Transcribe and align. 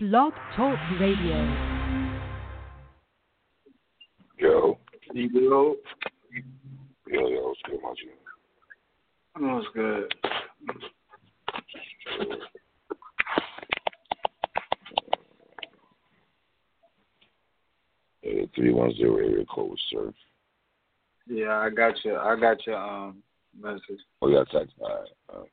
Blog 0.00 0.32
Talk 0.54 0.78
Radio. 1.00 1.34
Yo, 4.38 4.78
Yo, 5.12 5.28
yo, 5.32 5.76
yo, 7.08 7.48
what's 7.48 7.60
good, 7.64 7.80
my 7.82 7.92
G? 7.94 8.08
I 9.34 9.40
know 9.40 9.58
it's 9.58 9.66
good. 9.74 10.14
Three 18.54 18.72
one 18.72 18.94
zero 18.94 19.16
area 19.16 19.44
code, 19.52 19.76
sir. 19.90 20.14
Yeah, 21.26 21.58
I 21.58 21.70
got 21.70 21.94
you. 22.04 22.14
I 22.14 22.38
got 22.38 22.64
your 22.68 22.76
um 22.76 23.20
message. 23.60 23.98
Oh, 24.22 24.28
yeah, 24.28 24.44
text. 24.52 24.74
All 24.78 24.88
right. 24.90 25.08
All 25.28 25.40
right. 25.40 25.50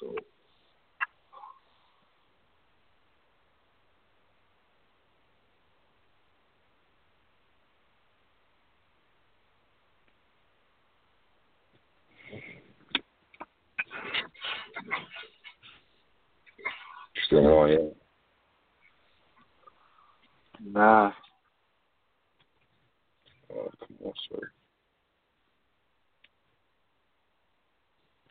So, 0.00 0.14
Still 17.26 17.46
on, 17.48 17.70
yeah. 17.70 17.78
nah, 20.64 21.12
Oh, 23.52 23.68
come 23.80 23.96
on, 24.06 24.12
sir. 24.30 24.52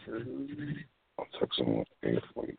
Mm-hmm. 0.10 0.72
I'll 1.20 1.26
text 1.40 1.60
him 1.60 1.84
eight 2.04 2.20
forty. 2.34 2.56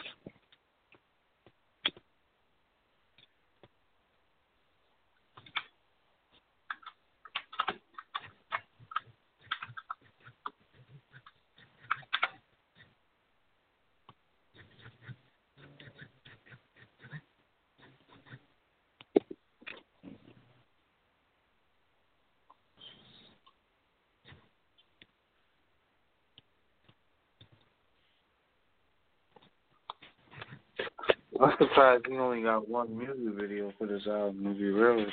I'm 31.41 31.53
surprised 31.59 32.05
he 32.09 32.17
only 32.19 32.43
got 32.43 32.69
one 32.69 32.97
music 32.97 33.35
video 33.41 33.73
for 33.79 33.87
this 33.87 34.07
album. 34.07 34.45
To 34.45 34.55
be 34.55 34.65
real, 34.71 35.07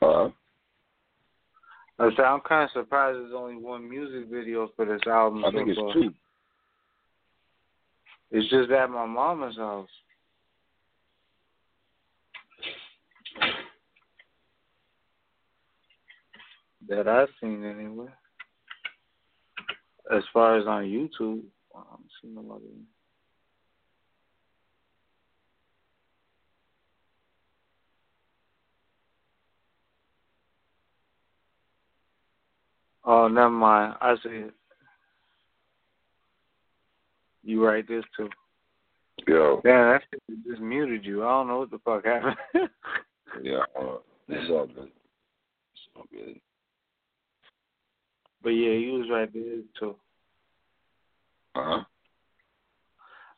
Uh, 0.00 0.28
I 1.98 2.10
said 2.16 2.24
I'm 2.24 2.40
kind 2.40 2.64
of 2.64 2.70
surprised 2.72 3.18
there's 3.18 3.32
only 3.34 3.56
one 3.56 3.88
music 3.88 4.28
video 4.30 4.70
for 4.76 4.84
this 4.84 5.00
album. 5.06 5.44
I 5.44 5.50
so 5.50 5.56
think 5.56 5.68
it's 5.68 5.78
far. 5.78 5.92
two. 5.94 6.14
It's 8.30 8.50
just 8.50 8.70
at 8.70 8.90
my 8.90 9.06
mama's 9.06 9.56
house. 9.56 9.88
That 16.88 17.08
I've 17.08 17.28
seen 17.40 17.64
anyway. 17.64 18.08
As 20.14 20.22
far 20.32 20.58
as 20.58 20.66
on 20.66 20.84
YouTube, 20.84 21.42
I 21.74 21.80
don't 21.90 22.04
see 22.20 22.28
no 22.28 22.42
Oh, 33.04 33.28
never 33.28 33.50
mind. 33.50 33.96
I 34.00 34.14
see. 34.22 34.44
You 37.42 37.64
write 37.64 37.86
this 37.86 38.04
too. 38.16 38.28
Yo, 39.28 39.60
Damn, 39.64 39.92
that 39.92 40.02
shit 40.10 40.22
just 40.48 40.60
muted 40.60 41.04
you. 41.04 41.22
I 41.24 41.28
don't 41.28 41.48
know 41.48 41.58
what 41.60 41.70
the 41.70 41.78
fuck 41.84 42.04
happened. 42.04 42.36
yeah, 43.42 43.58
uh, 43.78 43.96
it's 44.28 44.50
all 44.50 44.66
good. 44.66 44.88
It's 44.88 45.88
all 45.96 46.04
good. 46.10 46.40
but 48.42 48.50
yeah, 48.50 48.72
you 48.72 48.92
was 48.94 49.08
right 49.10 49.32
there 49.32 49.58
too. 49.78 49.94
Uh 51.54 51.62
huh. 51.78 51.84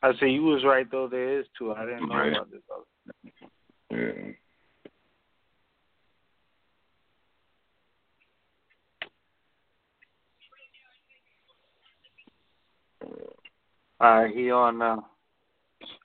I 0.01 0.11
say 0.19 0.29
you 0.29 0.43
was 0.43 0.63
right 0.63 0.89
though. 0.89 1.07
There 1.07 1.39
is 1.39 1.45
two. 1.57 1.73
I 1.73 1.85
didn't 1.85 2.07
know 2.09 2.15
Right. 2.15 2.31
about 2.33 2.49
this. 2.51 2.61
Other. 2.73 3.31
Yeah. 4.01 4.31
All 13.99 14.23
right, 14.23 14.35
he 14.35 14.51
on 14.51 14.77
now. 14.77 15.07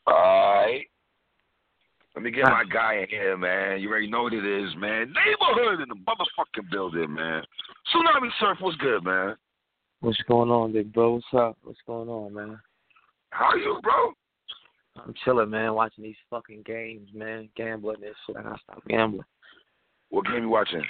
Alright. 0.08 0.86
Let 2.14 2.24
me 2.24 2.30
get 2.30 2.44
my 2.44 2.64
guy 2.70 2.96
in 2.96 3.08
here, 3.08 3.36
man. 3.36 3.80
You 3.80 3.88
already 3.88 4.10
know 4.10 4.24
what 4.24 4.34
it 4.34 4.44
is, 4.44 4.70
man. 4.76 5.12
Neighborhood 5.12 5.80
in 5.80 5.88
the 5.88 5.94
motherfucking 5.94 6.70
building, 6.70 7.14
man. 7.14 7.42
Tsunami 7.94 8.28
Surf, 8.38 8.58
what's 8.60 8.76
good, 8.76 9.02
man? 9.04 9.36
What's 10.00 10.20
going 10.28 10.50
on, 10.50 10.72
big 10.72 10.92
bro? 10.92 11.14
What's 11.14 11.26
up? 11.34 11.56
What's 11.62 11.78
going 11.86 12.08
on, 12.08 12.34
man? 12.34 12.60
How 13.30 13.46
are 13.46 13.58
you, 13.58 13.80
bro? 13.82 14.12
I'm 14.96 15.14
chilling, 15.24 15.50
man, 15.50 15.74
watching 15.74 16.04
these 16.04 16.16
fucking 16.28 16.62
games, 16.66 17.08
man. 17.14 17.48
Gambling 17.56 18.02
and 18.04 18.14
shit. 18.26 18.36
I 18.36 18.42
gotta 18.42 18.58
stop 18.62 18.82
gambling. 18.88 19.24
What 20.10 20.26
game 20.26 20.42
you 20.42 20.48
watching? 20.50 20.82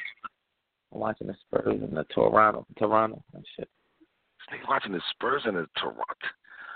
I'm 0.93 1.01
watching 1.01 1.29
the 1.29 1.37
Spurs 1.47 1.81
and 1.81 1.97
the 1.97 2.05
Toronto, 2.13 2.67
Toronto 2.77 3.23
and 3.35 3.47
shit. 3.57 3.69
Niggas 4.53 4.69
watching 4.69 4.93
the 4.93 5.01
Spurs 5.11 5.43
and 5.45 5.57
the 5.57 5.67
Toronto. 5.79 6.05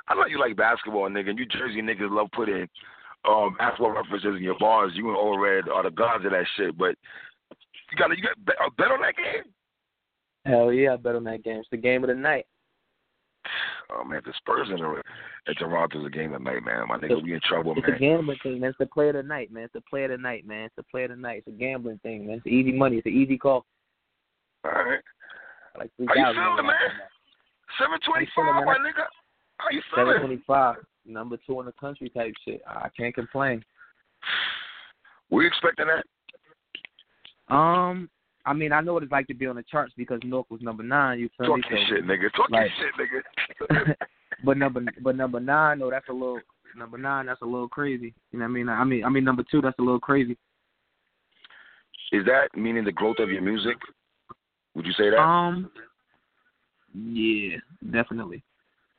I 0.09 0.15
know 0.15 0.27
you 0.27 0.39
like 0.39 0.57
basketball, 0.57 1.09
nigga. 1.09 1.35
New 1.35 1.47
Jersey 1.47 1.83
niggas 1.83 2.11
love 2.11 2.29
putting 2.33 2.69
um, 3.29 3.57
basketball 3.59 3.91
references 3.91 4.37
in 4.37 4.43
your 4.43 4.59
bars. 4.59 4.93
You 4.95 5.09
and 5.09 5.17
All 5.17 5.39
Red 5.39 5.69
are 5.69 5.83
the 5.83 5.91
gods 5.91 6.25
of 6.25 6.31
that 6.31 6.47
shit. 6.57 6.77
But 6.79 6.95
you 7.91 7.99
got 7.99 8.17
you 8.17 8.23
got 8.23 8.45
bet, 8.45 8.57
a 8.65 8.71
bet 8.71 8.91
on 8.91 9.01
that 9.03 9.17
game? 9.17 9.53
Hell 10.45 10.73
yeah, 10.73 10.95
I 10.95 10.97
bet 10.97 11.17
on 11.17 11.25
that 11.25 11.43
game. 11.43 11.59
It's 11.59 11.69
the 11.71 11.77
game 11.77 12.05
of 12.05 12.09
the 12.09 12.15
night. 12.15 12.47
Oh 13.91 14.05
man, 14.05 14.21
the 14.25 14.33
Spurs 14.39 14.69
and 14.71 14.81
the 14.81 15.03
and 15.47 15.57
Toronto's 15.57 16.07
a 16.07 16.11
game 16.11 16.33
of 16.33 16.43
the 16.43 16.51
night, 16.51 16.65
man. 16.65 16.89
My 16.89 16.99
nigga, 16.99 17.23
we 17.23 17.35
in 17.35 17.41
trouble, 17.45 17.75
man. 17.75 17.85
It's 17.87 17.97
a 17.97 18.01
gambling 18.01 18.39
thing, 18.43 18.61
man. 18.61 18.71
It's 18.71 18.79
the 18.79 18.87
play 18.87 19.09
of 19.09 19.15
the 19.15 19.23
night, 19.23 19.53
man. 19.53 19.65
It's 19.65 19.73
the 19.73 19.83
play 19.89 20.05
of 20.05 20.11
the 20.11 20.19
night, 20.19 20.47
man. 20.47 20.65
It's 20.65 20.75
the 20.77 20.83
play 20.85 21.05
of 21.05 21.11
the 21.11 21.17
night. 21.17 21.45
It's 21.47 21.49
a 21.49 21.59
gambling 21.59 22.01
thing, 22.03 22.27
man. 22.27 22.39
It's 22.39 22.47
easy 22.47 22.73
money. 22.73 22.97
It's 22.97 23.07
an 23.07 23.13
easy 23.13 23.39
call. 23.39 23.65
All 24.65 24.73
right. 24.73 24.99
Like 25.79 25.91
How 26.09 26.15
you 26.15 26.35
feeling, 26.35 26.67
man? 26.67 26.77
Seven 27.79 27.99
twenty 28.05 28.27
feeling, 28.35 28.55
five, 28.55 28.67
man. 28.67 28.83
my 28.83 28.91
nigga. 28.91 29.07
How 29.59 29.69
you 29.71 29.81
Seven 29.95 30.07
feeling? 30.15 30.21
twenty 30.27 30.43
five, 30.47 30.77
number 31.07 31.37
two 31.47 31.61
in 31.61 31.67
the 31.67 31.73
country 31.73 32.09
type 32.11 32.33
shit. 32.45 32.63
I 32.67 32.89
can't 32.97 33.15
complain. 33.15 33.65
Were 35.31 35.43
you 35.43 35.49
expecting 35.49 35.87
that? 35.87 37.55
Um, 37.55 38.09
I 38.45 38.53
mean, 38.53 38.73
I 38.73 38.81
know 38.81 38.95
what 38.95 39.03
it's 39.03 39.13
like 39.13 39.27
to 39.29 39.35
be 39.35 39.47
on 39.47 39.57
the 39.57 39.63
charts 39.65 39.93
because 39.97 40.21
North 40.25 40.47
was 40.51 40.61
number 40.63 40.83
nine. 40.83 41.19
You 41.19 41.29
feel 41.37 41.47
Talk 41.49 41.59
me? 41.59 41.65
your 41.71 41.79
So- 41.79 41.95
shit, 41.95 42.05
nigga. 42.05 42.33
Talk 42.35 42.51
like- 42.51 42.71
your 42.79 42.91
shit, 43.69 43.71
nigga. 43.71 43.95
but 44.45 44.57
number 44.59 44.83
but 45.03 45.17
number 45.17 45.41
nine, 45.41 45.79
no, 45.79 45.91
that's 45.91 46.09
a 46.09 46.13
little 46.13 46.41
number 46.77 46.99
nine. 46.99 47.27
That's 47.27 47.43
a 47.43 47.47
little 47.47 47.69
crazy. 47.69 48.15
You 48.33 48.39
know 48.39 48.45
what 48.45 48.51
I 48.51 48.53
mean? 48.53 48.69
I 48.69 48.85
mean, 48.85 49.05
I 49.05 49.09
mean 49.09 49.25
number 49.25 49.45
two, 49.51 49.61
that's 49.61 49.79
a 49.79 49.83
little 49.83 50.01
crazy. 50.01 50.37
Is 52.13 52.25
that 52.27 52.49
meaning 52.57 52.85
the 52.85 52.93
growth 52.93 53.19
of 53.19 53.31
your 53.31 53.43
music? 53.43 53.77
Would 54.75 54.87
you 54.87 54.93
say 54.93 55.11
that? 55.11 55.19
Um, 55.19 55.71
yeah, 56.95 57.57
definitely, 57.91 58.43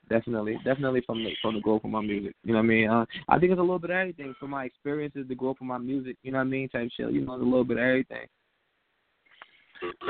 definitely, 0.10 0.58
definitely 0.66 1.02
from 1.06 1.24
the 1.24 1.32
from 1.42 1.56
the 1.56 1.62
growth 1.62 1.84
of 1.84 1.90
my 1.90 2.02
music. 2.02 2.34
You 2.44 2.54
know 2.54 2.60
what 2.60 2.66
I 2.66 2.68
mean? 2.68 2.90
Uh, 2.90 3.06
I 3.30 3.40
think 3.40 3.52
it's 3.52 3.60
a 3.60 3.62
little 3.62 3.80
bit 3.80 3.92
of 3.92 3.96
everything 3.98 4.36
from 4.40 4.52
my 4.52 4.66
experiences, 4.66 5.26
the 5.28 5.36
growth 5.36 5.58
of 5.62 5.68
my 5.68 5.78
music. 5.78 6.18
You 6.24 6.32
know 6.32 6.40
what 6.40 6.46
I 6.46 6.50
mean? 6.50 6.70
Type 6.70 6.90
shit. 6.96 7.12
You 7.12 7.22
know, 7.26 7.34
it's 7.34 7.42
a 7.42 7.46
little 7.46 7.64
bit 7.64 7.78
of 7.78 7.84
everything. 7.84 8.28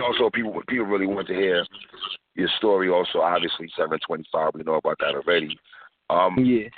also, 0.02 0.30
people 0.30 0.62
people 0.68 0.86
really 0.86 1.08
want 1.08 1.28
to 1.28 1.34
hear 1.34 1.66
your 2.36 2.50
story. 2.58 2.90
Also, 2.90 3.20
obviously, 3.20 3.70
seven 3.78 4.00
twenty 4.06 4.26
five. 4.32 4.52
We 4.54 4.64
know 4.64 4.76
about 4.76 4.98
that 5.00 5.16
already. 5.16 5.58
Um, 6.10 6.36
Yeah. 6.38 6.70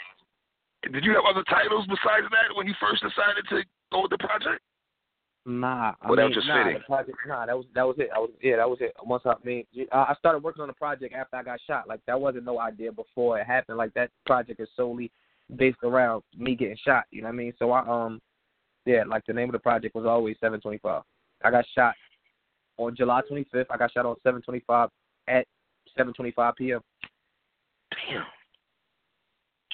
did 0.91 1.03
you 1.03 1.13
have 1.13 1.25
other 1.29 1.43
titles 1.43 1.85
besides 1.87 2.25
that 2.31 2.55
when 2.55 2.65
you 2.67 2.73
first 2.79 3.03
decided 3.03 3.45
to 3.49 3.63
go 3.91 4.01
with 4.03 4.11
the 4.11 4.17
project? 4.17 4.61
Nah, 5.49 5.95
I 6.01 6.07
Well, 6.07 6.15
that 6.15 6.21
mean, 6.21 6.29
was 6.29 6.35
just 6.35 6.47
nah, 6.47 6.63
fitting. 6.63 6.81
project, 6.83 7.17
nah, 7.27 7.45
that 7.47 7.57
was 7.57 7.65
that 7.73 7.87
was 7.87 7.95
it. 7.97 8.09
I 8.15 8.19
was 8.19 8.29
yeah, 8.39 8.57
that 8.57 8.69
was 8.69 8.77
it. 8.81 8.93
Once 9.03 9.23
I 9.25 9.33
mean, 9.43 9.65
I 9.91 9.97
I 9.97 10.15
started 10.19 10.43
working 10.43 10.61
on 10.61 10.67
the 10.67 10.73
project 10.73 11.15
after 11.15 11.37
I 11.37 11.43
got 11.43 11.59
shot. 11.65 11.87
Like 11.87 12.01
that 12.05 12.21
wasn't 12.21 12.45
no 12.45 12.59
idea 12.59 12.91
before 12.91 13.39
it 13.39 13.47
happened. 13.47 13.79
Like 13.79 13.91
that 13.95 14.11
project 14.27 14.59
is 14.59 14.69
solely 14.77 15.11
based 15.55 15.79
around 15.83 16.21
me 16.37 16.53
getting 16.55 16.77
shot. 16.85 17.05
You 17.09 17.23
know 17.23 17.29
what 17.29 17.33
I 17.33 17.37
mean? 17.37 17.53
So 17.57 17.71
I 17.71 17.79
um, 17.87 18.21
Yeah, 18.85 19.03
like 19.07 19.25
the 19.25 19.33
name 19.33 19.49
of 19.49 19.53
the 19.53 19.59
project 19.59 19.95
was 19.95 20.05
always 20.05 20.35
725. 20.39 21.01
I 21.43 21.51
got 21.51 21.65
shot 21.73 21.95
on 22.77 22.95
July 22.95 23.21
25th. 23.29 23.65
I 23.71 23.77
got 23.77 23.91
shot 23.91 24.05
on 24.05 24.15
725 24.23 24.89
at 25.27 25.47
725 25.97 26.55
p.m. 26.57 26.81
Damn. 27.91 28.23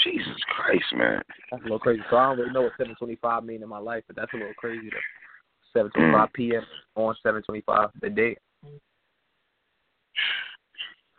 Jesus 0.03 0.41
Christ, 0.55 0.85
man. 0.95 1.21
That's 1.51 1.61
a 1.61 1.65
little 1.65 1.79
crazy. 1.79 2.01
So 2.09 2.15
I 2.17 2.27
don't 2.27 2.37
really 2.37 2.53
know 2.53 2.61
what 2.61 2.73
725 2.77 3.43
mean 3.43 3.63
in 3.63 3.67
my 3.67 3.79
life, 3.79 4.03
but 4.07 4.15
that's 4.15 4.31
a 4.33 4.37
little 4.37 4.53
crazy 4.53 4.89
though. 4.89 4.97
725 5.75 6.33
p.m. 6.33 6.63
on 6.95 7.15
725 7.21 7.89
the 8.01 8.09
day. 8.09 8.37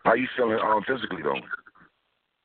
How 0.04 0.14
you 0.14 0.26
feeling 0.36 0.58
um, 0.64 0.82
physically 0.86 1.22
though? 1.22 1.40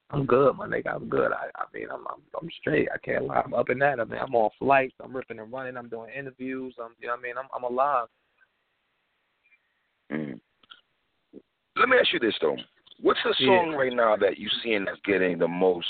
I'm 0.09 0.25
good, 0.25 0.57
my 0.57 0.67
nigga. 0.67 0.93
I'm 0.93 1.07
good. 1.07 1.31
I, 1.31 1.47
I 1.55 1.65
mean, 1.73 1.87
I'm, 1.91 2.01
I'm 2.07 2.21
I'm 2.39 2.49
straight. 2.59 2.89
I 2.93 2.97
can't 2.97 3.25
lie. 3.25 3.41
I'm 3.45 3.53
up 3.53 3.69
in 3.69 3.79
that. 3.79 3.99
I 3.99 4.03
mean, 4.03 4.19
I'm 4.19 4.35
on 4.35 4.49
flights. 4.59 4.95
I'm 5.01 5.15
ripping 5.15 5.39
and 5.39 5.51
running. 5.51 5.77
I'm 5.77 5.87
doing 5.87 6.09
interviews. 6.17 6.75
I'm, 6.83 6.91
you 6.99 7.07
know, 7.07 7.13
what 7.13 7.19
I 7.19 7.23
mean, 7.23 7.33
I'm 7.37 7.47
I'm 7.55 7.71
alive. 7.71 8.07
Mm. 10.11 10.39
Let 11.77 11.87
me 11.87 11.97
ask 11.97 12.11
you 12.11 12.19
this 12.19 12.35
though. 12.41 12.57
What's 12.99 13.19
the 13.23 13.33
song 13.39 13.69
yeah. 13.71 13.77
right 13.77 13.93
now 13.93 14.17
that 14.17 14.37
you 14.37 14.49
seeing 14.63 14.85
that's 14.85 14.99
getting 15.05 15.39
the 15.39 15.47
most 15.47 15.87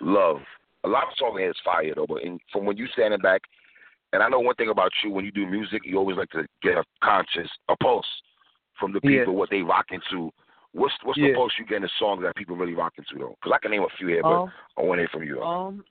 love? 0.00 0.38
A 0.84 0.88
lot 0.88 1.04
of 1.04 1.18
songs 1.18 1.38
here 1.38 1.50
is 1.50 1.56
fire 1.64 1.92
though, 1.96 2.06
but 2.08 2.22
in, 2.22 2.38
from 2.52 2.64
when 2.64 2.76
you 2.76 2.86
standing 2.92 3.20
back, 3.20 3.42
and 4.14 4.22
I 4.22 4.28
know 4.28 4.38
one 4.38 4.54
thing 4.54 4.70
about 4.70 4.92
you 5.02 5.10
when 5.10 5.24
you 5.24 5.32
do 5.32 5.44
music, 5.44 5.82
you 5.84 5.98
always 5.98 6.16
like 6.16 6.30
to 6.30 6.46
get 6.62 6.78
a 6.78 6.84
conscious, 7.02 7.50
a 7.68 7.76
pulse 7.76 8.06
from 8.78 8.92
the 8.92 9.00
people, 9.00 9.32
yeah. 9.32 9.38
what 9.38 9.50
they 9.50 9.60
rock 9.60 9.86
into. 9.90 10.30
What's 10.72 10.94
what's 11.02 11.18
yeah. 11.18 11.28
the 11.28 11.34
pulse 11.34 11.52
you 11.58 11.66
get 11.66 11.76
in 11.76 11.82
the 11.82 11.90
songs 11.98 12.22
that 12.22 12.36
people 12.36 12.56
really 12.56 12.74
rock 12.74 12.94
to 12.96 13.02
though? 13.18 13.36
Because 13.42 13.52
I 13.54 13.58
can 13.60 13.72
name 13.72 13.82
a 13.82 13.96
few 13.98 14.06
here, 14.06 14.22
but 14.22 14.42
um, 14.42 14.52
I 14.78 14.82
want 14.82 14.98
to 14.98 15.02
hear 15.02 15.08
from 15.12 15.24
you. 15.24 15.42
Um, 15.42 15.84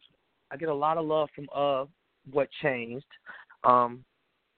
I 0.51 0.57
get 0.57 0.69
a 0.69 0.73
lot 0.73 0.97
of 0.97 1.05
love 1.05 1.29
from 1.35 1.47
uh, 1.53 1.85
what 2.31 2.47
changed, 2.61 3.05
um, 3.65 4.05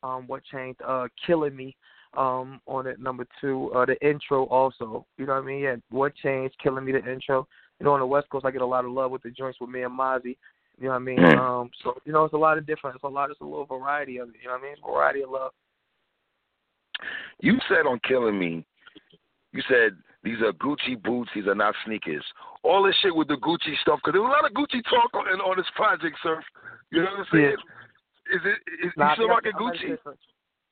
um, 0.04 0.26
what 0.28 0.44
changed, 0.46 0.80
uh, 0.88 1.08
killing 1.26 1.56
me, 1.56 1.76
um, 2.16 2.62
on 2.68 2.86
it 2.86 3.00
number 3.00 3.26
two, 3.42 3.72
uh, 3.76 3.86
the 3.86 3.96
intro 4.08 4.46
also. 4.46 5.06
You 5.18 5.26
know 5.26 5.34
what 5.34 5.44
I 5.44 5.46
mean? 5.46 5.60
Yeah, 5.60 5.76
what 5.90 6.16
changed, 6.16 6.56
killing 6.62 6.86
me, 6.86 6.92
the 6.92 7.12
intro. 7.12 7.48
You 7.80 7.86
know, 7.86 7.94
on 7.94 8.00
the 8.00 8.06
West 8.06 8.30
Coast, 8.30 8.46
I 8.46 8.52
get 8.52 8.62
a 8.62 8.66
lot 8.66 8.86
of 8.86 8.92
love 8.92 9.12
with 9.12 9.24
the 9.24 9.32
joints 9.32 9.60
with 9.60 9.70
me 9.70 9.84
and 9.84 9.98
Mozzy. 9.98 10.38
You 10.78 10.86
know 10.86 10.90
what 10.92 10.96
I 10.96 11.00
mean? 11.00 11.20
Mm. 11.20 11.38
Um, 11.38 11.72
so 11.84 11.96
you 12.06 12.12
know, 12.12 12.26
it's 12.26 12.34
a 12.34 12.38
lot 12.38 12.58
of 12.58 12.68
different. 12.68 12.96
It's 12.96 13.04
a 13.04 13.08
lot. 13.08 13.32
It's 13.32 13.42
a 13.42 13.46
little 13.46 13.66
variety 13.66 14.18
of 14.18 14.30
it. 14.30 14.36
You 14.42 14.50
know 14.50 14.56
what 14.56 14.62
I 14.62 14.64
mean? 14.64 14.76
Variety 14.86 15.24
of 15.24 15.30
love. 15.30 15.52
You 17.40 17.58
said 17.70 17.88
on 17.88 18.00
Killing 18.08 18.40
Me, 18.40 18.66
you 19.52 19.62
said 19.70 19.98
these 20.24 20.42
are 20.42 20.52
Gucci 20.54 21.02
boots, 21.02 21.30
these 21.36 21.48
are 21.48 21.56
not 21.56 21.76
sneakers. 21.86 22.24
All 22.64 22.84
this 22.84 22.96
shit 23.02 23.16
with 23.16 23.28
the 23.28 23.36
Gucci 23.36 23.78
stuff, 23.82 24.00
because 24.04 24.14
there 24.14 24.22
was 24.22 24.34
a 24.34 24.42
lot 24.42 24.50
of 24.50 24.56
Gucci 24.58 24.84
talk 24.90 25.14
on, 25.14 25.28
on 25.40 25.58
this 25.58 25.68
project, 25.76 26.18
sir. 26.24 26.42
You 26.92 27.04
know 27.04 27.12
what 27.12 27.20
I'm 27.20 27.26
saying? 27.32 27.44
Yeah. 27.44 28.36
Is 28.36 28.42
it? 28.44 28.88
Is, 28.88 28.94
Nah, 28.98 29.10
you 29.10 29.16
still 29.16 29.28
rocking 29.30 29.52
Gucci? 29.54 29.98
said 30.04 30.14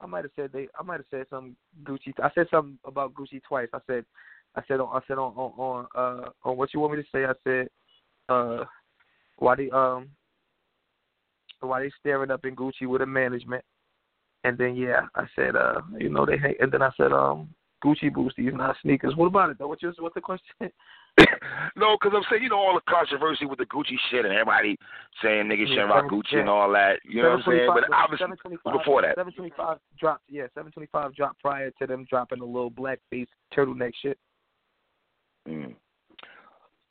I 0.02 0.06
might 0.08 0.26
have 0.26 0.32
said 0.36 0.50
they. 0.52 0.68
I 0.78 0.84
might 0.84 0.98
have 0.98 1.06
said 1.12 1.28
some 1.30 1.56
Gucci. 1.84 2.14
I 2.22 2.30
said 2.34 2.48
something 2.50 2.80
about 2.84 3.14
Gucci 3.14 3.42
twice. 3.48 3.70
I 3.74 3.80
said, 3.88 4.06
I 4.56 4.64
said 4.68 4.80
on. 4.80 4.90
I 4.92 5.00
said 5.08 5.18
on 5.18 5.34
on 5.34 5.52
on 5.58 5.88
uh 5.96 6.30
on 6.44 6.58
what 6.58 6.74
you 6.74 6.80
want 6.80 6.98
me 6.98 7.04
to 7.04 7.08
say. 7.12 7.26
I 7.26 7.34
said, 7.44 7.70
uh, 8.28 8.66
why 9.38 9.56
they 9.56 9.70
um, 9.72 10.10
why 11.60 11.82
they 11.82 11.92
staring 12.00 12.32
up 12.32 12.46
in 12.46 12.56
Gucci 12.56 12.88
with 12.88 13.02
a 13.02 13.06
management, 13.06 13.64
and 14.44 14.58
then 14.58 14.76
yeah, 14.76 15.08
I 15.16 15.26
said 15.36 15.56
uh, 15.56 15.82
you 15.98 16.10
know 16.10 16.26
they 16.26 16.38
hate, 16.38 16.62
and 16.62 16.72
then 16.72 16.82
I 16.82 16.92
said 16.98 17.12
um, 17.12 17.50
Gucci 17.84 18.14
boots 18.14 18.36
these 18.38 18.54
not 18.54 18.76
sneakers. 18.82 19.16
What 19.16 19.28
about 19.28 19.50
it 19.50 19.60
though? 19.60 19.68
What's 19.68 19.82
your 19.82 19.94
what's 20.00 20.16
the 20.16 20.22
question? 20.22 20.46
no, 21.76 21.96
because 22.00 22.14
I'm 22.16 22.24
saying, 22.30 22.44
you 22.44 22.50
know, 22.50 22.58
all 22.58 22.74
the 22.74 22.92
controversy 22.92 23.46
with 23.46 23.60
the 23.60 23.66
Gucci 23.66 23.96
shit 24.10 24.26
and 24.26 24.34
everybody 24.34 24.78
saying 25.22 25.46
niggas 25.46 25.68
Yeah, 25.68 25.86
shouldn't 25.86 25.90
rock 25.90 26.06
Gucci 26.10 26.34
yeah. 26.34 26.40
and 26.40 26.50
all 26.50 26.72
that. 26.72 27.00
You 27.04 27.22
know 27.22 27.30
what 27.32 27.40
I'm 27.40 27.44
saying? 27.48 27.70
But 27.74 27.84
725 27.84 27.94
obviously, 27.94 28.26
725 28.64 28.74
before 28.74 29.02
that. 29.04 29.16
725 29.16 29.78
dropped. 30.00 30.24
Yeah, 30.30 30.48
725 30.56 31.16
dropped 31.16 31.40
prior 31.40 31.72
to 31.80 31.88
them 31.88 32.06
dropping 32.10 32.40
the 32.40 32.46
little 32.46 32.72
blackface 32.72 33.28
turtleneck 33.56 33.92
shit. 34.02 34.18
Mm. 35.48 35.76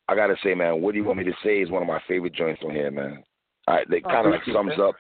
I 0.09 0.15
gotta 0.15 0.37
say, 0.43 0.55
man, 0.55 0.81
what 0.81 0.93
do 0.93 0.99
you 0.99 1.05
want 1.05 1.19
me 1.19 1.25
to 1.25 1.35
say 1.45 1.61
is 1.61 1.71
one 1.71 1.83
of 1.83 1.89
my 1.89 2.01
favorite 2.09 2.35
joints 2.35 2.63
on 2.65 2.73
here, 2.73 2.91
man. 2.91 3.23
All 3.69 3.77
right, 3.77 3.87
it 3.91 4.05
kind 4.05 4.27
of 4.27 4.33
like 4.33 4.43
sums 4.53 4.73
up. 4.81 4.97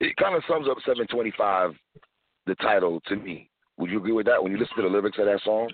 It 0.00 0.16
kind 0.16 0.34
of 0.34 0.42
sums 0.48 0.68
up 0.68 0.78
725, 0.84 1.72
the 2.46 2.54
title 2.56 3.00
to 3.08 3.16
me. 3.16 3.50
Would 3.78 3.90
you 3.90 3.98
agree 3.98 4.12
with 4.12 4.26
that 4.26 4.42
when 4.42 4.52
you 4.52 4.58
listen 4.58 4.76
to 4.76 4.82
the 4.82 4.88
lyrics 4.88 5.18
of 5.18 5.26
that 5.26 5.40
song? 5.44 5.70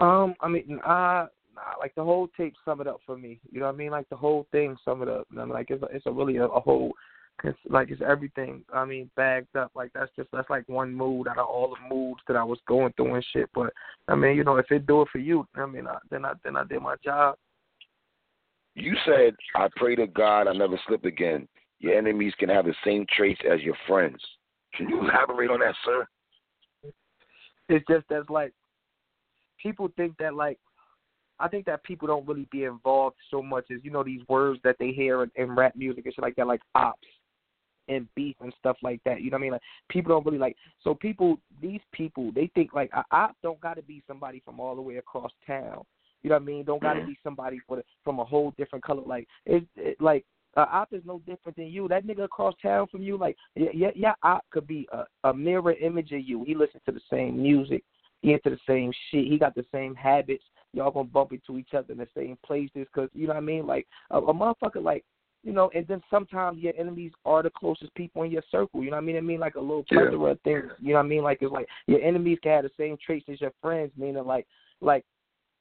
Um, 0.00 0.34
I 0.40 0.48
mean, 0.48 0.80
uh, 0.84 1.26
nah, 1.54 1.78
like 1.78 1.94
the 1.94 2.04
whole 2.04 2.28
tape 2.36 2.54
sum 2.64 2.80
it 2.80 2.86
up 2.86 3.00
for 3.04 3.16
me. 3.16 3.40
You 3.50 3.60
know 3.60 3.66
what 3.66 3.74
I 3.74 3.78
mean? 3.78 3.90
Like 3.90 4.08
the 4.08 4.16
whole 4.16 4.46
thing 4.52 4.76
sum 4.84 5.02
it 5.02 5.08
up. 5.08 5.26
I 5.32 5.40
mean, 5.40 5.48
like 5.50 5.70
it's 5.70 5.82
a, 5.82 5.86
it's 5.86 6.06
a 6.06 6.12
really 6.12 6.36
a, 6.38 6.46
a 6.46 6.60
whole, 6.60 6.92
it's 7.44 7.58
like 7.68 7.90
it's 7.90 8.02
everything. 8.06 8.64
I 8.72 8.86
mean, 8.86 9.10
bagged 9.16 9.54
up. 9.56 9.70
Like 9.74 9.90
that's 9.94 10.10
just 10.16 10.30
that's 10.32 10.48
like 10.48 10.66
one 10.68 10.94
mood 10.94 11.28
out 11.28 11.38
of 11.38 11.46
all 11.46 11.74
the 11.74 11.94
moods 11.94 12.20
that 12.28 12.36
I 12.36 12.44
was 12.44 12.58
going 12.66 12.92
through 12.94 13.14
and 13.14 13.26
shit. 13.32 13.50
But 13.54 13.72
I 14.08 14.14
mean, 14.14 14.36
you 14.36 14.44
know, 14.44 14.56
if 14.56 14.70
it 14.70 14.86
do 14.86 15.02
it 15.02 15.08
for 15.12 15.18
you, 15.18 15.46
I 15.54 15.66
mean, 15.66 15.86
I, 15.86 15.98
then 16.10 16.24
I 16.24 16.32
then 16.42 16.56
I 16.56 16.64
did 16.64 16.80
my 16.80 16.96
job. 17.04 17.36
You 18.74 18.94
said, 19.04 19.34
I 19.54 19.68
pray 19.76 19.96
to 19.96 20.06
God 20.06 20.46
I 20.48 20.52
never 20.52 20.80
slip 20.86 21.04
again. 21.04 21.48
Your 21.80 21.96
enemies 21.96 22.34
can 22.38 22.48
have 22.48 22.66
the 22.66 22.74
same 22.84 23.06
traits 23.16 23.40
as 23.50 23.60
your 23.60 23.76
friends. 23.86 24.20
Can 24.74 24.88
you 24.88 25.00
elaborate 25.00 25.50
on 25.50 25.60
that, 25.60 25.74
sir? 25.84 26.06
It's 27.68 27.84
just 27.88 28.04
that's 28.08 28.28
like 28.28 28.52
people 29.62 29.90
think 29.96 30.16
that 30.18 30.34
like 30.34 30.58
I 31.38 31.48
think 31.48 31.64
that 31.66 31.82
people 31.84 32.06
don't 32.06 32.26
really 32.28 32.46
be 32.50 32.64
involved 32.64 33.16
so 33.30 33.42
much 33.42 33.66
as 33.70 33.78
you 33.82 33.90
know 33.90 34.04
these 34.04 34.22
words 34.28 34.60
that 34.64 34.76
they 34.78 34.90
hear 34.90 35.22
in, 35.22 35.30
in 35.36 35.56
rap 35.56 35.74
music 35.74 36.04
and 36.04 36.14
shit 36.14 36.22
like 36.22 36.36
that, 36.36 36.46
like 36.46 36.60
ops 36.74 37.06
and 37.88 38.06
beef 38.14 38.36
and 38.40 38.52
stuff 38.58 38.76
like 38.82 39.00
that. 39.04 39.20
You 39.20 39.30
know 39.30 39.36
what 39.36 39.40
I 39.40 39.42
mean? 39.42 39.52
Like 39.52 39.62
people 39.88 40.10
don't 40.10 40.24
really 40.24 40.38
like. 40.38 40.56
So 40.82 40.94
people, 40.94 41.38
these 41.60 41.80
people, 41.92 42.30
they 42.32 42.50
think 42.54 42.72
like 42.72 42.90
a 42.92 43.04
op 43.10 43.36
don't 43.42 43.60
got 43.60 43.74
to 43.74 43.82
be 43.82 44.02
somebody 44.06 44.42
from 44.44 44.60
all 44.60 44.76
the 44.76 44.82
way 44.82 44.96
across 44.96 45.32
town. 45.46 45.82
You 46.22 46.30
know 46.30 46.36
what 46.36 46.42
I 46.42 46.46
mean? 46.46 46.64
Don't 46.64 46.82
got 46.82 46.94
to 46.94 47.00
mm-hmm. 47.00 47.10
be 47.10 47.18
somebody 47.22 47.60
for 47.66 47.76
the, 47.76 47.84
from 48.04 48.18
a 48.18 48.24
whole 48.24 48.52
different 48.58 48.84
color. 48.84 49.02
Like 49.06 49.26
it, 49.46 49.66
it 49.76 50.00
like 50.00 50.24
a 50.56 50.62
op 50.62 50.92
is 50.92 51.02
no 51.04 51.20
different 51.20 51.56
than 51.56 51.66
you. 51.66 51.88
That 51.88 52.06
nigga 52.06 52.24
across 52.24 52.54
town 52.62 52.88
from 52.88 53.02
you, 53.02 53.16
like 53.16 53.36
yeah, 53.54 53.70
yeah, 53.72 53.90
yeah 53.94 54.14
op 54.22 54.44
could 54.50 54.66
be 54.66 54.88
a, 54.92 55.04
a 55.28 55.34
mirror 55.34 55.72
image 55.74 56.12
of 56.12 56.20
you. 56.20 56.44
He 56.44 56.54
listens 56.54 56.82
to 56.86 56.92
the 56.92 57.00
same 57.10 57.40
music. 57.40 57.84
He 58.22 58.32
into 58.32 58.50
the 58.50 58.58
same 58.66 58.92
shit. 59.10 59.26
He 59.26 59.38
got 59.38 59.54
the 59.54 59.64
same 59.72 59.94
habits. 59.94 60.44
Y'all 60.72 60.90
gonna 60.90 61.08
bump 61.08 61.32
into 61.32 61.58
each 61.58 61.74
other 61.74 61.92
in 61.92 61.98
the 61.98 62.08
same 62.14 62.36
places 62.44 62.86
because 62.92 63.08
you 63.14 63.26
know 63.26 63.34
what 63.34 63.38
I 63.38 63.44
mean. 63.44 63.66
Like 63.66 63.86
a, 64.10 64.18
a 64.18 64.34
motherfucker, 64.34 64.82
like 64.82 65.04
you 65.42 65.52
know. 65.52 65.70
And 65.74 65.86
then 65.86 66.02
sometimes 66.10 66.58
your 66.58 66.74
enemies 66.76 67.12
are 67.24 67.42
the 67.42 67.50
closest 67.50 67.94
people 67.94 68.22
in 68.24 68.30
your 68.30 68.42
circle. 68.50 68.82
You 68.82 68.90
know 68.90 68.96
what 68.96 69.02
I 69.02 69.06
mean? 69.06 69.16
I 69.16 69.20
mean 69.20 69.40
like 69.40 69.54
a 69.54 69.60
little 69.60 69.84
Yeah. 69.90 70.00
plethora 70.02 70.32
of 70.32 70.40
things. 70.42 70.70
You 70.80 70.90
know 70.90 70.98
what 70.98 71.06
I 71.06 71.08
mean? 71.08 71.22
Like 71.22 71.38
it's 71.40 71.52
like 71.52 71.66
your 71.86 72.00
enemies 72.02 72.38
can 72.42 72.52
have 72.52 72.64
the 72.64 72.70
same 72.76 72.96
traits 73.04 73.26
as 73.28 73.40
your 73.40 73.52
friends. 73.62 73.92
Meaning 73.96 74.24
like 74.24 74.46
like 74.80 75.04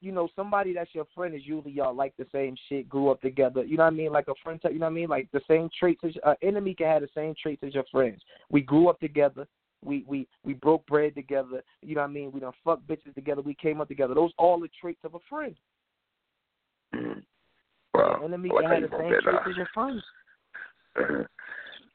you 0.01 0.11
know, 0.11 0.29
somebody 0.35 0.73
that's 0.73 0.93
your 0.93 1.05
friend 1.13 1.35
is 1.35 1.41
usually 1.43 1.71
y'all 1.71 1.93
like 1.93 2.13
the 2.17 2.25
same 2.31 2.55
shit, 2.67 2.87
grew 2.87 3.09
up 3.09 3.21
together. 3.21 3.63
You 3.63 3.77
know 3.77 3.83
what 3.83 3.93
I 3.93 3.95
mean? 3.95 4.11
Like 4.11 4.27
a 4.27 4.33
friend, 4.43 4.61
type, 4.61 4.71
you 4.71 4.79
know 4.79 4.85
what 4.85 4.91
I 4.91 4.95
mean? 4.95 5.09
Like 5.09 5.27
the 5.31 5.41
same 5.47 5.69
traits 5.77 6.01
as 6.05 6.13
uh, 6.25 6.35
enemy 6.41 6.73
can 6.73 6.87
have 6.87 7.01
the 7.01 7.09
same 7.13 7.33
traits 7.41 7.63
as 7.65 7.73
your 7.73 7.85
friends. 7.91 8.21
We 8.49 8.61
grew 8.61 8.89
up 8.89 8.99
together. 8.99 9.47
We 9.83 10.03
we 10.07 10.27
we 10.43 10.53
broke 10.53 10.85
bread 10.87 11.15
together. 11.15 11.63
You 11.81 11.95
know 11.95 12.01
what 12.01 12.09
I 12.09 12.13
mean? 12.13 12.31
We 12.31 12.39
done 12.39 12.53
fuck 12.63 12.81
bitches 12.89 13.15
together. 13.15 13.41
We 13.41 13.55
came 13.55 13.79
up 13.81 13.87
together. 13.87 14.13
Those 14.13 14.31
all 14.37 14.59
the 14.59 14.69
traits 14.79 15.01
of 15.03 15.15
a 15.15 15.19
friend. 15.29 15.55
Mm. 16.95 17.23
Wow. 17.93 18.21
Enemy 18.23 18.49
like 18.49 18.65
can 18.65 18.71
have 18.71 18.91
the 18.91 18.97
same 18.97 19.09
traits 19.09 19.25
down. 19.25 19.49
as 19.49 19.57
your 19.57 19.69
friends. 19.73 20.03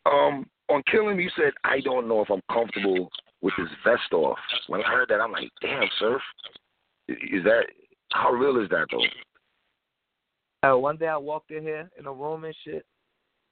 um, 0.06 0.46
on 0.68 0.82
Killing 0.90 1.18
you 1.18 1.30
said, 1.36 1.52
I 1.64 1.80
don't 1.80 2.08
know 2.08 2.22
if 2.22 2.30
I'm 2.30 2.42
comfortable 2.52 3.10
with 3.42 3.54
this 3.58 3.68
vest 3.84 4.12
off. 4.12 4.38
When 4.68 4.82
I 4.82 4.88
heard 4.88 5.08
that, 5.10 5.20
I'm 5.20 5.32
like, 5.32 5.50
damn, 5.60 5.88
Surf. 5.98 6.22
Is 7.08 7.44
that, 7.44 7.64
how 8.14 8.30
real 8.30 8.62
is 8.62 8.68
that, 8.70 8.86
though? 8.92 10.72
Uh, 10.72 10.78
one 10.78 10.96
day 10.96 11.08
I 11.08 11.16
walked 11.16 11.50
in 11.50 11.62
here 11.62 11.90
in 11.98 12.06
a 12.06 12.12
room 12.12 12.44
and 12.44 12.54
shit. 12.64 12.86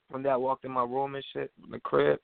One 0.09 0.23
day 0.23 0.31
I 0.31 0.37
walked 0.37 0.65
in 0.65 0.71
my 0.71 0.85
room 0.85 1.17
and 1.17 1.25
shit 1.33 1.51
in 1.63 1.73
the 1.73 1.81
crib. 1.81 2.21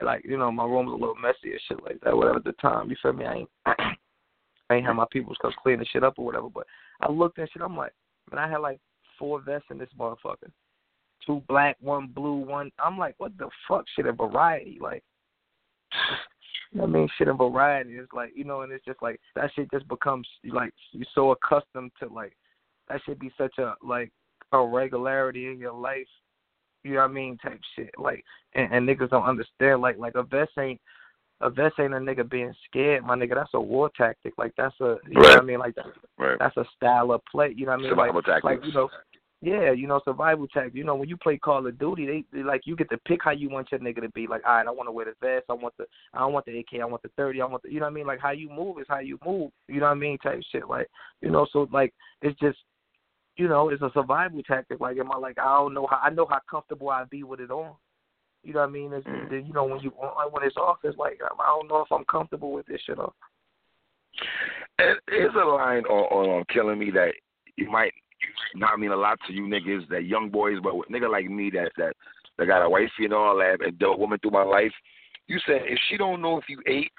And 0.00 0.06
like 0.06 0.24
you 0.24 0.36
know, 0.36 0.50
my 0.50 0.64
room 0.64 0.86
was 0.86 0.94
a 0.94 0.96
little 0.96 1.14
messy 1.14 1.52
and 1.52 1.60
shit 1.68 1.82
like 1.84 2.00
that. 2.02 2.16
Whatever 2.16 2.38
at 2.38 2.44
the 2.44 2.52
time, 2.54 2.90
you 2.90 2.96
feel 3.00 3.12
me? 3.12 3.24
I 3.24 3.34
ain't, 3.34 3.50
I 3.66 4.74
ain't 4.74 4.84
have 4.84 4.96
my 4.96 5.06
people's 5.12 5.36
come 5.40 5.52
clean 5.62 5.78
the 5.78 5.84
shit 5.84 6.02
up 6.02 6.14
or 6.18 6.24
whatever. 6.24 6.48
But 6.50 6.66
I 7.00 7.10
looked 7.10 7.38
and 7.38 7.48
shit. 7.52 7.62
I'm 7.62 7.76
like, 7.76 7.92
man, 8.32 8.44
I 8.44 8.50
had 8.50 8.58
like 8.58 8.80
four 9.16 9.40
vests 9.40 9.68
in 9.70 9.78
this 9.78 9.88
motherfucker. 9.96 10.50
Two 11.24 11.40
black, 11.46 11.76
one 11.80 12.08
blue, 12.08 12.34
one. 12.34 12.72
I'm 12.80 12.98
like, 12.98 13.14
what 13.18 13.38
the 13.38 13.48
fuck? 13.68 13.84
Shit 13.94 14.06
a 14.06 14.12
variety, 14.12 14.78
like. 14.80 15.04
You 16.74 16.80
know 16.80 16.86
what 16.86 16.96
I 16.96 16.98
mean, 16.98 17.08
shit 17.16 17.28
in 17.28 17.36
variety. 17.36 17.92
It's 17.94 18.12
like 18.12 18.32
you 18.34 18.42
know, 18.42 18.62
and 18.62 18.72
it's 18.72 18.84
just 18.84 19.00
like 19.00 19.20
that 19.36 19.50
shit 19.54 19.70
just 19.70 19.86
becomes 19.86 20.26
like 20.50 20.72
you're 20.90 21.06
so 21.14 21.30
accustomed 21.30 21.92
to 22.00 22.08
like 22.08 22.36
that 22.88 23.00
should 23.06 23.20
be 23.20 23.30
such 23.38 23.58
a 23.58 23.74
like 23.80 24.10
a 24.52 24.60
regularity 24.60 25.46
in 25.46 25.58
your 25.60 25.72
life. 25.72 26.08
You 26.82 26.94
know 26.94 27.02
what 27.02 27.10
I 27.10 27.12
mean? 27.12 27.38
Type 27.38 27.60
shit. 27.76 27.94
Like 27.96 28.24
and, 28.54 28.72
and 28.72 28.88
niggas 28.88 29.10
don't 29.10 29.24
understand. 29.24 29.82
Like 29.82 29.98
like 29.98 30.16
a 30.16 30.24
vest 30.24 30.50
ain't 30.58 30.80
a 31.40 31.48
vest 31.48 31.76
ain't 31.78 31.94
a 31.94 31.98
nigga 31.98 32.28
being 32.28 32.52
scared, 32.68 33.04
my 33.04 33.14
nigga. 33.14 33.36
That's 33.36 33.54
a 33.54 33.60
war 33.60 33.88
tactic. 33.96 34.34
Like 34.36 34.52
that's 34.56 34.74
a 34.80 34.96
you 35.08 35.14
know 35.14 35.28
what 35.28 35.38
I 35.38 35.42
mean? 35.42 35.60
Like 35.60 35.76
that 35.76 35.86
Right. 36.18 36.36
that's 36.40 36.56
a 36.56 36.64
style 36.76 37.12
of 37.12 37.22
play. 37.30 37.54
You 37.56 37.66
know 37.66 37.72
what 37.72 37.80
I 37.80 37.82
mean? 37.82 37.96
Like 37.96 38.24
tactics. 38.24 38.44
like 38.44 38.64
you 38.64 38.72
know 38.72 38.88
Yeah, 39.44 39.72
you 39.72 39.86
know, 39.86 40.00
survival 40.06 40.48
tactics. 40.48 40.74
You 40.74 40.84
know, 40.84 40.94
when 40.94 41.08
you 41.08 41.18
play 41.18 41.36
Call 41.36 41.66
of 41.66 41.78
Duty, 41.78 42.06
they, 42.06 42.24
they 42.32 42.42
like 42.42 42.62
you 42.64 42.74
get 42.74 42.88
to 42.88 42.96
pick 43.06 43.20
how 43.22 43.32
you 43.32 43.50
want 43.50 43.70
your 43.70 43.80
nigga 43.80 44.00
to 44.00 44.08
be. 44.08 44.26
Like, 44.26 44.40
all 44.46 44.54
right, 44.54 44.66
I 44.66 44.70
want 44.70 44.88
to 44.88 44.92
wear 44.92 45.04
the 45.04 45.14
vest. 45.20 45.44
I 45.50 45.52
want 45.52 45.74
the, 45.76 45.84
I 46.14 46.20
don't 46.20 46.32
want 46.32 46.46
the 46.46 46.58
AK. 46.58 46.80
I 46.80 46.86
want 46.86 47.02
the 47.02 47.10
thirty. 47.10 47.42
I 47.42 47.44
want 47.44 47.62
the, 47.62 47.70
you 47.70 47.78
know 47.78 47.84
what 47.84 47.92
I 47.92 47.94
mean? 47.94 48.06
Like 48.06 48.20
how 48.20 48.30
you 48.30 48.48
move 48.48 48.78
is 48.78 48.86
how 48.88 49.00
you 49.00 49.18
move. 49.24 49.50
You 49.68 49.80
know 49.80 49.86
what 49.86 49.92
I 49.92 49.96
mean? 49.96 50.16
Type 50.18 50.40
shit. 50.50 50.66
Like, 50.66 50.88
you 51.20 51.30
know, 51.30 51.46
so 51.52 51.68
like 51.70 51.92
it's 52.22 52.38
just, 52.40 52.56
you 53.36 53.48
know, 53.48 53.68
it's 53.68 53.82
a 53.82 53.90
survival 53.92 54.42
tactic. 54.44 54.80
Like, 54.80 54.96
am 54.96 55.12
I 55.12 55.18
like 55.18 55.38
I 55.38 55.56
don't 55.58 55.74
know 55.74 55.86
how 55.90 56.00
I 56.02 56.08
know 56.08 56.26
how 56.26 56.40
comfortable 56.50 56.88
I'd 56.88 57.10
be 57.10 57.22
with 57.22 57.40
it 57.40 57.50
on. 57.50 57.74
You 58.44 58.54
know 58.54 58.60
what 58.60 58.70
I 58.70 58.72
mean? 58.72 58.92
It's, 58.94 59.06
mm. 59.06 59.46
You 59.46 59.52
know, 59.52 59.64
when 59.64 59.80
you 59.80 59.90
when 59.90 60.42
it's 60.42 60.56
off, 60.56 60.78
it's 60.84 60.96
like 60.96 61.20
I 61.22 61.46
don't 61.46 61.68
know 61.68 61.82
if 61.82 61.92
I'm 61.92 62.04
comfortable 62.06 62.52
with 62.52 62.64
this 62.66 62.80
shit 62.86 62.98
off. 62.98 63.14
And 64.78 64.98
here's 65.08 65.34
a 65.34 65.46
line 65.46 65.84
on, 65.84 66.04
on, 66.10 66.30
on 66.30 66.44
killing 66.52 66.78
me 66.78 66.90
that 66.92 67.12
you 67.56 67.70
might 67.70 67.92
not 68.54 68.78
mean 68.78 68.90
a 68.90 68.96
lot 68.96 69.18
to 69.26 69.32
you 69.32 69.42
niggas, 69.42 69.88
that 69.88 70.04
young 70.04 70.30
boys, 70.30 70.58
but 70.62 70.76
with 70.76 70.88
nigga 70.88 71.10
like 71.10 71.28
me 71.30 71.50
that 71.50 71.70
that 71.76 71.94
that 72.38 72.46
got 72.46 72.64
a 72.64 72.68
wifey 72.68 73.04
and 73.04 73.12
all 73.12 73.36
that 73.36 73.58
and 73.64 73.80
a 73.82 73.96
woman 73.96 74.18
through 74.20 74.32
my 74.32 74.42
life. 74.42 74.72
You 75.26 75.38
said 75.46 75.62
if 75.64 75.78
she 75.88 75.96
don't 75.96 76.20
know 76.20 76.38
if 76.38 76.44
you 76.48 76.60
ate 76.66 76.92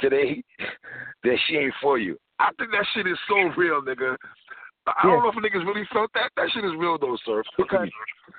today, 0.00 0.42
then 1.24 1.36
she 1.46 1.56
ain't 1.56 1.74
for 1.80 1.98
you. 1.98 2.16
I 2.38 2.50
think 2.58 2.70
that 2.72 2.86
shit 2.94 3.06
is 3.06 3.18
so 3.28 3.36
real, 3.56 3.82
nigga. 3.82 4.16
I 4.86 4.92
yeah. 5.02 5.10
don't 5.10 5.22
know 5.22 5.30
if 5.30 5.34
niggas 5.36 5.66
really 5.66 5.86
felt 5.92 6.10
that. 6.14 6.30
That 6.36 6.48
shit 6.54 6.64
is 6.64 6.72
real 6.78 6.98
though, 6.98 7.16
sir. 7.24 7.42
Because 7.56 7.88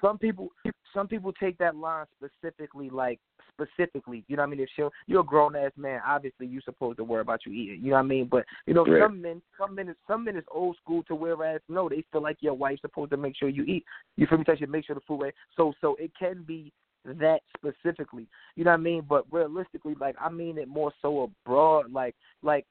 some 0.01 0.17
people, 0.17 0.49
some 0.93 1.07
people 1.07 1.33
take 1.33 1.57
that 1.57 1.75
line 1.75 2.05
specifically, 2.15 2.89
like 2.89 3.19
specifically. 3.59 4.23
You 4.27 4.37
know 4.37 4.43
what 4.43 4.47
I 4.47 4.49
mean? 4.51 4.59
If 4.61 4.69
she, 4.75 4.83
you're 5.07 5.21
a 5.21 5.25
grown 5.25 5.55
ass 5.55 5.71
man, 5.77 6.01
obviously 6.05 6.47
you're 6.47 6.61
supposed 6.63 6.97
to 6.97 7.03
worry 7.03 7.21
about 7.21 7.45
you 7.45 7.51
eating. 7.51 7.79
You 7.81 7.91
know 7.91 7.97
what 7.97 8.03
I 8.03 8.07
mean? 8.07 8.27
But 8.29 8.45
you 8.65 8.73
know, 8.73 8.85
right. 8.85 9.03
some 9.03 9.21
men, 9.21 9.41
some 9.59 9.75
men, 9.75 9.95
some 10.07 10.25
men 10.25 10.37
is 10.37 10.43
old 10.53 10.77
school 10.77 11.03
to 11.03 11.15
whereas 11.15 11.61
no, 11.69 11.89
they 11.89 12.03
feel 12.11 12.21
like 12.21 12.37
your 12.41 12.53
wife's 12.53 12.81
supposed 12.81 13.11
to 13.11 13.17
make 13.17 13.35
sure 13.35 13.49
you 13.49 13.63
eat. 13.63 13.83
You 14.15 14.27
feel 14.27 14.37
me? 14.37 14.43
Touch 14.43 14.61
you 14.61 14.67
make 14.67 14.85
sure 14.85 14.95
the 14.95 15.01
food 15.07 15.21
right. 15.21 15.33
So, 15.55 15.73
so 15.81 15.95
it 15.99 16.11
can 16.17 16.43
be 16.43 16.71
that 17.05 17.39
specifically. 17.57 18.27
You 18.55 18.63
know 18.65 18.71
what 18.71 18.79
I 18.79 18.83
mean? 18.83 19.03
But 19.07 19.25
realistically, 19.31 19.95
like 19.99 20.15
I 20.19 20.29
mean 20.29 20.57
it 20.57 20.67
more 20.67 20.91
so 21.01 21.31
abroad. 21.45 21.91
Like, 21.91 22.15
like 22.43 22.65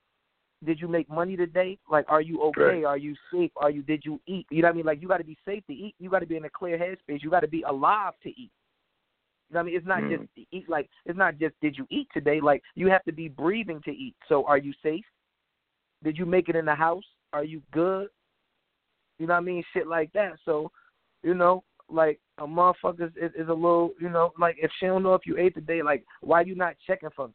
did 0.65 0.81
you 0.81 0.89
make 0.89 1.09
money 1.11 1.37
today? 1.37 1.79
Like, 1.91 2.07
are 2.09 2.23
you 2.23 2.43
okay? 2.45 2.61
Right. 2.61 2.85
Are 2.85 2.97
you 2.97 3.15
safe? 3.33 3.51
Are 3.57 3.71
you? 3.71 3.83
Did 3.83 4.03
you 4.05 4.21
eat? 4.27 4.47
You 4.51 4.63
know 4.63 4.69
what 4.69 4.75
I 4.75 4.77
mean? 4.77 4.87
Like, 4.87 5.03
you 5.03 5.09
got 5.09 5.19
to 5.19 5.25
be 5.25 5.37
safe 5.45 5.67
to 5.67 5.73
eat. 5.73 5.95
You 5.99 6.09
got 6.09 6.21
to 6.21 6.27
be 6.27 6.37
in 6.37 6.45
a 6.45 6.51
clear 6.51 6.79
headspace. 6.79 7.23
You 7.23 7.31
got 7.31 7.41
to 7.41 7.49
be 7.49 7.63
alive 7.63 8.15
to 8.23 8.31
eat. 8.31 8.51
You 9.49 9.55
know 9.55 9.61
what 9.61 9.61
I 9.61 9.63
mean? 9.65 9.77
It's 9.77 9.87
not 9.87 10.03
mm. 10.03 10.19
just 10.19 10.49
eat. 10.53 10.69
Like, 10.69 10.89
it's 11.05 11.19
not 11.19 11.39
just 11.39 11.55
did 11.61 11.77
you 11.77 11.87
eat 11.91 12.09
today? 12.13 12.41
Like, 12.41 12.63
you 12.75 12.89
have 12.89 13.05
to 13.05 13.13
be 13.13 13.29
breathing 13.29 13.81
to 13.85 13.91
eat. 13.91 14.17
So, 14.29 14.45
are 14.47 14.59
you 14.59 14.73
safe? 14.83 15.05
Did 16.03 16.19
you 16.19 16.27
make 16.27 16.49
it 16.49 16.57
in 16.57 16.65
the 16.65 16.75
house? 16.75 17.05
Are 17.33 17.45
you 17.45 17.63
good? 17.73 18.09
You 19.19 19.27
know 19.27 19.35
what 19.35 19.41
I 19.41 19.45
mean? 19.45 19.63
Shit 19.73 19.87
like 19.87 20.13
that. 20.13 20.33
So, 20.45 20.71
you 21.23 21.35
know, 21.35 21.65
like 21.89 22.21
a 22.39 22.47
motherfucker 22.47 23.07
is, 23.17 23.33
is 23.37 23.49
a 23.49 23.53
little, 23.53 23.93
you 24.01 24.11
know, 24.11 24.33
like 24.39 24.57
if 24.61 24.71
she 24.79 24.87
don't 24.87 25.03
know 25.03 25.15
if 25.15 25.25
you 25.25 25.39
ate 25.39 25.55
today, 25.55 25.83
like 25.83 26.05
why 26.21 26.43
you 26.43 26.55
not 26.55 26.75
checking 26.87 27.11
for 27.15 27.29
me? 27.29 27.35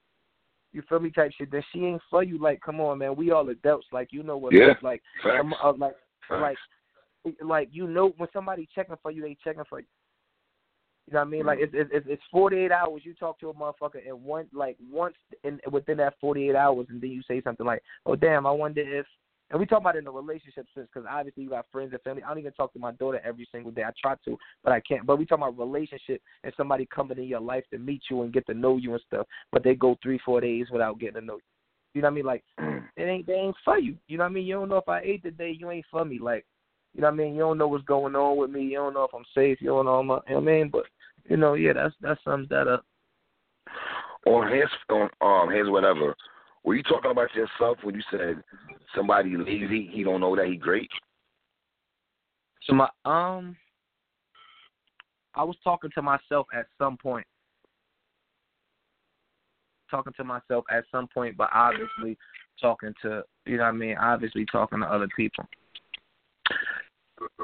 you 0.74 0.82
feel 0.88 1.00
me 1.00 1.12
type 1.12 1.32
shit, 1.38 1.52
then 1.52 1.64
she 1.72 1.86
ain't 1.86 2.02
for 2.10 2.24
you. 2.24 2.42
Like, 2.42 2.62
come 2.62 2.80
on, 2.80 3.00
man, 3.00 3.16
we 3.16 3.32
all 3.32 3.50
adults. 3.50 3.88
Like, 3.92 4.10
you 4.12 4.24
know 4.24 4.38
what? 4.38 4.54
Yeah. 4.54 4.74
Like, 4.82 5.02
um, 5.40 5.54
uh, 5.64 5.74
like, 5.78 5.96
Facts. 6.28 6.58
like, 7.24 7.36
like 7.44 7.70
you 7.72 7.88
know 7.88 8.14
when 8.18 8.30
somebody 8.34 8.68
checking 8.74 8.96
for 9.02 9.12
you, 9.12 9.22
they 9.22 9.38
checking 9.44 9.64
for 9.70 9.80
you. 9.80 9.86
You 11.08 11.14
know 11.14 11.20
what 11.20 11.28
I 11.28 11.30
mean? 11.30 11.40
Mm-hmm. 11.42 11.48
Like 11.48 11.60
it's 11.62 11.74
it's 11.76 12.06
it's 12.08 12.24
forty 12.32 12.58
eight 12.58 12.72
hours. 12.72 13.02
You 13.04 13.14
talk 13.14 13.40
to 13.40 13.50
a 13.50 13.54
motherfucker 13.54 14.08
and 14.08 14.24
one 14.24 14.48
like 14.54 14.78
once 14.90 15.16
in 15.44 15.60
within 15.72 15.98
that 15.98 16.16
forty 16.22 16.50
eight 16.50 16.56
hours, 16.56 16.88
and 16.90 17.02
then 17.02 17.12
you 17.12 17.22
say 17.28 17.42
something 17.42 17.66
like, 17.66 17.82
"Oh 18.06 18.16
damn, 18.16 18.46
I 18.46 18.52
wonder 18.52 18.82
if 18.82 19.06
and 19.52 19.60
we 19.60 19.66
talk 19.66 19.82
about 19.82 19.98
it 19.98 20.00
in 20.00 20.08
a 20.08 20.12
relationship 20.12 20.66
sense 20.74 20.88
because 20.94 21.08
obviously 21.10 21.44
you 21.44 21.50
got 21.50 21.66
friends 21.72 21.92
and 21.92 22.02
family. 22.04 22.24
I 22.24 22.30
don't 22.30 22.40
even 22.40 22.54
talk 22.54 22.72
to 22.74 22.80
my 22.80 22.94
daughter 22.94 23.22
every 23.24 23.48
single 23.52 23.72
day. 23.72 23.84
I 23.84 23.92
try 24.02 24.16
to, 24.26 24.38
but 24.64 24.72
I 24.72 24.80
can't. 24.80 25.06
But 25.06 25.20
we 25.20 25.26
talk 25.26 25.40
about 25.40 25.58
relationship 25.58 26.22
and 26.44 26.54
somebody 26.56 26.88
coming 26.94 27.18
in 27.18 27.26
your 27.26 27.42
life 27.42 27.66
to 27.72 27.78
meet 27.78 28.04
you 28.10 28.22
and 28.22 28.32
get 28.32 28.46
to 28.48 28.54
know 28.54 28.78
you 28.78 28.94
and 28.94 29.04
stuff. 29.06 29.28
But 29.52 29.64
they 29.64 29.76
go 29.76 29.98
three, 30.02 30.20
four 30.24 30.40
days 30.40 30.68
without 30.72 31.00
getting 31.00 31.16
to 31.16 31.22
know 31.22 31.36
you. 31.36 31.42
You 31.94 32.02
know 32.02 32.08
what 32.08 32.14
I 32.14 32.16
mean? 32.16 32.26
Like 32.26 32.44
it 32.96 33.04
ain't 33.04 33.28
they 33.28 33.34
ain't 33.34 33.56
for 33.66 33.78
you. 33.78 33.98
You 34.08 34.18
know 34.18 34.24
what 34.24 34.30
I 34.30 34.34
mean? 34.34 34.46
You 34.46 34.54
don't 34.56 34.70
know 34.70 34.78
if 34.78 34.88
I 34.88 35.02
ate 35.02 35.24
today, 35.24 35.56
you 35.58 35.70
ain't 35.70 35.86
for 35.92 36.06
me. 36.06 36.18
Like 36.18 36.46
you 36.94 37.02
know 37.02 37.08
what 37.08 37.14
I 37.14 37.18
mean? 37.18 37.34
You 37.36 37.42
don't 37.42 37.58
know 37.58 37.68
what's 37.68 37.86
going 37.86 38.16
on 38.16 38.38
with 38.38 38.50
me. 38.50 38.64
You 38.64 38.78
don't 38.78 38.94
know 38.94 39.04
if 39.04 39.14
I'm 39.14 39.26
safe. 39.34 39.60
You 39.62 39.70
don't 39.70 39.86
know, 39.86 40.00
I'm, 40.00 40.08
you 40.08 40.10
know 40.10 40.22
what 40.26 40.38
I 40.38 40.40
mean? 40.40 40.70
But 40.70 40.84
you 41.30 41.38
know, 41.38 41.54
yeah, 41.54 41.74
that's 41.74 41.96
that 42.02 42.18
sums 42.24 42.50
that 42.50 42.68
up. 42.68 42.86
On 44.26 44.52
his 44.52 44.70
on 44.90 45.10
um 45.22 45.56
his 45.56 45.70
whatever. 45.70 46.16
Were 46.64 46.76
you 46.76 46.84
talking 46.84 47.10
about 47.10 47.34
yourself 47.34 47.78
when 47.82 47.96
you 47.96 48.02
said 48.12 48.44
somebody 48.96 49.36
lazy, 49.36 49.90
he 49.92 50.04
don't 50.04 50.22
know 50.22 50.36
that 50.36 50.46
he 50.46 50.58
great? 50.58 50.90
So 52.64 52.74
my 52.74 52.90
um 53.06 53.56
I 55.34 55.44
was 55.44 55.56
talking 55.64 55.92
to 55.96 56.02
myself 56.02 56.48
at 56.54 56.68
some 56.78 56.98
point. 56.98 57.26
Talking 59.90 60.14
to 60.18 60.24
myself 60.24 60.66
at 60.70 60.84
some 60.92 61.08
point, 61.14 61.38
but 61.38 61.50
obviously 61.54 62.18
talking 62.62 62.94
to 63.02 63.24
you 63.46 63.58
know 63.58 63.64
what 63.64 63.70
I 63.70 63.74
mean, 63.74 63.98
obviously 63.98 64.46
talking 64.52 64.82
to 64.82 64.86
other 64.86 65.08
people. 65.16 65.46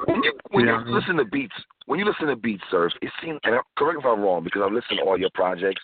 When 0.06 0.24
you 0.24 0.34
when 0.52 0.66
you, 0.66 0.72
you 0.72 0.96
listen 0.96 1.18
to 1.18 1.26
beats, 1.26 1.56
when 1.86 2.00
you 2.00 2.06
listen 2.06 2.28
to 2.28 2.36
beats, 2.36 2.64
surf, 2.72 2.94
it 3.02 3.12
seems. 3.22 3.40
And 3.44 3.60
correct 3.78 4.00
if 4.00 4.06
I'm 4.06 4.22
wrong 4.22 4.44
because 4.44 4.62
I've 4.66 4.74
listened 4.74 5.00
to 5.00 5.06
all 5.06 5.20
your 5.20 5.30
projects. 5.34 5.82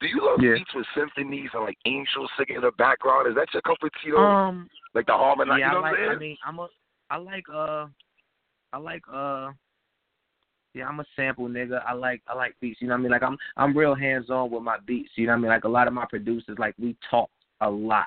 Do 0.00 0.06
you 0.06 0.20
love 0.24 0.40
yeah. 0.42 0.54
beats 0.54 0.70
with 0.74 0.86
symphonies 0.94 1.50
and 1.54 1.64
like 1.64 1.76
angels 1.86 2.30
singing 2.38 2.56
in 2.56 2.62
the 2.62 2.72
background? 2.78 3.28
Is 3.28 3.34
that 3.34 3.48
your 3.52 3.62
comfort, 3.62 3.92
Tito? 4.02 4.18
Um, 4.18 4.68
like 4.94 5.06
the 5.06 5.12
harmony, 5.12 5.52
yeah, 5.58 5.68
you 5.68 5.80
know 5.80 5.84
I 5.84 5.90
like, 5.90 6.00
I'm 6.00 6.16
I 6.16 6.18
mean, 6.18 6.36
I'm 6.46 6.58
a, 6.58 6.68
I 7.10 7.16
like, 7.16 7.44
uh, 7.52 7.86
I 8.72 8.78
like, 8.78 9.02
uh, 9.12 9.50
yeah, 10.74 10.86
I'm 10.86 11.00
a 11.00 11.04
sample 11.16 11.48
nigga. 11.48 11.82
I 11.86 11.92
like, 11.94 12.22
I 12.28 12.34
like 12.34 12.54
beats. 12.60 12.80
You 12.80 12.88
know 12.88 12.94
what 12.94 13.00
I 13.00 13.02
mean? 13.02 13.12
Like 13.12 13.22
I'm, 13.22 13.36
I'm 13.56 13.76
real 13.76 13.94
hands 13.94 14.30
on 14.30 14.50
with 14.50 14.62
my 14.62 14.76
beats. 14.86 15.10
You 15.16 15.26
know 15.26 15.32
what 15.32 15.38
I 15.38 15.40
mean? 15.40 15.50
Like 15.50 15.64
a 15.64 15.68
lot 15.68 15.88
of 15.88 15.94
my 15.94 16.06
producers, 16.08 16.56
like 16.58 16.74
we 16.78 16.96
talk 17.10 17.30
a 17.60 17.68
lot. 17.68 18.06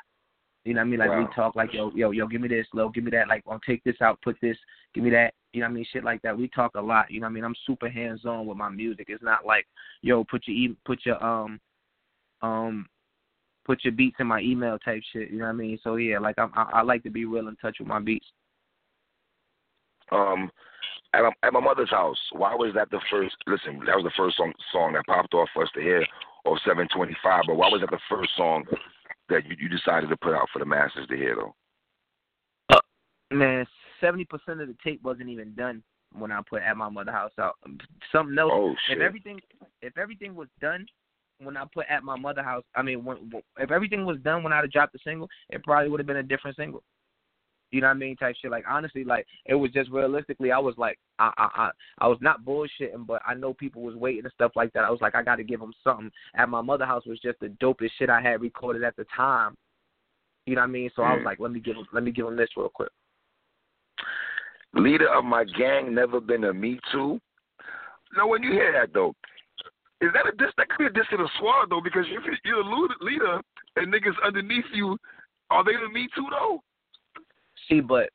You 0.65 0.73
know 0.73 0.79
what 0.79 0.87
I 0.87 0.89
mean? 0.89 0.99
Like 0.99 1.09
wow. 1.09 1.19
we 1.19 1.35
talk 1.35 1.55
like 1.55 1.73
yo, 1.73 1.91
yo, 1.93 2.11
yo, 2.11 2.27
give 2.27 2.41
me 2.41 2.47
this, 2.47 2.67
low, 2.73 2.89
give 2.89 3.03
me 3.03 3.11
that. 3.11 3.27
Like, 3.27 3.43
I'll 3.49 3.59
take 3.59 3.83
this 3.83 3.97
out, 4.01 4.21
put 4.21 4.37
this, 4.41 4.57
give 4.93 5.03
me 5.03 5.09
that. 5.09 5.33
You 5.51 5.61
know 5.61 5.67
what 5.67 5.71
I 5.71 5.73
mean? 5.73 5.85
Shit 5.91 6.03
like 6.03 6.21
that. 6.21 6.37
We 6.37 6.47
talk 6.47 6.71
a 6.75 6.81
lot. 6.81 7.11
You 7.11 7.19
know 7.19 7.25
what 7.25 7.31
I 7.31 7.33
mean? 7.33 7.43
I'm 7.43 7.55
super 7.67 7.89
hands 7.89 8.25
on 8.25 8.45
with 8.45 8.57
my 8.57 8.69
music. 8.69 9.07
It's 9.09 9.23
not 9.23 9.45
like, 9.45 9.67
yo, 10.01 10.23
put 10.23 10.43
your 10.47 10.73
put 10.85 10.99
your 11.05 11.23
um 11.23 11.59
um 12.41 12.87
put 13.65 13.83
your 13.83 13.93
beats 13.93 14.17
in 14.19 14.27
my 14.27 14.39
email 14.39 14.79
type 14.79 15.01
shit. 15.11 15.31
You 15.31 15.39
know 15.39 15.45
what 15.45 15.51
I 15.51 15.53
mean? 15.53 15.79
So 15.83 15.95
yeah, 15.97 16.19
like 16.19 16.35
I'm, 16.37 16.51
I, 16.55 16.69
I 16.75 16.81
like 16.81 17.03
to 17.03 17.11
be 17.11 17.25
real 17.25 17.47
in 17.47 17.55
touch 17.57 17.77
with 17.79 17.87
my 17.87 17.99
beats. 17.99 18.25
Um, 20.11 20.49
at, 21.13 21.23
at 21.43 21.53
my 21.53 21.59
mother's 21.59 21.89
house, 21.89 22.17
why 22.31 22.55
was 22.55 22.73
that 22.75 22.89
the 22.89 22.99
first? 23.11 23.35
Listen, 23.47 23.79
that 23.85 23.95
was 23.95 24.03
the 24.03 24.11
first 24.17 24.37
song 24.37 24.53
song 24.71 24.93
that 24.93 25.05
popped 25.05 25.33
off 25.33 25.49
for 25.53 25.63
us 25.63 25.69
to 25.75 25.81
hear, 25.81 26.05
or 26.45 26.57
725. 26.65 27.43
But 27.47 27.55
why 27.55 27.69
was 27.69 27.81
that 27.81 27.91
the 27.91 27.99
first 28.09 28.31
song 28.35 28.63
that 29.29 29.45
you, 29.45 29.55
you 29.59 29.69
decided 29.69 30.09
to 30.09 30.17
put 30.17 30.33
out 30.33 30.47
for 30.51 30.59
the 30.59 30.65
masses 30.65 31.07
to 31.09 31.15
hear, 31.15 31.35
though? 31.35 31.55
Uh, 32.69 32.81
man, 33.31 33.65
seventy 33.99 34.25
percent 34.25 34.61
of 34.61 34.67
the 34.67 34.75
tape 34.83 35.01
wasn't 35.03 35.29
even 35.29 35.53
done 35.55 35.83
when 36.15 36.31
I 36.31 36.41
put 36.47 36.61
at 36.61 36.77
my 36.77 36.89
mother 36.89 37.11
house 37.11 37.31
out. 37.39 37.55
Something 38.11 38.37
else. 38.37 38.51
Oh, 38.53 38.75
shit. 38.87 38.97
If 38.97 39.03
everything, 39.03 39.39
if 39.81 39.97
everything 39.97 40.35
was 40.35 40.47
done, 40.61 40.85
when 41.39 41.57
I 41.57 41.65
put 41.73 41.87
at 41.89 42.03
my 42.03 42.17
mother 42.17 42.43
house, 42.43 42.63
I 42.75 42.81
mean, 42.81 43.03
when, 43.03 43.31
if 43.57 43.71
everything 43.71 44.05
was 44.05 44.17
done 44.19 44.43
when 44.43 44.53
I'd 44.53 44.61
have 44.61 44.71
dropped 44.71 44.93
the 44.93 44.99
single, 45.03 45.27
it 45.49 45.63
probably 45.63 45.89
would 45.89 45.99
have 45.99 46.07
been 46.07 46.17
a 46.17 46.23
different 46.23 46.55
single. 46.55 46.83
You 47.73 47.81
know 47.81 47.87
what 47.87 47.95
I 47.95 47.97
mean? 47.97 48.15
Type 48.15 48.35
shit. 48.39 48.51
Like 48.51 48.65
honestly, 48.69 49.03
like 49.03 49.25
it 49.47 49.55
was 49.55 49.71
just 49.71 49.89
realistically, 49.89 50.51
I 50.51 50.59
was 50.59 50.75
like, 50.77 50.99
I, 51.17 51.31
I, 51.37 51.49
I, 51.55 51.69
I 51.97 52.07
was 52.07 52.19
not 52.21 52.45
bullshitting, 52.45 53.07
but 53.07 53.19
I 53.25 53.33
know 53.33 53.55
people 53.55 53.81
was 53.81 53.95
waiting 53.95 54.25
and 54.25 54.33
stuff 54.33 54.51
like 54.55 54.71
that. 54.73 54.83
I 54.83 54.91
was 54.91 55.01
like, 55.01 55.15
I 55.15 55.23
got 55.23 55.37
to 55.37 55.43
give 55.43 55.59
them 55.59 55.73
something. 55.83 56.11
At 56.35 56.49
my 56.49 56.61
mother 56.61 56.85
house 56.85 57.03
was 57.07 57.19
just 57.19 57.39
the 57.39 57.47
dopest 57.47 57.89
shit 57.97 58.11
I 58.11 58.21
had 58.21 58.41
recorded 58.41 58.83
at 58.83 58.95
the 58.95 59.07
time. 59.17 59.55
You 60.45 60.53
know 60.53 60.61
what 60.61 60.67
I 60.67 60.71
mean? 60.71 60.91
So 60.95 61.01
mm. 61.01 61.05
I 61.05 61.13
was 61.13 61.21
mm. 61.21 61.25
like, 61.25 61.39
let 61.39 61.51
me 61.51 61.59
give 61.59 61.73
them, 61.73 61.87
let 61.91 62.03
me 62.03 62.11
give 62.11 62.27
them 62.27 62.37
this 62.37 62.49
real 62.55 62.69
quick. 62.69 62.91
Leader 64.75 65.11
of 65.11 65.25
my 65.25 65.43
gang, 65.43 65.95
never 65.95 66.21
been 66.21 66.43
a 66.43 66.53
me 66.53 66.79
too. 66.91 67.19
Now, 68.15 68.27
when 68.27 68.43
you 68.43 68.51
hear 68.51 68.71
that 68.73 68.93
though, 68.93 69.15
is 69.99 70.11
that 70.13 70.31
a 70.31 70.37
diss? 70.37 70.53
That 70.57 70.69
could 70.69 70.77
be 70.77 70.85
a 70.85 70.89
diss 70.91 71.09
to 71.09 71.17
the 71.17 71.29
squad 71.37 71.71
though, 71.71 71.81
because 71.81 72.05
if 72.07 72.21
you're 72.45 72.59
a 72.59 72.87
leader 73.01 73.41
and 73.77 73.91
niggas 73.91 74.13
underneath 74.23 74.65
you, 74.75 74.95
are 75.49 75.63
they 75.63 75.71
the 75.71 75.91
me 75.91 76.07
too 76.15 76.27
though? 76.29 76.61
See, 77.69 77.81
but 77.81 78.09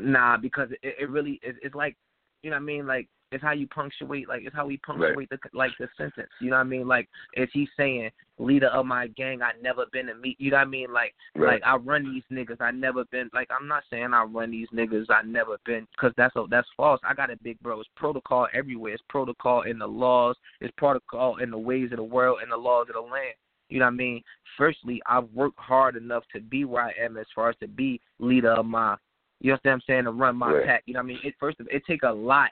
nah, 0.00 0.36
because 0.36 0.70
it, 0.82 0.96
it 1.00 1.10
really 1.10 1.40
it, 1.42 1.56
it's 1.62 1.74
like 1.74 1.96
you 2.42 2.50
know 2.50 2.56
what 2.56 2.62
I 2.62 2.66
mean. 2.66 2.86
Like 2.86 3.08
it's 3.32 3.42
how 3.42 3.52
you 3.52 3.66
punctuate. 3.68 4.28
Like 4.28 4.42
it's 4.44 4.54
how 4.54 4.66
we 4.66 4.76
punctuate 4.78 5.16
right. 5.16 5.28
the 5.30 5.38
like 5.52 5.72
the 5.78 5.88
sentence. 5.96 6.30
You 6.40 6.50
know 6.50 6.56
what 6.56 6.62
I 6.62 6.64
mean? 6.64 6.86
Like 6.86 7.08
is 7.34 7.48
he 7.52 7.66
saying 7.76 8.10
leader 8.38 8.68
of 8.68 8.86
my 8.86 9.08
gang? 9.08 9.42
I 9.42 9.52
never 9.62 9.86
been 9.92 10.06
to 10.06 10.14
meet. 10.14 10.40
You 10.40 10.50
know 10.50 10.58
what 10.58 10.66
I 10.66 10.70
mean? 10.70 10.92
Like 10.92 11.14
right. 11.34 11.54
like 11.54 11.62
I 11.64 11.76
run 11.76 12.12
these 12.12 12.24
niggas. 12.30 12.60
I 12.60 12.70
never 12.70 13.04
been. 13.06 13.30
Like 13.32 13.48
I'm 13.50 13.66
not 13.66 13.84
saying 13.90 14.12
I 14.12 14.24
run 14.24 14.50
these 14.50 14.68
niggas. 14.74 15.06
I 15.08 15.22
never 15.22 15.56
been 15.64 15.86
because 15.96 16.12
that's 16.16 16.36
a, 16.36 16.44
that's 16.50 16.68
false. 16.76 17.00
I 17.04 17.14
got 17.14 17.30
a 17.30 17.36
big 17.42 17.58
bro. 17.60 17.80
It's 17.80 17.88
protocol 17.96 18.48
everywhere. 18.52 18.92
It's 18.92 19.02
protocol 19.08 19.62
in 19.62 19.78
the 19.78 19.88
laws. 19.88 20.36
It's 20.60 20.74
protocol 20.76 21.38
in 21.38 21.50
the 21.50 21.58
ways 21.58 21.90
of 21.92 21.98
the 21.98 22.04
world 22.04 22.38
and 22.42 22.52
the 22.52 22.56
laws 22.56 22.86
of 22.88 22.94
the 22.94 23.00
land. 23.00 23.34
You 23.72 23.78
know 23.78 23.86
what 23.86 23.92
I 23.92 23.96
mean? 23.96 24.22
Firstly, 24.58 25.00
I've 25.06 25.30
worked 25.32 25.58
hard 25.58 25.96
enough 25.96 26.24
to 26.34 26.40
be 26.40 26.66
where 26.66 26.82
I 26.84 26.92
am 27.02 27.16
as 27.16 27.24
far 27.34 27.48
as 27.48 27.56
to 27.60 27.66
be 27.66 28.02
leader 28.18 28.50
of 28.50 28.66
my 28.66 28.98
You 29.40 29.52
know 29.52 29.58
what 29.62 29.72
I'm 29.72 29.80
saying? 29.86 30.04
To 30.04 30.12
run 30.12 30.36
my 30.36 30.52
Right. 30.52 30.66
pack. 30.66 30.82
You 30.84 30.94
know 30.94 31.00
what 31.00 31.04
I 31.04 31.06
mean? 31.06 31.20
It 31.24 31.34
first 31.40 31.58
of 31.58 31.66
it 31.68 31.82
take 31.86 32.02
a 32.02 32.12
lot. 32.12 32.50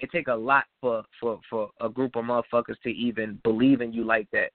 It 0.00 0.10
take 0.10 0.28
a 0.28 0.34
lot 0.34 0.64
for 0.80 1.04
for 1.20 1.38
for 1.50 1.70
a 1.80 1.88
group 1.90 2.16
of 2.16 2.24
motherfuckers 2.24 2.80
to 2.80 2.88
even 2.88 3.38
believe 3.44 3.82
in 3.82 3.92
you 3.92 4.04
like 4.04 4.28
that. 4.32 4.52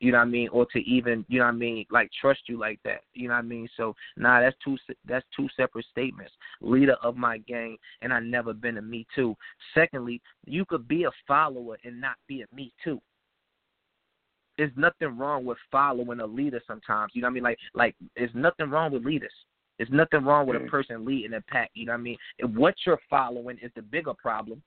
You 0.00 0.10
know 0.10 0.18
what 0.18 0.26
I 0.26 0.30
mean? 0.30 0.48
Or 0.48 0.66
to 0.66 0.78
even 0.80 1.24
you 1.28 1.38
know 1.38 1.46
what 1.46 1.52
I 1.54 1.56
mean? 1.56 1.86
Like 1.88 2.10
trust 2.20 2.48
you 2.48 2.58
like 2.58 2.80
that. 2.84 3.02
You 3.14 3.28
know 3.28 3.34
what 3.34 3.38
I 3.38 3.42
mean? 3.42 3.68
So 3.76 3.94
nah, 4.16 4.40
that's 4.40 4.56
two 4.62 4.76
that's 5.06 5.24
two 5.36 5.48
separate 5.56 5.86
statements. 5.86 6.32
Leader 6.60 6.96
of 7.00 7.16
my 7.16 7.38
gang, 7.38 7.78
and 8.02 8.12
I 8.12 8.18
never 8.18 8.52
been 8.52 8.76
a 8.78 8.82
me 8.82 9.06
too. 9.14 9.36
Secondly, 9.72 10.20
you 10.46 10.64
could 10.66 10.88
be 10.88 11.04
a 11.04 11.10
follower 11.28 11.78
and 11.84 12.00
not 12.00 12.16
be 12.26 12.42
a 12.42 12.46
me 12.54 12.72
too 12.82 13.00
there's 14.58 14.72
nothing 14.76 15.16
wrong 15.16 15.44
with 15.44 15.58
following 15.70 16.20
a 16.20 16.26
leader 16.26 16.60
sometimes. 16.66 17.12
You 17.14 17.22
know 17.22 17.26
what 17.26 17.32
I 17.32 17.34
mean? 17.34 17.42
Like 17.42 17.58
like 17.74 17.96
there's 18.16 18.34
nothing 18.34 18.70
wrong 18.70 18.92
with 18.92 19.04
leaders. 19.04 19.32
There's 19.78 19.90
nothing 19.90 20.24
wrong 20.24 20.46
with 20.46 20.56
a 20.56 20.60
Mhm. 20.60 20.68
person 20.68 21.04
leading 21.04 21.34
a 21.34 21.40
pack. 21.42 21.70
You 21.74 21.86
know 21.86 21.92
what 21.92 21.98
I 21.98 22.02
mean? 22.02 22.18
And 22.38 22.56
what 22.56 22.74
you're 22.86 23.00
following 23.10 23.58
is 23.58 23.72
the 23.74 23.82
bigger 23.82 24.14
problem. 24.14 24.62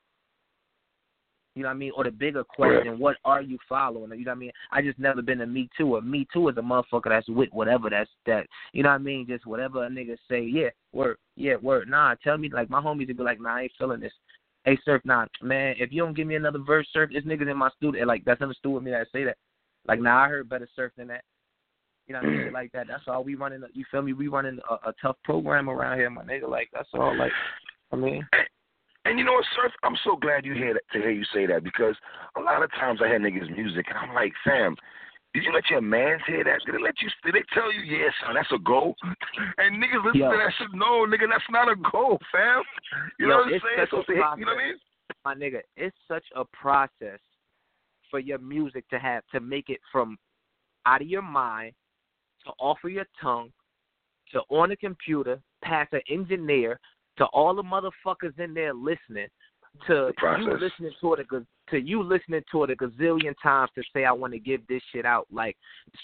You 1.55 1.63
know 1.63 1.69
what 1.69 1.75
I 1.75 1.77
mean? 1.77 1.91
Or 1.95 2.03
the 2.03 2.11
bigger 2.11 2.43
question, 2.43 2.99
what 2.99 3.17
are 3.25 3.41
you 3.41 3.57
following? 3.67 4.11
You 4.11 4.25
know 4.25 4.31
what 4.31 4.35
I 4.35 4.39
mean? 4.39 4.51
I 4.71 4.81
just 4.83 4.99
never 4.99 5.23
been 5.23 5.41
a 5.41 5.47
me 5.47 5.67
too. 5.75 5.95
A 5.95 6.01
me 6.01 6.27
too 6.31 6.49
is 6.49 6.57
a 6.57 6.61
motherfucker 6.61 7.09
that's 7.09 7.27
with 7.29 7.49
whatever 7.51 7.89
that's 7.89 8.11
that 8.27 8.45
you 8.73 8.83
know 8.83 8.89
what 8.89 8.95
I 8.95 8.99
mean? 8.99 9.25
Just 9.25 9.47
whatever 9.47 9.85
a 9.85 9.89
nigga 9.89 10.17
say, 10.29 10.43
yeah, 10.43 10.69
word, 10.91 11.17
yeah, 11.35 11.55
word. 11.55 11.89
Nah, 11.89 12.13
tell 12.23 12.37
me 12.37 12.49
like 12.49 12.69
my 12.69 12.79
homies 12.79 13.07
would 13.07 13.17
be 13.17 13.23
like, 13.23 13.41
nah, 13.41 13.55
I 13.55 13.61
ain't 13.63 13.71
feeling 13.77 14.01
this. 14.01 14.13
Hey 14.65 14.77
Surf, 14.85 15.01
nah, 15.03 15.25
man, 15.41 15.75
if 15.79 15.91
you 15.91 16.03
don't 16.03 16.13
give 16.13 16.27
me 16.27 16.35
another 16.35 16.59
verse, 16.59 16.87
Surf, 16.93 17.09
this 17.11 17.23
niggas 17.23 17.49
in 17.49 17.57
my 17.57 17.69
studio 17.77 18.05
like 18.05 18.23
that's 18.23 18.41
understood 18.41 18.73
with 18.73 18.83
me 18.83 18.91
that 18.91 19.07
say 19.11 19.23
that. 19.23 19.37
Like, 19.87 20.01
nah, 20.01 20.23
I 20.25 20.29
heard 20.29 20.49
better 20.49 20.67
surf 20.75 20.91
than 20.97 21.07
that. 21.07 21.23
You 22.07 22.13
know 22.13 22.21
what 22.21 22.29
I 22.29 22.31
mean? 22.31 22.53
Like 22.53 22.71
that. 22.71 22.87
That's 22.87 23.03
all 23.07 23.23
we 23.23 23.35
running. 23.35 23.61
You 23.73 23.85
feel 23.91 24.01
me? 24.01 24.13
We 24.13 24.27
running 24.27 24.59
a, 24.69 24.89
a 24.89 24.93
tough 25.01 25.17
program 25.23 25.69
around 25.69 25.97
here, 25.97 26.09
my 26.09 26.23
nigga. 26.23 26.49
Like 26.49 26.69
that's 26.73 26.89
all. 26.93 27.15
Like, 27.17 27.31
I 27.91 27.95
mean, 27.95 28.25
And 29.05 29.19
you 29.19 29.25
know 29.25 29.33
what, 29.33 29.45
Surf? 29.55 29.71
I'm 29.83 29.97
so 30.03 30.15
glad 30.15 30.45
you 30.45 30.53
hear 30.53 30.73
that, 30.73 30.83
to 30.93 30.99
hear 30.99 31.11
you 31.11 31.23
say 31.33 31.45
that 31.47 31.63
because 31.63 31.95
a 32.35 32.41
lot 32.41 32.63
of 32.63 32.71
times 32.71 32.99
I 33.03 33.07
hear 33.07 33.19
niggas' 33.19 33.55
music 33.55 33.85
and 33.89 33.97
I'm 33.97 34.13
like, 34.15 34.33
fam, 34.43 34.75
did 35.33 35.43
you 35.43 35.53
let 35.53 35.69
your 35.69 35.81
mans 35.81 36.21
hear 36.25 36.43
that? 36.43 36.59
Did 36.65 36.75
they 36.75 36.81
let 36.81 36.99
you? 37.01 37.09
Did 37.23 37.35
they 37.35 37.43
tell 37.53 37.71
you, 37.71 37.81
yeah, 37.81 38.09
son, 38.25 38.35
that's 38.35 38.51
a 38.51 38.59
goal? 38.59 38.95
And 39.59 39.81
niggas 39.81 40.03
listen 40.03 40.21
Yo. 40.21 40.31
to 40.31 40.37
that 40.37 40.53
shit. 40.57 40.67
No, 40.73 41.05
nigga, 41.05 41.29
that's 41.29 41.45
not 41.49 41.71
a 41.71 41.75
goal, 41.75 42.19
fam. 42.31 42.63
You 43.19 43.27
Yo, 43.27 43.29
know 43.29 43.37
what 43.37 43.53
I'm 43.53 43.61
saying? 43.61 43.87
So 43.91 43.99
a 44.01 44.05
to 44.05 44.11
hit- 44.13 44.39
you 44.39 44.45
know 44.45 44.53
what 44.55 44.63
I 44.63 44.67
mean? 44.67 44.77
my 45.25 45.35
nigga, 45.35 45.61
it's 45.75 45.95
such 46.07 46.23
a 46.35 46.43
process 46.45 47.19
for 48.09 48.19
your 48.19 48.39
music 48.39 48.87
to 48.89 48.99
have 48.99 49.23
to 49.31 49.39
make 49.39 49.69
it 49.69 49.79
from 49.91 50.17
out 50.85 51.01
of 51.01 51.07
your 51.07 51.21
mind 51.21 51.73
to 52.45 52.51
off 52.59 52.77
of 52.83 52.91
your 52.91 53.05
tongue 53.21 53.51
to 54.31 54.41
on 54.49 54.69
the 54.69 54.75
computer, 54.75 55.39
past 55.63 55.93
an 55.93 56.01
engineer, 56.09 56.79
to 57.17 57.25
all 57.25 57.55
the 57.55 57.63
motherfuckers 57.63 58.37
in 58.39 58.53
there 58.53 58.73
listening, 58.73 59.27
to 59.87 60.11
The 60.19 60.37
you 60.39 60.59
listening 60.59 60.91
to 61.01 61.13
it 61.13 61.19
a 61.31 61.45
to 61.69 61.77
you 61.77 62.01
listening 62.01 62.41
to 62.51 62.63
it 62.63 62.71
a 62.71 62.75
gazillion 62.75 63.35
times 63.43 63.69
to 63.75 63.83
say 63.93 64.05
I 64.05 64.11
want 64.11 64.33
to 64.33 64.39
give 64.39 64.65
this 64.67 64.81
shit 64.91 65.05
out. 65.05 65.27
Like, 65.31 65.55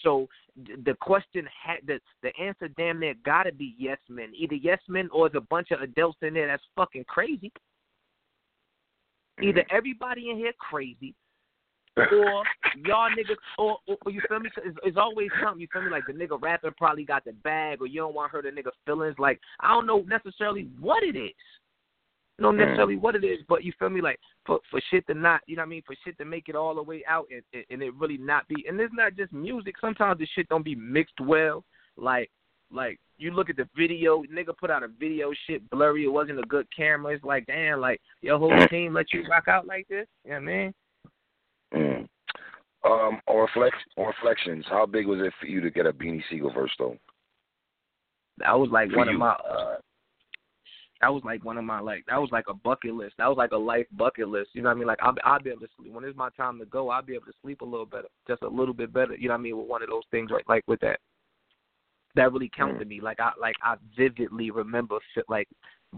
so 0.03 0.27
the 0.85 0.95
question 0.99 1.47
had 1.63 1.79
the 1.87 1.99
the 2.21 2.31
answer 2.39 2.67
damn 2.77 2.99
near 2.99 3.15
gotta 3.25 3.51
be 3.51 3.75
yes 3.77 3.97
men. 4.09 4.31
Either 4.35 4.55
yes 4.55 4.79
men 4.87 5.09
or 5.11 5.29
there's 5.29 5.41
a 5.43 5.47
bunch 5.49 5.71
of 5.71 5.81
adults 5.81 6.19
in 6.21 6.33
there 6.33 6.47
that's 6.47 6.63
fucking 6.75 7.05
crazy. 7.07 7.51
Either 9.41 9.61
mm-hmm. 9.61 9.75
everybody 9.75 10.29
in 10.29 10.37
here 10.37 10.53
crazy, 10.59 11.15
or 11.97 12.43
y'all 12.85 13.09
niggas, 13.09 13.37
or, 13.57 13.77
or, 13.87 13.97
or 14.05 14.11
you 14.11 14.21
feel 14.27 14.39
me? 14.39 14.49
It's, 14.65 14.77
it's 14.83 14.97
always 14.97 15.29
something. 15.43 15.61
You 15.61 15.67
feel 15.71 15.83
me? 15.83 15.91
Like 15.91 16.05
the 16.07 16.13
nigga 16.13 16.41
rapper 16.41 16.71
probably 16.75 17.05
got 17.05 17.23
the 17.25 17.33
bag, 17.33 17.81
or 17.81 17.87
you 17.87 18.01
don't 18.01 18.15
want 18.15 18.31
to 18.31 18.37
hurt 18.37 18.45
a 18.45 18.51
nigga 18.51 18.71
feelings. 18.85 19.15
Like 19.19 19.39
I 19.59 19.69
don't 19.69 19.85
know 19.85 20.01
necessarily 20.07 20.67
what 20.79 21.03
it 21.03 21.15
is. 21.15 21.33
You 22.39 22.43
know 22.43 22.51
mm. 22.51 22.57
necessarily 22.57 22.95
what 22.95 23.15
it 23.15 23.23
is, 23.23 23.39
but 23.47 23.63
you 23.63 23.73
feel 23.77 23.89
me? 23.89 24.01
Like 24.01 24.19
for 24.45 24.59
for 24.71 24.81
shit 24.89 25.05
to 25.07 25.13
not, 25.13 25.41
you 25.45 25.55
know 25.55 25.61
what 25.61 25.67
I 25.67 25.69
mean? 25.69 25.83
For 25.85 25.95
shit 26.03 26.17
to 26.17 26.25
make 26.25 26.49
it 26.49 26.55
all 26.55 26.75
the 26.75 26.81
way 26.81 27.03
out 27.07 27.27
and 27.31 27.43
and- 27.53 27.65
and 27.69 27.83
it 27.83 27.93
really 27.95 28.17
not 28.17 28.47
be. 28.47 28.65
And 28.67 28.79
it's 28.79 28.93
not 28.93 29.15
just 29.15 29.31
music. 29.31 29.75
Sometimes 29.79 30.19
the 30.19 30.27
shit 30.33 30.49
don't 30.49 30.65
be 30.65 30.75
mixed 30.75 31.19
well. 31.19 31.63
Like 31.95 32.31
like 32.71 32.99
you 33.19 33.31
look 33.31 33.51
at 33.51 33.55
the 33.55 33.69
video, 33.77 34.23
nigga 34.23 34.57
put 34.57 34.71
out 34.71 34.81
a 34.81 34.87
video, 34.87 35.31
shit 35.45 35.69
blurry. 35.69 36.05
It 36.05 36.07
wasn't 36.11 36.39
a 36.39 36.47
good 36.47 36.67
camera. 36.75 37.13
It's 37.13 37.23
like 37.23 37.45
damn, 37.45 37.79
like 37.79 38.01
your 38.21 38.39
whole 38.39 38.67
team 38.69 38.93
let 38.93 39.13
you 39.13 39.23
rock 39.29 39.47
out 39.47 39.67
like 39.67 39.87
this. 39.87 40.07
You 40.25 40.31
know 40.31 40.37
what 40.37 40.41
I 40.41 40.45
mean? 40.45 40.73
Um, 42.85 43.21
on 43.27 43.37
reflect 43.37 43.77
on 43.97 44.07
reflections, 44.07 44.65
how 44.69 44.85
big 44.85 45.07
was 45.07 45.19
it 45.21 45.33
for 45.39 45.47
you 45.47 45.61
to 45.61 45.71
get 45.71 45.85
a 45.85 45.93
Beanie 45.93 46.23
Sigel 46.29 46.51
verse 46.51 46.71
though? 46.77 46.97
That 48.39 48.59
was 48.59 48.69
like 48.71 48.89
For 48.89 48.97
one 48.97 49.07
you. 49.07 49.13
of 49.13 49.19
my 49.19 49.31
uh 49.31 49.77
that 51.03 51.13
was 51.13 51.23
like 51.25 51.43
one 51.43 51.57
of 51.57 51.65
my 51.65 51.79
like 51.81 52.05
that 52.07 52.19
was 52.19 52.29
like 52.31 52.45
a 52.47 52.53
bucket 52.53 52.93
list. 52.93 53.15
That 53.17 53.27
was 53.27 53.37
like 53.37 53.51
a 53.51 53.57
life 53.57 53.85
bucket 53.97 54.29
list. 54.29 54.51
You 54.53 54.61
know 54.61 54.69
what 54.69 54.75
I 54.75 54.79
mean? 54.79 54.87
Like 54.87 54.99
I'll 55.01 55.15
I'll 55.25 55.41
be 55.41 55.49
able 55.49 55.61
to 55.61 55.67
sleep 55.77 55.93
when 55.93 56.05
it's 56.05 56.17
my 56.17 56.29
time 56.37 56.59
to 56.59 56.65
go. 56.65 56.89
I'll 56.89 57.01
be 57.01 57.15
able 57.15 57.25
to 57.25 57.33
sleep 57.41 57.61
a 57.61 57.65
little 57.65 57.85
better, 57.85 58.07
just 58.27 58.41
a 58.41 58.47
little 58.47 58.73
bit 58.73 58.93
better. 58.93 59.13
You 59.15 59.27
know 59.27 59.33
what 59.33 59.39
I 59.39 59.43
mean? 59.43 59.57
With 59.57 59.67
one 59.67 59.83
of 59.83 59.89
those 59.89 60.03
things, 60.11 60.31
right? 60.31 60.45
Like 60.47 60.63
with 60.65 60.79
that, 60.79 60.99
that 62.15 62.31
really 62.31 62.51
counted 62.55 62.75
mm. 62.75 62.79
to 62.79 62.85
me. 62.85 63.01
Like 63.01 63.19
I 63.19 63.31
like 63.39 63.55
I 63.63 63.75
vividly 63.97 64.51
remember 64.51 64.97
shit 65.13 65.25
like 65.29 65.47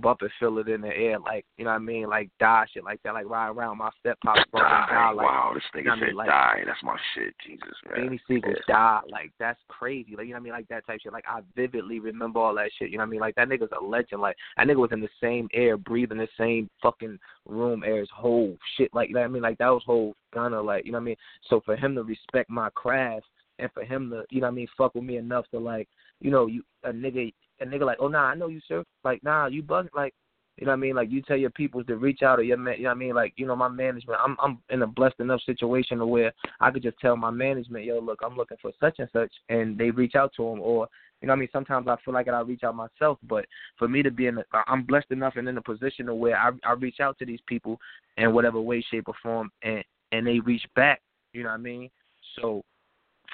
bumping, 0.02 0.30
feel 0.40 0.58
it 0.58 0.68
in 0.68 0.82
the 0.82 0.88
air, 0.90 1.20
like 1.20 1.46
you 1.58 1.66
know 1.66 1.72
what 1.72 1.78
I 1.78 1.80
mean? 1.80 2.08
Like 2.08 2.30
die 2.40 2.66
shit 2.74 2.84
like 2.84 3.02
that, 3.04 3.14
like 3.14 3.30
ride 3.30 3.50
around 3.50 3.78
my 3.78 3.90
step 4.00 4.18
pops 4.24 4.42
Die. 4.54 4.60
die 4.60 5.12
like 5.12 5.26
wow, 5.26 5.52
this 5.54 5.64
you 5.74 5.84
know 5.84 5.92
what 5.92 6.04
I 6.04 6.06
mean, 6.06 6.16
like- 6.16 6.28
die. 6.28 6.62
That's 6.66 6.84
my 6.84 6.98
shit. 7.14 7.34
Jesus, 7.46 7.68
man. 7.90 8.10
Beanie 8.10 8.20
Sigel 8.28 8.54
die. 8.68 9.02
Like 9.10 9.32
that's 9.40 9.60
crazy. 9.68 10.16
Like 10.16 10.28
you 10.28 10.34
know 10.34 10.40
what 10.40 10.42
I 10.42 10.44
mean? 10.44 10.54
Like 10.54 10.68
that 10.70 10.86
type 10.86 11.00
shit. 11.02 11.14
Like 11.14 11.26
I 11.28 11.42
vividly 11.56 12.00
remember 12.00 12.40
all 12.40 12.56
that 12.56 12.72
shit. 12.78 12.90
You 12.90 12.98
know 12.98 13.04
what 13.04 13.10
I 13.10 13.12
mean? 13.12 13.20
Like 13.22 13.36
that 13.36 13.50
nigga's 13.50 13.72
a 13.80 13.84
legend. 13.84 14.22
Like 14.22 14.36
that 14.58 14.68
nigga 14.68 14.78
was 14.78 14.92
in 14.92 15.02
the 15.02 15.10
same 15.22 15.48
air, 15.54 15.78
breathing 15.78 16.18
the 16.18 16.28
same 16.38 16.70
fucking 16.82 17.18
room 17.46 17.84
air 17.86 18.02
as 18.02 18.10
whole 18.14 18.58
shit. 18.78 18.94
Like 18.94 19.10
you 19.10 19.16
know 19.16 19.22
what 19.22 19.30
I 19.30 19.32
mean? 19.32 19.44
Like 19.44 19.58
that 19.60 19.70
was 19.70 19.84
whole 19.86 20.16
Gunna. 20.34 20.62
Like 20.62 20.86
you 20.86 20.92
know 20.92 20.98
what 20.98 21.04
I 21.04 21.06
mean? 21.06 21.18
So 21.50 21.62
for 21.66 21.76
him 21.76 21.96
to 21.96 22.04
respect 22.04 22.50
my 22.50 22.70
craft 22.72 23.26
and 23.60 23.72
for 23.72 23.84
him 23.84 24.10
to 24.10 24.24
you 24.30 24.42
know 24.42 24.48
what 24.48 24.52
I 24.52 24.56
mean 24.56 24.68
fuck 24.78 24.96
with 24.96 25.04
me 25.04 25.18
enough 25.18 25.46
to 25.52 25.60
like 25.60 25.88
you 26.20 26.32
know 26.32 26.48
you 26.48 26.64
a 26.84 26.92
nigga 26.92 27.34
a 27.62 27.66
nigga 27.66 27.86
like 27.86 27.98
oh 28.00 28.08
nah 28.08 28.26
I 28.26 28.36
know 28.36 28.48
you 28.48 28.62
sir 28.68 28.84
like 29.04 29.24
nah 29.24 29.48
you 29.48 29.62
bug 29.62 29.90
like 29.96 30.14
you 30.58 30.66
know 30.66 30.72
what 30.72 30.78
I 30.78 30.80
mean? 30.80 30.96
Like 30.96 31.12
you 31.12 31.22
tell 31.22 31.36
your 31.36 31.50
peoples 31.50 31.86
to 31.88 31.98
reach 31.98 32.22
out 32.22 32.40
or 32.40 32.44
your 32.44 32.56
man, 32.56 32.76
you 32.78 32.84
know 32.84 32.90
what 32.90 32.96
I 32.96 33.00
mean? 33.00 33.14
Like, 33.14 33.34
you 33.36 33.46
know, 33.46 33.58
my 33.58 33.68
management, 33.68 34.20
I'm 34.24 34.38
I'm 34.42 34.60
in 34.70 34.82
a 34.84 34.88
blessed 34.88 35.20
enough 35.20 35.42
situation 35.46 35.98
to 35.98 36.06
where 36.06 36.32
I 36.62 36.72
could 36.72 36.84
just 36.84 36.98
tell 37.00 37.18
my 37.18 37.30
management, 37.30 37.84
yo, 37.84 38.00
look, 38.00 38.20
I'm 38.24 38.38
looking 38.38 38.58
for 38.62 38.72
such 38.80 39.00
and 39.00 39.10
such 39.12 39.32
and 39.50 39.78
they 39.78 39.92
reach 39.92 40.16
out 40.16 40.32
to 40.38 40.44
them 40.44 40.62
or 40.62 40.88
you 41.22 41.28
know 41.28 41.34
what 41.34 41.38
I 41.38 41.40
mean? 41.40 41.50
Sometimes 41.52 41.88
I 41.88 41.96
feel 42.06 42.14
like 42.14 42.28
I 42.28 42.40
reach 42.42 42.64
out 42.64 42.76
myself, 42.76 43.18
but 43.28 43.46
for 43.78 43.88
me 43.88 44.04
to 44.04 44.12
be 44.12 44.28
in, 44.28 44.38
a, 44.38 44.44
I'm 44.68 44.84
blessed 44.84 45.12
enough 45.12 45.34
and 45.36 45.48
in 45.48 45.58
a 45.58 45.62
position 45.62 46.06
to 46.06 46.16
where 46.16 46.38
I 46.38 46.52
I 46.64 46.74
reach 46.74 47.00
out 47.02 47.18
to 47.20 47.26
these 47.26 47.40
people 47.48 47.80
in 48.18 48.34
whatever 48.34 48.62
way, 48.62 48.86
shape, 48.90 49.08
or 49.08 49.16
form, 49.22 49.50
and 49.64 49.84
and 50.12 50.26
they 50.26 50.40
reach 50.40 50.66
back. 50.76 51.02
You 51.34 51.44
know 51.44 51.50
what 51.50 51.56
I 51.56 51.64
mean? 51.64 51.90
So 52.36 52.64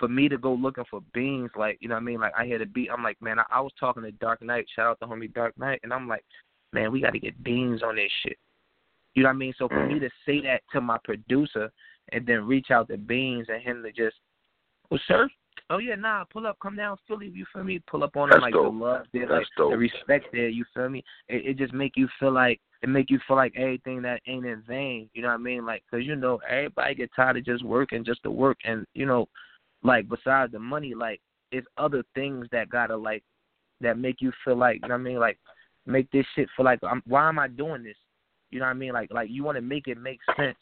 for 0.02 0.08
me 0.08 0.28
to 0.28 0.38
go 0.38 0.54
looking 0.54 0.84
for 0.90 1.02
beans, 1.14 1.52
like 1.56 1.78
you 1.80 1.88
know 1.88 1.96
what 1.96 2.02
I 2.02 2.06
mean? 2.06 2.20
Like 2.20 2.34
I 2.38 2.48
had 2.48 2.62
the 2.62 2.66
beat, 2.66 2.90
I'm 2.92 3.04
like, 3.04 3.22
man, 3.22 3.38
I, 3.40 3.44
I 3.52 3.62
was 3.62 3.72
talking 3.80 4.02
to 4.04 4.12
Dark 4.14 4.42
Knight, 4.42 4.66
shout 4.76 4.88
out 4.88 5.00
to 5.00 5.06
homie 5.06 5.32
Dark 5.32 5.58
Knight, 5.60 5.80
and 5.84 5.94
I'm 5.94 6.08
like, 6.08 6.26
man, 6.74 6.92
we 6.92 7.02
got 7.02 7.14
to 7.14 7.20
get 7.20 7.44
beans 7.44 7.84
on 7.84 7.96
this 7.96 8.12
shit. 8.24 8.38
You 9.14 9.24
know 9.24 9.30
what 9.30 9.36
I 9.36 9.38
mean? 9.38 9.54
So 9.58 9.68
for 9.68 9.86
me 9.86 9.96
mm. 9.96 10.02
to 10.02 10.10
say 10.26 10.42
that 10.42 10.62
to 10.74 10.82
my 10.82 10.98
producer 11.04 11.72
and 12.12 12.26
then 12.26 12.48
reach 12.48 12.72
out 12.72 12.88
to 12.88 12.98
Beans 12.98 13.48
and 13.50 13.62
him 13.62 13.84
to 13.84 13.92
just, 13.92 14.16
well, 14.90 15.00
sir, 15.08 15.30
oh 15.70 15.78
yeah, 15.78 15.96
nah, 15.96 16.24
pull 16.24 16.48
up, 16.48 16.58
come 16.62 16.76
down 16.76 16.98
Philly, 17.08 17.32
you 17.34 17.46
feel 17.54 17.64
me? 17.64 17.80
Pull 17.90 18.04
up 18.04 18.16
on 18.18 18.34
him 18.34 18.42
like 18.42 18.54
dope. 18.54 18.74
the 18.74 18.80
love 18.80 19.06
there, 19.14 19.28
That's 19.28 19.40
like 19.40 19.48
dope. 19.58 19.72
the 19.72 19.78
respect 19.78 20.28
there, 20.32 20.50
you 20.50 20.66
feel 20.74 20.90
me? 20.90 21.04
It, 21.28 21.46
it 21.46 21.58
just 21.58 21.74
make 21.74 21.94
you 21.96 22.08
feel 22.20 22.32
like 22.32 22.60
it 22.82 22.90
make 22.90 23.10
you 23.12 23.20
feel 23.28 23.38
like 23.38 23.54
everything 23.56 24.02
that 24.02 24.22
ain't 24.28 24.46
in 24.46 24.64
vain. 24.68 25.10
You 25.14 25.22
know 25.22 25.28
what 25.28 25.36
I 25.36 25.38
mean? 25.38 25.66
Like, 25.66 25.84
cause 25.92 26.02
you 26.04 26.16
know 26.16 26.40
everybody 26.50 26.96
get 26.96 27.12
tired 27.16 27.38
of 27.38 27.46
just 27.46 27.64
working 27.64 28.04
just 28.04 28.24
to 28.24 28.32
work, 28.32 28.58
and 28.64 28.86
you 28.94 29.06
know, 29.06 29.28
like 29.84 30.08
besides 30.08 30.52
the 30.52 30.60
money, 30.60 30.94
like 30.94 31.22
it's 31.52 31.68
other 31.78 32.04
things 32.16 32.48
that 32.52 32.70
gotta 32.70 32.96
like 32.96 33.24
that 33.82 33.98
make 33.98 34.22
you 34.22 34.32
feel 34.46 34.56
like 34.56 34.80
you 34.82 34.88
know 34.88 34.96
what 34.96 35.02
I 35.02 35.04
mean, 35.04 35.20
like 35.20 35.40
make 35.86 36.10
this 36.12 36.26
shit 36.36 36.48
feel 36.56 36.66
like 36.66 36.80
I'm, 36.84 37.02
why 37.08 37.28
am 37.28 37.40
I 37.40 37.48
doing 37.48 37.84
this? 37.84 37.98
You 38.52 38.60
know 38.60 38.66
what 38.66 38.72
I 38.72 38.76
mean? 38.76 38.94
Like 38.94 39.12
like 39.12 39.30
you 39.30 39.44
want 39.44 39.58
to 39.58 39.62
make 39.62 39.88
it 39.88 39.98
make 39.98 40.20
sense. 40.38 40.58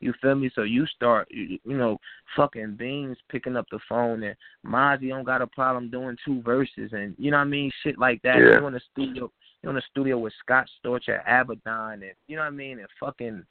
You 0.00 0.12
feel 0.20 0.34
me? 0.34 0.50
So 0.54 0.62
you 0.62 0.84
start, 0.86 1.26
you, 1.30 1.58
you 1.64 1.76
know, 1.76 1.98
fucking 2.36 2.76
Beans 2.76 3.16
picking 3.30 3.56
up 3.56 3.64
the 3.70 3.78
phone 3.88 4.22
and 4.24 4.36
Mozzy 4.66 5.08
don't 5.08 5.24
got 5.24 5.40
a 5.40 5.46
problem 5.46 5.90
doing 5.90 6.18
two 6.22 6.42
verses 6.42 6.90
and 6.92 7.14
you 7.18 7.30
know 7.30 7.38
what 7.38 7.44
I 7.44 7.46
mean, 7.46 7.70
shit 7.82 7.98
like 7.98 8.20
that. 8.22 8.36
Yeah. 8.36 8.60
You 8.60 8.66
in 8.66 8.74
the 8.74 8.80
studio, 8.92 9.30
you 9.62 9.70
in 9.70 9.76
the 9.76 9.82
studio 9.90 10.18
with 10.18 10.34
Scott 10.44 10.68
Storch 10.84 11.08
at 11.08 11.24
Abaddon 11.26 12.02
and 12.02 12.12
you 12.28 12.36
know 12.36 12.42
what 12.42 12.48
I 12.48 12.50
mean, 12.50 12.78
and 12.78 12.88
fucking 13.00 13.42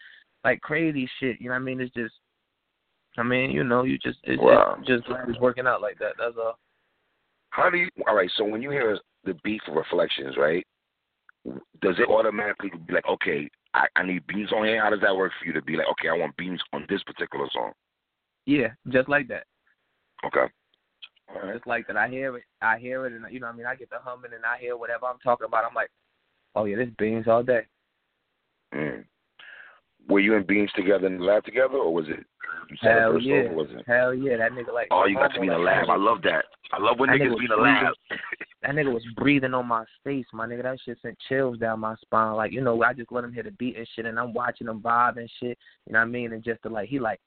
like 0.43 0.61
crazy 0.61 1.09
shit. 1.19 1.41
You 1.41 1.47
know 1.47 1.55
what 1.55 1.61
I 1.61 1.63
mean? 1.63 1.81
It's 1.81 1.93
just, 1.95 2.13
I 3.17 3.23
mean, 3.23 3.51
you 3.51 3.63
know, 3.63 3.83
you 3.83 3.97
just 3.97 4.19
it's 4.23 4.41
Wow. 4.41 4.77
just, 4.85 5.05
just 5.07 5.19
it's 5.29 5.39
working 5.39 5.67
out 5.67 5.81
like 5.81 5.97
that. 5.99 6.13
That's 6.17 6.35
all. 6.37 6.59
How 7.51 7.69
do 7.69 7.77
you? 7.77 7.89
All 8.07 8.15
right. 8.15 8.29
So 8.35 8.43
when 8.43 8.61
you 8.61 8.71
hear 8.71 8.99
the 9.23 9.33
beat 9.43 9.61
for 9.65 9.73
reflections, 9.73 10.35
right? 10.37 10.65
Does 11.81 11.95
it 11.99 12.09
automatically 12.09 12.71
be 12.87 12.93
like, 12.93 13.07
okay, 13.07 13.49
I, 13.73 13.85
I 13.95 14.03
need 14.03 14.25
beans 14.27 14.51
on 14.51 14.65
here? 14.65 14.81
How 14.83 14.89
does 14.89 15.01
that 15.01 15.15
work 15.15 15.31
for 15.39 15.45
you 15.45 15.53
to 15.53 15.61
be 15.61 15.75
like, 15.75 15.87
okay, 15.91 16.09
I 16.09 16.13
want 16.17 16.35
beans 16.37 16.59
on 16.73 16.85
this 16.89 17.03
particular 17.03 17.45
song? 17.53 17.71
Yeah, 18.45 18.69
just 18.89 19.07
like 19.09 19.27
that. 19.27 19.45
Okay. 20.25 20.51
All 21.29 21.41
right. 21.43 21.55
It's 21.55 21.67
like 21.67 21.85
that. 21.87 21.97
I 21.97 22.07
hear 22.07 22.35
it. 22.37 22.43
I 22.61 22.77
hear 22.79 23.05
it, 23.05 23.13
and 23.13 23.25
you 23.31 23.39
know, 23.39 23.47
what 23.47 23.53
I 23.53 23.57
mean, 23.57 23.65
I 23.67 23.75
get 23.75 23.89
the 23.89 23.97
humming, 23.99 24.33
and 24.33 24.43
I 24.43 24.59
hear 24.59 24.75
whatever 24.75 25.05
I'm 25.05 25.19
talking 25.19 25.45
about. 25.45 25.65
I'm 25.65 25.75
like, 25.75 25.89
Oh 26.55 26.65
yeah, 26.65 26.77
this 26.77 26.89
beans 26.97 27.27
all 27.27 27.43
day. 27.43 27.65
Mm. 28.73 29.03
Were 30.07 30.19
you 30.19 30.35
and 30.35 30.45
Beans 30.45 30.71
together 30.75 31.07
in 31.07 31.17
the 31.17 31.23
lab 31.23 31.43
together, 31.45 31.75
or 31.75 31.93
was 31.93 32.05
it? 32.07 32.25
Hell 32.81 33.19
yeah, 33.19 33.35
or 33.35 33.53
was 33.55 33.67
it? 33.71 33.83
hell 33.87 34.13
yeah, 34.13 34.37
that 34.37 34.51
nigga 34.51 34.73
like. 34.73 34.87
Oh, 34.91 35.05
you 35.05 35.15
got 35.15 35.33
to 35.33 35.39
be 35.39 35.47
in 35.47 35.53
the 35.53 35.59
lab. 35.59 35.89
I 35.89 35.95
love 35.95 36.21
that. 36.23 36.45
I 36.71 36.79
love 36.79 36.99
when 36.99 37.09
That 37.09 37.19
niggas 37.19 37.33
nigga 37.33 37.39
be 37.39 37.45
in 37.45 37.49
the 37.49 37.55
lab. 37.57 37.93
that 38.61 38.71
nigga 38.71 38.93
was 38.93 39.03
breathing 39.15 39.53
on 39.53 39.67
my 39.67 39.83
face, 40.03 40.25
my 40.33 40.47
nigga. 40.47 40.63
That 40.63 40.77
shit 40.83 40.97
sent 41.01 41.17
chills 41.27 41.57
down 41.57 41.79
my 41.79 41.95
spine. 42.01 42.35
Like, 42.35 42.51
you 42.51 42.61
know, 42.61 42.81
I 42.83 42.93
just 42.93 43.11
let 43.11 43.23
him 43.23 43.33
hear 43.33 43.43
the 43.43 43.51
beat 43.51 43.77
and 43.77 43.87
shit, 43.95 44.05
and 44.05 44.19
I'm 44.19 44.33
watching 44.33 44.67
him 44.67 44.79
vibe 44.81 45.17
and 45.17 45.29
shit. 45.39 45.57
You 45.87 45.93
know 45.93 45.99
what 45.99 46.05
I 46.05 46.09
mean? 46.09 46.33
And 46.33 46.43
just 46.43 46.61
to 46.63 46.69
like, 46.69 46.89
he 46.89 46.99
like, 46.99 47.19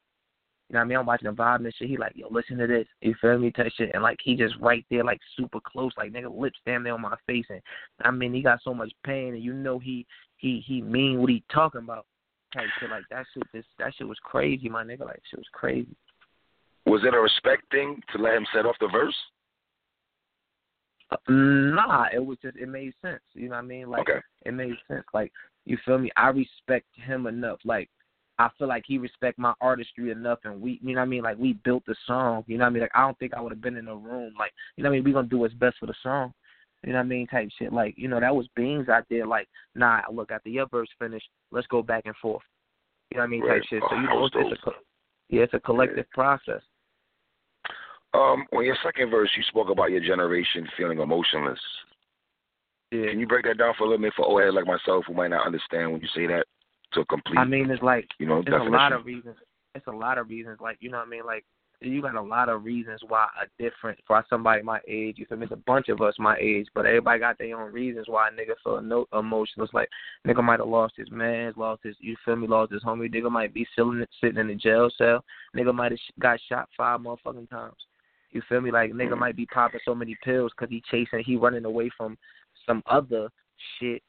you 0.68 0.74
know 0.74 0.80
what 0.80 0.84
I 0.84 0.88
mean? 0.88 0.98
I'm 0.98 1.06
watching 1.06 1.28
him 1.28 1.36
vibe 1.36 1.64
and 1.64 1.74
shit. 1.74 1.88
He 1.88 1.96
like, 1.96 2.12
yo, 2.14 2.28
listen 2.30 2.58
to 2.58 2.66
this. 2.66 2.86
You 3.00 3.14
feel 3.20 3.38
me? 3.38 3.50
Touch 3.50 3.72
it, 3.78 3.90
And 3.94 4.02
like, 4.02 4.18
he 4.22 4.36
just 4.36 4.54
right 4.60 4.84
there, 4.90 5.04
like 5.04 5.20
super 5.36 5.60
close, 5.64 5.92
like 5.96 6.12
nigga 6.12 6.36
lips 6.36 6.58
damn 6.66 6.84
there 6.84 6.94
on 6.94 7.00
my 7.00 7.16
face. 7.26 7.46
And 7.48 7.60
I 8.02 8.10
mean, 8.10 8.34
he 8.34 8.42
got 8.42 8.60
so 8.62 8.74
much 8.74 8.92
pain, 9.04 9.34
and 9.34 9.42
you 9.42 9.52
know 9.52 9.78
he 9.78 10.06
he 10.36 10.62
he 10.66 10.82
mean 10.82 11.20
what 11.20 11.30
he 11.30 11.42
talking 11.52 11.80
about. 11.82 12.06
Type 12.52 12.66
shit. 12.80 12.90
Like 12.90 13.04
that 13.10 13.26
shit 13.34 13.42
just 13.54 13.68
that 13.78 13.94
shit 13.94 14.08
was 14.08 14.18
crazy, 14.22 14.68
my 14.68 14.84
nigga. 14.84 15.00
Like 15.00 15.20
shit 15.30 15.38
was 15.38 15.48
crazy. 15.52 15.94
Was 16.86 17.02
it 17.04 17.14
a 17.14 17.20
respect 17.20 17.64
thing 17.70 18.00
to 18.12 18.22
let 18.22 18.34
him 18.34 18.46
set 18.54 18.64
off 18.64 18.76
the 18.80 18.88
verse? 18.88 19.14
Uh, 21.10 21.16
Nah, 21.28 22.06
it 22.12 22.24
was 22.24 22.38
just 22.42 22.56
it 22.56 22.68
made 22.68 22.94
sense. 23.02 23.20
You 23.34 23.48
know 23.50 23.56
what 23.56 23.64
I 23.64 23.66
mean? 23.66 23.90
Like 23.90 24.08
Okay. 24.08 24.20
it 24.46 24.52
made 24.54 24.74
sense. 24.88 25.04
Like 25.12 25.32
you 25.66 25.76
feel 25.84 25.98
me? 25.98 26.10
I 26.16 26.28
respect 26.28 26.86
him 26.94 27.26
enough. 27.26 27.58
Like 27.64 27.90
I 28.38 28.48
feel 28.56 28.68
like 28.68 28.84
he 28.86 28.98
respect 28.98 29.38
my 29.38 29.52
artistry 29.60 30.10
enough, 30.10 30.38
and 30.44 30.60
we, 30.60 30.78
you 30.80 30.94
know 30.94 31.00
what 31.00 31.06
I 31.06 31.08
mean? 31.08 31.22
Like 31.24 31.38
we 31.38 31.54
built 31.64 31.84
the 31.86 31.96
song. 32.06 32.44
You 32.46 32.56
know 32.56 32.64
what 32.64 32.68
I 32.68 32.72
mean? 32.72 32.82
Like 32.82 32.92
I 32.94 33.00
don't 33.00 33.18
think 33.18 33.34
I 33.34 33.40
would 33.40 33.52
have 33.52 33.60
been 33.60 33.76
in 33.76 33.86
the 33.86 33.94
room. 33.94 34.32
Like 34.38 34.52
you 34.76 34.84
know 34.84 34.90
what 34.90 34.94
I 34.94 34.98
mean? 34.98 35.04
We 35.04 35.12
gonna 35.12 35.28
do 35.28 35.38
what's 35.38 35.54
best 35.54 35.76
for 35.78 35.86
the 35.86 35.94
song. 36.02 36.32
You 36.84 36.92
know 36.92 36.98
what 36.98 37.06
I 37.06 37.08
mean? 37.08 37.26
Type 37.26 37.48
shit. 37.58 37.72
Like 37.72 37.94
you 37.96 38.08
know 38.08 38.20
that 38.20 38.34
was 38.34 38.46
Beans 38.54 38.88
out 38.88 39.04
there. 39.10 39.26
Like 39.26 39.48
nah, 39.74 40.00
look 40.12 40.30
after 40.30 40.48
your 40.48 40.66
verse 40.68 40.88
finished, 40.98 41.28
let's 41.50 41.66
go 41.66 41.82
back 41.82 42.04
and 42.06 42.16
forth. 42.16 42.42
You 43.10 43.16
know 43.16 43.22
what 43.22 43.28
I 43.28 43.30
mean? 43.30 43.42
Right. 43.42 43.60
Type 43.60 43.68
shit. 43.68 43.82
Oh, 43.82 43.88
So 43.90 43.96
you 43.96 44.02
know 44.06 44.26
it's, 44.26 44.36
it's 44.38 44.62
a 44.66 44.70
yeah, 45.28 45.42
it's 45.42 45.54
a 45.54 45.60
collective 45.60 46.08
process. 46.10 46.62
Um, 48.14 48.46
on 48.56 48.64
your 48.64 48.76
second 48.82 49.10
verse, 49.10 49.30
you 49.36 49.42
spoke 49.48 49.68
about 49.68 49.90
your 49.90 50.00
generation 50.00 50.66
feeling 50.76 50.98
emotionless. 50.98 51.60
Yeah. 52.90 53.10
Can 53.10 53.20
you 53.20 53.26
break 53.26 53.44
that 53.44 53.58
down 53.58 53.74
for 53.76 53.84
a 53.84 53.88
little 53.88 54.02
bit 54.02 54.14
for 54.16 54.24
old 54.24 54.40
head 54.40 54.54
like 54.54 54.66
myself 54.66 55.04
who 55.06 55.12
might 55.12 55.28
not 55.28 55.46
understand 55.46 55.92
when 55.92 56.00
you 56.00 56.08
say 56.14 56.26
that 56.26 56.46
to 56.94 57.00
a 57.00 57.04
complete, 57.04 57.38
I 57.38 57.44
mean, 57.44 57.70
it's 57.70 57.82
like 57.82 58.08
you 58.18 58.26
know, 58.26 58.38
It's 58.38 58.48
a 58.48 58.70
lot 58.70 58.92
of 58.92 59.04
reasons. 59.04 59.36
It's 59.74 59.86
a 59.86 59.92
lot 59.92 60.16
of 60.18 60.28
reasons. 60.30 60.58
Like 60.60 60.78
you 60.80 60.90
know 60.90 60.98
what 60.98 61.06
I 61.06 61.10
mean. 61.10 61.26
Like 61.26 61.44
you 61.80 62.02
got 62.02 62.16
a 62.16 62.20
lot 62.20 62.48
of 62.48 62.64
reasons 62.64 63.00
why 63.06 63.28
a 63.40 63.46
different 63.62 63.98
for 64.06 64.24
somebody 64.28 64.62
my 64.62 64.80
age. 64.88 65.16
You 65.18 65.26
feel 65.26 65.38
me? 65.38 65.44
It's 65.44 65.52
a 65.52 65.56
bunch 65.56 65.88
of 65.88 66.00
us 66.00 66.14
my 66.18 66.36
age, 66.40 66.66
but 66.74 66.86
everybody 66.86 67.20
got 67.20 67.38
their 67.38 67.60
own 67.60 67.72
reasons 67.72 68.06
why 68.08 68.28
a 68.28 68.30
nigga 68.32 68.54
feel 68.64 68.80
no 68.80 69.06
emotional. 69.12 69.64
It's 69.64 69.74
like 69.74 69.88
nigga 70.26 70.42
might 70.42 70.60
have 70.60 70.68
lost 70.68 70.94
his 70.96 71.10
man, 71.10 71.52
lost 71.56 71.82
his 71.84 71.94
you 72.00 72.16
feel 72.24 72.36
me, 72.36 72.48
lost 72.48 72.72
his 72.72 72.82
homie. 72.82 73.12
Nigga 73.12 73.30
might 73.30 73.54
be 73.54 73.66
sitting 73.76 74.04
sitting 74.20 74.38
in 74.38 74.48
the 74.48 74.56
jail 74.56 74.90
cell. 74.98 75.24
Nigga 75.56 75.74
might 75.74 75.92
have 75.92 76.00
got 76.18 76.40
shot 76.48 76.68
five 76.76 77.00
motherfucking 77.00 77.48
times. 77.48 77.76
You 78.30 78.42
feel 78.48 78.60
me? 78.60 78.72
Like 78.72 78.92
nigga 78.92 79.12
mm. 79.12 79.18
might 79.18 79.36
be 79.36 79.46
popping 79.46 79.80
so 79.84 79.94
many 79.94 80.16
pills 80.24 80.52
because 80.56 80.70
he 80.70 80.82
chasing, 80.90 81.22
he 81.24 81.36
running 81.36 81.64
away 81.64 81.90
from 81.96 82.18
some 82.66 82.82
other 82.86 83.28
shit 83.78 84.02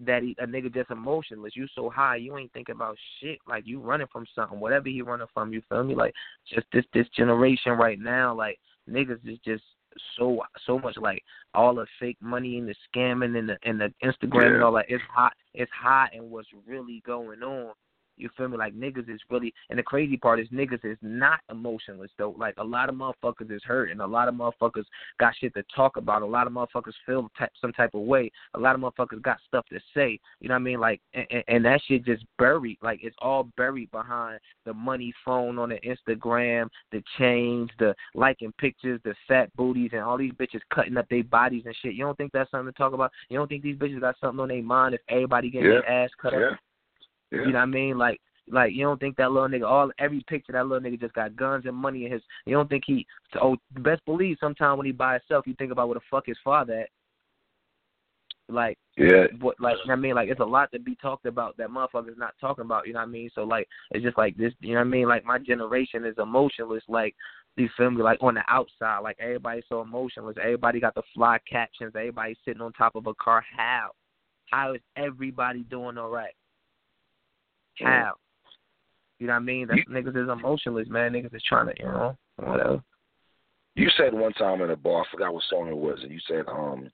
that 0.00 0.22
he, 0.22 0.36
a 0.38 0.46
nigga 0.46 0.72
just 0.72 0.90
emotionless. 0.90 1.56
You 1.56 1.66
so 1.74 1.90
high, 1.90 2.16
you 2.16 2.36
ain't 2.36 2.52
thinking 2.52 2.74
about 2.74 2.96
shit. 3.20 3.38
Like 3.48 3.66
you 3.66 3.80
running 3.80 4.06
from 4.12 4.26
something, 4.34 4.60
whatever 4.60 4.88
he 4.88 5.02
running 5.02 5.26
from. 5.34 5.52
You 5.52 5.62
feel 5.68 5.84
me? 5.84 5.94
Like 5.94 6.14
just 6.52 6.66
this 6.72 6.84
this 6.94 7.08
generation 7.16 7.72
right 7.72 7.98
now, 7.98 8.34
like 8.34 8.58
niggas 8.88 9.26
is 9.26 9.38
just 9.44 9.64
so 10.16 10.42
so 10.66 10.78
much 10.78 10.96
like 10.98 11.22
all 11.54 11.74
the 11.74 11.86
fake 11.98 12.18
money 12.20 12.58
and 12.58 12.68
the 12.68 12.74
scamming 12.94 13.36
and 13.38 13.48
the 13.48 13.56
and 13.64 13.80
the 13.80 13.92
Instagram 14.04 14.54
and 14.54 14.62
all 14.62 14.72
that. 14.72 14.86
It's 14.88 15.02
hot. 15.12 15.32
It's 15.54 15.70
hot 15.72 16.10
and 16.14 16.30
what's 16.30 16.48
really 16.66 17.02
going 17.04 17.42
on. 17.42 17.72
You 18.18 18.28
feel 18.36 18.48
me? 18.48 18.56
Like 18.56 18.74
niggas 18.74 19.08
is 19.12 19.20
really, 19.30 19.52
and 19.70 19.78
the 19.78 19.82
crazy 19.82 20.16
part 20.16 20.40
is 20.40 20.48
niggas 20.48 20.84
is 20.84 20.98
not 21.02 21.40
emotionless 21.50 22.10
though. 22.18 22.34
Like 22.38 22.54
a 22.58 22.64
lot 22.64 22.88
of 22.88 22.94
motherfuckers 22.94 23.50
is 23.50 23.62
hurt, 23.64 23.90
and 23.90 24.00
a 24.00 24.06
lot 24.06 24.28
of 24.28 24.34
motherfuckers 24.34 24.84
got 25.20 25.34
shit 25.36 25.54
to 25.54 25.62
talk 25.74 25.96
about. 25.96 26.22
A 26.22 26.26
lot 26.26 26.46
of 26.46 26.52
motherfuckers 26.52 26.94
feel 27.06 27.30
ty- 27.38 27.48
some 27.60 27.72
type 27.72 27.94
of 27.94 28.02
way. 28.02 28.30
A 28.54 28.58
lot 28.58 28.74
of 28.74 28.80
motherfuckers 28.80 29.22
got 29.22 29.38
stuff 29.46 29.64
to 29.70 29.78
say. 29.94 30.18
You 30.40 30.48
know 30.48 30.54
what 30.54 30.60
I 30.60 30.64
mean? 30.64 30.80
Like, 30.80 31.00
and, 31.14 31.44
and- 31.48 31.64
that 31.64 31.80
shit 31.86 32.04
just 32.04 32.24
buried. 32.38 32.78
Like 32.82 33.00
it's 33.02 33.16
all 33.20 33.48
buried 33.56 33.90
behind 33.90 34.38
the 34.64 34.72
money 34.74 35.12
phone 35.24 35.58
on 35.58 35.68
the 35.70 35.78
Instagram, 35.80 36.68
the 36.92 37.02
chains, 37.18 37.68
the 37.78 37.94
liking 38.14 38.52
pictures, 38.58 39.00
the 39.04 39.14
fat 39.26 39.54
booties, 39.56 39.90
and 39.92 40.02
all 40.02 40.16
these 40.16 40.32
bitches 40.32 40.60
cutting 40.72 40.96
up 40.96 41.08
their 41.08 41.24
bodies 41.24 41.64
and 41.66 41.74
shit. 41.82 41.94
You 41.94 42.04
don't 42.04 42.16
think 42.16 42.32
that's 42.32 42.50
something 42.50 42.72
to 42.72 42.76
talk 42.78 42.92
about? 42.92 43.12
You 43.28 43.38
don't 43.38 43.48
think 43.48 43.62
these 43.62 43.76
bitches 43.76 44.00
got 44.00 44.16
something 44.20 44.40
on 44.40 44.48
their 44.48 44.62
mind 44.62 44.94
if 44.94 45.00
everybody 45.08 45.50
getting 45.50 45.66
Yeah. 45.70 45.80
their 45.80 46.04
ass 46.04 46.10
cut 46.20 46.32
up? 46.34 46.58
Yeah. 47.30 47.40
You 47.40 47.52
know 47.52 47.58
what 47.58 47.62
I 47.62 47.66
mean? 47.66 47.98
Like, 47.98 48.20
like 48.50 48.72
you 48.72 48.82
don't 48.82 48.98
think 48.98 49.16
that 49.16 49.30
little 49.30 49.48
nigga, 49.48 49.68
all 49.68 49.90
every 49.98 50.24
picture 50.28 50.52
that 50.52 50.66
little 50.66 50.88
nigga 50.88 51.00
just 51.00 51.14
got 51.14 51.36
guns 51.36 51.66
and 51.66 51.76
money 51.76 52.06
in 52.06 52.12
his. 52.12 52.22
You 52.46 52.54
don't 52.54 52.68
think 52.68 52.84
he? 52.86 53.06
Oh, 53.40 53.56
best 53.78 54.04
believe 54.06 54.38
sometime 54.40 54.78
when 54.78 54.86
he 54.86 54.92
by 54.92 55.14
himself, 55.14 55.46
you 55.46 55.54
think 55.54 55.72
about 55.72 55.88
where 55.88 55.96
the 55.96 56.00
fuck 56.10 56.26
his 56.26 56.38
father 56.42 56.80
at. 56.80 56.88
Like, 58.50 58.78
yeah. 58.96 59.24
what? 59.40 59.60
Like, 59.60 59.76
you 59.84 59.88
know 59.88 59.92
what 59.92 59.98
I 59.98 60.00
mean, 60.00 60.14
like 60.14 60.30
it's 60.30 60.40
a 60.40 60.44
lot 60.44 60.72
to 60.72 60.78
be 60.78 60.94
talked 60.96 61.26
about 61.26 61.56
that 61.58 61.68
motherfuckers 61.68 62.16
not 62.16 62.34
talking 62.40 62.64
about. 62.64 62.86
You 62.86 62.94
know 62.94 63.00
what 63.00 63.08
I 63.08 63.10
mean? 63.10 63.28
So 63.34 63.42
like, 63.42 63.68
it's 63.90 64.04
just 64.04 64.16
like 64.16 64.36
this. 64.38 64.54
You 64.60 64.70
know 64.70 64.80
what 64.80 64.86
I 64.86 64.90
mean? 64.90 65.08
Like 65.08 65.24
my 65.24 65.38
generation 65.38 66.06
is 66.06 66.14
emotionless. 66.18 66.82
Like, 66.88 67.14
you 67.56 67.68
feel 67.76 67.90
me? 67.90 68.02
Like 68.02 68.22
on 68.22 68.34
the 68.34 68.42
outside, 68.48 69.00
like 69.00 69.18
everybody's 69.20 69.64
so 69.68 69.82
emotionless. 69.82 70.36
Everybody 70.42 70.80
got 70.80 70.94
the 70.94 71.02
fly 71.14 71.38
captions. 71.50 71.92
Everybody 71.94 72.36
sitting 72.44 72.62
on 72.62 72.72
top 72.72 72.94
of 72.94 73.06
a 73.06 73.14
car. 73.14 73.44
How? 73.54 73.90
How 74.46 74.72
is 74.74 74.80
everybody 74.96 75.60
doing 75.64 75.98
all 75.98 76.08
right? 76.08 76.32
How? 77.86 78.14
You 79.18 79.26
know 79.26 79.32
what 79.32 79.40
I 79.40 79.42
mean? 79.42 79.68
That's 79.68 79.80
niggas 79.90 80.22
is 80.22 80.28
emotionless, 80.30 80.88
man. 80.88 81.12
Niggas 81.12 81.34
is 81.34 81.42
trying 81.42 81.66
to, 81.66 81.74
you 81.78 81.86
know, 81.86 82.16
whatever. 82.36 82.82
You 83.74 83.88
said 83.96 84.12
one 84.12 84.32
time 84.32 84.60
in 84.62 84.70
a 84.70 84.76
bar, 84.76 85.02
I 85.02 85.10
forgot 85.10 85.32
what 85.34 85.44
song 85.48 85.68
it 85.68 85.76
was, 85.76 86.00
and 86.02 86.10
you 86.10 86.18
said, 86.26 86.44
um, 86.48 86.88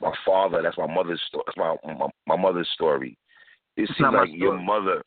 my 0.00 0.12
father, 0.24 0.62
that's 0.62 0.78
my 0.78 0.86
mother's 0.86 1.20
story. 1.26 1.42
That's 1.46 1.56
my, 1.56 1.76
my 1.84 2.08
my 2.26 2.36
mother's 2.36 2.68
story. 2.74 3.18
It 3.76 3.82
It's 3.82 3.98
seems 3.98 4.12
like 4.12 4.30
your 4.32 4.58
mother, 4.58 5.02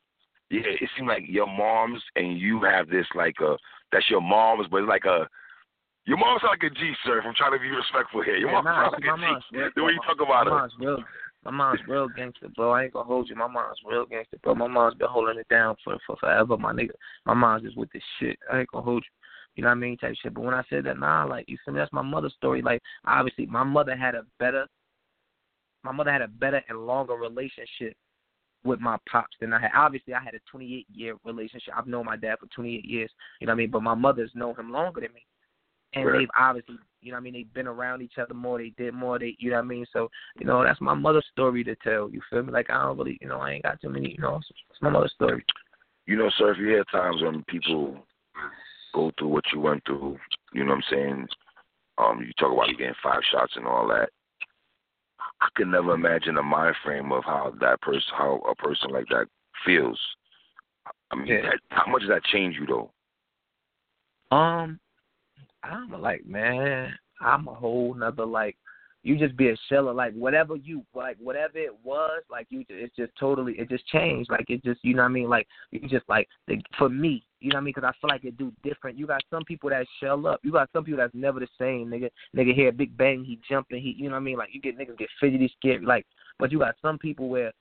yeah, 0.49 0.61
it 0.65 0.89
seems 0.97 1.07
like 1.07 1.23
your 1.27 1.47
mom's 1.47 2.01
and 2.15 2.37
you 2.37 2.61
have 2.63 2.89
this 2.89 3.05
like 3.15 3.35
a 3.41 3.57
that's 3.91 4.09
your 4.09 4.21
mom's, 4.21 4.67
but 4.69 4.77
it's 4.83 4.89
like 4.89 5.05
a 5.05 5.27
your 6.05 6.17
mom's 6.17 6.41
like 6.43 6.63
a 6.63 6.69
G, 6.69 6.93
sir. 7.05 7.19
If 7.19 7.25
I'm 7.25 7.35
trying 7.35 7.53
to 7.53 7.59
be 7.59 7.69
respectful 7.69 8.23
here, 8.23 8.35
your 8.35 8.49
Yeah, 8.49 8.61
mom 8.61 8.65
nah, 8.65 8.89
like 8.89 8.99
a 8.99 9.01
G. 9.01 9.07
mom's 9.07 9.43
The 9.51 9.83
way 9.83 9.93
you 9.93 9.99
talk 10.05 10.19
about 10.19 10.47
her. 10.47 10.69
My 11.43 11.51
mom's 11.51 11.79
real 11.87 12.07
gangster, 12.07 12.49
bro. 12.55 12.71
I 12.71 12.83
ain't 12.83 12.93
gonna 12.93 13.05
hold 13.05 13.29
you. 13.29 13.35
My 13.35 13.47
mom's 13.47 13.79
real 13.85 14.05
gangster, 14.05 14.37
bro. 14.43 14.53
My 14.53 14.67
mom's 14.67 14.95
been 14.95 15.07
holding 15.09 15.39
it 15.39 15.47
down 15.49 15.75
for 15.83 15.97
for 16.05 16.15
forever, 16.17 16.55
my 16.57 16.71
nigga. 16.71 16.91
My 17.25 17.33
mom's 17.33 17.63
just 17.63 17.77
with 17.77 17.91
this 17.91 18.03
shit. 18.19 18.37
I 18.51 18.59
ain't 18.59 18.69
gonna 18.71 18.85
hold 18.85 19.03
you. 19.03 19.11
You 19.55 19.63
know 19.63 19.69
what 19.69 19.77
I 19.77 19.79
mean? 19.79 19.97
Type 19.97 20.15
shit. 20.21 20.33
But 20.33 20.43
when 20.43 20.53
I 20.53 20.63
said 20.69 20.85
that, 20.85 20.99
nah, 20.99 21.25
like 21.25 21.45
you 21.47 21.57
me? 21.67 21.73
That's 21.73 21.91
my 21.91 22.01
mother's 22.01 22.33
story. 22.33 22.61
Like 22.61 22.81
obviously, 23.05 23.47
my 23.47 23.63
mother 23.63 23.95
had 23.95 24.15
a 24.15 24.23
better, 24.39 24.67
my 25.83 25.91
mother 25.91 26.11
had 26.11 26.21
a 26.21 26.27
better 26.27 26.61
and 26.69 26.85
longer 26.85 27.15
relationship 27.15 27.95
with 28.63 28.79
my 28.79 28.97
pops 29.11 29.35
than 29.41 29.53
I 29.53 29.61
had. 29.61 29.71
Obviously, 29.75 30.13
I 30.13 30.23
had 30.23 30.35
a 30.35 30.39
28 30.49 30.85
year 30.93 31.15
relationship. 31.25 31.73
I've 31.75 31.87
known 31.87 32.05
my 32.05 32.17
dad 32.17 32.37
for 32.39 32.47
28 32.55 32.85
years. 32.85 33.11
You 33.39 33.47
know 33.47 33.51
what 33.51 33.55
I 33.55 33.57
mean? 33.57 33.71
But 33.71 33.83
my 33.83 33.95
mother's 33.95 34.31
known 34.35 34.55
him 34.55 34.71
longer 34.71 35.01
than 35.01 35.13
me, 35.13 35.25
and 35.93 36.05
Right. 36.05 36.19
they've 36.19 36.29
obviously, 36.37 36.77
you 37.01 37.11
know 37.11 37.15
what 37.15 37.21
I 37.21 37.23
mean? 37.23 37.33
They've 37.33 37.53
been 37.53 37.67
around 37.67 38.01
each 38.01 38.17
other 38.17 38.33
more. 38.33 38.57
They 38.57 38.69
did 38.77 38.93
more. 38.93 39.19
They, 39.19 39.35
you 39.39 39.49
know 39.49 39.57
what 39.57 39.65
I 39.65 39.67
mean? 39.67 39.85
So, 39.91 40.09
you 40.39 40.45
know, 40.45 40.63
that's 40.63 40.79
my 40.81 40.93
mother's 40.93 41.25
story 41.31 41.63
to 41.63 41.75
tell. 41.77 42.09
You 42.09 42.21
feel 42.29 42.43
me? 42.43 42.51
Like 42.51 42.69
I 42.69 42.83
don't 42.83 42.97
really, 42.97 43.17
you 43.21 43.27
know, 43.27 43.39
I 43.39 43.51
ain't 43.51 43.63
got 43.63 43.81
too 43.81 43.89
many. 43.89 44.11
You 44.11 44.19
know, 44.19 44.37
it's, 44.37 44.49
it's 44.69 44.81
my 44.81 44.89
mother's 44.89 45.13
story. 45.13 45.43
You 46.05 46.17
know, 46.17 46.29
sir, 46.37 46.51
if 46.51 46.57
you 46.57 46.69
had 46.69 46.87
times 46.91 47.21
when 47.21 47.43
people 47.45 47.97
go 48.93 49.11
through 49.17 49.29
what 49.29 49.45
you 49.53 49.59
went 49.59 49.83
through, 49.85 50.17
you 50.53 50.63
know 50.63 50.71
what 50.71 50.77
I'm 50.77 50.83
saying? 50.89 51.27
Um, 51.97 52.21
you 52.21 52.31
talk 52.39 52.53
about 52.53 52.69
you 52.69 52.77
getting 52.77 52.93
five 53.03 53.21
shots 53.31 53.53
and 53.55 53.65
all 53.65 53.87
that. 53.87 54.09
I 55.41 55.47
could 55.55 55.67
never 55.67 55.93
imagine 55.93 56.37
a 56.37 56.43
mind 56.43 56.75
frame 56.83 57.11
of 57.11 57.23
how 57.23 57.53
that 57.59 57.81
person, 57.81 58.01
how 58.17 58.41
a 58.49 58.55
person 58.55 58.91
like 58.91 59.07
that 59.09 59.27
feels. 59.65 59.99
I 61.11 61.15
mean, 61.15 61.27
Yeah. 61.27 61.41
that, 61.41 61.59
how 61.69 61.91
much 61.91 62.01
does 62.01 62.09
that 62.09 62.23
change 62.25 62.55
you 62.57 62.65
though? 62.65 62.91
Um, 64.35 64.79
I'm 65.63 66.01
like, 66.01 66.25
man, 66.25 66.93
I'm 67.19 67.47
a 67.47 67.53
whole 67.53 67.93
nother 67.93 68.25
like. 68.25 68.57
You 69.03 69.17
just 69.17 69.35
be 69.35 69.49
a 69.49 69.55
shell 69.67 69.89
of 69.89 69.95
like 69.95 70.13
whatever 70.13 70.55
you 70.55 70.85
like, 70.93 71.17
whatever 71.19 71.57
it 71.57 71.73
was, 71.83 72.21
like 72.29 72.45
you. 72.51 72.59
ju- 72.59 72.77
It's 72.77 72.95
just 72.95 73.11
totally, 73.19 73.53
it 73.53 73.67
just 73.67 73.85
changed. 73.87 74.29
Like 74.29 74.45
it 74.47 74.63
just, 74.63 74.79
you 74.83 74.93
know 74.93 75.01
what 75.01 75.09
I 75.09 75.11
mean? 75.11 75.27
Like 75.27 75.47
you 75.71 75.79
just 75.89 76.07
like 76.07 76.27
the, 76.47 76.61
for 76.77 76.87
me, 76.87 77.25
you 77.39 77.49
know 77.49 77.55
what 77.55 77.61
I 77.61 77.63
mean? 77.63 77.73
Because 77.75 77.89
I 77.89 77.99
feel 77.99 78.13
like 78.13 78.25
it 78.25 78.37
do 78.37 78.53
different. 78.63 78.99
You 78.99 79.07
got 79.07 79.23
some 79.31 79.43
people 79.43 79.71
that 79.71 79.87
shell 79.99 80.27
up. 80.27 80.39
You 80.43 80.51
got 80.51 80.69
some 80.71 80.83
people 80.83 80.99
that's 80.99 81.15
never 81.15 81.39
the 81.39 81.47
same. 81.59 81.87
Nigga, 81.87 82.11
nigga 82.37 82.53
hear 82.53 82.69
a 82.69 82.71
big 82.71 82.95
bang, 82.95 83.23
he 83.23 83.39
jumping, 83.49 83.81
he, 83.81 83.95
you 83.97 84.03
know 84.03 84.11
what 84.11 84.17
I 84.17 84.23
mean? 84.23 84.37
Like 84.37 84.49
you 84.53 84.61
get 84.61 84.77
niggas 84.77 84.99
get 84.99 85.09
fidgety, 85.19 85.51
scared. 85.57 85.83
Like, 85.83 86.05
but 86.37 86.51
you 86.51 86.59
got 86.59 86.75
some 86.79 86.99
people 86.99 87.27
where 87.27 87.51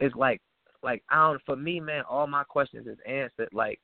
it's 0.00 0.16
like, 0.16 0.40
like 0.82 1.02
I 1.10 1.16
don't. 1.16 1.42
For 1.44 1.56
me, 1.56 1.80
man, 1.80 2.04
all 2.08 2.26
my 2.26 2.44
questions 2.44 2.86
is 2.86 2.96
answered. 3.06 3.50
Like, 3.52 3.78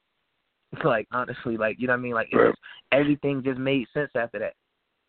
like 0.85 1.07
honestly, 1.12 1.57
like 1.57 1.77
you 1.79 1.87
know 1.87 1.92
what 1.92 1.98
I 2.00 2.03
mean? 2.03 2.14
Like 2.14 2.31
just, 2.31 2.59
everything 2.92 3.42
just 3.44 3.59
made 3.59 3.87
sense 3.94 4.11
after 4.14 4.38
that. 4.38 4.55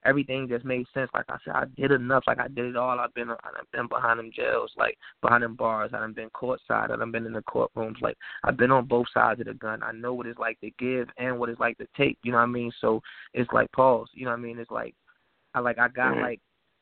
everything 0.06 0.48
just 0.48 0.66
made 0.66 0.86
sense. 0.94 1.10
Like 1.14 1.26
I 1.30 1.38
said, 1.44 1.56
I 1.56 1.66
did 1.76 1.92
enough. 1.92 2.24
Like 2.28 2.40
I 2.40 2.48
did 2.48 2.66
it 2.66 2.76
all. 2.76 3.00
I've 3.00 3.14
been 3.14 3.30
I've 3.32 3.72
been 3.74 3.88
behind 3.88 4.20
them 4.20 4.32
jails, 4.34 4.72
like 4.78 4.98
behind 5.22 5.44
them 5.44 5.56
bars. 5.56 5.92
I've 5.94 6.16
been 6.16 6.30
courtside. 6.30 6.92
I've 6.92 7.12
been 7.12 7.26
in 7.26 7.34
the 7.34 7.42
courtrooms. 7.44 8.02
Like 8.02 8.18
I've 8.44 8.58
been 8.58 8.72
on 8.72 8.86
both 8.86 9.08
sides 9.14 9.40
of 9.40 9.48
the 9.48 9.54
gun. 9.54 9.82
I 9.84 9.92
know 9.92 10.14
what 10.14 10.28
it's 10.28 10.40
like 10.40 10.60
to 10.62 10.72
give 10.78 11.08
and 11.18 11.40
what 11.40 11.50
it's 11.50 11.60
like 11.60 11.78
to 11.80 11.88
take. 11.98 12.18
You 12.24 12.32
know 12.32 12.38
what 12.38 12.44
I 12.44 12.48
mean? 12.48 12.72
So 12.82 13.02
it's 13.34 13.52
like 13.52 13.72
pause. 13.72 14.10
You 14.14 14.26
know 14.26 14.32
what 14.32 14.40
I 14.40 14.44
mean? 14.44 14.60
It's 14.60 14.72
like 14.72 14.94
I 15.54 15.60
like 15.60 15.80
I 15.80 15.88
got 15.88 16.14
mm-hmm. 16.14 16.22
like 16.22 16.42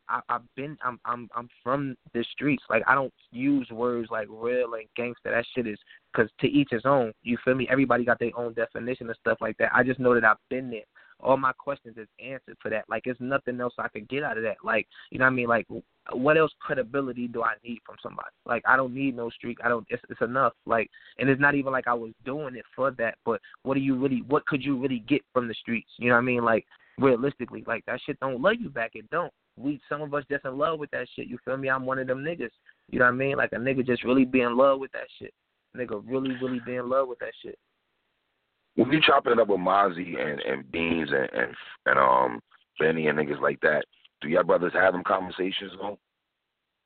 I, 0.10 0.22
I've 0.30 0.56
been 0.56 0.78
I'm 0.84 1.00
I'm 1.06 1.30
I'm 1.36 1.50
from 1.64 1.96
the 2.14 2.24
streets. 2.32 2.64
Like 2.70 2.84
I 2.88 2.96
don't 2.96 3.14
use 3.32 3.70
words 3.72 4.10
like 4.12 4.28
real 4.30 4.74
and 4.74 4.88
gangster. 4.96 5.32
That 5.32 5.46
shit 5.56 5.68
is 5.68 5.80
because 6.14 6.30
to 6.40 6.48
each 6.48 6.70
his 6.72 6.86
own. 6.86 7.14
You 7.24 7.38
feel 7.44 7.56
me? 7.56 7.68
Everybody 7.70 8.06
got 8.06 8.20
their 8.20 8.38
own 8.38 8.54
definition 8.54 9.08
and 9.08 9.18
stuff 9.20 9.38
like 9.42 9.58
that. 9.58 9.72
I 9.74 9.84
just 9.84 10.00
know 10.00 10.14
that 10.14 10.26
I've 10.26 10.38
been 10.50 10.70
there. 10.70 10.82
All 11.20 11.38
my 11.38 11.54
questions 11.54 11.96
is 11.98 12.08
answered 12.20 12.58
for 12.62 12.70
that. 12.70 12.84
Like, 12.90 13.04
there's 13.06 13.16
nothing 13.22 13.62
else 13.62 13.74
I 13.80 13.88
could 13.88 14.10
get 14.10 14.24
out 14.24 14.38
of 14.38 14.44
that. 14.44 14.58
Like, 14.62 14.88
you 15.10 15.20
know 15.20 15.26
what 15.26 15.32
I 15.32 15.36
mean? 15.36 15.48
Like, 15.48 15.66
what 16.12 16.38
else 16.38 16.52
credibility 16.60 17.30
do 17.30 17.44
I 17.44 17.54
need 17.64 17.80
from 17.86 17.96
somebody? 18.04 18.28
Like, 18.46 18.62
I 18.68 18.76
don't 18.76 18.94
need 18.94 19.16
no 19.16 19.30
streak. 19.30 19.60
I 19.64 19.70
don't. 19.70 19.86
It's, 19.90 20.04
it's 20.10 20.22
enough. 20.22 20.54
Like, 20.66 20.90
and 21.18 21.30
it's 21.30 21.40
not 21.40 21.56
even 21.56 21.72
like 21.72 21.88
I 21.88 21.94
was 21.94 22.12
doing 22.26 22.56
it 22.56 22.66
for 22.76 22.92
that. 22.92 23.16
But 23.24 23.40
what 23.64 23.76
do 23.76 23.80
you 23.80 23.96
really? 23.96 24.24
What 24.28 24.46
could 24.48 24.64
you 24.64 24.78
really 24.78 25.00
get 25.08 25.22
from 25.34 25.48
the 25.48 25.54
streets? 25.54 25.90
You 25.98 26.10
know 26.10 26.16
what 26.16 26.22
I 26.22 26.26
mean? 26.26 26.44
Like, 26.44 26.66
realistically, 26.98 27.64
like 27.66 27.86
that 27.86 28.00
shit 28.06 28.20
don't 28.20 28.42
love 28.42 28.56
you 28.60 28.70
back. 28.70 28.92
It 28.96 29.10
don't 29.10 29.34
we 29.58 29.80
some 29.88 30.02
of 30.02 30.14
us 30.14 30.24
just 30.30 30.46
in 30.46 30.58
love 30.58 30.80
with 30.80 30.92
that 30.92 31.08
shit. 31.16 31.28
You 31.28 31.38
feel 31.46 31.58
me? 31.58 31.70
I'm 31.70 31.86
one 31.86 32.00
of 32.00 32.08
them 32.08 32.24
niggas. 32.24 32.50
You 32.90 33.00
know 33.00 33.06
what 33.06 33.12
I 33.12 33.18
mean? 33.18 33.38
Like 33.38 33.54
a 33.54 33.58
nigga 33.58 33.86
just 33.86 34.04
really 34.04 34.26
be 34.26 34.42
in 34.42 34.58
love 34.58 34.80
with 34.80 34.92
that 34.94 35.08
shit. 35.20 35.34
Nigga 35.76 36.02
really, 36.06 36.36
really 36.42 36.62
be 36.66 36.76
in 36.76 36.90
love 36.90 37.08
with 37.08 37.20
that 37.20 37.34
shit. 37.42 37.58
When 38.76 38.92
you 38.92 39.02
chopping 39.02 39.34
it 39.34 39.40
up 39.40 39.48
with 39.48 39.60
Mozzy 39.60 40.20
and 40.20 40.40
and 40.42 40.72
Beans 40.72 41.10
and 41.12 41.30
and, 41.34 41.56
and 41.86 42.00
um 42.00 42.40
Benny 42.80 43.08
and 43.08 43.18
niggas 43.20 43.42
like 43.42 43.60
that, 43.62 43.86
do 44.22 44.30
y'all 44.30 44.44
brothers 44.44 44.74
have 44.74 44.94
them 44.94 45.04
conversations 45.04 45.72
though? 45.80 46.00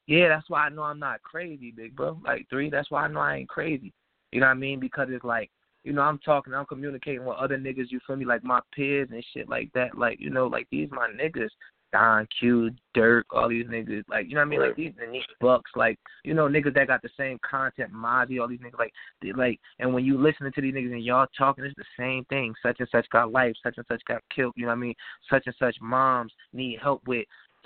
Yeah, 0.07 0.29
that's 0.29 0.49
why 0.49 0.65
I 0.65 0.69
know 0.69 0.83
I'm 0.83 0.99
not 0.99 1.21
crazy, 1.21 1.71
big 1.71 1.95
bro. 1.95 2.19
Like 2.23 2.47
three, 2.49 2.69
that's 2.69 2.89
why 2.89 3.03
I 3.03 3.07
know 3.07 3.19
I 3.19 3.35
ain't 3.35 3.49
crazy. 3.49 3.93
You 4.31 4.39
know 4.39 4.47
what 4.47 4.53
I 4.53 4.55
mean? 4.55 4.79
Because 4.79 5.07
it's 5.11 5.23
like, 5.23 5.49
you 5.83 5.93
know, 5.93 6.01
I'm 6.01 6.19
talking, 6.19 6.53
I'm 6.53 6.65
communicating 6.65 7.25
with 7.25 7.37
other 7.37 7.57
niggas. 7.57 7.91
You 7.91 7.99
feel 8.05 8.15
me? 8.15 8.25
Like 8.25 8.43
my 8.43 8.61
peers 8.73 9.09
and 9.11 9.23
shit 9.33 9.49
like 9.49 9.69
that. 9.73 9.97
Like 9.97 10.19
you 10.19 10.29
know, 10.29 10.47
like 10.47 10.67
these 10.71 10.89
my 10.91 11.09
niggas. 11.09 11.49
Don 11.93 12.27
Q, 12.39 12.71
Dirk, 12.93 13.25
all 13.31 13.49
these 13.49 13.65
niggas, 13.65 14.03
like 14.09 14.27
you 14.27 14.35
know 14.35 14.41
what 14.41 14.47
I 14.47 14.49
mean, 14.49 14.59
like 14.59 14.75
these 14.75 14.93
unique 15.01 15.23
bucks, 15.39 15.71
like 15.75 15.97
you 16.23 16.33
know 16.33 16.47
niggas 16.47 16.73
that 16.75 16.87
got 16.87 17.01
the 17.01 17.09
same 17.17 17.39
content, 17.49 17.93
Mozzy, 17.93 18.41
all 18.41 18.47
these 18.47 18.59
niggas, 18.59 18.77
like 18.77 18.91
they, 19.21 19.31
like, 19.31 19.59
and 19.79 19.93
when 19.93 20.03
you 20.03 20.17
listening 20.17 20.51
to 20.53 20.61
these 20.61 20.73
niggas 20.73 20.91
and 20.91 21.03
y'all 21.03 21.27
talking, 21.37 21.63
it's 21.63 21.75
the 21.75 21.83
same 21.97 22.25
thing. 22.25 22.53
Such 22.61 22.77
and 22.79 22.89
such 22.91 23.07
got 23.09 23.31
life, 23.31 23.53
such 23.63 23.75
and 23.77 23.85
such 23.87 24.01
got 24.07 24.21
killed. 24.35 24.53
You 24.55 24.63
know 24.63 24.71
what 24.71 24.77
I 24.77 24.81
mean? 24.81 24.95
Such 25.29 25.43
and 25.45 25.55
such 25.57 25.77
moms 25.81 26.33
need 26.53 26.79
help 26.81 27.01
with 27.07 27.25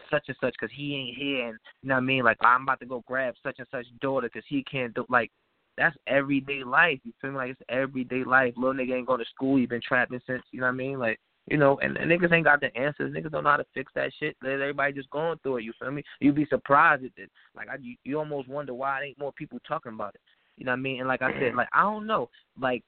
such 0.09 0.25
and 0.27 0.37
such 0.41 0.53
because 0.59 0.73
he 0.75 0.95
ain't 0.95 1.17
here, 1.17 1.47
and 1.47 1.57
you 1.81 1.89
know 1.89 1.95
what 1.95 2.01
I 2.01 2.05
mean? 2.05 2.23
Like 2.23 2.37
I'm 2.41 2.63
about 2.63 2.79
to 2.81 2.85
go 2.85 3.03
grab 3.07 3.33
such 3.41 3.55
and 3.57 3.67
such 3.71 3.85
daughter 4.01 4.29
because 4.31 4.45
he 4.47 4.63
can't 4.63 4.93
do 4.93 5.05
like. 5.09 5.31
That's 5.77 5.95
everyday 6.05 6.65
life. 6.65 6.99
You 7.05 7.13
feel 7.21 7.31
me? 7.31 7.37
Like 7.37 7.51
it's 7.51 7.61
everyday 7.69 8.25
life. 8.25 8.53
Little 8.57 8.73
nigga 8.73 8.97
ain't 8.97 9.07
going 9.07 9.19
to 9.19 9.25
school. 9.33 9.55
He 9.55 9.65
been 9.65 9.81
trapping 9.81 10.19
since. 10.27 10.43
You 10.51 10.59
know 10.59 10.65
what 10.65 10.73
I 10.73 10.75
mean? 10.75 10.99
Like 10.99 11.17
you 11.47 11.57
know, 11.57 11.79
and, 11.81 11.97
and 11.97 12.09
niggas 12.09 12.31
ain't 12.31 12.45
got 12.45 12.61
the 12.61 12.75
answers. 12.77 13.13
Niggas 13.13 13.31
don't 13.31 13.43
know 13.43 13.49
how 13.49 13.57
to 13.57 13.65
fix 13.73 13.91
that 13.95 14.11
shit. 14.19 14.37
Everybody 14.43 14.93
just 14.93 15.09
going 15.09 15.37
through 15.41 15.57
it. 15.57 15.63
You 15.63 15.73
feel 15.79 15.91
me? 15.91 16.03
You'd 16.19 16.35
be 16.35 16.45
surprised 16.45 17.03
at 17.03 17.11
it. 17.17 17.31
Like 17.55 17.67
I, 17.67 17.75
you, 17.81 17.95
you 18.03 18.19
almost 18.19 18.47
wonder 18.47 18.73
why 18.73 19.03
ain't 19.03 19.19
more 19.19 19.33
people 19.33 19.59
talking 19.67 19.93
about 19.93 20.15
it. 20.15 20.21
You 20.57 20.65
know 20.65 20.71
what 20.71 20.79
I 20.79 20.81
mean? 20.81 20.99
And 20.99 21.07
like 21.07 21.21
I 21.21 21.31
said, 21.39 21.55
like 21.55 21.69
I 21.73 21.81
don't 21.81 22.05
know. 22.05 22.29
Like 22.59 22.83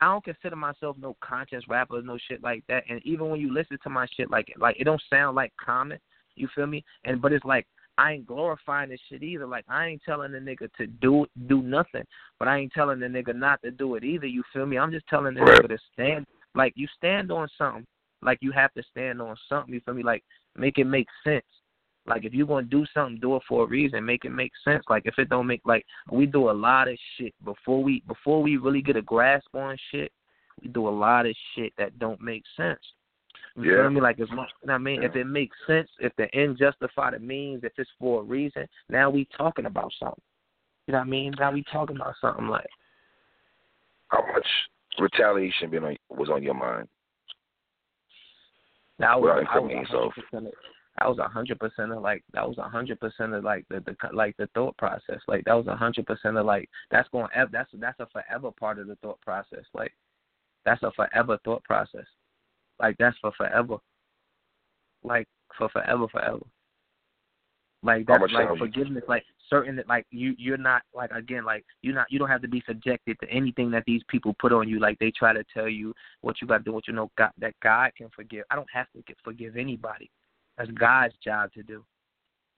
I 0.00 0.06
don't 0.06 0.24
consider 0.24 0.56
myself 0.56 0.96
no 1.00 1.16
conscious 1.22 1.64
rapper, 1.68 2.02
no 2.02 2.18
shit 2.28 2.42
like 2.42 2.62
that. 2.68 2.84
And 2.88 3.00
even 3.04 3.30
when 3.30 3.40
you 3.40 3.52
listen 3.52 3.78
to 3.82 3.90
my 3.90 4.06
shit, 4.14 4.30
like 4.30 4.52
like 4.58 4.76
it 4.78 4.84
don't 4.84 5.02
sound 5.08 5.34
like 5.34 5.52
Common. 5.64 5.98
You 6.36 6.48
feel 6.54 6.66
me? 6.66 6.84
And 7.04 7.22
but 7.22 7.32
it's 7.32 7.44
like 7.44 7.66
I 7.96 8.12
ain't 8.12 8.26
glorifying 8.26 8.90
this 8.90 9.00
shit 9.08 9.22
either. 9.22 9.46
Like 9.46 9.64
I 9.68 9.86
ain't 9.86 10.02
telling 10.04 10.32
the 10.32 10.38
nigga 10.38 10.68
to 10.76 10.86
do 10.86 11.26
do 11.46 11.62
nothing, 11.62 12.04
but 12.38 12.48
I 12.48 12.58
ain't 12.58 12.72
telling 12.72 13.00
the 13.00 13.06
nigga 13.06 13.34
not 13.34 13.62
to 13.62 13.70
do 13.70 13.94
it 13.94 14.04
either. 14.04 14.26
You 14.26 14.42
feel 14.52 14.66
me? 14.66 14.76
I'm 14.76 14.92
just 14.92 15.06
telling 15.06 15.34
the 15.34 15.40
nigga 15.40 15.68
to 15.68 15.78
stand. 15.92 16.26
Like 16.54 16.74
you 16.76 16.86
stand 16.96 17.32
on 17.32 17.48
something 17.56 17.86
like 18.24 18.38
you 18.40 18.52
have 18.52 18.72
to 18.74 18.82
stand 18.90 19.20
on 19.20 19.36
something. 19.48 19.72
You 19.72 19.80
feel 19.84 19.94
me? 19.94 20.02
Like 20.02 20.24
make 20.56 20.78
it 20.78 20.84
make 20.84 21.08
sense. 21.22 21.44
Like 22.06 22.24
if 22.24 22.34
you're 22.34 22.46
gonna 22.46 22.66
do 22.66 22.84
something, 22.92 23.20
do 23.20 23.36
it 23.36 23.42
for 23.48 23.64
a 23.64 23.66
reason. 23.66 24.04
Make 24.04 24.24
it 24.24 24.30
make 24.30 24.52
sense. 24.64 24.84
Like 24.88 25.02
if 25.06 25.18
it 25.18 25.28
don't 25.28 25.46
make 25.46 25.62
like 25.64 25.86
we 26.10 26.26
do 26.26 26.50
a 26.50 26.52
lot 26.52 26.88
of 26.88 26.98
shit 27.16 27.34
before 27.44 27.82
we 27.82 28.02
before 28.06 28.42
we 28.42 28.56
really 28.56 28.82
get 28.82 28.96
a 28.96 29.02
grasp 29.02 29.54
on 29.54 29.76
shit. 29.90 30.12
We 30.62 30.68
do 30.68 30.86
a 30.86 30.90
lot 30.90 31.26
of 31.26 31.34
shit 31.54 31.72
that 31.78 31.98
don't 31.98 32.20
make 32.20 32.44
sense. 32.56 32.80
You 33.56 33.70
yeah. 33.70 33.82
feel 33.82 33.90
me? 33.90 34.00
Like 34.00 34.20
as 34.20 34.30
much, 34.30 34.50
you 34.62 34.68
know 34.68 34.74
I 34.74 34.78
mean, 34.78 35.02
yeah. 35.02 35.08
if 35.08 35.16
it 35.16 35.24
makes 35.24 35.56
sense, 35.66 35.88
if 35.98 36.12
the 36.16 36.32
end 36.34 36.58
justify 36.58 37.10
the 37.10 37.18
means, 37.18 37.64
if 37.64 37.72
it's 37.76 37.90
for 37.98 38.20
a 38.20 38.24
reason, 38.24 38.66
now 38.88 39.10
we 39.10 39.28
talking 39.36 39.66
about 39.66 39.92
something. 39.98 40.22
You 40.86 40.92
know 40.92 40.98
what 40.98 41.06
I 41.06 41.10
mean? 41.10 41.34
Now 41.38 41.52
we 41.52 41.64
talking 41.72 41.96
about 41.96 42.14
something 42.20 42.48
like. 42.48 42.66
How 44.08 44.24
much 44.32 44.46
retaliation 44.98 45.70
been 45.70 45.84
on 45.84 45.96
was 46.10 46.28
on 46.28 46.42
your 46.42 46.54
mind? 46.54 46.88
That 48.98 49.20
was 49.20 49.44
I 49.50 49.58
was 49.58 50.12
that 50.98 51.08
was 51.08 51.18
a 51.18 51.26
hundred 51.28 51.58
percent 51.58 51.90
of 51.90 52.02
like 52.02 52.22
that 52.32 52.46
was 52.46 52.58
a 52.58 52.68
hundred 52.68 53.00
percent 53.00 53.34
of 53.34 53.42
like 53.42 53.64
the, 53.68 53.80
the 53.80 53.96
like 54.12 54.36
the 54.36 54.48
thought 54.54 54.76
process. 54.76 55.20
Like 55.26 55.44
that 55.44 55.54
was 55.54 55.66
a 55.66 55.74
hundred 55.74 56.06
percent 56.06 56.36
of 56.36 56.46
like 56.46 56.68
that's 56.90 57.08
going 57.08 57.28
that's 57.50 57.70
that's 57.74 57.98
a 57.98 58.06
forever 58.12 58.50
part 58.52 58.78
of 58.78 58.86
the 58.86 58.94
thought 58.96 59.20
process. 59.20 59.64
Like 59.74 59.92
that's 60.64 60.82
a 60.84 60.92
forever 60.92 61.38
thought 61.44 61.64
process. 61.64 62.06
Like 62.80 62.96
that's 62.98 63.16
for 63.18 63.32
forever. 63.36 63.78
Like 65.02 65.26
for 65.58 65.68
forever, 65.68 66.06
forever. 66.08 66.38
Like 67.82 68.06
that's 68.06 68.32
like 68.32 68.56
forgiveness. 68.56 69.04
Like 69.08 69.24
certain 69.50 69.76
that 69.76 69.88
like 69.88 70.06
you 70.10 70.34
you're 70.38 70.56
not 70.56 70.82
like 70.94 71.10
again 71.10 71.44
like 71.44 71.64
you're 71.82 71.94
not 71.94 72.06
you 72.10 72.18
don't 72.18 72.28
have 72.28 72.42
to 72.42 72.48
be 72.48 72.62
subjected 72.66 73.16
to 73.20 73.28
anything 73.30 73.70
that 73.70 73.84
these 73.86 74.02
people 74.08 74.34
put 74.38 74.52
on 74.52 74.68
you 74.68 74.78
like 74.80 74.98
they 74.98 75.10
try 75.10 75.32
to 75.32 75.44
tell 75.52 75.68
you 75.68 75.94
what 76.22 76.36
you 76.40 76.48
got 76.48 76.58
to 76.58 76.64
do 76.64 76.72
what 76.72 76.86
you 76.88 76.94
know 76.94 77.10
God 77.16 77.30
that 77.38 77.54
God 77.62 77.90
can 77.96 78.08
forgive. 78.14 78.44
I 78.50 78.56
don't 78.56 78.68
have 78.72 78.86
to 78.94 79.02
forgive 79.22 79.56
anybody. 79.56 80.10
That's 80.56 80.70
God's 80.72 81.14
job 81.22 81.52
to 81.52 81.62
do. 81.62 81.84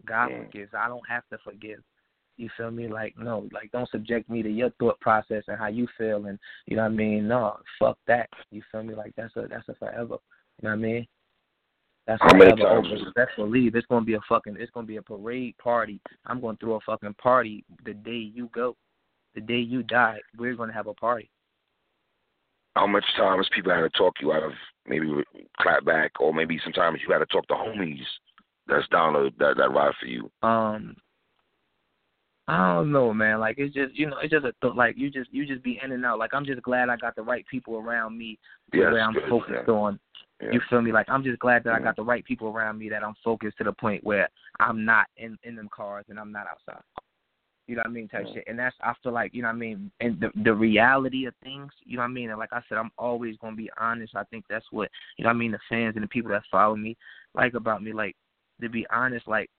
God 0.07 0.29
yeah. 0.31 0.45
forgives. 0.45 0.73
I 0.77 0.89
don't 0.89 1.09
have 1.09 1.25
to 1.33 1.39
forgive. 1.43 1.81
You 2.37 2.51
feel 2.57 2.71
me? 2.71 2.89
Like 2.89 3.15
no, 3.19 3.49
like 3.53 3.73
don't 3.73 3.91
subject 3.91 4.29
me 4.29 4.43
to 4.43 4.51
your 4.51 4.71
thought 4.79 5.01
process 5.01 5.45
and 5.49 5.59
how 5.59 5.69
you 5.69 5.89
feel 5.97 6.27
and 6.27 6.39
you 6.67 6.77
know 6.77 6.83
what 6.83 6.93
I 6.93 6.95
mean? 6.95 7.29
No, 7.29 7.57
fuck 7.79 7.99
that. 8.07 8.29
You 8.51 8.63
feel 8.71 8.83
me? 8.83 8.95
Like 8.95 9.13
that's 9.17 9.35
a 9.37 9.47
that's 9.49 9.69
a 9.69 9.75
forever. 9.75 10.17
You 10.61 10.69
know 10.69 10.71
what 10.71 10.73
I 10.73 10.77
mean? 10.77 11.07
That's 12.07 12.23
How 12.23 12.37
many 12.37 12.55
times? 12.63 12.87
That's 13.17 13.31
leave. 13.39 13.75
It's 13.75 13.87
gonna 13.89 14.05
be 14.05 14.15
a 14.15 14.21
fucking. 14.29 14.57
It's 14.59 14.71
gonna 14.71 14.87
be 14.87 14.97
a 14.97 15.03
parade 15.03 15.57
party. 15.59 16.01
I'm 16.27 16.41
gonna 16.41 16.57
throw 16.61 16.75
a 16.75 16.81
fucking 16.81 17.15
party 17.15 17.65
the 17.85 17.95
day 17.95 18.31
you 18.33 18.49
go, 18.55 18.77
the 19.35 19.41
day 19.41 19.59
you 19.59 19.83
die. 19.83 20.19
We're 20.39 20.55
gonna 20.55 20.73
have 20.73 20.87
a 20.87 20.95
party. 20.95 21.31
How 22.77 22.87
much 22.87 23.05
times 23.17 23.49
people 23.55 23.73
had 23.73 23.81
to 23.81 23.91
talk 23.91 24.15
you 24.21 24.33
out 24.33 24.45
of 24.45 24.53
maybe 24.87 25.09
clap 25.61 25.85
back, 25.85 26.13
or 26.21 26.33
maybe 26.33 26.61
sometimes 26.63 27.01
you 27.07 27.13
had 27.13 27.21
to 27.21 27.27
talk 27.27 27.47
to 27.49 27.55
homies 27.55 28.05
that's 28.69 28.87
down 28.89 29.13
that 29.39 29.57
that 29.57 29.73
ride 29.73 29.95
for 30.01 30.07
you. 30.07 30.31
Um, 30.43 30.97
I 32.49 32.75
don't 32.75 32.93
know, 32.93 33.13
man. 33.13 33.41
Like 33.41 33.57
it's 33.59 33.75
just 33.75 33.95
you 33.95 34.09
know, 34.09 34.19
it's 34.23 34.33
just 34.33 34.45
a 34.45 34.53
th- 34.63 34.75
like 34.75 34.97
you 34.97 35.11
just 35.11 35.33
you 35.33 35.47
just 35.47 35.63
be 35.63 35.81
in 35.83 35.93
and 35.93 36.05
out. 36.05 36.19
Like 36.19 36.35
I'm 36.35 36.47
just 36.47 36.63
glad 36.63 36.89
I 36.89 36.97
got 36.97 37.17
the 37.17 37.23
right 37.23 37.45
people 37.51 37.77
around 37.77 38.17
me 38.17 38.39
yes, 38.73 38.93
where 38.93 39.01
I'm 39.01 39.15
focused 39.29 39.65
yeah. 39.67 39.75
on. 39.75 39.99
Yeah. 40.43 40.51
You 40.53 40.61
feel 40.69 40.83
me? 40.83 40.93
Like 40.93 41.09
I'm 41.09 41.25
just 41.25 41.39
glad 41.39 41.65
that 41.65 41.71
yeah. 41.71 41.77
I 41.77 41.81
got 41.81 41.97
the 41.97 42.05
right 42.05 42.25
people 42.25 42.49
around 42.49 42.79
me 42.79 42.89
that 42.91 43.03
I'm 43.03 43.15
focused 43.25 43.59
to 43.59 43.65
the 43.65 43.73
point 43.73 44.05
where 44.05 44.29
I'm 44.61 44.85
not 44.85 45.07
in 45.17 45.39
in 45.45 45.57
them 45.57 45.69
cars 45.75 46.05
and 46.09 46.19
I'm 46.19 46.33
not 46.33 46.47
outside. 46.47 46.83
You 47.67 47.75
know 47.75 47.81
what 47.81 47.91
I 47.91 47.93
mean? 47.93 48.09
Type 48.09 48.27
yeah. 48.29 48.35
shit. 48.35 48.45
And 48.47 48.59
that's 48.59 48.77
I 48.83 48.93
feel 49.03 49.13
like, 49.13 49.35
you 49.35 49.43
know 49.43 49.49
what 49.49 49.55
I 49.55 49.59
mean, 49.59 49.91
and 50.01 50.21
the 50.21 50.31
the 50.45 50.55
reality 50.55 51.27
of 51.27 51.35
things, 51.43 51.73
you 51.85 51.97
know 51.97 52.03
what 52.03 52.11
I 52.11 52.13
mean? 52.13 52.31
And 52.31 52.39
like 52.39 52.53
I 52.53 52.61
said, 52.69 52.79
I'm 52.79 52.93
always 52.99 53.37
gonna 53.39 53.57
be 53.57 53.71
honest. 53.81 54.15
I 54.15 54.25
think 54.25 54.45
that's 54.49 54.67
what 54.71 54.91
you 55.17 55.25
know 55.25 55.31
what 55.31 55.37
I 55.37 55.39
mean, 55.39 55.53
the 55.53 55.59
fans 55.69 55.95
and 55.97 56.05
the 56.05 56.09
people 56.09 56.31
that 56.31 56.43
follow 56.51 56.77
me 56.77 56.97
like 57.35 57.55
about 57.55 57.83
me, 57.83 57.93
like 57.93 58.15
to 58.61 58.69
be 58.69 58.87
honest, 58.91 59.27
like 59.27 59.51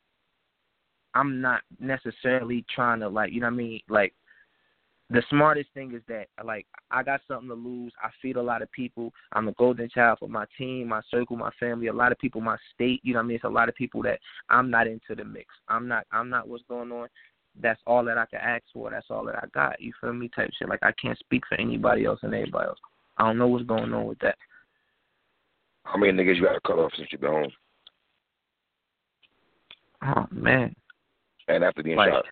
I'm 1.16 1.42
not 1.42 1.62
necessarily 1.80 2.63
trying 2.74 3.00
to 3.00 3.10
like, 3.10 3.34
you 3.34 3.42
know 3.42 3.48
what 3.48 3.54
I 3.54 3.58
mean, 3.58 3.80
like 3.90 4.13
the 5.10 5.24
smartest 5.30 5.70
thing 5.74 5.93
is 5.93 6.02
that 6.10 6.28
like 6.43 6.65
I 6.91 7.02
got 7.02 7.22
something 7.28 7.48
to 7.48 7.56
lose. 7.56 7.93
I 8.04 8.10
feed 8.22 8.36
a 8.36 8.41
lot 8.41 8.62
of 8.62 8.72
people. 8.72 9.13
I'm 9.32 9.48
a 9.48 9.54
golden 9.54 9.89
child 9.89 10.20
for 10.20 10.28
my 10.28 10.46
team, 10.58 10.89
my 10.89 11.02
circle, 11.10 11.38
my 11.38 11.52
family, 11.60 11.88
a 11.88 11.93
lot 11.93 12.12
of 12.12 12.20
people, 12.20 12.41
my 12.41 12.58
state, 12.74 13.00
you 13.04 13.13
know 13.13 13.20
what 13.20 13.24
I 13.24 13.28
mean? 13.28 13.36
It's 13.36 13.46
a 13.46 13.50
lot 13.50 13.70
of 13.70 13.76
people 13.76 14.02
that 14.04 14.20
I'm 14.50 14.70
not 14.70 14.88
into 14.88 15.15
the 15.15 15.24
mix. 15.24 15.48
I'm 15.70 15.88
not 15.88 16.06
I'm 16.12 16.30
not 16.30 16.50
what's 16.50 16.63
going 16.67 16.91
on. 16.91 17.08
That's 17.60 17.80
all 17.88 18.04
that 18.04 18.17
I 18.17 18.26
can 18.26 18.39
ask 18.39 18.63
for. 18.74 18.91
That's 18.91 19.08
all 19.10 19.26
that 19.26 19.38
I 19.38 19.48
got. 19.54 19.82
You 19.82 19.93
feel 20.02 20.13
me? 20.13 20.30
Type 20.36 20.52
shit. 20.60 20.67
Like 20.67 20.84
I 20.84 20.91
can't 21.02 21.17
speak 21.20 21.43
for 21.48 21.60
anybody 21.60 22.06
else 22.06 22.20
and 22.24 22.34
anybody 22.34 22.67
else. 22.67 22.80
I 23.17 23.24
don't 23.24 23.38
know 23.38 23.48
what's 23.48 23.65
going 23.65 23.93
on 23.93 24.08
with 24.08 24.20
that. 24.20 24.36
How 25.86 25.98
many 25.98 26.12
niggas 26.12 26.36
you 26.36 26.43
got 26.43 26.54
to 26.54 26.60
cut 26.67 26.80
off 26.80 26.91
since 26.98 27.08
you 27.13 27.17
been 27.17 27.32
home? 27.32 27.52
Oh 30.04 30.26
man. 30.32 30.76
And 31.48 31.63
after 31.63 31.82
being 31.82 31.96
like, 31.96 32.12
shot. 32.12 32.26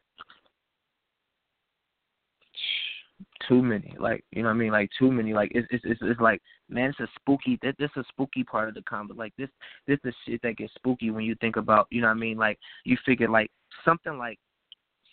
Too 3.47 3.61
many. 3.61 3.93
Like 3.99 4.23
you 4.31 4.41
know 4.41 4.49
what 4.49 4.55
I 4.55 4.57
mean? 4.57 4.71
Like 4.71 4.89
too 4.97 5.11
many. 5.11 5.33
Like 5.33 5.51
it's 5.53 5.67
it's 5.71 5.83
it's, 5.85 5.99
it's 6.03 6.19
like 6.19 6.41
man, 6.69 6.89
it's 6.89 6.99
a 6.99 7.07
spooky. 7.19 7.59
This, 7.61 7.75
this 7.77 7.89
is 7.95 8.03
a 8.03 8.09
spooky 8.09 8.43
part 8.43 8.69
of 8.69 8.75
the 8.75 8.81
combo. 8.83 9.13
Like 9.13 9.33
this, 9.37 9.49
this 9.87 9.99
is 10.03 10.13
shit 10.25 10.41
that 10.43 10.57
gets 10.57 10.73
spooky 10.75 11.11
when 11.11 11.25
you 11.25 11.35
think 11.35 11.55
about. 11.55 11.87
You 11.91 12.01
know 12.01 12.07
what 12.07 12.17
I 12.17 12.19
mean? 12.19 12.37
Like 12.37 12.59
you 12.83 12.97
figure 13.05 13.29
like 13.29 13.51
something 13.83 14.17
like 14.17 14.39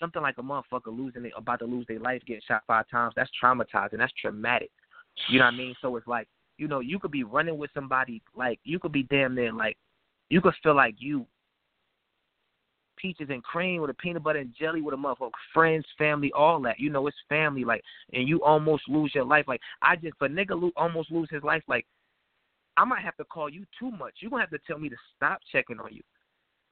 something 0.00 0.22
like 0.22 0.38
a 0.38 0.42
motherfucker 0.42 0.86
losing 0.86 1.24
it, 1.24 1.32
about 1.36 1.60
to 1.60 1.64
lose 1.64 1.86
their 1.86 2.00
life, 2.00 2.22
getting 2.26 2.42
shot 2.46 2.62
five 2.66 2.88
times. 2.90 3.12
That's 3.16 3.30
traumatizing. 3.42 3.98
That's 3.98 4.12
traumatic. 4.20 4.70
You 5.28 5.38
know 5.38 5.44
what 5.44 5.54
I 5.54 5.56
mean? 5.56 5.74
So 5.80 5.96
it's 5.96 6.06
like 6.06 6.28
you 6.58 6.68
know 6.68 6.80
you 6.80 6.98
could 6.98 7.10
be 7.10 7.24
running 7.24 7.58
with 7.58 7.70
somebody 7.74 8.22
like 8.34 8.58
you 8.64 8.78
could 8.78 8.92
be 8.92 9.04
damn 9.04 9.34
near 9.34 9.52
like 9.52 9.76
you 10.30 10.40
could 10.40 10.54
feel 10.62 10.74
like 10.74 10.94
you 10.98 11.26
peaches 13.02 13.28
and 13.30 13.42
cream 13.42 13.82
with 13.82 13.90
a 13.90 13.94
peanut 13.94 14.22
butter 14.22 14.38
and 14.38 14.54
jelly 14.58 14.80
with 14.80 14.94
a 14.94 14.96
motherfucker, 14.96 15.30
friends, 15.52 15.84
family, 15.98 16.32
all 16.32 16.62
that. 16.62 16.78
You 16.78 16.88
know, 16.88 17.06
it's 17.08 17.16
family, 17.28 17.64
like, 17.64 17.82
and 18.12 18.28
you 18.28 18.42
almost 18.44 18.88
lose 18.88 19.12
your 19.14 19.24
life. 19.24 19.46
Like, 19.48 19.60
I 19.82 19.96
just, 19.96 20.16
for 20.18 20.28
nigga 20.28 20.60
lo- 20.60 20.72
almost 20.76 21.10
lose 21.10 21.28
his 21.30 21.42
life, 21.42 21.62
like, 21.66 21.84
I 22.76 22.84
might 22.84 23.02
have 23.02 23.16
to 23.16 23.24
call 23.24 23.50
you 23.50 23.66
too 23.78 23.90
much. 23.90 24.14
You're 24.20 24.30
going 24.30 24.46
to 24.46 24.48
have 24.48 24.58
to 24.58 24.66
tell 24.66 24.78
me 24.78 24.88
to 24.88 24.96
stop 25.16 25.40
checking 25.50 25.80
on 25.80 25.92
you. 25.92 26.02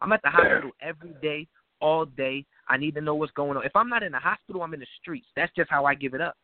I'm 0.00 0.12
at 0.12 0.22
the 0.22 0.30
hospital 0.30 0.70
every 0.80 1.12
day, 1.20 1.46
all 1.80 2.06
day. 2.06 2.46
I 2.68 2.78
need 2.78 2.94
to 2.94 3.02
know 3.02 3.16
what's 3.16 3.32
going 3.32 3.56
on. 3.56 3.66
If 3.66 3.74
I'm 3.74 3.88
not 3.90 4.02
in 4.02 4.12
the 4.12 4.18
hospital, 4.18 4.62
I'm 4.62 4.72
in 4.72 4.80
the 4.80 4.86
streets. 5.02 5.26
That's 5.36 5.52
just 5.54 5.68
how 5.68 5.84
I 5.84 5.94
give 5.94 6.14
it 6.14 6.20
up 6.22 6.36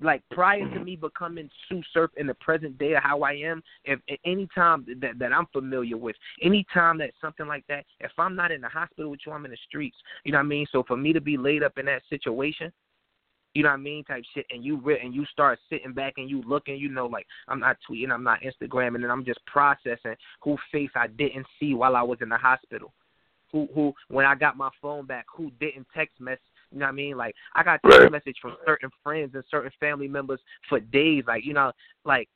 like 0.00 0.22
prior 0.30 0.60
to 0.60 0.66
mm-hmm. 0.66 0.84
me 0.84 0.96
becoming 0.96 1.48
Tsu 1.68 1.80
Surf 1.92 2.10
in 2.16 2.26
the 2.26 2.34
present 2.34 2.78
day 2.78 2.94
of 2.94 3.02
how 3.02 3.22
I 3.22 3.32
am, 3.32 3.62
if 3.84 3.98
any 4.24 4.48
time 4.54 4.84
that 5.00 5.18
that 5.18 5.32
I'm 5.32 5.46
familiar 5.52 5.96
with, 5.96 6.16
any 6.42 6.66
time 6.72 6.98
that 6.98 7.12
something 7.20 7.46
like 7.46 7.64
that, 7.68 7.84
if 8.00 8.12
I'm 8.18 8.36
not 8.36 8.52
in 8.52 8.60
the 8.60 8.68
hospital 8.68 9.10
with 9.10 9.20
you, 9.26 9.32
I'm 9.32 9.44
in 9.44 9.50
the 9.50 9.56
streets. 9.66 9.96
You 10.24 10.32
know 10.32 10.38
what 10.38 10.44
I 10.44 10.48
mean? 10.48 10.66
So 10.70 10.82
for 10.86 10.96
me 10.96 11.12
to 11.12 11.20
be 11.20 11.36
laid 11.36 11.62
up 11.62 11.78
in 11.78 11.86
that 11.86 12.02
situation, 12.10 12.72
you 13.54 13.62
know 13.62 13.70
what 13.70 13.76
I 13.76 13.78
mean, 13.78 14.04
type 14.04 14.22
shit, 14.34 14.44
and 14.50 14.62
you 14.62 14.76
re- 14.76 15.00
and 15.02 15.14
you 15.14 15.24
start 15.26 15.58
sitting 15.70 15.94
back 15.94 16.14
and 16.18 16.28
you 16.28 16.42
looking, 16.46 16.76
you 16.76 16.90
know, 16.90 17.06
like 17.06 17.26
I'm 17.48 17.60
not 17.60 17.78
tweeting, 17.88 18.12
I'm 18.12 18.22
not 18.22 18.40
Instagramming, 18.42 18.96
and 18.96 19.10
I'm 19.10 19.24
just 19.24 19.40
processing 19.46 20.14
who 20.42 20.58
face 20.70 20.90
I 20.94 21.06
didn't 21.06 21.46
see 21.58 21.72
while 21.72 21.96
I 21.96 22.02
was 22.02 22.18
in 22.20 22.28
the 22.28 22.36
hospital, 22.36 22.92
who 23.50 23.66
who 23.74 23.94
when 24.08 24.26
I 24.26 24.34
got 24.34 24.58
my 24.58 24.68
phone 24.82 25.06
back, 25.06 25.24
who 25.34 25.50
didn't 25.58 25.86
text 25.94 26.20
message 26.20 26.42
you 26.72 26.78
know 26.78 26.86
what 26.86 26.92
I 26.92 26.94
mean? 26.94 27.16
Like 27.16 27.34
I 27.54 27.62
got 27.62 27.80
text 27.82 27.98
right. 28.00 28.12
message 28.12 28.36
from 28.40 28.56
certain 28.66 28.90
friends 29.02 29.32
and 29.34 29.44
certain 29.50 29.70
family 29.78 30.08
members 30.08 30.40
for 30.68 30.80
days. 30.80 31.24
Like 31.26 31.44
you 31.44 31.54
know, 31.54 31.72
like 32.04 32.28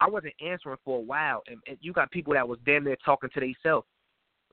I 0.00 0.08
wasn't 0.08 0.34
answering 0.44 0.76
for 0.84 0.98
a 0.98 1.02
while, 1.02 1.42
and, 1.46 1.58
and 1.66 1.76
you 1.80 1.92
got 1.92 2.10
people 2.10 2.34
that 2.34 2.48
was 2.48 2.58
damn 2.66 2.84
near 2.84 2.96
talking 3.04 3.30
to 3.32 3.40
themselves. 3.40 3.86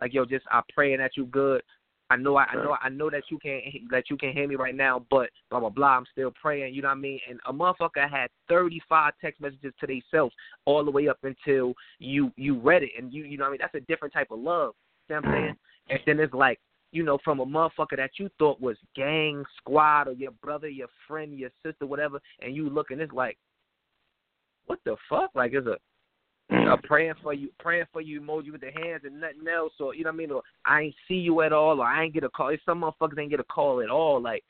Like 0.02 0.14
yo, 0.14 0.26
just 0.26 0.46
I 0.52 0.62
praying 0.74 1.00
that 1.00 1.18
you 1.18 1.26
good. 1.26 1.62
I 2.10 2.16
know 2.16 2.36
I, 2.36 2.44
I 2.44 2.56
know 2.56 2.78
I 2.82 2.90
know 2.90 3.10
that 3.10 3.24
you 3.30 3.40
can't 3.40 3.64
that 3.90 4.10
you 4.10 4.18
can't 4.18 4.36
hear 4.36 4.48
me 4.48 4.56
right 4.56 4.76
now, 4.76 5.06
but 5.10 5.30
blah 5.50 5.60
blah 5.60 5.70
blah. 5.70 5.98
I'm 5.98 6.06
still 6.12 6.32
praying. 6.40 6.74
You 6.74 6.82
know 6.82 6.90
what 6.90 6.98
I 6.98 7.02
mean? 7.02 7.20
And 7.30 7.40
a 7.48 7.54
motherfucker 7.54 8.10
had 8.10 8.28
35 8.50 9.14
text 9.22 9.42
messages 9.42 9.74
to 9.80 9.88
themselves 9.88 10.36
all 10.66 10.84
the 10.84 10.92
way 10.92 11.08
up 11.08 11.18
until 11.24 11.74
you 12.00 12.32
you 12.36 12.60
read 12.60 12.84
it, 12.84 12.92
and 12.98 13.12
you 13.12 13.24
you 13.24 13.38
know 13.38 13.46
what 13.46 13.50
I 13.50 13.52
mean? 13.52 13.60
That's 13.62 13.76
a 13.76 13.92
different 13.92 14.14
type 14.14 14.28
of 14.32 14.40
love. 14.40 14.74
You 15.10 15.16
know 15.16 15.22
what 15.22 15.28
I'm 15.28 15.34
saying? 15.34 15.44
Mm-hmm. 15.54 15.92
And 15.92 16.00
then 16.06 16.20
it's 16.20 16.34
like 16.34 16.60
you 16.94 17.04
know, 17.04 17.18
from 17.24 17.40
a 17.40 17.46
motherfucker 17.46 17.98
that 17.98 18.12
you 18.20 18.30
thought 18.38 18.62
was 18.62 18.78
gang 18.96 19.44
squad 19.58 20.08
or 20.08 20.14
your 20.14 20.32
brother, 20.44 20.70
your 20.70 20.88
friend, 21.08 21.38
your 21.38 21.50
sister, 21.66 21.88
whatever, 21.88 22.22
and 22.42 22.56
you 22.56 22.70
look 22.70 22.92
and 22.92 23.02
it's 23.02 23.12
like, 23.12 23.38
what 24.68 24.80
the 24.86 24.96
fuck? 25.10 25.32
Like, 25.34 25.54
is 25.54 25.66
a 25.66 25.78
mm. 26.54 26.72
a 26.72 26.78
praying 26.88 27.16
for 27.24 27.34
you, 27.34 27.50
praying 27.60 27.86
for 27.92 28.00
you 28.00 28.22
emoji 28.22 28.52
with 28.52 28.62
the 28.62 28.72
hands 28.72 29.02
and 29.06 29.20
nothing 29.20 29.48
else, 29.52 29.74
or 29.80 29.96
you 29.96 30.04
know 30.04 30.12
what 30.12 30.16
I 30.16 30.18
mean? 30.18 30.32
Or 30.32 30.44
I 30.66 30.82
ain't 30.82 30.96
see 31.08 31.16
you 31.16 31.42
at 31.42 31.52
all, 31.52 31.82
or 31.82 31.86
I 31.86 32.04
ain't 32.04 32.14
get 32.14 32.24
a 32.24 32.30
call. 32.30 32.50
If 32.50 32.62
some 32.64 32.82
motherfuckers 32.82 33.20
ain't 33.20 33.32
get 33.32 33.40
a 33.40 33.46
call 33.46 33.82
at 33.82 33.90
all, 33.90 34.22
like, 34.22 34.44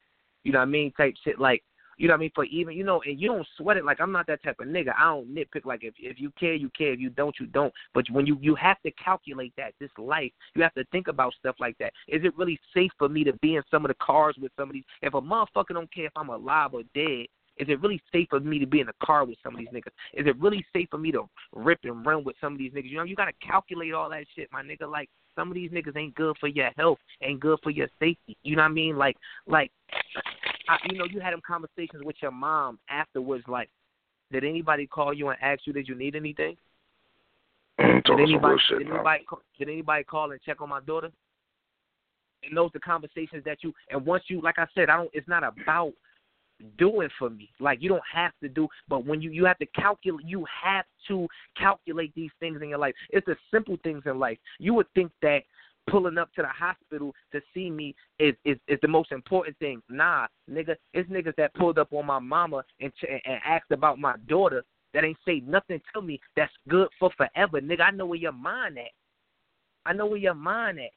you 0.43 0.51
know 0.51 0.59
what 0.59 0.67
I 0.67 0.71
mean? 0.71 0.91
Type 0.97 1.15
shit. 1.23 1.39
Like, 1.39 1.63
you 1.97 2.07
know 2.07 2.13
what 2.13 2.19
I 2.19 2.21
mean? 2.21 2.31
For 2.35 2.45
even 2.45 2.75
you 2.75 2.83
know, 2.83 3.01
and 3.05 3.19
you 3.19 3.29
don't 3.29 3.47
sweat 3.57 3.77
it. 3.77 3.85
Like 3.85 3.99
I'm 4.01 4.11
not 4.11 4.27
that 4.27 4.43
type 4.43 4.59
of 4.59 4.67
nigga. 4.67 4.93
I 4.97 5.05
don't 5.05 5.33
nitpick. 5.33 5.65
Like 5.65 5.83
if 5.83 5.93
if 5.97 6.19
you 6.19 6.31
care, 6.39 6.53
you 6.53 6.69
care. 6.77 6.93
If 6.93 6.99
you 6.99 7.09
don't, 7.09 7.35
you 7.39 7.47
don't. 7.47 7.73
But 7.93 8.05
when 8.11 8.25
you 8.25 8.37
you 8.41 8.55
have 8.55 8.81
to 8.83 8.91
calculate 8.91 9.53
that 9.57 9.73
this 9.79 9.91
life, 9.97 10.31
you 10.55 10.63
have 10.63 10.73
to 10.75 10.85
think 10.91 11.07
about 11.07 11.33
stuff 11.39 11.55
like 11.59 11.77
that. 11.79 11.93
Is 12.07 12.23
it 12.23 12.37
really 12.37 12.59
safe 12.73 12.91
for 12.97 13.09
me 13.09 13.23
to 13.23 13.33
be 13.33 13.55
in 13.55 13.63
some 13.69 13.85
of 13.85 13.89
the 13.89 13.95
cars 13.95 14.35
with 14.41 14.51
some 14.57 14.69
of 14.69 14.73
these? 14.73 14.85
If 15.01 15.13
a 15.13 15.21
motherfucker 15.21 15.73
don't 15.73 15.93
care 15.93 16.05
if 16.05 16.13
I'm 16.15 16.29
alive 16.29 16.73
or 16.73 16.83
dead, 16.95 17.27
is 17.57 17.69
it 17.69 17.81
really 17.81 18.01
safe 18.11 18.27
for 18.29 18.39
me 18.39 18.57
to 18.59 18.65
be 18.65 18.79
in 18.79 18.89
a 18.89 19.05
car 19.05 19.25
with 19.25 19.37
some 19.43 19.53
of 19.53 19.59
these 19.59 19.69
niggas? 19.69 19.91
Is 20.13 20.25
it 20.25 20.39
really 20.39 20.65
safe 20.73 20.87
for 20.89 20.97
me 20.97 21.11
to 21.11 21.29
rip 21.53 21.79
and 21.83 22.05
run 22.05 22.23
with 22.23 22.35
some 22.41 22.53
of 22.53 22.59
these 22.59 22.71
niggas? 22.71 22.89
You 22.89 22.97
know, 22.97 23.03
you 23.03 23.15
gotta 23.15 23.33
calculate 23.45 23.93
all 23.93 24.09
that 24.09 24.25
shit, 24.35 24.49
my 24.51 24.63
nigga. 24.63 24.89
Like 24.89 25.09
some 25.35 25.49
of 25.49 25.55
these 25.55 25.71
niggas 25.71 25.95
ain't 25.95 26.15
good 26.15 26.35
for 26.39 26.47
your 26.47 26.71
health, 26.77 26.97
ain't 27.21 27.39
good 27.39 27.59
for 27.63 27.69
your 27.69 27.87
safety. 27.99 28.37
You 28.43 28.55
know 28.55 28.63
what 28.63 28.69
I 28.71 28.73
mean? 28.73 28.97
Like, 28.97 29.17
like, 29.45 29.71
I, 30.69 30.77
you 30.89 30.97
know, 30.97 31.05
you 31.05 31.19
had 31.19 31.33
them 31.33 31.41
conversations 31.45 32.03
with 32.03 32.15
your 32.21 32.31
mom 32.31 32.79
afterwards. 32.89 33.43
Like, 33.47 33.69
did 34.31 34.43
anybody 34.43 34.87
call 34.87 35.13
you 35.13 35.29
and 35.29 35.37
ask 35.41 35.61
you 35.65 35.73
did 35.73 35.87
you 35.87 35.95
need 35.95 36.15
anything? 36.15 36.57
Mm, 37.79 38.03
did 38.03 38.19
anybody, 38.19 38.57
shit, 38.67 38.79
did 38.79 38.89
anybody, 38.89 39.23
did 39.57 39.69
anybody 39.69 40.03
call 40.03 40.31
and 40.31 40.41
check 40.41 40.61
on 40.61 40.69
my 40.69 40.81
daughter? 40.81 41.11
And 42.43 42.55
those 42.57 42.71
the 42.73 42.79
conversations 42.79 43.43
that 43.45 43.63
you 43.63 43.73
and 43.89 44.05
once 44.05 44.23
you 44.27 44.41
like 44.41 44.59
I 44.59 44.67
said, 44.75 44.89
I 44.89 44.97
don't. 44.97 45.09
It's 45.13 45.27
not 45.27 45.43
about 45.43 45.93
doing 46.77 47.09
for 47.17 47.29
me. 47.29 47.49
Like 47.59 47.81
you 47.81 47.89
don't 47.89 48.03
have 48.13 48.31
to 48.41 48.49
do, 48.49 48.67
but 48.87 49.05
when 49.05 49.21
you 49.21 49.31
you 49.31 49.45
have 49.45 49.57
to 49.59 49.65
calculate, 49.67 50.25
you 50.25 50.45
have 50.63 50.85
to 51.07 51.27
calculate 51.57 52.13
these 52.15 52.31
things 52.39 52.61
in 52.61 52.69
your 52.69 52.79
life. 52.79 52.95
It's 53.09 53.25
the 53.25 53.35
simple 53.51 53.77
things 53.83 54.03
in 54.05 54.19
life. 54.19 54.37
You 54.59 54.73
would 54.73 54.87
think 54.93 55.11
that 55.21 55.43
pulling 55.89 56.17
up 56.17 56.33
to 56.33 56.41
the 56.41 56.47
hospital 56.47 57.13
to 57.31 57.41
see 57.53 57.69
me 57.69 57.95
is 58.19 58.35
is, 58.45 58.57
is 58.67 58.79
the 58.81 58.87
most 58.87 59.11
important 59.11 59.57
thing. 59.59 59.81
Nah, 59.89 60.27
nigga, 60.49 60.75
it's 60.93 61.09
niggas 61.09 61.35
that 61.37 61.53
pulled 61.55 61.77
up 61.77 61.91
on 61.93 62.05
my 62.05 62.19
mama 62.19 62.63
and 62.79 62.91
and 63.03 63.39
asked 63.45 63.71
about 63.71 63.99
my 63.99 64.15
daughter 64.27 64.63
that 64.93 65.03
ain't 65.03 65.17
say 65.25 65.41
nothing 65.45 65.81
to 65.93 66.01
me 66.01 66.19
that's 66.35 66.53
good 66.69 66.87
for 66.99 67.11
forever, 67.17 67.59
nigga. 67.59 67.81
I 67.81 67.91
know 67.91 68.05
where 68.05 68.19
your 68.19 68.31
mind 68.31 68.77
at. 68.77 68.91
I 69.85 69.93
know 69.93 70.05
where 70.05 70.17
your 70.17 70.35
mind 70.35 70.79
at. 70.79 70.91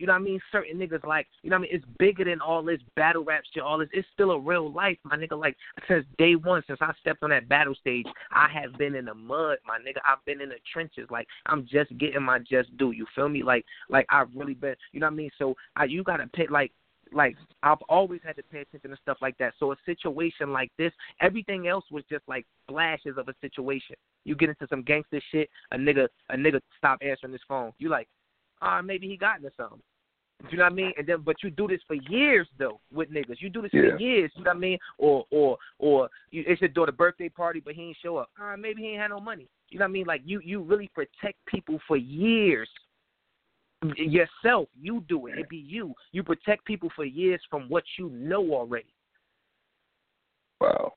You 0.00 0.06
know 0.06 0.14
what 0.14 0.20
I 0.20 0.24
mean? 0.24 0.40
Certain 0.50 0.78
niggas 0.78 1.06
like, 1.06 1.26
you 1.42 1.50
know 1.50 1.56
what 1.56 1.68
I 1.68 1.72
mean? 1.72 1.74
It's 1.74 1.84
bigger 1.98 2.24
than 2.24 2.40
all 2.40 2.62
this 2.62 2.80
battle 2.96 3.22
rap 3.22 3.42
shit, 3.52 3.62
all 3.62 3.76
this. 3.76 3.90
It's 3.92 4.08
still 4.14 4.30
a 4.30 4.40
real 4.40 4.72
life, 4.72 4.96
my 5.04 5.14
nigga. 5.14 5.38
Like, 5.38 5.54
since 5.86 6.06
day 6.16 6.36
one, 6.36 6.62
since 6.66 6.78
I 6.80 6.90
stepped 7.00 7.22
on 7.22 7.28
that 7.28 7.50
battle 7.50 7.74
stage, 7.74 8.06
I 8.32 8.48
have 8.48 8.78
been 8.78 8.94
in 8.94 9.04
the 9.04 9.12
mud, 9.12 9.58
my 9.66 9.76
nigga. 9.78 9.98
I've 10.08 10.24
been 10.24 10.40
in 10.40 10.48
the 10.48 10.54
trenches. 10.72 11.06
Like, 11.10 11.26
I'm 11.44 11.68
just 11.70 11.96
getting 11.98 12.22
my 12.22 12.38
just 12.38 12.74
due. 12.78 12.92
You 12.92 13.04
feel 13.14 13.28
me? 13.28 13.42
Like, 13.42 13.66
like 13.90 14.06
I've 14.08 14.28
really 14.34 14.54
been, 14.54 14.74
you 14.92 15.00
know 15.00 15.06
what 15.06 15.12
I 15.12 15.16
mean? 15.16 15.30
So, 15.38 15.54
I, 15.76 15.84
you 15.84 16.02
gotta 16.02 16.28
pay, 16.28 16.46
like, 16.50 16.72
like 17.12 17.36
I've 17.62 17.82
always 17.90 18.22
had 18.24 18.36
to 18.36 18.42
pay 18.44 18.60
attention 18.60 18.92
to 18.92 18.96
stuff 19.02 19.18
like 19.20 19.36
that. 19.36 19.52
So 19.58 19.72
a 19.72 19.76
situation 19.84 20.50
like 20.50 20.70
this, 20.78 20.92
everything 21.20 21.68
else 21.68 21.84
was 21.90 22.04
just 22.10 22.22
like 22.26 22.46
flashes 22.68 23.18
of 23.18 23.28
a 23.28 23.34
situation. 23.42 23.96
You 24.24 24.34
get 24.34 24.48
into 24.48 24.66
some 24.70 24.82
gangster 24.82 25.20
shit, 25.30 25.50
a 25.72 25.76
nigga 25.76 26.08
a 26.30 26.36
nigga 26.36 26.60
stop 26.78 27.00
answering 27.02 27.32
his 27.32 27.42
phone. 27.48 27.72
You 27.78 27.90
like, 27.90 28.08
ah, 28.62 28.78
uh, 28.78 28.82
maybe 28.82 29.08
he 29.08 29.16
got 29.16 29.38
into 29.38 29.50
something. 29.56 29.80
You 30.50 30.58
know 30.58 30.64
what 30.64 30.72
I 30.72 30.74
mean? 30.74 30.92
And 30.96 31.06
then, 31.06 31.22
but 31.22 31.36
you 31.42 31.50
do 31.50 31.68
this 31.68 31.80
for 31.86 31.94
years 31.94 32.46
though 32.58 32.80
with 32.92 33.10
niggas. 33.12 33.36
You 33.40 33.50
do 33.50 33.62
this 33.62 33.70
yeah. 33.74 33.90
for 33.90 33.98
years. 33.98 34.32
You 34.34 34.44
know 34.44 34.50
what 34.50 34.56
I 34.56 34.60
mean? 34.60 34.78
Or 34.98 35.24
or 35.30 35.58
or 35.78 36.08
you, 36.30 36.44
it's 36.46 36.60
your 36.60 36.68
daughter 36.68 36.92
birthday 36.92 37.28
party, 37.28 37.60
but 37.60 37.74
he 37.74 37.82
ain't 37.82 37.96
show 38.02 38.16
up. 38.16 38.30
Uh, 38.40 38.56
maybe 38.56 38.82
he 38.82 38.88
ain't 38.88 39.00
had 39.00 39.08
no 39.08 39.20
money. 39.20 39.48
You 39.68 39.78
know 39.78 39.84
what 39.84 39.90
I 39.90 39.92
mean? 39.92 40.06
Like 40.06 40.22
you 40.24 40.40
you 40.44 40.62
really 40.62 40.90
protect 40.94 41.44
people 41.46 41.78
for 41.86 41.96
years. 41.96 42.68
Yourself, 43.96 44.68
you 44.78 45.02
do 45.08 45.26
it. 45.26 45.38
It 45.38 45.48
be 45.48 45.56
you. 45.56 45.94
You 46.12 46.22
protect 46.22 46.66
people 46.66 46.90
for 46.94 47.04
years 47.04 47.40
from 47.48 47.62
what 47.70 47.84
you 47.98 48.10
know 48.10 48.52
already. 48.52 48.92
Wow. 50.60 50.92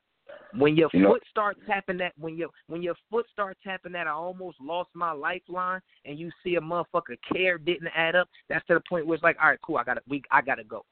When 0.56 0.76
your 0.76 0.88
you 0.92 1.02
foot 1.04 1.22
know, 1.22 1.30
starts 1.30 1.60
tapping 1.66 1.98
that, 1.98 2.12
when 2.18 2.36
your 2.36 2.48
when 2.68 2.82
your 2.82 2.94
foot 3.10 3.26
starts 3.32 3.58
tapping 3.64 3.92
that, 3.92 4.06
I 4.06 4.10
almost 4.10 4.60
lost 4.60 4.90
my 4.94 5.12
lifeline, 5.12 5.80
and 6.04 6.18
you 6.18 6.30
see 6.42 6.56
a 6.56 6.60
motherfucker 6.60 7.16
care 7.32 7.58
didn't 7.58 7.88
add 7.94 8.14
up. 8.14 8.28
That's 8.48 8.64
to 8.66 8.74
the 8.74 8.82
point 8.88 9.06
where 9.06 9.14
it's 9.14 9.24
like, 9.24 9.36
all 9.42 9.48
right, 9.48 9.58
cool, 9.64 9.78
I 9.78 9.84
gotta 9.84 10.00
we 10.08 10.22
I 10.30 10.42
gotta 10.42 10.64
go. 10.64 10.84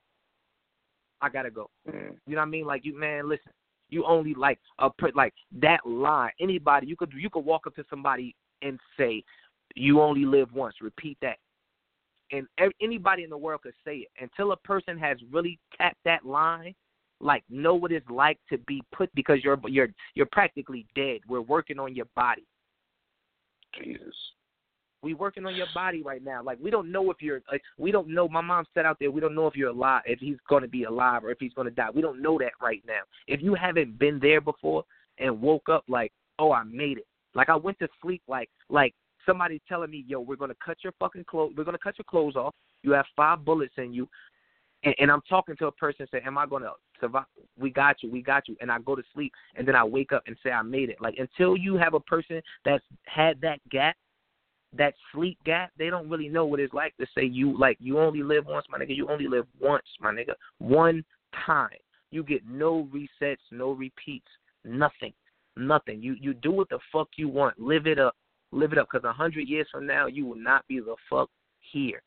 I 1.20 1.28
gotta 1.28 1.50
go. 1.50 1.70
Mm. 1.88 2.16
You 2.26 2.34
know 2.34 2.40
what 2.40 2.46
I 2.46 2.50
mean? 2.50 2.66
Like 2.66 2.84
you, 2.84 2.98
man, 2.98 3.28
listen. 3.28 3.52
You 3.88 4.04
only 4.06 4.34
like 4.34 4.58
a 4.78 4.90
like 5.14 5.34
that 5.60 5.80
line. 5.86 6.30
Anybody 6.40 6.86
you 6.86 6.96
could 6.96 7.12
you 7.16 7.30
could 7.30 7.44
walk 7.44 7.66
up 7.66 7.74
to 7.76 7.84
somebody 7.90 8.34
and 8.62 8.80
say, 8.98 9.22
"You 9.76 10.00
only 10.00 10.24
live 10.24 10.52
once." 10.52 10.76
Repeat 10.80 11.18
that, 11.20 11.36
and 12.32 12.46
anybody 12.80 13.22
in 13.22 13.30
the 13.30 13.36
world 13.36 13.62
could 13.62 13.74
say 13.84 13.98
it. 13.98 14.08
Until 14.18 14.52
a 14.52 14.56
person 14.56 14.98
has 14.98 15.18
really 15.30 15.58
tapped 15.76 16.02
that 16.04 16.24
line, 16.24 16.74
like 17.22 17.44
know 17.48 17.74
what 17.74 17.92
it's 17.92 18.08
like 18.10 18.38
to 18.50 18.58
be 18.58 18.82
put 18.92 19.14
because 19.14 19.38
you're 19.42 19.58
you're 19.66 19.88
you're 20.14 20.26
practically 20.26 20.86
dead. 20.94 21.20
We're 21.28 21.40
working 21.40 21.78
on 21.78 21.94
your 21.94 22.06
body. 22.14 22.44
Jesus. 23.80 24.14
We 25.02 25.14
working 25.14 25.46
on 25.46 25.56
your 25.56 25.66
body 25.74 26.02
right 26.02 26.22
now. 26.22 26.42
Like 26.42 26.58
we 26.60 26.70
don't 26.70 26.92
know 26.92 27.10
if 27.10 27.20
you're 27.20 27.42
like 27.50 27.62
we 27.78 27.90
don't 27.90 28.08
know. 28.08 28.28
My 28.28 28.40
mom 28.40 28.64
said 28.74 28.84
out 28.84 28.98
there, 29.00 29.10
we 29.10 29.20
don't 29.20 29.34
know 29.34 29.46
if 29.46 29.56
you're 29.56 29.70
alive, 29.70 30.02
if 30.06 30.18
he's 30.18 30.36
going 30.48 30.62
to 30.62 30.68
be 30.68 30.84
alive 30.84 31.24
or 31.24 31.30
if 31.30 31.38
he's 31.40 31.54
going 31.54 31.66
to 31.66 31.74
die. 31.74 31.90
We 31.94 32.02
don't 32.02 32.20
know 32.20 32.38
that 32.38 32.52
right 32.60 32.82
now. 32.86 33.00
If 33.26 33.42
you 33.42 33.54
haven't 33.54 33.98
been 33.98 34.18
there 34.20 34.40
before 34.40 34.84
and 35.18 35.40
woke 35.40 35.68
up 35.68 35.84
like, 35.88 36.12
oh, 36.38 36.52
I 36.52 36.64
made 36.64 36.98
it. 36.98 37.06
Like 37.34 37.48
I 37.48 37.56
went 37.56 37.78
to 37.78 37.88
sleep 38.00 38.22
like 38.28 38.50
like 38.68 38.94
somebody 39.26 39.60
telling 39.68 39.90
me, 39.90 40.04
yo, 40.06 40.20
we're 40.20 40.36
going 40.36 40.50
to 40.50 40.56
cut 40.64 40.78
your 40.82 40.92
fucking 40.98 41.24
clothes. 41.24 41.54
We're 41.56 41.64
going 41.64 41.76
to 41.76 41.82
cut 41.82 41.98
your 41.98 42.04
clothes 42.08 42.36
off. 42.36 42.54
You 42.82 42.92
have 42.92 43.06
five 43.16 43.44
bullets 43.44 43.74
in 43.78 43.92
you. 43.92 44.08
And, 44.84 44.94
and 44.98 45.10
I'm 45.10 45.22
talking 45.28 45.56
to 45.56 45.66
a 45.66 45.72
person 45.72 46.06
say, 46.10 46.20
"Am 46.24 46.38
I 46.38 46.46
going 46.46 46.62
to 46.62 46.72
survive?" 47.00 47.24
We 47.58 47.70
got 47.70 48.02
you, 48.02 48.10
we 48.10 48.22
got 48.22 48.48
you, 48.48 48.56
and 48.60 48.70
I 48.70 48.78
go 48.80 48.94
to 48.94 49.02
sleep, 49.14 49.32
and 49.54 49.66
then 49.66 49.76
I 49.76 49.84
wake 49.84 50.12
up 50.12 50.22
and 50.26 50.36
say 50.42 50.50
I 50.50 50.62
made 50.62 50.88
it. 50.90 50.96
Like 51.00 51.16
until 51.18 51.56
you 51.56 51.76
have 51.76 51.94
a 51.94 52.00
person 52.00 52.40
that's 52.64 52.84
had 53.04 53.40
that 53.42 53.58
gap, 53.70 53.96
that 54.76 54.94
sleep 55.12 55.38
gap, 55.44 55.70
they 55.78 55.90
don't 55.90 56.08
really 56.08 56.28
know 56.28 56.46
what 56.46 56.60
it's 56.60 56.74
like 56.74 56.96
to 56.96 57.06
say 57.16 57.24
you 57.24 57.56
like 57.58 57.76
you 57.80 57.98
only 57.98 58.22
live 58.22 58.46
once, 58.46 58.66
my 58.70 58.78
nigga. 58.78 58.96
You 58.96 59.08
only 59.08 59.28
live 59.28 59.46
once, 59.60 59.86
my 60.00 60.12
nigga. 60.12 60.34
One 60.58 61.04
time. 61.46 61.70
You 62.10 62.22
get 62.22 62.42
no 62.46 62.88
resets, 62.92 63.38
no 63.50 63.70
repeats, 63.70 64.28
nothing, 64.64 65.14
nothing. 65.56 66.02
You 66.02 66.14
you 66.20 66.34
do 66.34 66.52
what 66.52 66.68
the 66.68 66.78
fuck 66.92 67.08
you 67.16 67.28
want. 67.28 67.58
Live 67.58 67.86
it 67.86 67.98
up, 67.98 68.16
live 68.50 68.72
it 68.72 68.78
up. 68.78 68.88
Because 68.92 69.04
a 69.08 69.12
hundred 69.12 69.48
years 69.48 69.66
from 69.72 69.86
now, 69.86 70.06
you 70.06 70.26
will 70.26 70.36
not 70.36 70.66
be 70.68 70.78
the 70.80 70.96
fuck 71.08 71.30
here. 71.72 72.02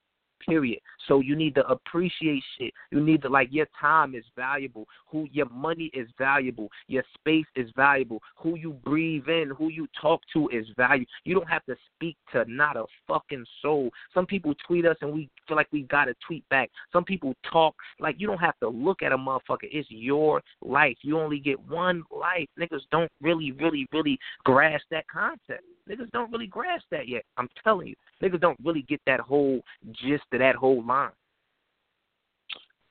Period. 0.48 0.80
So 1.08 1.22
you 1.22 1.36
need 1.36 1.56
to 1.56 1.68
appreciate 1.68 2.44
shit. 2.58 2.74
You 2.92 3.02
need 3.02 3.22
to 3.24 3.30
like 3.30 3.50
your 3.52 3.68
time 3.80 4.14
is 4.14 4.26
valuable. 4.36 4.88
Who 5.08 5.28
your 5.32 5.50
money 5.50 5.90
is 5.94 6.08
valuable. 6.18 6.70
Your 6.88 7.04
space 7.16 7.46
is 7.56 7.70
valuable. 7.76 8.22
Who 8.38 8.56
you 8.56 8.74
breathe 8.74 9.28
in, 9.28 9.52
who 9.58 9.70
you 9.70 9.88
talk 10.00 10.22
to 10.34 10.48
is 10.50 10.68
valuable. 10.78 11.10
You 11.24 11.36
don't 11.36 11.50
have 11.50 11.66
to 11.66 11.76
speak 11.96 12.18
to 12.34 12.46
not 12.48 12.78
a 12.78 12.86
fucking 13.08 13.46
soul. 13.62 13.90
Some 14.14 14.26
people 14.26 14.54
tweet 14.68 14.86
us 14.86 14.98
and 15.02 15.12
we 15.14 15.30
feel 15.48 15.58
like 15.58 15.72
we 15.72 15.84
gotta 15.84 16.14
tweet 16.26 16.48
back. 16.50 16.70
Some 16.94 17.04
people 17.04 17.34
talk 17.52 17.76
like 18.00 18.16
you 18.20 18.28
don't 18.28 18.38
have 18.38 18.60
to 18.60 18.70
look 18.70 19.02
at 19.02 19.12
a 19.12 19.18
motherfucker. 19.18 19.64
It's 19.64 19.90
your 19.90 20.42
life. 20.62 20.98
You 21.02 21.20
only 21.20 21.40
get 21.40 21.60
one 21.68 22.04
life. 22.12 22.48
Niggas 22.60 22.82
don't 22.92 23.12
really, 23.22 23.52
really, 23.52 23.88
really 23.92 24.20
grasp 24.44 24.86
that 24.92 25.08
concept. 25.08 25.64
Niggas 25.90 26.12
don't 26.12 26.32
really 26.32 26.48
grasp 26.48 26.86
that 26.92 27.08
yet. 27.08 27.24
I'm 27.38 27.50
telling 27.64 27.88
you. 27.88 27.96
Niggas 28.22 28.42
don't 28.42 28.58
really 28.64 28.82
get 28.84 29.02
that 29.06 29.20
whole 29.20 29.62
gist 29.92 30.24
of 30.34 30.40
that 30.40 30.56
whole 30.56 30.84
line. 30.84 31.12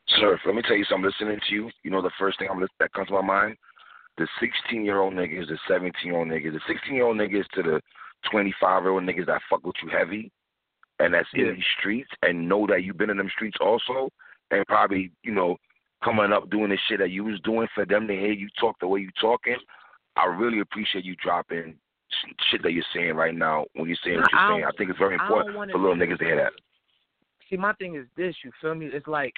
Sir, 0.08 0.38
let 0.46 0.54
me 0.54 0.62
tell 0.62 0.76
you 0.76 0.84
something. 0.84 1.10
Listening 1.10 1.40
to 1.48 1.54
you, 1.54 1.70
you 1.82 1.90
know 1.90 2.02
the 2.02 2.10
first 2.18 2.38
thing 2.38 2.48
I'm 2.50 2.60
that 2.60 2.92
comes 2.92 3.08
to 3.08 3.14
my 3.14 3.22
mind. 3.22 3.56
The 4.16 4.28
16 4.38 4.84
year 4.84 5.00
old 5.00 5.14
niggas, 5.14 5.48
the 5.48 5.58
17 5.66 5.92
year 6.04 6.16
old 6.16 6.28
niggas, 6.28 6.52
the 6.52 6.60
16 6.68 6.94
year 6.94 7.06
old 7.06 7.16
niggas 7.16 7.46
to 7.54 7.62
the 7.62 7.80
25 8.30 8.82
year 8.82 8.92
old 8.92 9.02
niggas 9.02 9.26
that 9.26 9.42
fuck 9.50 9.64
with 9.64 9.74
you 9.82 9.88
heavy, 9.88 10.30
and 11.00 11.14
that's 11.14 11.28
Yeah. 11.32 11.48
in 11.48 11.56
these 11.56 11.64
streets, 11.78 12.10
and 12.22 12.48
know 12.48 12.66
that 12.66 12.84
you've 12.84 12.96
been 12.98 13.10
in 13.10 13.16
them 13.16 13.30
streets 13.30 13.56
also, 13.60 14.10
and 14.50 14.64
probably 14.66 15.10
you 15.22 15.32
know 15.32 15.56
coming 16.02 16.32
up 16.32 16.50
doing 16.50 16.68
the 16.68 16.76
shit 16.86 16.98
that 16.98 17.10
you 17.10 17.24
was 17.24 17.40
doing 17.40 17.66
for 17.74 17.86
them 17.86 18.06
to 18.06 18.14
hear 18.14 18.32
you 18.32 18.48
talk 18.60 18.78
the 18.78 18.86
way 18.86 19.00
you 19.00 19.10
talking. 19.20 19.56
I 20.16 20.26
really 20.26 20.60
appreciate 20.60 21.04
you 21.04 21.16
dropping 21.16 21.76
shit 22.50 22.62
that 22.62 22.72
you're 22.72 22.84
saying 22.94 23.14
right 23.14 23.34
now 23.34 23.66
when 23.74 23.88
you're 23.88 23.98
saying 24.04 24.18
what 24.20 24.32
you're 24.32 24.50
saying. 24.50 24.64
I 24.64 24.76
think 24.76 24.90
it's 24.90 24.98
very 24.98 25.14
important 25.14 25.54
for 25.72 25.78
little 25.78 25.96
niggas 25.96 26.18
to 26.18 26.24
hear 26.24 26.36
that. 26.36 26.52
See, 27.50 27.56
my 27.56 27.72
thing 27.74 27.96
is 27.96 28.06
this. 28.16 28.34
You 28.44 28.50
feel 28.60 28.74
me? 28.74 28.86
It's 28.86 29.06
like 29.06 29.34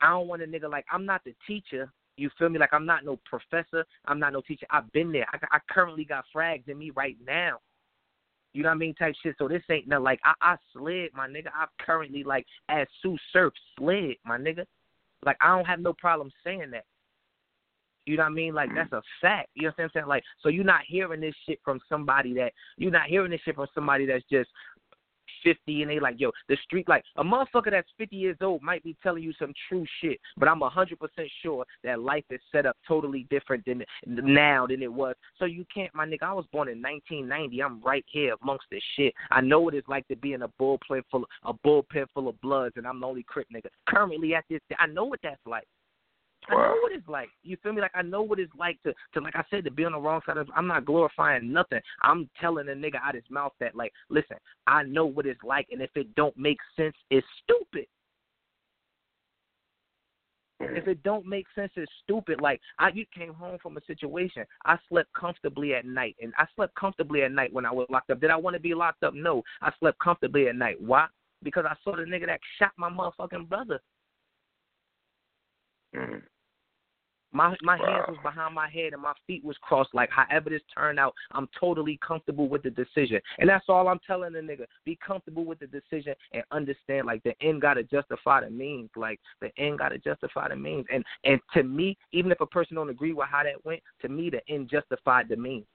I 0.00 0.10
don't 0.10 0.28
want 0.28 0.42
a 0.42 0.46
nigga 0.46 0.70
like 0.70 0.84
I'm 0.92 1.06
not 1.06 1.22
the 1.24 1.34
teacher. 1.46 1.92
You 2.16 2.30
feel 2.38 2.48
me? 2.48 2.58
Like 2.58 2.72
I'm 2.72 2.86
not 2.86 3.04
no 3.04 3.18
professor. 3.24 3.84
I'm 4.06 4.18
not 4.18 4.32
no 4.32 4.40
teacher. 4.40 4.66
I've 4.70 4.90
been 4.92 5.12
there. 5.12 5.26
I, 5.32 5.56
I 5.56 5.58
currently 5.70 6.04
got 6.04 6.24
frags 6.34 6.68
in 6.68 6.78
me 6.78 6.90
right 6.90 7.16
now. 7.26 7.58
You 8.52 8.62
know 8.62 8.68
what 8.68 8.76
I 8.76 8.78
mean? 8.78 8.94
Type 8.94 9.14
shit. 9.22 9.34
So 9.38 9.48
this 9.48 9.62
ain't 9.70 9.88
no 9.88 10.00
like 10.00 10.20
I, 10.24 10.32
I 10.40 10.56
slid, 10.72 11.10
my 11.14 11.26
nigga. 11.26 11.48
I've 11.58 11.68
currently 11.84 12.22
like 12.22 12.46
as 12.68 12.86
Tsu 13.00 13.16
Surf 13.32 13.52
slid, 13.76 14.16
my 14.24 14.38
nigga. 14.38 14.64
Like 15.24 15.36
I 15.40 15.56
don't 15.56 15.66
have 15.66 15.80
no 15.80 15.92
problem 15.92 16.30
saying 16.44 16.70
that. 16.70 16.84
You 18.06 18.16
know 18.16 18.24
what 18.24 18.30
I 18.30 18.34
mean? 18.34 18.54
Like 18.54 18.70
that's 18.74 18.92
a 18.92 19.02
fact. 19.20 19.50
You 19.54 19.64
know 19.64 19.72
what 19.76 19.84
I'm 19.84 19.90
saying? 19.94 20.06
Like 20.06 20.24
so 20.40 20.48
you're 20.48 20.64
not 20.64 20.82
hearing 20.86 21.20
this 21.20 21.34
shit 21.46 21.60
from 21.64 21.80
somebody 21.88 22.34
that 22.34 22.52
you're 22.76 22.90
not 22.90 23.06
hearing 23.06 23.30
this 23.30 23.40
shit 23.44 23.54
from 23.54 23.66
somebody 23.74 24.06
that's 24.06 24.24
just 24.30 24.50
fifty 25.44 25.82
and 25.82 25.90
they 25.90 26.00
like, 26.00 26.16
yo, 26.18 26.32
the 26.48 26.56
street 26.64 26.88
like 26.88 27.04
a 27.16 27.22
motherfucker 27.22 27.70
that's 27.70 27.88
fifty 27.96 28.16
years 28.16 28.38
old 28.40 28.62
might 28.62 28.82
be 28.82 28.96
telling 29.02 29.22
you 29.22 29.32
some 29.38 29.52
true 29.68 29.84
shit, 30.00 30.18
but 30.36 30.48
I'm 30.48 30.62
a 30.62 30.68
hundred 30.68 30.98
percent 30.98 31.28
sure 31.42 31.64
that 31.84 32.00
life 32.00 32.24
is 32.30 32.40
set 32.50 32.66
up 32.66 32.76
totally 32.88 33.26
different 33.30 33.64
than 33.66 33.84
now 34.06 34.66
than 34.66 34.82
it 34.82 34.92
was. 34.92 35.14
So 35.38 35.44
you 35.44 35.64
can't, 35.72 35.94
my 35.94 36.06
nigga. 36.06 36.22
I 36.22 36.32
was 36.32 36.46
born 36.52 36.68
in 36.68 36.80
1990. 36.80 37.62
I'm 37.62 37.82
right 37.82 38.04
here 38.08 38.34
amongst 38.42 38.66
this 38.70 38.82
shit. 38.96 39.12
I 39.30 39.40
know 39.40 39.60
what 39.60 39.74
it's 39.74 39.88
like 39.88 40.08
to 40.08 40.16
be 40.16 40.32
in 40.32 40.42
a 40.42 40.48
bullpen 40.60 41.02
full, 41.10 41.26
a 41.44 41.52
bullpen 41.52 42.06
full 42.14 42.28
of 42.28 42.40
bloods, 42.40 42.74
and 42.76 42.86
I'm 42.86 43.00
the 43.00 43.06
only 43.06 43.24
crip 43.24 43.46
nigga. 43.54 43.68
Currently 43.86 44.34
at 44.34 44.44
this, 44.48 44.60
I 44.78 44.86
know 44.86 45.04
what 45.04 45.20
that's 45.22 45.40
like. 45.46 45.66
I 46.48 46.54
know 46.54 46.78
what 46.82 46.92
it's 46.92 47.08
like. 47.08 47.28
You 47.42 47.56
feel 47.62 47.72
me? 47.72 47.80
Like 47.80 47.92
I 47.94 48.02
know 48.02 48.22
what 48.22 48.38
it's 48.38 48.52
like 48.58 48.82
to, 48.82 48.92
to 49.14 49.20
like 49.20 49.36
I 49.36 49.44
said, 49.50 49.64
to 49.64 49.70
be 49.70 49.84
on 49.84 49.92
the 49.92 49.98
wrong 49.98 50.20
side 50.26 50.36
of. 50.36 50.48
I'm 50.54 50.66
not 50.66 50.84
glorifying 50.84 51.52
nothing. 51.52 51.80
I'm 52.02 52.28
telling 52.40 52.68
a 52.68 52.72
nigga 52.72 52.96
out 53.02 53.14
his 53.14 53.24
mouth 53.30 53.52
that 53.60 53.74
like, 53.74 53.92
listen, 54.08 54.36
I 54.66 54.82
know 54.82 55.06
what 55.06 55.26
it's 55.26 55.42
like, 55.42 55.68
and 55.70 55.80
if 55.80 55.90
it 55.94 56.14
don't 56.14 56.36
make 56.36 56.58
sense, 56.76 56.94
it's 57.10 57.26
stupid. 57.42 57.86
If 60.60 60.86
it 60.88 61.02
don't 61.02 61.26
make 61.26 61.46
sense, 61.54 61.72
it's 61.76 61.90
stupid. 62.02 62.40
Like 62.40 62.60
I, 62.78 62.90
you 62.94 63.04
came 63.16 63.34
home 63.34 63.58
from 63.62 63.76
a 63.76 63.84
situation. 63.86 64.44
I 64.64 64.78
slept 64.88 65.12
comfortably 65.12 65.74
at 65.74 65.84
night, 65.84 66.16
and 66.22 66.32
I 66.38 66.46
slept 66.56 66.74
comfortably 66.74 67.22
at 67.22 67.32
night 67.32 67.52
when 67.52 67.66
I 67.66 67.72
was 67.72 67.86
locked 67.90 68.10
up. 68.10 68.20
Did 68.20 68.30
I 68.30 68.36
want 68.36 68.54
to 68.54 68.60
be 68.60 68.74
locked 68.74 69.02
up? 69.02 69.14
No. 69.14 69.42
I 69.62 69.72
slept 69.80 69.98
comfortably 69.98 70.48
at 70.48 70.56
night. 70.56 70.80
Why? 70.80 71.06
Because 71.42 71.64
I 71.68 71.74
saw 71.82 71.96
the 71.96 72.02
nigga 72.02 72.26
that 72.26 72.40
shot 72.58 72.72
my 72.76 72.88
motherfucking 72.88 73.48
brother. 73.48 73.80
Mm. 75.94 76.22
My 77.34 77.56
my 77.62 77.76
hands 77.76 78.04
was 78.06 78.16
behind 78.22 78.54
my 78.54 78.70
head 78.70 78.92
and 78.92 79.02
my 79.02 79.12
feet 79.26 79.44
was 79.44 79.56
crossed. 79.60 79.92
Like 79.92 80.08
however 80.10 80.50
this 80.50 80.62
turned 80.72 81.00
out, 81.00 81.14
I'm 81.32 81.48
totally 81.58 81.98
comfortable 82.06 82.48
with 82.48 82.62
the 82.62 82.70
decision, 82.70 83.20
and 83.38 83.48
that's 83.48 83.64
all 83.68 83.88
I'm 83.88 83.98
telling 84.06 84.32
the 84.32 84.38
nigga. 84.38 84.66
Be 84.84 84.96
comfortable 85.04 85.44
with 85.44 85.58
the 85.58 85.66
decision 85.66 86.14
and 86.32 86.44
understand 86.52 87.06
like 87.06 87.24
the 87.24 87.34
end 87.42 87.60
gotta 87.60 87.82
justify 87.82 88.42
the 88.42 88.50
means. 88.50 88.88
Like 88.94 89.18
the 89.40 89.50
end 89.58 89.80
gotta 89.80 89.98
justify 89.98 90.48
the 90.48 90.56
means. 90.56 90.86
And 90.92 91.04
and 91.24 91.40
to 91.54 91.64
me, 91.64 91.98
even 92.12 92.30
if 92.30 92.40
a 92.40 92.46
person 92.46 92.76
don't 92.76 92.88
agree 92.88 93.12
with 93.12 93.28
how 93.28 93.42
that 93.42 93.64
went, 93.64 93.82
to 94.02 94.08
me 94.08 94.30
the 94.30 94.40
end 94.48 94.70
justified 94.70 95.28
the 95.28 95.36
means. 95.36 95.66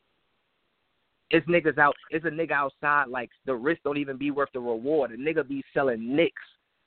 It's 1.29 1.47
niggas 1.47 1.77
out. 1.77 1.95
It's 2.09 2.25
a 2.25 2.29
nigga 2.29 2.53
outside. 2.53 3.09
Like 3.09 3.29
the 3.45 3.53
risk 3.53 3.81
don't 3.83 3.97
even 3.97 4.17
be 4.17 4.31
worth 4.31 4.49
the 4.53 4.61
reward. 4.61 5.11
A 5.11 5.17
nigga 5.17 5.47
be 5.47 5.61
selling 5.73 6.15
nicks. 6.15 6.41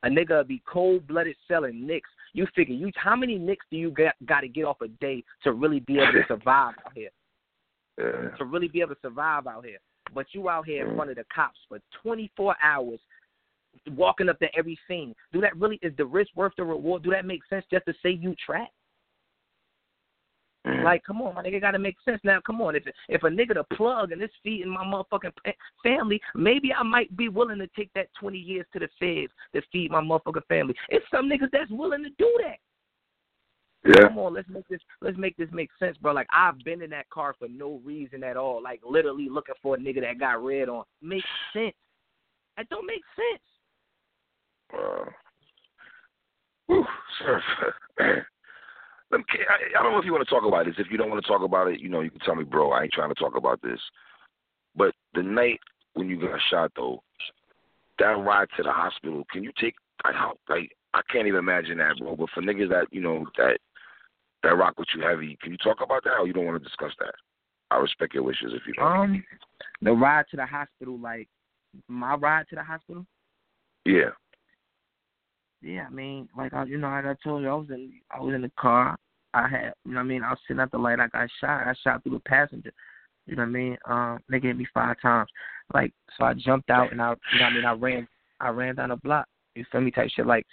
A 0.05 0.09
nigga 0.09 0.46
be 0.46 0.61
cold 0.66 1.07
blooded 1.07 1.36
selling 1.46 1.86
nicks. 1.86 2.11
You 2.32 2.46
figure 2.57 2.74
you 2.74 2.90
how 2.96 3.14
many 3.14 3.38
nicks 3.38 3.64
do 3.70 3.76
you 3.76 3.90
got 3.90 4.14
got 4.26 4.40
to 4.40 4.48
get 4.48 4.64
off 4.64 4.80
a 4.80 4.88
day 4.88 5.22
to 5.44 5.53
really 5.53 5.80
be 5.80 5.98
able 5.98 6.12
to 6.12 6.24
survive 6.28 6.74
out 6.84 6.92
here? 6.94 7.11
Yeah. 7.98 8.30
To 8.36 8.44
really 8.44 8.68
be 8.68 8.80
able 8.80 8.94
to 8.94 9.00
survive 9.00 9.46
out 9.46 9.64
here. 9.64 9.78
But 10.14 10.26
you 10.32 10.48
out 10.48 10.66
here 10.66 10.84
in 10.84 10.92
Mhm. 10.92 10.96
front 10.96 11.11
of 11.11 11.16
the 11.16 11.24
cops 11.32 11.59
for 11.68 11.78
24 12.03 12.57
hours, 12.62 13.00
walking 13.92 14.28
up 14.28 14.38
to 14.40 14.55
every 14.57 14.78
scene. 14.88 15.14
Do 15.32 15.40
that 15.40 15.57
really 15.57 15.78
is 15.82 15.94
the 15.96 16.05
risk 16.07 16.30
worth 16.34 16.55
the 16.57 16.64
reward? 16.64 17.03
Do 17.03 17.11
that 17.11 17.24
make 17.24 17.44
sense 17.46 17.64
just 17.70 17.86
to 17.86 17.94
say 18.03 18.11
you 18.11 18.34
trapped? 18.34 18.72
Mm. 20.66 20.84
Like, 20.84 21.02
come 21.02 21.20
on, 21.20 21.34
my 21.34 21.42
nigga, 21.42 21.60
gotta 21.60 21.78
make 21.78 21.96
sense 22.04 22.20
now. 22.22 22.40
Come 22.46 22.60
on, 22.60 22.76
if 22.76 22.84
if 23.08 23.22
a 23.24 23.26
nigga 23.26 23.54
to 23.54 23.64
plug 23.74 24.12
and 24.12 24.22
it's 24.22 24.32
feeding 24.44 24.68
my 24.68 24.84
motherfucking 24.84 25.32
family, 25.82 26.20
maybe 26.36 26.72
I 26.72 26.84
might 26.84 27.16
be 27.16 27.28
willing 27.28 27.58
to 27.58 27.66
take 27.74 27.92
that 27.94 28.08
twenty 28.18 28.38
years 28.38 28.66
to 28.72 28.78
the 28.78 28.88
feds 29.00 29.32
to 29.54 29.62
feed 29.72 29.90
my 29.90 30.00
motherfucking 30.00 30.46
family. 30.48 30.74
It's 30.88 31.04
some 31.10 31.28
niggas 31.28 31.50
that's 31.52 31.70
willing 31.70 32.04
to 32.04 32.10
do 32.10 32.38
that. 32.44 32.58
yeah. 33.88 34.08
Come 34.08 34.18
on, 34.18 34.34
let's 34.34 34.48
make 34.48 34.68
this 34.68 34.80
let's 35.00 35.18
make 35.18 35.36
this 35.36 35.48
make 35.52 35.70
sense, 35.80 35.96
bro. 35.96 36.12
Like 36.12 36.28
I've 36.32 36.58
been 36.60 36.80
in 36.80 36.90
that 36.90 37.10
car 37.10 37.34
for 37.36 37.48
no 37.48 37.80
reason 37.84 38.22
at 38.22 38.36
all. 38.36 38.62
Like 38.62 38.80
literally 38.88 39.28
looking 39.28 39.56
for 39.60 39.74
a 39.74 39.78
nigga 39.78 40.02
that 40.02 40.20
got 40.20 40.44
red 40.44 40.68
on. 40.68 40.84
Makes 41.00 41.26
sense. 41.52 41.74
That 42.56 42.68
don't 42.68 42.86
make 42.86 43.02
sense. 43.16 43.42
Wow. 44.72 45.08
Whew, 46.66 46.84
sir. 47.18 47.42
Let 47.98 48.06
me, 48.16 48.22
I, 49.12 49.78
I 49.78 49.82
don't 49.82 49.92
know 49.92 49.98
if 49.98 50.04
you 50.04 50.12
want 50.12 50.26
to 50.26 50.34
talk 50.34 50.44
about 50.44 50.66
this. 50.66 50.74
If 50.78 50.90
you 50.90 50.96
don't 50.96 51.10
want 51.10 51.22
to 51.22 51.28
talk 51.28 51.42
about 51.42 51.68
it, 51.68 51.80
you 51.80 51.88
know, 51.88 52.00
you 52.00 52.10
can 52.10 52.20
tell 52.20 52.34
me, 52.34 52.44
bro. 52.44 52.72
I 52.72 52.82
ain't 52.82 52.92
trying 52.92 53.10
to 53.10 53.14
talk 53.14 53.36
about 53.36 53.60
this. 53.62 53.80
But 54.74 54.94
the 55.14 55.22
night 55.22 55.60
when 55.94 56.08
you 56.08 56.20
got 56.20 56.38
shot, 56.50 56.72
though, 56.76 57.02
that 57.98 58.04
ride 58.04 58.48
to 58.56 58.62
the 58.62 58.72
hospital, 58.72 59.24
can 59.30 59.42
you 59.42 59.52
take? 59.60 59.74
I 60.04 60.12
how 60.12 60.34
like 60.48 60.72
I 60.94 61.00
can't 61.10 61.26
even 61.26 61.38
imagine 61.38 61.78
that, 61.78 61.98
bro. 61.98 62.16
But 62.16 62.30
for 62.34 62.42
niggas 62.42 62.70
that 62.70 62.86
you 62.90 63.00
know 63.00 63.26
that 63.36 63.58
that 64.42 64.56
rock 64.56 64.78
with 64.78 64.88
you 64.94 65.02
heavy, 65.02 65.38
can 65.40 65.52
you 65.52 65.58
talk 65.58 65.78
about 65.82 66.04
that, 66.04 66.18
or 66.18 66.26
you 66.26 66.32
don't 66.32 66.46
want 66.46 66.62
to 66.62 66.68
discuss 66.68 66.92
that? 66.98 67.14
I 67.70 67.76
respect 67.76 68.14
your 68.14 68.22
wishes 68.22 68.52
if 68.52 68.62
you 68.66 68.74
don't. 68.74 68.92
Um, 68.92 69.24
the 69.80 69.92
ride 69.92 70.26
to 70.30 70.36
the 70.36 70.46
hospital, 70.46 70.98
like 70.98 71.28
my 71.88 72.14
ride 72.14 72.46
to 72.50 72.56
the 72.56 72.62
hospital. 72.62 73.06
yeah. 73.84 74.10
Yeah, 75.62 75.86
I 75.86 75.90
mean, 75.90 76.28
like 76.36 76.52
I, 76.52 76.64
you 76.64 76.78
know, 76.78 76.88
like 76.88 77.04
I 77.04 77.14
told 77.22 77.42
you, 77.42 77.48
I 77.48 77.54
was 77.54 77.68
in, 77.70 77.92
I 78.10 78.20
was 78.20 78.34
in 78.34 78.42
the 78.42 78.50
car. 78.58 78.96
I 79.34 79.48
had, 79.48 79.72
you 79.84 79.92
know, 79.92 80.00
what 80.00 80.00
I 80.00 80.02
mean, 80.04 80.22
I 80.22 80.30
was 80.30 80.38
sitting 80.46 80.60
at 80.60 80.70
the 80.70 80.78
light. 80.78 81.00
I 81.00 81.08
got 81.08 81.28
shot. 81.40 81.66
I 81.66 81.74
shot 81.82 82.02
through 82.02 82.12
the 82.12 82.20
passenger. 82.20 82.72
You 83.26 83.36
know 83.36 83.42
what 83.42 83.48
I 83.48 83.52
mean? 83.52 83.76
Um, 83.88 84.18
they 84.28 84.40
hit 84.40 84.56
me 84.56 84.66
five 84.74 84.96
times. 85.00 85.30
Like, 85.72 85.92
so 86.18 86.24
I 86.24 86.34
jumped 86.34 86.70
out 86.70 86.92
and 86.92 87.00
I, 87.00 87.14
you 87.32 87.38
know, 87.38 87.44
what 87.44 87.52
I 87.52 87.54
mean, 87.54 87.64
I 87.64 87.72
ran, 87.72 88.08
I 88.40 88.48
ran 88.48 88.74
down 88.74 88.88
the 88.90 88.96
block. 88.96 89.26
You 89.54 89.64
feel 89.70 89.80
me? 89.80 89.90
Type 89.90 90.10
shit. 90.14 90.26
Like, 90.26 90.46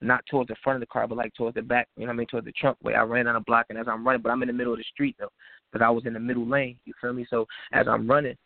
not 0.00 0.24
towards 0.30 0.48
the 0.48 0.56
front 0.62 0.76
of 0.76 0.80
the 0.80 0.86
car, 0.86 1.06
but 1.06 1.18
like 1.18 1.34
towards 1.34 1.54
the 1.54 1.62
back. 1.62 1.88
You 1.96 2.02
know 2.02 2.08
what 2.08 2.14
I 2.14 2.18
mean? 2.18 2.26
Towards 2.26 2.46
the 2.46 2.52
trunk 2.52 2.76
way. 2.82 2.94
I 2.94 3.02
ran 3.02 3.24
down 3.24 3.34
the 3.34 3.40
block, 3.40 3.66
and 3.68 3.78
as 3.78 3.86
I'm 3.88 4.06
running, 4.06 4.22
but 4.22 4.30
I'm 4.30 4.42
in 4.42 4.48
the 4.48 4.52
middle 4.52 4.72
of 4.72 4.78
the 4.78 4.84
street 4.92 5.16
though, 5.18 5.30
because 5.72 5.84
I 5.84 5.90
was 5.90 6.06
in 6.06 6.12
the 6.12 6.20
middle 6.20 6.46
lane. 6.46 6.76
You 6.84 6.92
feel 7.00 7.12
me? 7.12 7.26
So 7.28 7.46
as 7.72 7.86
I'm 7.88 8.08
running, 8.08 8.36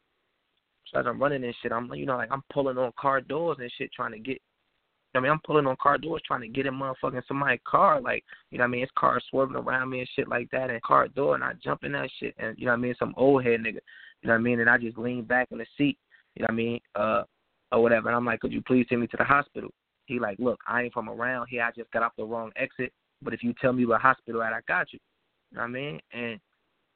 so 0.90 1.00
as 1.00 1.06
I'm 1.06 1.20
running 1.20 1.44
and 1.44 1.54
shit, 1.62 1.72
I'm, 1.72 1.92
you 1.94 2.06
know, 2.06 2.16
like 2.16 2.32
I'm 2.32 2.42
pulling 2.52 2.78
on 2.78 2.92
car 2.98 3.20
doors 3.20 3.58
and 3.60 3.70
shit, 3.76 3.92
trying 3.92 4.12
to 4.12 4.18
get 4.18 4.40
I 5.14 5.20
mean, 5.20 5.30
I'm 5.30 5.40
pulling 5.44 5.66
on 5.66 5.76
car 5.82 5.98
doors 5.98 6.22
trying 6.26 6.40
to 6.40 6.48
get 6.48 6.66
in 6.66 6.74
motherfucking 6.74 7.22
somebody's 7.28 7.60
car, 7.66 8.00
like, 8.00 8.24
you 8.50 8.58
know 8.58 8.62
what 8.62 8.68
I 8.68 8.70
mean? 8.70 8.80
His 8.80 8.90
car 8.96 9.20
swerving 9.28 9.56
around 9.56 9.90
me 9.90 10.00
and 10.00 10.08
shit 10.14 10.28
like 10.28 10.50
that, 10.50 10.70
and 10.70 10.80
car 10.82 11.08
door, 11.08 11.34
and 11.34 11.44
I 11.44 11.52
jump 11.62 11.84
in 11.84 11.92
that 11.92 12.10
shit, 12.18 12.34
and 12.38 12.56
you 12.58 12.66
know 12.66 12.72
what 12.72 12.78
I 12.78 12.80
mean? 12.80 12.94
Some 12.98 13.14
old 13.16 13.44
head 13.44 13.60
nigga, 13.60 13.80
you 14.22 14.28
know 14.28 14.32
what 14.32 14.34
I 14.34 14.38
mean? 14.38 14.60
And 14.60 14.70
I 14.70 14.78
just 14.78 14.96
lean 14.98 15.24
back 15.24 15.48
in 15.50 15.58
the 15.58 15.66
seat, 15.76 15.98
you 16.34 16.42
know 16.42 16.46
what 16.46 16.52
I 16.52 16.56
mean? 16.56 16.80
Uh, 16.94 17.22
or 17.72 17.82
whatever. 17.82 18.08
And 18.08 18.16
I'm 18.16 18.24
like, 18.24 18.40
could 18.40 18.52
you 18.52 18.62
please 18.62 18.86
take 18.88 18.98
me 18.98 19.06
to 19.08 19.16
the 19.16 19.24
hospital? 19.24 19.70
He 20.06 20.18
like, 20.18 20.38
look, 20.38 20.60
I 20.66 20.82
ain't 20.82 20.92
from 20.92 21.08
around 21.08 21.48
here. 21.48 21.62
I 21.62 21.70
just 21.72 21.90
got 21.90 22.02
off 22.02 22.12
the 22.16 22.24
wrong 22.24 22.50
exit. 22.56 22.92
But 23.22 23.34
if 23.34 23.42
you 23.42 23.54
tell 23.60 23.72
me 23.72 23.86
where 23.86 23.98
hospital 23.98 24.42
at, 24.42 24.52
I 24.52 24.60
got 24.68 24.92
you. 24.92 24.98
You 25.50 25.56
know 25.56 25.62
what 25.62 25.68
I 25.68 25.72
mean? 25.72 26.00
And 26.12 26.40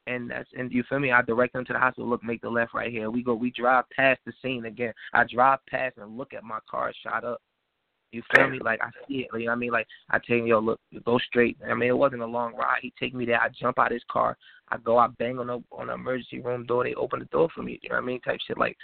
and 0.07 0.31
that's 0.31 0.49
and 0.57 0.71
you 0.71 0.83
feel 0.87 0.99
me? 0.99 1.11
I 1.11 1.21
direct 1.21 1.53
them 1.53 1.65
to 1.65 1.73
the 1.73 1.79
hospital. 1.79 2.09
Look, 2.09 2.23
make 2.23 2.41
the 2.41 2.49
left 2.49 2.73
right 2.73 2.91
here. 2.91 3.09
We 3.09 3.23
go. 3.23 3.33
We 3.33 3.51
drive 3.51 3.85
past 3.95 4.21
the 4.25 4.33
scene 4.41 4.65
again. 4.65 4.93
I 5.13 5.25
drive 5.25 5.59
past 5.69 5.97
and 5.97 6.17
look 6.17 6.33
at 6.33 6.43
my 6.43 6.59
car 6.69 6.93
shot 7.03 7.23
up. 7.23 7.41
You 8.11 8.23
feel 8.33 8.49
me? 8.49 8.59
Like 8.59 8.79
I 8.81 8.89
see 9.07 9.19
it. 9.19 9.27
You 9.33 9.45
know 9.45 9.45
what 9.47 9.51
I 9.51 9.55
mean? 9.55 9.71
Like 9.71 9.87
I 10.09 10.19
tell 10.19 10.37
him, 10.37 10.47
yo, 10.47 10.59
look, 10.59 10.79
go 11.05 11.17
straight. 11.19 11.57
I 11.69 11.73
mean, 11.73 11.89
it 11.89 11.97
wasn't 11.97 12.21
a 12.21 12.25
long 12.25 12.55
ride. 12.55 12.79
He 12.81 12.93
take 12.99 13.13
me 13.13 13.25
there. 13.25 13.41
I 13.41 13.49
jump 13.49 13.79
out 13.79 13.87
of 13.87 13.93
his 13.93 14.03
car. 14.09 14.37
I 14.69 14.77
go. 14.77 14.97
I 14.97 15.07
bang 15.19 15.39
on 15.39 15.47
the 15.47 15.61
on 15.71 15.87
the 15.87 15.93
emergency 15.93 16.39
room 16.39 16.65
door. 16.65 16.83
They 16.83 16.93
open 16.95 17.19
the 17.19 17.25
door 17.25 17.49
for 17.53 17.63
me. 17.63 17.79
You 17.81 17.89
know 17.89 17.95
what 17.95 18.03
I 18.03 18.05
mean? 18.05 18.21
Type 18.21 18.39
shit. 18.47 18.57
Like 18.57 18.77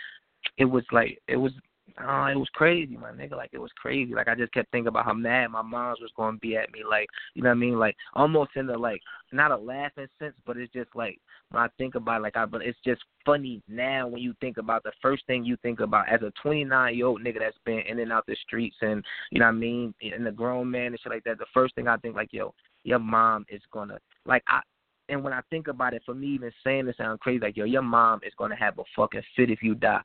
it 0.57 0.65
was 0.65 0.84
like 0.91 1.21
it 1.28 1.38
was 1.38 1.53
uh, 1.97 2.27
it 2.31 2.38
was 2.38 2.49
crazy, 2.53 2.97
my 2.97 3.11
nigga. 3.11 3.36
Like 3.36 3.51
it 3.53 3.59
was 3.59 3.71
crazy. 3.75 4.13
Like 4.13 4.27
I 4.27 4.36
just 4.36 4.53
kept 4.53 4.71
thinking 4.71 4.88
about 4.88 5.05
how 5.05 5.13
mad 5.13 5.51
my 5.51 5.61
mom's 5.61 5.99
was 6.01 6.11
gonna 6.15 6.38
be 6.38 6.55
at 6.55 6.71
me. 6.71 6.79
Like 6.89 7.07
you 7.36 7.43
know 7.43 7.49
what 7.49 7.57
I 7.57 7.59
mean? 7.59 7.77
Like 7.77 7.95
almost 8.13 8.51
in 8.55 8.65
the 8.65 8.77
like 8.77 9.01
not 9.31 9.51
a 9.51 9.57
laughing 9.57 10.07
sense, 10.17 10.34
but 10.45 10.57
it's 10.57 10.73
just 10.73 10.89
like 10.95 11.19
when 11.51 11.61
I 11.61 11.67
think 11.77 11.95
about 11.95 12.19
it, 12.19 12.23
like 12.23 12.38
I, 12.38 12.45
but 12.45 12.63
it's 12.63 12.79
just 12.84 13.01
funny 13.25 13.61
now 13.67 14.07
when 14.07 14.21
you 14.21 14.34
think 14.41 14.57
about 14.57 14.84
the 14.84 14.91
first 15.01 15.25
thing 15.27 15.43
you 15.43 15.55
think 15.57 15.81
about 15.81 16.09
as 16.09 16.21
a 16.21 16.31
29 16.41 16.95
year 16.95 17.05
old 17.05 17.21
nigga 17.21 17.39
that's 17.39 17.57
been 17.65 17.79
in 17.79 17.99
and 17.99 18.11
out 18.11 18.25
the 18.25 18.36
streets 18.43 18.77
and 18.81 19.03
you 19.29 19.39
know 19.39 19.45
what 19.45 19.51
I 19.51 19.57
mean, 19.57 19.93
and 20.01 20.25
the 20.25 20.31
grown 20.31 20.71
man 20.71 20.88
and 20.88 20.99
shit 20.99 21.11
like 21.11 21.23
that. 21.25 21.38
The 21.38 21.45
first 21.53 21.75
thing 21.75 21.88
I 21.88 21.97
think 21.97 22.15
like, 22.15 22.29
yo, 22.31 22.53
your 22.84 22.99
mom 22.99 23.45
is 23.49 23.61
gonna 23.71 23.99
like 24.25 24.43
I. 24.47 24.61
And 25.09 25.21
when 25.21 25.34
I 25.34 25.41
think 25.49 25.67
about 25.67 25.93
it, 25.93 26.01
for 26.05 26.15
me 26.15 26.27
even 26.27 26.51
saying 26.63 26.86
this 26.86 26.95
sounds 26.95 27.19
crazy, 27.21 27.39
like 27.39 27.57
yo, 27.57 27.65
your 27.65 27.81
mom 27.81 28.21
is 28.25 28.34
gonna 28.38 28.55
have 28.55 28.79
a 28.79 28.84
fucking 28.95 29.21
fit 29.36 29.51
if 29.51 29.61
you 29.61 29.75
die. 29.75 30.01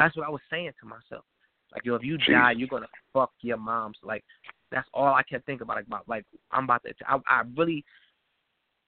That's 0.00 0.16
what 0.16 0.26
I 0.26 0.30
was 0.30 0.40
saying 0.50 0.72
to 0.80 0.86
myself. 0.86 1.26
Like 1.72 1.84
yo, 1.84 1.94
if 1.94 2.02
you 2.02 2.16
die, 2.16 2.52
you're 2.56 2.68
gonna 2.68 2.88
fuck 3.12 3.32
your 3.42 3.58
mom's. 3.58 3.98
Like 4.02 4.24
that's 4.72 4.88
all 4.94 5.14
I 5.14 5.22
kept 5.22 5.44
thinking 5.44 5.62
about. 5.62 5.76
Like, 5.76 5.86
about 5.86 6.08
like 6.08 6.24
I'm 6.50 6.64
about 6.64 6.82
to. 6.84 6.94
I, 7.06 7.18
I 7.28 7.42
really, 7.54 7.84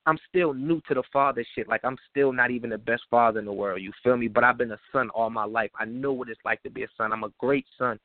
I'm 0.06 0.18
still 0.26 0.54
new 0.54 0.80
to 0.88 0.94
the 0.94 1.02
father 1.12 1.44
shit. 1.54 1.68
Like 1.68 1.82
I'm 1.84 1.98
still 2.10 2.32
not 2.32 2.50
even 2.50 2.70
the 2.70 2.78
best 2.78 3.02
father 3.10 3.38
in 3.38 3.44
the 3.44 3.52
world. 3.52 3.82
You 3.82 3.92
feel 4.02 4.16
me? 4.16 4.26
But 4.26 4.42
I've 4.42 4.56
been 4.56 4.72
a 4.72 4.78
son 4.90 5.10
all 5.10 5.28
my 5.28 5.44
life. 5.44 5.70
I 5.78 5.84
know 5.84 6.12
what 6.12 6.30
it's 6.30 6.40
like 6.46 6.62
to 6.62 6.70
be 6.70 6.82
a 6.82 6.88
son. 6.96 7.12
I'm 7.12 7.24
a 7.24 7.32
great 7.38 7.66
son. 7.76 8.00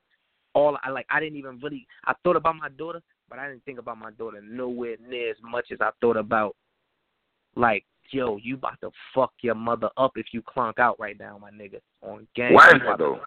All 0.52 0.76
I 0.82 0.90
like, 0.90 1.06
I 1.10 1.18
didn't 1.18 1.38
even 1.38 1.58
really. 1.60 1.86
I 2.04 2.12
thought 2.22 2.36
about 2.36 2.56
my 2.56 2.68
daughter, 2.68 3.00
but 3.30 3.38
I 3.38 3.48
didn't 3.48 3.64
think 3.64 3.78
about 3.78 3.96
my 3.96 4.10
daughter 4.12 4.42
nowhere 4.42 4.96
near 5.08 5.30
as 5.30 5.36
much 5.42 5.68
as 5.72 5.78
I 5.80 5.90
thought 6.02 6.18
about. 6.18 6.54
Like, 7.56 7.86
yo, 8.10 8.36
you 8.42 8.54
about 8.54 8.80
to 8.82 8.90
fuck 9.14 9.32
your 9.42 9.54
mother 9.54 9.88
up 9.96 10.12
if 10.16 10.26
you 10.32 10.42
clunk 10.42 10.78
out 10.78 10.98
right 10.98 11.18
now, 11.18 11.38
my 11.38 11.50
nigga. 11.50 11.80
On 12.02 12.26
game. 12.34 12.52
Why 12.54 12.68
is 12.70 12.80
that 12.86 12.98
though? 12.98 13.20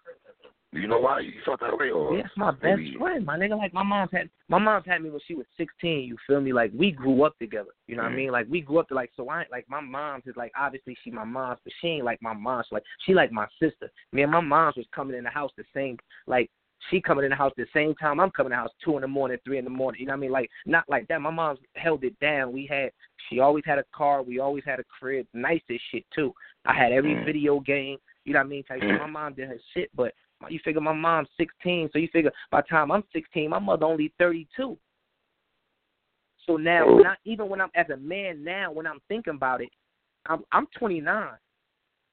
Do 0.74 0.80
you 0.80 0.88
know 0.88 1.00
why 1.00 1.20
you 1.20 1.32
felt 1.44 1.60
that 1.60 1.76
way? 1.76 1.90
Or 1.90 2.16
yeah, 2.16 2.22
my 2.34 2.50
best 2.50 2.78
maybe- 2.78 2.96
friend, 2.98 3.26
my 3.26 3.36
nigga. 3.36 3.58
Like 3.58 3.74
my 3.74 3.82
mom's 3.82 4.08
had 4.10 4.30
my 4.48 4.58
mom's 4.58 4.86
had 4.86 5.02
me 5.02 5.10
when 5.10 5.20
she 5.26 5.34
was 5.34 5.44
sixteen. 5.58 6.08
You 6.08 6.16
feel 6.26 6.40
me? 6.40 6.54
Like 6.54 6.70
we 6.74 6.90
grew 6.92 7.24
up 7.24 7.38
together. 7.38 7.68
You 7.88 7.96
know 7.96 8.04
what 8.04 8.12
I 8.12 8.14
Mhm. 8.14 8.16
mean? 8.16 8.30
Like 8.32 8.46
we 8.48 8.62
grew 8.62 8.78
up 8.78 8.88
to 8.88 8.94
like 8.94 9.10
so 9.14 9.28
I 9.28 9.44
like 9.52 9.68
my 9.68 9.80
mom's 9.82 10.26
is 10.26 10.36
like 10.36 10.50
obviously 10.58 10.96
she 11.04 11.10
my 11.10 11.24
mom's, 11.24 11.58
but 11.62 11.74
she 11.80 11.88
ain't 11.88 12.04
like 12.06 12.22
my 12.22 12.32
mom's. 12.32 12.66
Like 12.72 12.84
she 13.04 13.12
like 13.12 13.30
my 13.30 13.46
sister. 13.60 13.90
Me 14.12 14.22
and 14.22 14.32
my 14.32 14.40
mom's 14.40 14.76
was 14.76 14.86
coming 14.94 15.14
in 15.14 15.24
the 15.24 15.30
house 15.30 15.50
the 15.58 15.64
same. 15.74 15.98
Like 16.26 16.50
she 16.90 17.00
coming 17.02 17.24
in 17.24 17.30
the 17.30 17.36
house 17.36 17.52
the 17.58 17.66
same 17.74 17.94
time 17.96 18.18
I'm 18.18 18.30
coming 18.30 18.50
in 18.50 18.56
the 18.56 18.62
house 18.62 18.72
two 18.82 18.96
in 18.96 19.02
the 19.02 19.06
morning, 19.08 19.36
three 19.44 19.58
in 19.58 19.64
the 19.64 19.70
morning. 19.70 20.00
You 20.00 20.06
know 20.06 20.14
what 20.14 20.16
I 20.16 20.20
mean? 20.20 20.32
Like 20.32 20.50
not 20.64 20.84
like 20.88 21.06
that. 21.08 21.20
My 21.20 21.30
mom's 21.30 21.60
held 21.76 22.02
it 22.02 22.18
down. 22.18 22.50
We 22.50 22.64
had 22.66 22.90
she 23.28 23.40
always 23.40 23.64
had 23.66 23.78
a 23.78 23.84
car. 23.94 24.22
We 24.22 24.38
always 24.38 24.64
had 24.64 24.80
a 24.80 24.84
crib. 24.84 25.26
Nice 25.32 25.62
as 25.70 25.80
shit 25.90 26.04
too. 26.14 26.34
I 26.64 26.74
had 26.74 26.92
every 26.92 27.14
Mm. 27.14 27.24
video 27.24 27.60
game. 27.60 27.98
You 28.24 28.32
know 28.32 28.40
what 28.40 28.46
I 28.46 28.48
mean? 28.48 28.64
Type. 28.64 28.80
Mm. 28.82 28.98
My 28.98 29.06
mom 29.06 29.34
did 29.34 29.48
her 29.48 29.58
shit, 29.74 29.90
but 29.94 30.14
you 30.48 30.58
figure 30.60 30.80
my 30.80 30.92
mom's 30.92 31.28
16, 31.36 31.90
so 31.92 31.98
you 31.98 32.08
figure 32.08 32.32
by 32.50 32.60
the 32.60 32.68
time 32.68 32.90
I'm 32.90 33.04
16, 33.12 33.50
my 33.50 33.58
mother 33.58 33.86
only 33.86 34.12
32. 34.18 34.78
So 36.46 36.56
now, 36.56 36.96
when 36.96 37.06
I, 37.06 37.14
even 37.24 37.48
when 37.48 37.60
I'm 37.60 37.70
as 37.74 37.88
a 37.90 37.96
man 37.96 38.42
now, 38.42 38.72
when 38.72 38.86
I'm 38.86 39.00
thinking 39.08 39.34
about 39.34 39.60
it, 39.60 39.70
I'm 40.26 40.44
I'm 40.52 40.66
29. 40.78 41.28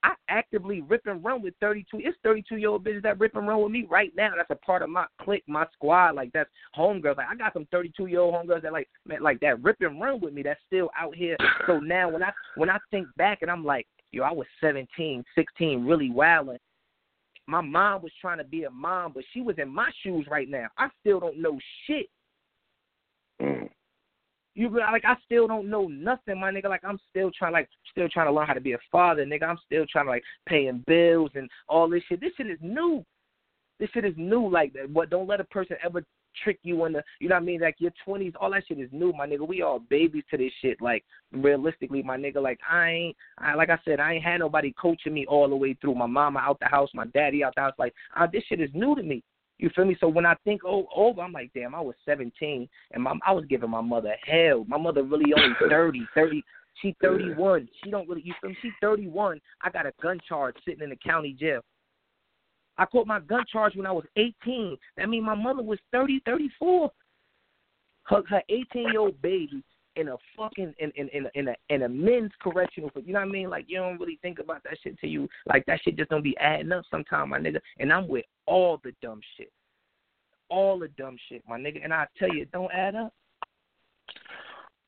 I 0.03 0.13
actively 0.29 0.81
rip 0.81 1.05
and 1.05 1.23
run 1.23 1.41
with 1.41 1.53
32. 1.59 1.99
It's 1.99 2.17
32 2.23 2.57
year 2.57 2.69
old 2.69 2.85
bitches 2.85 3.03
that 3.03 3.19
rip 3.19 3.35
and 3.35 3.47
run 3.47 3.61
with 3.61 3.71
me 3.71 3.85
right 3.89 4.11
now. 4.15 4.31
That's 4.35 4.49
a 4.49 4.65
part 4.65 4.81
of 4.81 4.89
my 4.89 5.05
clique, 5.21 5.43
my 5.47 5.65
squad. 5.73 6.15
Like 6.15 6.31
that's 6.33 6.49
homegirls. 6.77 7.17
Like 7.17 7.27
I 7.29 7.35
got 7.35 7.53
some 7.53 7.67
32 7.71 8.05
year 8.05 8.21
old 8.21 8.33
homegirls 8.33 8.61
that 8.61 8.71
like 8.71 8.87
man, 9.05 9.21
like 9.21 9.39
that 9.41 9.61
rip 9.61 9.77
and 9.81 9.99
run 9.99 10.21
with 10.21 10.33
me. 10.33 10.43
That's 10.43 10.59
still 10.67 10.89
out 10.97 11.15
here. 11.15 11.35
So 11.67 11.79
now 11.83 12.09
when 12.09 12.23
I 12.23 12.31
when 12.55 12.69
I 12.69 12.77
think 12.91 13.07
back 13.17 13.39
and 13.41 13.51
I'm 13.51 13.65
like, 13.65 13.87
yo, 14.11 14.23
I 14.23 14.31
was 14.31 14.47
17, 14.61 15.23
16, 15.35 15.85
really 15.85 16.11
wilding. 16.11 16.57
My 17.45 17.61
mom 17.61 18.03
was 18.03 18.11
trying 18.21 18.37
to 18.37 18.43
be 18.43 18.65
a 18.65 18.69
mom, 18.69 19.11
but 19.13 19.23
she 19.33 19.41
was 19.41 19.55
in 19.57 19.69
my 19.69 19.89
shoes 20.03 20.27
right 20.29 20.47
now. 20.47 20.67
I 20.77 20.87
still 21.01 21.19
don't 21.19 21.41
know 21.41 21.57
shit. 21.87 22.05
Mm. 23.41 23.69
You 24.55 24.69
like 24.69 25.05
I 25.05 25.15
still 25.25 25.47
don't 25.47 25.69
know 25.69 25.87
nothing, 25.87 26.39
my 26.39 26.51
nigga. 26.51 26.65
Like 26.65 26.83
I'm 26.83 26.99
still 27.09 27.31
trying 27.37 27.53
like 27.53 27.69
still 27.91 28.09
trying 28.09 28.27
to 28.27 28.33
learn 28.33 28.47
how 28.47 28.53
to 28.53 28.61
be 28.61 28.73
a 28.73 28.79
father, 28.91 29.25
nigga. 29.25 29.43
I'm 29.43 29.59
still 29.65 29.85
trying 29.85 30.05
to 30.05 30.11
like 30.11 30.23
paying 30.47 30.83
bills 30.87 31.31
and 31.35 31.49
all 31.67 31.89
this 31.89 32.03
shit. 32.09 32.19
This 32.19 32.31
shit 32.35 32.49
is 32.49 32.59
new. 32.61 33.05
This 33.79 33.89
shit 33.91 34.05
is 34.05 34.15
new. 34.17 34.49
Like 34.49 34.73
that 34.73 34.89
what 34.89 35.09
don't 35.09 35.27
let 35.27 35.39
a 35.39 35.45
person 35.45 35.77
ever 35.83 36.03
trick 36.43 36.59
you 36.63 36.85
in 36.85 36.93
the 36.93 37.03
you 37.19 37.29
know 37.29 37.35
what 37.35 37.43
I 37.43 37.45
mean? 37.45 37.61
Like 37.61 37.75
your 37.79 37.91
twenties, 38.03 38.33
all 38.39 38.51
that 38.51 38.63
shit 38.67 38.79
is 38.79 38.89
new, 38.91 39.13
my 39.13 39.27
nigga. 39.27 39.47
We 39.47 39.61
all 39.61 39.79
babies 39.79 40.23
to 40.31 40.37
this 40.37 40.51
shit. 40.61 40.81
Like 40.81 41.03
realistically, 41.31 42.03
my 42.03 42.17
nigga, 42.17 42.41
like 42.41 42.59
I 42.69 42.89
ain't 42.89 43.17
I 43.37 43.55
like 43.55 43.69
I 43.69 43.79
said, 43.85 43.99
I 43.99 44.13
ain't 44.13 44.23
had 44.23 44.39
nobody 44.39 44.73
coaching 44.79 45.13
me 45.13 45.25
all 45.27 45.47
the 45.47 45.55
way 45.55 45.75
through. 45.79 45.95
My 45.95 46.07
mama 46.07 46.39
out 46.39 46.59
the 46.59 46.67
house, 46.67 46.89
my 46.93 47.05
daddy 47.07 47.43
out 47.43 47.55
the 47.55 47.61
house, 47.61 47.73
like 47.77 47.93
uh, 48.17 48.27
this 48.31 48.43
shit 48.49 48.61
is 48.61 48.69
new 48.73 48.95
to 48.95 49.03
me. 49.03 49.23
You 49.59 49.69
feel 49.75 49.85
me? 49.85 49.97
So 49.99 50.07
when 50.07 50.25
I 50.25 50.35
think 50.45 50.61
oh, 50.65 50.87
over, 50.95 51.21
I'm 51.21 51.33
like, 51.33 51.51
damn, 51.53 51.75
I 51.75 51.81
was 51.81 51.95
17 52.05 52.67
and 52.91 53.03
my, 53.03 53.13
I 53.27 53.33
was 53.33 53.45
giving 53.45 53.69
my 53.69 53.81
mother 53.81 54.15
hell. 54.25 54.65
My 54.67 54.77
mother 54.77 55.03
really 55.03 55.33
only 55.33 55.55
30, 55.69 56.07
30. 56.15 56.43
She 56.81 56.95
31. 57.01 57.67
She 57.83 57.91
don't 57.91 58.07
really. 58.07 58.21
You 58.23 58.33
feel 58.39 58.51
me? 58.51 58.57
She 58.61 58.71
31. 58.79 59.41
I 59.61 59.69
got 59.69 59.85
a 59.85 59.91
gun 60.01 60.17
charge 60.27 60.55
sitting 60.65 60.81
in 60.81 60.89
the 60.89 60.95
county 60.95 61.35
jail. 61.37 61.59
I 62.77 62.85
caught 62.85 63.05
my 63.05 63.19
gun 63.19 63.43
charge 63.51 63.75
when 63.75 63.85
I 63.85 63.91
was 63.91 64.05
18. 64.15 64.77
That 64.95 65.09
means 65.09 65.25
my 65.25 65.35
mother 65.35 65.61
was 65.61 65.79
30, 65.91 66.21
34. 66.25 66.89
Her, 68.03 68.23
her 68.29 68.41
18 68.47 68.83
year 68.83 68.99
old 69.01 69.21
baby 69.21 69.61
in 69.99 70.07
a 70.09 70.15
fucking 70.37 70.73
in 70.79 70.91
in 70.95 71.09
in 71.09 71.25
a, 71.25 71.29
in 71.35 71.47
a 71.49 71.55
in 71.69 71.83
a 71.83 71.89
men's 71.89 72.31
correctional. 72.41 72.89
You 72.95 73.13
know 73.13 73.19
what 73.19 73.27
I 73.27 73.31
mean? 73.31 73.49
Like 73.49 73.65
you 73.67 73.77
don't 73.77 73.99
really 73.99 74.19
think 74.21 74.39
about 74.39 74.63
that 74.63 74.77
shit 74.83 74.99
till 74.99 75.09
you 75.09 75.27
like 75.47 75.65
that 75.65 75.79
shit 75.83 75.97
just 75.97 76.09
don't 76.09 76.23
be 76.23 76.37
adding 76.37 76.71
up 76.71 76.83
sometime, 76.89 77.29
my 77.29 77.39
nigga. 77.39 77.59
And 77.79 77.91
I'm 77.91 78.07
with 78.07 78.25
all 78.45 78.79
the 78.83 78.93
dumb 79.01 79.21
shit, 79.37 79.51
all 80.49 80.79
the 80.79 80.87
dumb 80.89 81.17
shit, 81.27 81.43
my 81.47 81.57
nigga. 81.59 81.83
And 81.83 81.93
I 81.93 82.07
tell 82.17 82.33
you, 82.33 82.43
it 82.43 82.51
don't 82.51 82.71
add 82.71 82.95
up. 82.95 83.13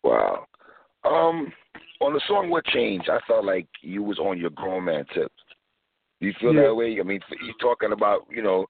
Wow. 0.03 0.45
Um, 1.03 1.51
on 1.99 2.13
the 2.13 2.21
song 2.27 2.49
"What 2.49 2.65
Change," 2.65 3.03
I 3.09 3.19
felt 3.27 3.45
like 3.45 3.67
you 3.81 4.03
was 4.03 4.19
on 4.19 4.39
your 4.39 4.49
grown 4.51 4.85
man 4.85 5.05
tip. 5.13 5.31
You 6.19 6.33
feel 6.39 6.53
Yeah. 6.53 6.63
that 6.63 6.75
way? 6.75 6.99
I 6.99 7.03
mean, 7.03 7.19
you 7.43 7.53
talking 7.59 7.91
about 7.91 8.27
you 8.29 8.41
know 8.41 8.67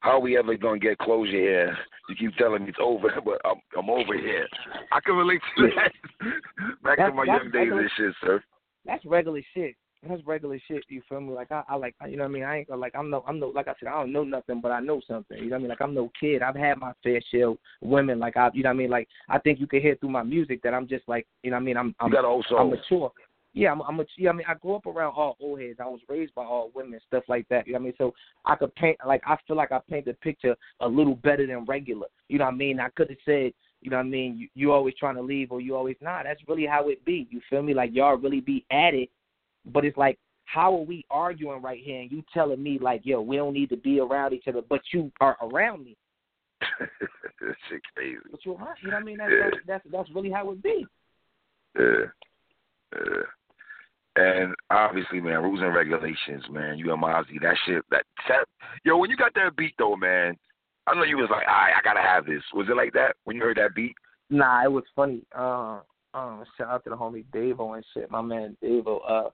how 0.00 0.18
we 0.20 0.38
ever 0.38 0.56
gonna 0.56 0.78
get 0.78 0.98
closure 0.98 1.30
here? 1.32 1.76
You 2.08 2.14
keep 2.16 2.36
telling 2.36 2.62
me 2.64 2.70
it's 2.70 2.78
over, 2.80 3.08
but 3.24 3.40
I'm 3.44 3.60
I'm 3.76 3.90
over 3.90 4.16
here. 4.16 4.46
I 4.92 5.00
can 5.00 5.16
relate 5.16 5.40
to 5.56 5.68
that. 5.76 5.92
Back 6.82 6.96
to 6.96 7.02
That's- 7.02 7.14
my 7.14 7.24
young 7.24 7.50
days 7.50 7.72
and 7.72 7.90
shit, 7.96 8.14
sir. 8.20 8.42
That's 8.86 9.04
regular 9.04 9.42
shit. 9.54 9.74
That's 10.08 10.24
regular 10.24 10.60
shit. 10.68 10.84
You 10.88 11.02
feel 11.08 11.20
me? 11.20 11.32
Like 11.34 11.50
I, 11.50 11.62
I 11.68 11.74
like 11.74 11.94
you 12.08 12.16
know 12.16 12.22
what 12.22 12.30
I 12.30 12.32
mean. 12.32 12.44
I 12.44 12.58
ain't 12.58 12.70
like 12.70 12.94
I'm 12.96 13.10
no 13.10 13.24
I'm 13.26 13.40
no 13.40 13.48
like 13.48 13.66
I 13.66 13.74
said 13.80 13.88
I 13.88 13.98
don't 13.98 14.12
know 14.12 14.22
nothing, 14.22 14.60
but 14.60 14.70
I 14.70 14.78
know 14.78 15.00
something. 15.08 15.36
You 15.36 15.46
know 15.50 15.56
what 15.56 15.56
I 15.56 15.60
mean? 15.62 15.68
Like 15.70 15.80
I'm 15.82 15.94
no 15.94 16.10
kid. 16.18 16.40
I've 16.40 16.54
had 16.54 16.78
my 16.78 16.92
fair 17.02 17.20
share 17.32 17.48
of 17.48 17.58
women. 17.80 18.20
Like 18.20 18.36
I 18.36 18.48
you 18.54 18.62
know 18.62 18.68
what 18.68 18.74
I 18.74 18.78
mean. 18.78 18.90
Like 18.90 19.08
I 19.28 19.38
think 19.40 19.58
you 19.58 19.66
can 19.66 19.80
hear 19.80 19.96
through 19.96 20.10
my 20.10 20.22
music 20.22 20.62
that 20.62 20.72
I'm 20.72 20.86
just 20.86 21.02
like 21.08 21.26
you 21.42 21.50
know 21.50 21.56
what 21.56 21.62
I 21.62 21.64
mean. 21.64 21.76
I'm 21.76 21.94
I'm 21.98 22.08
You 22.08 22.14
got 22.14 22.24
a 22.24 22.28
whole 22.28 22.44
I'm 22.56 22.70
mature. 22.70 23.10
Yeah, 23.54 23.72
I'm, 23.72 23.82
I'm 23.82 24.00
a, 24.00 24.04
yeah, 24.16 24.30
I 24.30 24.32
mean, 24.34 24.46
I 24.48 24.54
grew 24.54 24.76
up 24.76 24.86
around 24.86 25.14
all 25.14 25.36
old 25.40 25.60
heads. 25.60 25.78
I 25.80 25.86
was 25.86 26.00
raised 26.08 26.34
by 26.34 26.44
all 26.44 26.70
women, 26.74 27.00
stuff 27.06 27.24
like 27.28 27.48
that. 27.48 27.66
You 27.66 27.72
know 27.72 27.78
what 27.78 27.82
I 27.82 27.84
mean? 27.86 27.94
So 27.98 28.14
I 28.44 28.54
could 28.54 28.74
paint, 28.74 28.98
like, 29.06 29.22
I 29.26 29.36
feel 29.46 29.56
like 29.56 29.72
I 29.72 29.80
paint 29.90 30.04
the 30.04 30.14
picture 30.14 30.54
a 30.80 30.88
little 30.88 31.16
better 31.16 31.46
than 31.46 31.64
regular. 31.64 32.06
You 32.28 32.38
know 32.38 32.44
what 32.44 32.54
I 32.54 32.56
mean? 32.56 32.78
I 32.78 32.88
could 32.90 33.08
have 33.08 33.18
said, 33.24 33.52
you 33.80 33.90
know 33.90 33.96
what 33.96 34.06
I 34.06 34.08
mean? 34.08 34.36
You, 34.36 34.48
you 34.54 34.72
always 34.72 34.94
trying 34.94 35.14
to 35.16 35.22
leave 35.22 35.50
or 35.50 35.60
you 35.60 35.76
always 35.76 35.96
not. 36.00 36.24
That's 36.24 36.40
really 36.46 36.66
how 36.66 36.88
it 36.88 37.04
be. 37.04 37.26
You 37.30 37.40
feel 37.48 37.62
me? 37.62 37.74
Like 37.74 37.90
y'all 37.94 38.16
really 38.16 38.40
be 38.40 38.64
at 38.70 38.94
it, 38.94 39.08
but 39.72 39.84
it's 39.84 39.96
like, 39.96 40.18
how 40.44 40.74
are 40.74 40.84
we 40.84 41.04
arguing 41.10 41.60
right 41.62 41.80
here? 41.82 42.00
And 42.00 42.10
you 42.10 42.22
telling 42.32 42.62
me 42.62 42.78
like, 42.80 43.02
yo, 43.04 43.20
we 43.20 43.36
don't 43.36 43.52
need 43.52 43.68
to 43.70 43.76
be 43.76 44.00
around 44.00 44.32
each 44.32 44.48
other, 44.48 44.62
but 44.66 44.80
you 44.92 45.12
are 45.20 45.36
around 45.42 45.84
me. 45.84 45.96
that 46.80 47.54
shit 47.68 47.82
crazy. 47.94 48.18
But 48.30 48.40
you're 48.44 48.56
right. 48.56 48.76
You 48.82 48.90
know 48.90 48.96
what 48.96 49.02
I 49.02 49.04
mean? 49.04 49.18
That's 49.18 49.30
Yeah. 49.30 49.50
that's, 49.50 49.66
that's 49.66 49.84
that's 49.92 50.10
really 50.14 50.30
how 50.30 50.50
it 50.50 50.62
be. 50.62 50.86
Yeah. 51.78 52.06
Yeah. 52.94 53.22
And 54.18 54.52
obviously, 54.70 55.20
man, 55.20 55.42
rules 55.44 55.60
and 55.60 55.72
regulations, 55.72 56.42
man. 56.50 56.76
You 56.76 56.92
and 56.92 57.00
Mozzy, 57.00 57.40
that 57.40 57.54
shit, 57.64 57.84
that, 57.92 58.04
that, 58.28 58.46
yo, 58.84 58.96
when 58.96 59.10
you 59.10 59.16
got 59.16 59.32
that 59.34 59.56
beat 59.56 59.74
though, 59.78 59.94
man, 59.94 60.36
I 60.88 60.94
know 60.94 61.04
you 61.04 61.18
was 61.18 61.28
like, 61.30 61.46
all 61.46 61.54
right, 61.54 61.74
I 61.78 61.82
gotta 61.84 62.00
have 62.00 62.26
this. 62.26 62.42
Was 62.52 62.66
it 62.68 62.76
like 62.76 62.92
that 62.94 63.14
when 63.24 63.36
you 63.36 63.42
heard 63.42 63.58
that 63.58 63.76
beat? 63.76 63.94
Nah, 64.28 64.64
it 64.64 64.72
was 64.72 64.82
funny. 64.96 65.22
Uh, 65.36 65.80
um, 66.14 66.44
shout 66.56 66.68
out 66.68 66.82
to 66.84 66.90
the 66.90 66.96
homie 66.96 67.26
Davo 67.32 67.76
and 67.76 67.84
shit. 67.94 68.10
My 68.10 68.20
man 68.20 68.56
Davo, 68.62 69.00
uh, 69.08 69.30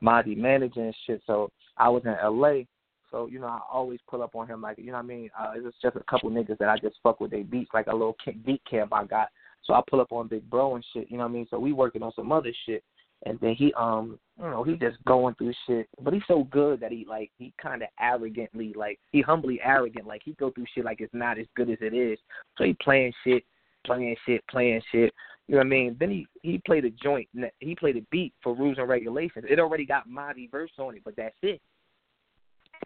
manager 0.00 0.84
and 0.84 0.94
shit. 1.04 1.20
So 1.26 1.50
I 1.76 1.88
was 1.88 2.02
in 2.04 2.14
L.A. 2.22 2.68
So 3.10 3.26
you 3.26 3.40
know, 3.40 3.48
I 3.48 3.60
always 3.72 3.98
pull 4.08 4.22
up 4.22 4.36
on 4.36 4.46
him 4.46 4.62
like 4.62 4.78
you 4.78 4.86
know 4.86 4.92
what 4.92 4.98
I 4.98 5.02
mean. 5.02 5.30
Uh, 5.36 5.52
it's 5.56 5.76
just 5.82 5.96
a 5.96 6.04
couple 6.08 6.30
niggas 6.30 6.58
that 6.58 6.68
I 6.68 6.76
just 6.78 6.96
fuck 7.02 7.18
with. 7.18 7.32
They 7.32 7.42
beats 7.42 7.70
like 7.74 7.88
a 7.88 7.92
little 7.92 8.16
beat 8.46 8.62
camp 8.70 8.92
I 8.92 9.04
got. 9.04 9.28
So 9.64 9.74
I 9.74 9.80
pull 9.90 10.00
up 10.00 10.12
on 10.12 10.28
Big 10.28 10.48
Bro 10.48 10.76
and 10.76 10.84
shit. 10.92 11.10
You 11.10 11.16
know 11.16 11.24
what 11.24 11.30
I 11.30 11.32
mean. 11.32 11.46
So 11.50 11.58
we 11.58 11.72
working 11.72 12.04
on 12.04 12.12
some 12.14 12.30
other 12.30 12.52
shit. 12.66 12.84
And 13.26 13.38
then 13.40 13.54
he 13.54 13.72
um 13.74 14.18
you 14.38 14.44
know, 14.44 14.62
he 14.62 14.74
just 14.74 15.02
going 15.04 15.34
through 15.34 15.52
shit. 15.66 15.88
But 16.00 16.14
he's 16.14 16.22
so 16.28 16.44
good 16.44 16.80
that 16.80 16.92
he 16.92 17.04
like 17.08 17.30
he 17.38 17.52
kinda 17.60 17.86
arrogantly 18.00 18.72
like 18.76 18.98
he 19.10 19.20
humbly 19.20 19.60
arrogant, 19.62 20.06
like 20.06 20.22
he 20.24 20.32
go 20.32 20.50
through 20.50 20.66
shit 20.74 20.84
like 20.84 21.00
it's 21.00 21.14
not 21.14 21.38
as 21.38 21.46
good 21.56 21.70
as 21.70 21.78
it 21.80 21.94
is. 21.94 22.18
So 22.56 22.64
he 22.64 22.74
playing 22.74 23.12
shit, 23.24 23.44
playing 23.84 24.16
shit, 24.26 24.44
playing 24.48 24.82
shit. 24.92 25.12
You 25.48 25.54
know 25.54 25.60
what 25.60 25.66
I 25.66 25.70
mean? 25.70 25.96
Then 25.98 26.10
he 26.10 26.26
he 26.42 26.58
played 26.58 26.84
a 26.84 26.90
joint. 26.90 27.28
He 27.60 27.74
played 27.74 27.96
a 27.96 28.02
beat 28.10 28.34
for 28.42 28.54
rules 28.54 28.78
and 28.78 28.88
regulations. 28.88 29.46
It 29.48 29.58
already 29.58 29.86
got 29.86 30.08
Marty 30.08 30.48
verse 30.50 30.70
on 30.78 30.94
it, 30.94 31.02
but 31.04 31.16
that's 31.16 31.34
it. 31.42 31.60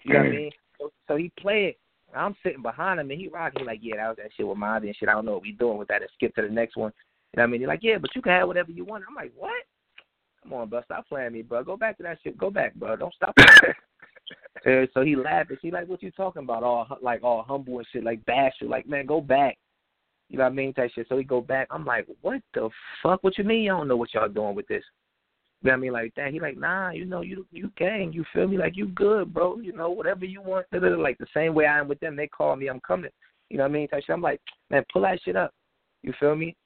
You 0.05 0.14
know 0.14 0.20
what 0.20 0.28
I 0.28 0.30
mean? 0.30 0.51
So, 0.78 0.93
so 1.09 1.16
he 1.16 1.30
played. 1.39 1.74
I'm 2.14 2.37
sitting 2.43 2.62
behind 2.62 3.01
him 3.01 3.11
and 3.11 3.18
he 3.18 3.28
rocking 3.28 3.61
he's 3.61 3.66
like, 3.66 3.80
yeah, 3.83 3.97
that 3.97 4.09
was 4.09 4.16
that 4.18 4.30
shit 4.37 4.47
with 4.47 4.59
Marty 4.59 4.89
and 4.89 4.97
shit. 4.97 5.09
I 5.09 5.12
don't 5.12 5.24
know 5.24 5.33
what 5.33 5.43
we 5.43 5.53
doing 5.53 5.78
with 5.78 5.89
that. 5.89 6.03
And 6.03 6.11
skip 6.14 6.35
to 6.35 6.43
the 6.43 6.49
next 6.49 6.76
one. 6.76 6.93
You 7.33 7.39
know 7.39 7.43
what 7.45 7.49
I 7.49 7.51
mean? 7.51 7.61
He's 7.62 7.68
like, 7.68 7.83
yeah, 7.83 7.99
but 7.99 8.14
you 8.14 8.20
can 8.20 8.33
have 8.33 8.49
whatever 8.49 8.70
you 8.70 8.85
want. 8.85 9.05
I'm 9.09 9.14
like, 9.14 9.33
what? 9.37 9.62
Come 10.43 10.55
on, 10.55 10.68
bro, 10.68 10.82
stop 10.84 11.09
playing 11.09 11.32
me, 11.32 11.43
bro. 11.43 11.62
Go 11.62 11.76
back 11.76 11.97
to 11.99 12.03
that 12.03 12.18
shit. 12.22 12.36
Go 12.36 12.51
back, 12.51 12.74
bro. 12.74 12.97
Don't 12.97 13.14
stop. 13.14 13.34
so 14.95 15.03
he 15.03 15.16
laughed 15.16 15.51
and 15.51 15.59
she 15.61 15.70
like, 15.70 15.88
what 15.88 16.03
you 16.03 16.11
talking 16.11 16.43
about? 16.43 16.62
All 16.62 16.99
like 17.01 17.22
all 17.22 17.43
humble 17.43 17.78
and 17.78 17.86
shit, 17.93 18.05
like 18.05 18.24
bashful. 18.24 18.68
Like, 18.68 18.88
man, 18.88 19.07
go 19.07 19.20
back. 19.20 19.57
You 20.28 20.38
know 20.38 20.45
what 20.45 20.53
I 20.53 20.55
mean? 20.55 20.72
Type 20.72 20.90
shit. 20.95 21.07
So 21.09 21.18
he 21.18 21.24
go 21.24 21.40
back. 21.40 21.68
I'm 21.70 21.84
like, 21.84 22.07
what 22.22 22.40
the 22.55 22.70
fuck? 23.03 23.22
What 23.22 23.36
you 23.38 23.45
mean? 23.45 23.62
You 23.62 23.70
don't 23.70 23.88
know 23.88 23.97
what 23.97 24.14
y'all 24.14 24.28
doing 24.28 24.55
with 24.55 24.66
this? 24.66 24.82
You 25.61 25.68
know 25.68 25.72
what 25.72 25.76
I 25.76 25.80
mean? 25.80 25.93
Like 25.93 26.14
that. 26.16 26.32
He 26.32 26.40
like, 26.40 26.57
nah, 26.57 26.90
you 26.90 27.05
know, 27.05 27.20
you 27.20 27.47
you 27.53 27.70
gang, 27.76 28.12
you 28.12 28.24
feel 28.32 28.49
me? 28.49 28.57
Like 28.57 28.76
you 28.76 28.88
good, 28.88 29.32
bro. 29.32 29.59
You 29.61 29.72
know, 29.72 29.90
whatever 29.90 30.24
you 30.24 30.43
want. 30.43 30.66
Like 30.72 31.18
the 31.18 31.26
same 31.34 31.55
way 31.55 31.66
I 31.66 31.78
am 31.78 31.88
with 31.88 32.01
them. 32.01 32.16
They 32.16 32.26
call 32.26 32.57
me, 32.57 32.68
I'm 32.68 32.80
coming. 32.80 33.11
You 33.49 33.59
know 33.59 33.64
what 33.64 33.70
I 33.70 33.72
mean? 33.72 33.88
Type 33.88 34.05
shit. 34.05 34.14
I'm 34.14 34.22
like, 34.22 34.40
man, 34.70 34.84
pull 34.93 35.03
that 35.03 35.20
shit 35.22 35.36
up. 35.36 35.53
You 36.03 36.12
feel 36.18 36.34
me? 36.34 36.57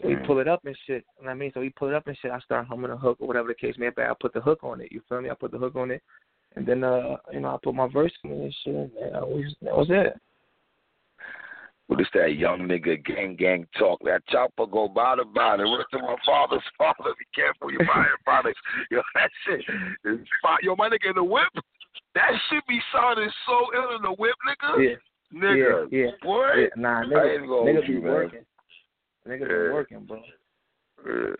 So 0.00 0.08
he 0.08 0.14
pull 0.26 0.38
it 0.38 0.48
up 0.48 0.64
and 0.64 0.76
shit. 0.86 1.04
You 1.18 1.24
know 1.24 1.28
what 1.28 1.30
I 1.30 1.34
mean? 1.34 1.50
So 1.52 1.60
he 1.60 1.70
pull 1.70 1.88
it 1.88 1.94
up 1.94 2.06
and 2.06 2.16
shit. 2.20 2.30
I 2.30 2.38
start 2.40 2.66
humming 2.66 2.90
a 2.90 2.96
hook 2.96 3.18
or 3.20 3.28
whatever 3.28 3.48
the 3.48 3.54
case 3.54 3.74
may 3.78 3.90
be. 3.90 4.02
I 4.02 4.12
put 4.18 4.32
the 4.32 4.40
hook 4.40 4.60
on 4.62 4.80
it. 4.80 4.92
You 4.92 5.00
feel 5.08 5.20
me? 5.20 5.30
I 5.30 5.34
put 5.34 5.52
the 5.52 5.58
hook 5.58 5.76
on 5.76 5.90
it. 5.90 6.02
And 6.56 6.66
then 6.66 6.82
uh, 6.82 7.16
you 7.32 7.40
know, 7.40 7.54
I 7.54 7.58
put 7.62 7.74
my 7.74 7.88
verse 7.88 8.12
in 8.24 8.30
and 8.30 8.54
shit. 8.64 8.74
And 8.74 9.14
that 9.14 9.28
was, 9.28 9.54
that 9.62 9.76
was 9.76 9.88
it. 9.90 10.18
What 11.90 12.00
is 12.00 12.06
that 12.14 12.36
young 12.36 12.60
nigga 12.60 13.04
gang 13.04 13.34
gang 13.34 13.66
talk? 13.76 13.98
That 14.04 14.24
chopper 14.28 14.66
go 14.66 14.86
by 14.86 15.16
the 15.16 15.24
body. 15.24 15.64
What's 15.64 15.90
to 15.90 15.98
my 15.98 16.14
father's 16.24 16.62
father? 16.78 17.10
Be 17.18 17.26
careful, 17.34 17.72
you're 17.72 17.84
buying 17.84 18.06
products. 18.24 18.60
Yo, 18.90 19.02
that 19.14 19.30
shit 19.44 19.60
is 20.04 20.18
fire. 20.40 20.58
Yo, 20.62 20.76
my 20.76 20.88
nigga 20.88 21.10
in 21.10 21.16
the 21.16 21.24
whip. 21.24 21.48
That 22.14 22.30
shit 22.48 22.62
be 22.68 22.80
sounding 22.92 23.28
so 23.44 23.66
ill 23.74 23.96
in 23.96 24.02
the 24.02 24.12
whip, 24.12 24.36
nigga. 24.46 24.90
Yeah. 24.90 24.96
Nigga. 25.32 25.86
Yeah, 25.90 25.98
yeah. 25.98 26.10
Boy. 26.22 26.46
Yeah, 26.56 26.66
nah, 26.76 27.02
nigga, 27.02 27.40
nigga 27.42 27.86
be 27.86 27.92
you, 27.92 28.02
working. 28.02 28.40
Nigga 28.40 28.44
be 29.26 29.38
Yeah. 29.38 29.72
working, 29.72 30.04
bro. 30.04 30.22
Yeah. 31.04 31.34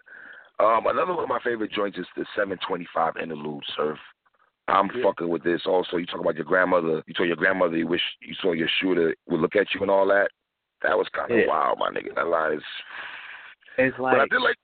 Um, 0.59 0.87
another 0.87 1.15
one 1.15 1.25
of 1.25 1.29
my 1.29 1.41
favorite 1.41 1.73
joints 1.73 1.99
is 1.99 2.07
the 2.17 2.27
725 2.35 3.17
interlude 3.17 3.65
surf. 3.77 3.99
I'm 4.69 4.91
Yeah. 4.91 5.03
fucking 5.03 5.29
with 5.29 5.43
this. 5.43 5.67
Also, 5.67 5.97
you 5.97 6.07
talk 6.07 6.21
about 6.21 6.37
your 6.37 6.45
grandmother. 6.45 7.03
You 7.07 7.15
told 7.15 7.29
your 7.29 7.37
grandmother 7.37 7.77
you 7.77 7.87
wish 7.87 8.03
you 8.21 8.35
saw 8.35 8.53
your 8.53 8.69
shooter 8.69 9.15
would 9.27 9.41
look 9.41 9.57
at 9.57 9.75
you 9.75 9.81
and 9.83 9.91
all 9.91 10.07
that. 10.07 10.31
That 10.83 10.97
was 10.97 11.09
kind 11.11 11.31
of 11.31 11.39
Yeah. 11.39 11.47
wild, 11.47 11.79
my 11.79 11.91
nigga. 11.91 12.15
That 12.15 12.29
line 12.29 12.55
is. 12.55 12.65
It's 13.79 13.99
like. 13.99 14.17
but 14.17 14.21
I 14.21 14.27
did 14.27 14.43
like. 14.43 14.57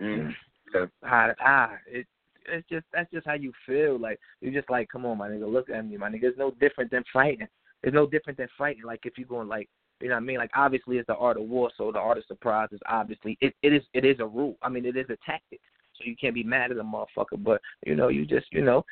Mm, 0.00 0.34
yeah. 0.74 0.86
how 1.04 1.32
ah 1.38 1.78
it 1.86 2.08
it's 2.46 2.68
just 2.68 2.84
that's 2.92 3.10
just 3.10 3.26
how 3.26 3.34
you 3.34 3.52
feel. 3.64 3.98
Like 3.98 4.18
you're 4.40 4.52
just 4.52 4.70
like, 4.70 4.88
come 4.88 5.06
on, 5.06 5.18
my 5.18 5.28
nigga, 5.28 5.50
look 5.50 5.70
at 5.70 5.86
me, 5.86 5.96
my 5.96 6.10
nigga. 6.10 6.24
It's 6.24 6.38
no 6.38 6.50
different 6.52 6.90
than 6.90 7.04
fighting. 7.12 7.48
It's 7.82 7.94
no 7.94 8.06
different 8.06 8.38
than 8.38 8.48
fighting. 8.58 8.82
Like 8.84 9.00
if 9.04 9.16
you're 9.16 9.28
going 9.28 9.48
like 9.48 9.68
you 10.04 10.10
know 10.10 10.16
what 10.16 10.22
I 10.22 10.26
mean? 10.26 10.36
Like 10.36 10.50
obviously 10.54 10.98
it's 10.98 11.06
the 11.06 11.16
art 11.16 11.38
of 11.38 11.44
war, 11.44 11.70
so 11.78 11.90
the 11.90 11.98
art 11.98 12.18
of 12.18 12.24
surprise 12.26 12.68
is 12.72 12.80
obviously 12.86 13.38
it, 13.40 13.54
it 13.62 13.72
is 13.72 13.82
it 13.94 14.04
is 14.04 14.20
a 14.20 14.26
rule. 14.26 14.58
I 14.62 14.68
mean 14.68 14.84
it 14.84 14.96
is 14.96 15.06
a 15.08 15.16
tactic. 15.24 15.60
So 15.96 16.04
you 16.04 16.14
can't 16.20 16.34
be 16.34 16.42
mad 16.42 16.72
at 16.72 16.76
a 16.76 16.82
motherfucker. 16.82 17.42
But, 17.42 17.60
you 17.86 17.94
know, 17.94 18.08
you 18.08 18.26
just 18.26 18.46
you 18.52 18.62
know 18.62 18.84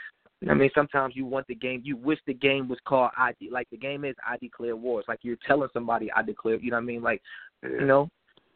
I 0.50 0.54
mean, 0.54 0.70
sometimes 0.74 1.14
you 1.14 1.24
want 1.24 1.46
the 1.46 1.54
game. 1.54 1.82
You 1.84 1.96
wish 1.96 2.18
the 2.26 2.34
game 2.34 2.68
was 2.68 2.78
called 2.84 3.10
I. 3.16 3.32
De- 3.38 3.50
Like 3.50 3.68
the 3.70 3.76
game 3.76 4.04
is 4.04 4.16
I 4.26 4.36
declare 4.38 4.74
war. 4.74 5.00
It's 5.00 5.08
like 5.08 5.20
you're 5.22 5.36
telling 5.46 5.68
somebody 5.72 6.10
I 6.12 6.22
declare. 6.22 6.56
You 6.56 6.70
know 6.70 6.78
what 6.78 6.82
I 6.82 6.86
mean? 6.86 7.02
Like, 7.02 7.22
you 7.62 7.84
know, 7.84 8.08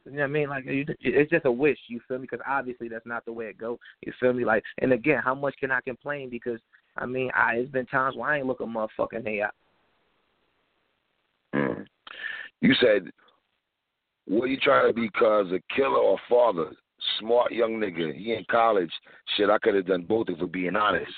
you 0.05 0.13
know 0.13 0.19
what 0.19 0.25
I 0.25 0.27
mean? 0.27 0.49
Like 0.49 0.65
it's 0.67 1.31
just 1.31 1.45
a 1.45 1.53
wish. 1.53 1.79
You 1.89 2.01
feel 2.09 2.19
me? 2.19 2.27
Because 2.31 2.45
obviously 2.49 2.89
that's 2.89 3.07
not 3.07 3.25
the 3.25 3.33
way 3.33 3.47
it 3.47 3.59
go. 3.59 3.79
You 4.05 4.13
feel 4.19 4.33
me? 4.33 4.45
Like, 4.45 4.65
and 4.79 4.93
again, 4.93 5.21
how 5.23 5.35
much 5.35 5.55
can 5.61 5.71
I 5.71 5.81
complain? 5.81 6.29
Because 6.29 6.61
I 6.97 7.07
mean, 7.07 7.31
I 7.35 7.57
it's 7.57 7.71
been 7.71 7.87
times 7.87 8.17
where 8.17 8.31
I 8.31 8.39
ain't 8.39 8.47
look 8.47 8.61
a 8.61 8.65
motherfucking 8.65 9.27
head. 9.27 9.51
You 12.61 12.75
said, 12.81 13.11
"What 14.27 14.45
are 14.45 14.49
you 14.49 14.59
trying 14.59 14.89
to 14.89 14.95
be? 14.95 15.09
Cause 15.11 15.47
a 15.53 15.61
killer 15.75 15.99
or 15.99 16.19
father? 16.29 16.73
Smart 17.21 17.53
young 17.53 17.73
nigga. 17.73 18.15
He 18.15 18.33
in 18.33 18.45
college. 18.51 18.91
Shit, 19.37 19.51
I 19.51 19.59
could 19.59 19.75
have 19.75 19.87
done 19.87 20.03
both 20.03 20.29
if 20.29 20.39
we're 20.39 20.47
being 20.47 20.77
honest." 20.77 21.13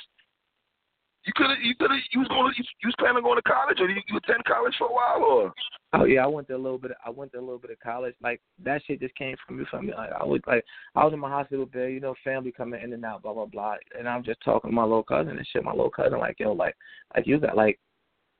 You 1.28 1.32
could 1.36 1.50
have. 1.50 1.58
You 1.60 1.74
could 1.78 1.90
have. 1.90 2.00
You 2.12 2.20
was 2.20 2.28
going. 2.28 2.54
You, 2.56 2.64
you 2.82 2.88
was 2.88 2.94
planning 2.98 3.18
on 3.18 3.22
going 3.22 3.36
to 3.36 3.42
college, 3.42 3.80
or 3.80 3.90
you, 3.90 4.00
you 4.08 4.16
attend 4.16 4.42
college 4.44 4.74
for 4.78 4.88
a 4.88 4.92
while, 4.92 5.22
or? 5.22 5.52
Oh 5.92 6.04
yeah, 6.04 6.24
I 6.24 6.26
went 6.26 6.48
to 6.48 6.56
a 6.56 6.56
little 6.56 6.78
bit. 6.78 6.92
Of, 6.92 6.96
I 7.04 7.10
went 7.10 7.32
to 7.32 7.38
a 7.38 7.40
little 7.40 7.58
bit 7.58 7.70
of 7.70 7.78
college. 7.80 8.14
Like 8.22 8.40
that 8.64 8.82
shit 8.86 9.00
just 9.00 9.14
came 9.14 9.36
from 9.46 9.58
me. 9.58 9.64
From 9.70 9.86
me. 9.86 9.92
Like, 9.94 10.10
I 10.18 10.24
was 10.24 10.40
like, 10.46 10.64
I 10.94 11.04
was 11.04 11.12
in 11.12 11.18
my 11.18 11.28
hospital 11.28 11.66
bed. 11.66 11.92
You 11.92 12.00
know, 12.00 12.14
family 12.24 12.50
coming 12.50 12.80
in 12.82 12.94
and 12.94 13.04
out, 13.04 13.22
blah 13.22 13.34
blah 13.34 13.44
blah. 13.44 13.74
And 13.98 14.08
I'm 14.08 14.24
just 14.24 14.40
talking 14.42 14.70
to 14.70 14.74
my 14.74 14.84
little 14.84 15.02
cousin 15.02 15.36
and 15.36 15.46
shit. 15.52 15.64
My 15.64 15.72
little 15.72 15.90
cousin, 15.90 16.18
like, 16.18 16.36
yo, 16.38 16.52
like, 16.52 16.74
like 17.14 17.26
you 17.26 17.38
got 17.38 17.56
like, 17.56 17.78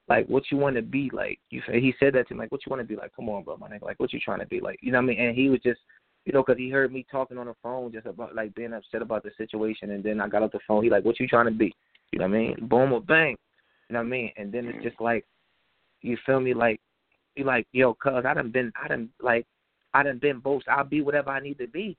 like 0.08 0.26
what 0.26 0.44
you 0.50 0.56
want 0.56 0.76
to 0.76 0.82
be 0.82 1.10
like. 1.12 1.38
You 1.50 1.62
he 1.70 1.94
said 2.00 2.14
that 2.14 2.28
to 2.28 2.34
me, 2.34 2.40
like, 2.40 2.52
what 2.52 2.62
you 2.66 2.70
want 2.70 2.80
to 2.80 2.86
be 2.86 2.96
like? 2.96 3.14
Come 3.14 3.28
on, 3.28 3.44
bro, 3.44 3.56
my 3.56 3.68
nigga. 3.68 3.82
Like, 3.82 4.00
what 4.00 4.12
you 4.12 4.20
trying 4.20 4.40
to 4.40 4.46
be 4.46 4.60
like? 4.60 4.78
You 4.82 4.92
know 4.92 4.98
what 4.98 5.04
I 5.04 5.06
mean? 5.06 5.20
And 5.20 5.36
he 5.36 5.48
was 5.48 5.60
just. 5.62 5.80
You 6.24 6.32
know, 6.34 6.42
because 6.42 6.58
he 6.58 6.68
heard 6.68 6.92
me 6.92 7.06
talking 7.10 7.38
on 7.38 7.46
the 7.46 7.54
phone 7.62 7.90
just 7.90 8.04
about 8.04 8.34
like 8.34 8.54
being 8.54 8.74
upset 8.74 9.00
about 9.00 9.22
the 9.22 9.30
situation, 9.38 9.92
and 9.92 10.04
then 10.04 10.20
I 10.20 10.28
got 10.28 10.42
off 10.42 10.52
the 10.52 10.58
phone. 10.68 10.84
He 10.84 10.90
like, 10.90 11.04
"What 11.04 11.18
you 11.18 11.26
trying 11.26 11.46
to 11.46 11.52
be?" 11.52 11.74
You 12.12 12.18
know 12.18 12.28
what 12.28 12.34
I 12.34 12.38
mean? 12.38 12.56
Boom 12.68 12.92
or 12.92 13.00
bang. 13.00 13.36
You 13.88 13.94
know 13.94 14.00
what 14.00 14.06
I 14.06 14.10
mean? 14.10 14.32
And 14.36 14.52
then 14.52 14.66
it's 14.66 14.82
just 14.82 15.00
like, 15.00 15.24
you 16.02 16.18
feel 16.26 16.40
me? 16.40 16.52
Like, 16.52 16.80
you 17.34 17.44
like, 17.44 17.66
yo, 17.72 17.94
cuz 17.94 18.24
I 18.26 18.34
done 18.34 18.50
been, 18.50 18.72
I 18.76 18.88
done 18.88 19.08
like, 19.20 19.46
I 19.94 20.02
done 20.02 20.18
been 20.18 20.40
both. 20.40 20.62
I'll 20.68 20.84
be 20.84 21.00
whatever 21.00 21.30
I 21.30 21.40
need 21.40 21.58
to 21.58 21.66
be. 21.66 21.96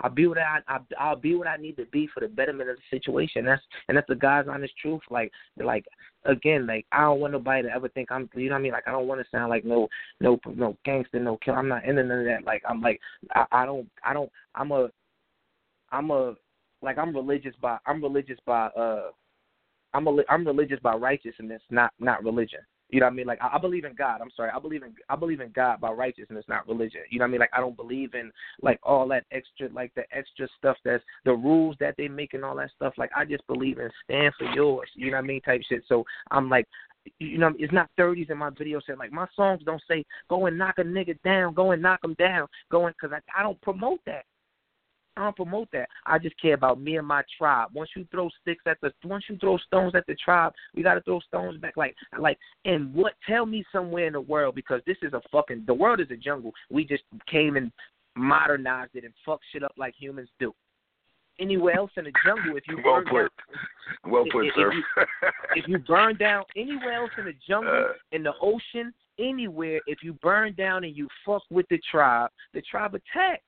I'll 0.00 0.10
be 0.10 0.26
what 0.26 0.38
I, 0.38 0.58
I'll 0.98 1.16
be 1.16 1.34
what 1.34 1.46
I 1.46 1.56
need 1.56 1.76
to 1.76 1.84
be 1.86 2.08
for 2.12 2.20
the 2.20 2.28
betterment 2.28 2.70
of 2.70 2.76
the 2.76 2.96
situation. 2.96 3.44
That's 3.44 3.62
and 3.88 3.96
that's 3.96 4.08
the 4.08 4.14
God's 4.14 4.48
honest 4.48 4.72
truth. 4.80 5.02
Like, 5.10 5.30
like 5.56 5.84
again, 6.24 6.66
like 6.66 6.86
I 6.92 7.02
don't 7.02 7.20
want 7.20 7.32
nobody 7.34 7.62
to 7.64 7.74
ever 7.74 7.88
think 7.88 8.10
I'm, 8.10 8.28
you 8.34 8.48
know 8.48 8.54
what 8.54 8.60
I 8.60 8.62
mean? 8.62 8.72
Like 8.72 8.88
I 8.88 8.92
don't 8.92 9.06
want 9.06 9.20
to 9.20 9.30
sound 9.30 9.50
like 9.50 9.64
no, 9.64 9.88
no, 10.20 10.38
no 10.54 10.76
gangster, 10.84 11.20
no 11.20 11.36
killer. 11.38 11.58
I'm 11.58 11.68
not 11.68 11.84
into 11.84 12.02
none 12.02 12.20
of 12.20 12.24
that. 12.24 12.44
Like 12.44 12.62
I'm 12.68 12.80
like, 12.80 13.00
I, 13.34 13.44
I 13.52 13.66
don't, 13.66 13.88
I 14.04 14.12
don't, 14.12 14.30
I'm 14.54 14.72
a, 14.72 14.88
I'm 15.90 16.10
a, 16.10 16.34
like 16.80 16.98
I'm 16.98 17.14
religious 17.14 17.54
by, 17.60 17.78
I'm 17.86 18.02
religious 18.02 18.38
by, 18.46 18.66
uh, 18.68 19.10
I'm 19.94 20.06
a, 20.06 20.16
I'm 20.28 20.46
religious 20.46 20.80
by 20.80 20.94
righteousness, 20.94 21.62
not 21.70 21.92
not 22.00 22.24
religion. 22.24 22.60
You 22.92 23.00
know 23.00 23.06
what 23.06 23.12
I 23.12 23.16
mean? 23.16 23.26
Like 23.26 23.42
I, 23.42 23.56
I 23.56 23.58
believe 23.58 23.84
in 23.84 23.94
God. 23.94 24.20
I'm 24.20 24.30
sorry. 24.36 24.50
I 24.54 24.58
believe 24.58 24.82
in 24.82 24.92
I 25.08 25.16
believe 25.16 25.40
in 25.40 25.50
God 25.52 25.80
by 25.80 25.90
righteousness, 25.90 26.44
not 26.46 26.68
religion. 26.68 27.00
You 27.10 27.18
know 27.18 27.24
what 27.24 27.28
I 27.28 27.32
mean? 27.32 27.40
Like 27.40 27.50
I 27.54 27.60
don't 27.60 27.76
believe 27.76 28.14
in 28.14 28.30
like 28.60 28.78
all 28.82 29.08
that 29.08 29.24
extra 29.32 29.68
like 29.72 29.92
the 29.94 30.04
extra 30.12 30.46
stuff 30.58 30.76
that's 30.84 31.02
the 31.24 31.32
rules 31.32 31.74
that 31.80 31.94
they 31.96 32.06
make 32.06 32.34
and 32.34 32.44
all 32.44 32.54
that 32.56 32.70
stuff. 32.76 32.92
Like 32.98 33.10
I 33.16 33.24
just 33.24 33.46
believe 33.46 33.78
in 33.78 33.90
stand 34.04 34.34
for 34.38 34.44
yours. 34.54 34.90
You 34.94 35.10
know 35.10 35.16
what 35.16 35.24
I 35.24 35.26
mean? 35.26 35.40
Type 35.40 35.62
shit. 35.66 35.82
So 35.88 36.04
I'm 36.30 36.50
like 36.50 36.66
you 37.18 37.38
know, 37.38 37.52
it's 37.58 37.72
not 37.72 37.90
30s 37.98 38.30
in 38.30 38.38
my 38.38 38.50
video 38.50 38.80
saying 38.86 38.98
like 38.98 39.10
my 39.10 39.26
songs 39.34 39.62
don't 39.64 39.82
say 39.88 40.04
go 40.28 40.46
and 40.46 40.56
knock 40.58 40.74
a 40.78 40.82
nigga 40.82 41.20
down, 41.24 41.54
go 41.54 41.72
and 41.72 41.82
knock 41.82 42.04
him 42.04 42.14
down, 42.14 42.46
going 42.70 42.92
because 42.92 43.16
I 43.16 43.40
I 43.40 43.42
don't 43.42 43.60
promote 43.62 44.00
that. 44.06 44.24
I 45.16 45.24
don't 45.24 45.36
promote 45.36 45.68
that. 45.72 45.88
I 46.06 46.18
just 46.18 46.40
care 46.40 46.54
about 46.54 46.80
me 46.80 46.96
and 46.96 47.06
my 47.06 47.22
tribe. 47.36 47.68
Once 47.74 47.90
you 47.94 48.06
throw 48.10 48.30
sticks 48.40 48.64
at 48.66 48.78
the, 48.80 48.92
once 49.04 49.24
you 49.28 49.36
throw 49.36 49.58
stones 49.58 49.94
at 49.94 50.06
the 50.06 50.14
tribe, 50.14 50.52
we 50.74 50.82
got 50.82 50.94
to 50.94 51.02
throw 51.02 51.20
stones 51.20 51.60
back. 51.60 51.76
Like, 51.76 51.94
like, 52.18 52.38
and 52.64 52.94
what? 52.94 53.12
Tell 53.28 53.44
me 53.44 53.62
somewhere 53.70 54.06
in 54.06 54.14
the 54.14 54.20
world 54.20 54.54
because 54.54 54.80
this 54.86 54.96
is 55.02 55.12
a 55.12 55.20
fucking. 55.30 55.64
The 55.66 55.74
world 55.74 56.00
is 56.00 56.10
a 56.10 56.16
jungle. 56.16 56.52
We 56.70 56.86
just 56.86 57.02
came 57.30 57.56
and 57.56 57.70
modernized 58.16 58.94
it 58.94 59.04
and 59.04 59.12
fucked 59.24 59.44
shit 59.52 59.62
up 59.62 59.72
like 59.76 59.94
humans 59.98 60.30
do. 60.38 60.54
Anywhere 61.40 61.76
else 61.76 61.90
in 61.96 62.04
the 62.04 62.12
jungle, 62.24 62.56
if 62.56 62.64
you 62.68 62.78
well 62.84 63.02
burn 63.02 63.04
put, 63.04 63.18
down, 63.18 64.12
well 64.12 64.24
put, 64.30 64.46
if, 64.46 64.54
sir. 64.54 64.70
If 64.70 64.74
you, 64.74 65.04
if 65.56 65.68
you 65.68 65.78
burn 65.78 66.16
down 66.16 66.44
anywhere 66.56 66.92
else 66.92 67.10
in 67.18 67.24
the 67.24 67.34
jungle, 67.48 67.72
Uh, 67.72 67.92
in 68.12 68.22
the 68.22 68.32
ocean, 68.40 68.92
anywhere, 69.18 69.80
if 69.86 70.02
you 70.02 70.12
burn 70.14 70.54
down 70.54 70.84
and 70.84 70.96
you 70.96 71.08
fuck 71.24 71.42
with 71.50 71.66
the 71.70 71.80
tribe, 71.90 72.30
the 72.54 72.62
tribe 72.62 72.94
attack. 72.94 73.42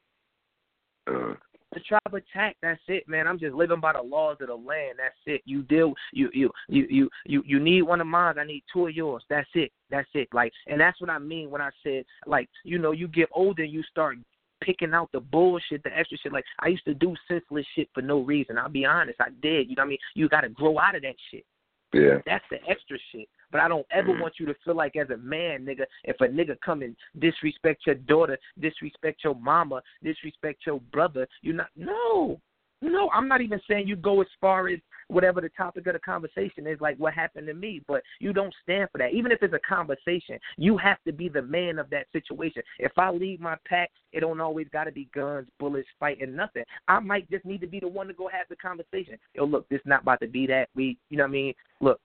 uh, 1.06 1.34
the 1.74 1.80
tribe 1.80 2.00
attack. 2.14 2.56
That's 2.62 2.80
it, 2.88 3.08
man. 3.08 3.26
I'm 3.26 3.38
just 3.38 3.54
living 3.54 3.80
by 3.80 3.92
the 3.92 4.02
laws 4.02 4.38
of 4.40 4.48
the 4.48 4.54
land. 4.54 4.98
That's 4.98 5.14
it. 5.26 5.42
You 5.44 5.62
deal. 5.62 5.94
You 6.12 6.30
you 6.32 6.50
you 6.68 6.86
you 6.88 7.10
you 7.26 7.42
you 7.46 7.60
need 7.60 7.82
one 7.82 8.00
of 8.00 8.06
mine. 8.06 8.38
I 8.38 8.44
need 8.44 8.64
two 8.72 8.86
of 8.86 8.94
yours. 8.94 9.22
That's 9.28 9.48
it. 9.54 9.72
That's 9.90 10.08
it. 10.14 10.28
Like, 10.32 10.52
and 10.66 10.80
that's 10.80 11.00
what 11.00 11.10
I 11.10 11.18
mean 11.18 11.50
when 11.50 11.60
I 11.60 11.70
said, 11.82 12.04
like, 12.26 12.48
you 12.64 12.78
know, 12.78 12.92
you 12.92 13.08
get 13.08 13.28
older, 13.32 13.62
and 13.62 13.72
you 13.72 13.82
start 13.82 14.16
picking 14.62 14.94
out 14.94 15.10
the 15.12 15.20
bullshit, 15.20 15.82
the 15.82 15.96
extra 15.96 16.18
shit. 16.18 16.32
Like 16.32 16.44
I 16.60 16.68
used 16.68 16.84
to 16.84 16.94
do 16.94 17.14
senseless 17.28 17.66
shit 17.74 17.88
for 17.92 18.02
no 18.02 18.20
reason. 18.20 18.58
I'll 18.58 18.68
be 18.68 18.84
honest, 18.84 19.20
I 19.20 19.28
did. 19.42 19.68
You 19.68 19.76
know 19.76 19.82
what 19.82 19.86
I 19.86 19.90
mean? 19.90 19.98
You 20.14 20.28
got 20.28 20.42
to 20.42 20.48
grow 20.48 20.78
out 20.78 20.96
of 20.96 21.02
that 21.02 21.16
shit. 21.30 21.44
Yeah. 21.92 22.18
That's 22.26 22.44
the 22.50 22.58
extra 22.68 22.98
shit. 23.12 23.28
But 23.54 23.62
I 23.62 23.68
don't 23.68 23.86
ever 23.92 24.12
Mhm. 24.12 24.18
want 24.18 24.40
you 24.40 24.46
to 24.46 24.54
feel 24.64 24.74
like 24.74 24.96
as 24.96 25.10
a 25.10 25.16
man, 25.16 25.64
nigga, 25.64 25.86
if 26.02 26.20
a 26.20 26.26
nigga 26.26 26.60
come 26.60 26.82
and 26.82 26.96
disrespect 27.20 27.86
your 27.86 27.94
daughter, 27.94 28.36
disrespect 28.58 29.22
your 29.22 29.36
mama, 29.36 29.80
disrespect 30.02 30.66
your 30.66 30.80
brother, 30.80 31.28
you're 31.40 31.54
not 31.54 31.70
no. 31.76 32.40
No, 32.82 33.08
I'm 33.10 33.28
not 33.28 33.42
even 33.42 33.60
saying 33.68 33.86
you 33.86 33.94
go 33.94 34.20
as 34.20 34.26
far 34.40 34.66
as 34.66 34.80
whatever 35.06 35.40
the 35.40 35.50
topic 35.50 35.86
of 35.86 35.92
the 35.92 36.00
conversation 36.00 36.66
is, 36.66 36.80
like 36.80 36.96
what 36.96 37.14
happened 37.14 37.46
to 37.46 37.54
me, 37.54 37.80
but 37.86 38.02
you 38.18 38.32
don't 38.32 38.52
stand 38.60 38.90
for 38.90 38.98
that. 38.98 39.12
Even 39.12 39.30
if 39.30 39.40
it's 39.40 39.54
a 39.54 39.60
conversation, 39.60 40.40
you 40.56 40.76
have 40.76 41.00
to 41.04 41.12
be 41.12 41.28
the 41.28 41.40
man 41.40 41.78
of 41.78 41.88
that 41.90 42.10
situation. 42.10 42.60
If 42.80 42.98
I 42.98 43.10
leave 43.10 43.38
my 43.38 43.56
pack, 43.64 43.92
it 44.10 44.20
don't 44.20 44.40
always 44.40 44.68
got 44.70 44.84
to 44.84 44.92
be 44.92 45.08
guns, 45.14 45.48
bullets, 45.60 45.88
fighting, 46.00 46.34
nothing. 46.34 46.64
I 46.88 46.98
might 46.98 47.30
just 47.30 47.44
need 47.44 47.60
to 47.60 47.68
be 47.68 47.78
the 47.78 47.86
one 47.86 48.08
to 48.08 48.14
go 48.14 48.26
have 48.26 48.48
the 48.50 48.56
conversation. 48.56 49.16
Yo, 49.32 49.44
look, 49.44 49.68
this 49.68 49.80
not 49.84 50.02
about 50.02 50.20
to 50.22 50.26
be 50.26 50.44
that. 50.48 50.70
We, 50.74 50.98
you 51.08 51.16
know 51.16 51.22
what 51.22 51.28
I 51.28 51.32
mean? 51.32 51.54
Look, 51.80 52.00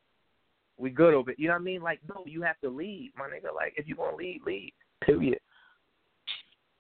we 0.80 0.90
good 0.90 1.14
over 1.14 1.32
it. 1.32 1.40
You 1.40 1.48
know 1.48 1.54
what 1.54 1.62
I 1.62 1.64
mean? 1.64 1.82
Like, 1.82 2.00
no, 2.08 2.24
you 2.26 2.42
have 2.42 2.60
to 2.62 2.70
leave, 2.70 3.12
my 3.18 3.26
nigga. 3.26 3.54
Like, 3.54 3.74
if 3.78 3.88
you 3.88 3.96
gonna 3.96 4.16
leave, 4.16 4.42
leave. 4.46 4.72
Period. 5.02 5.40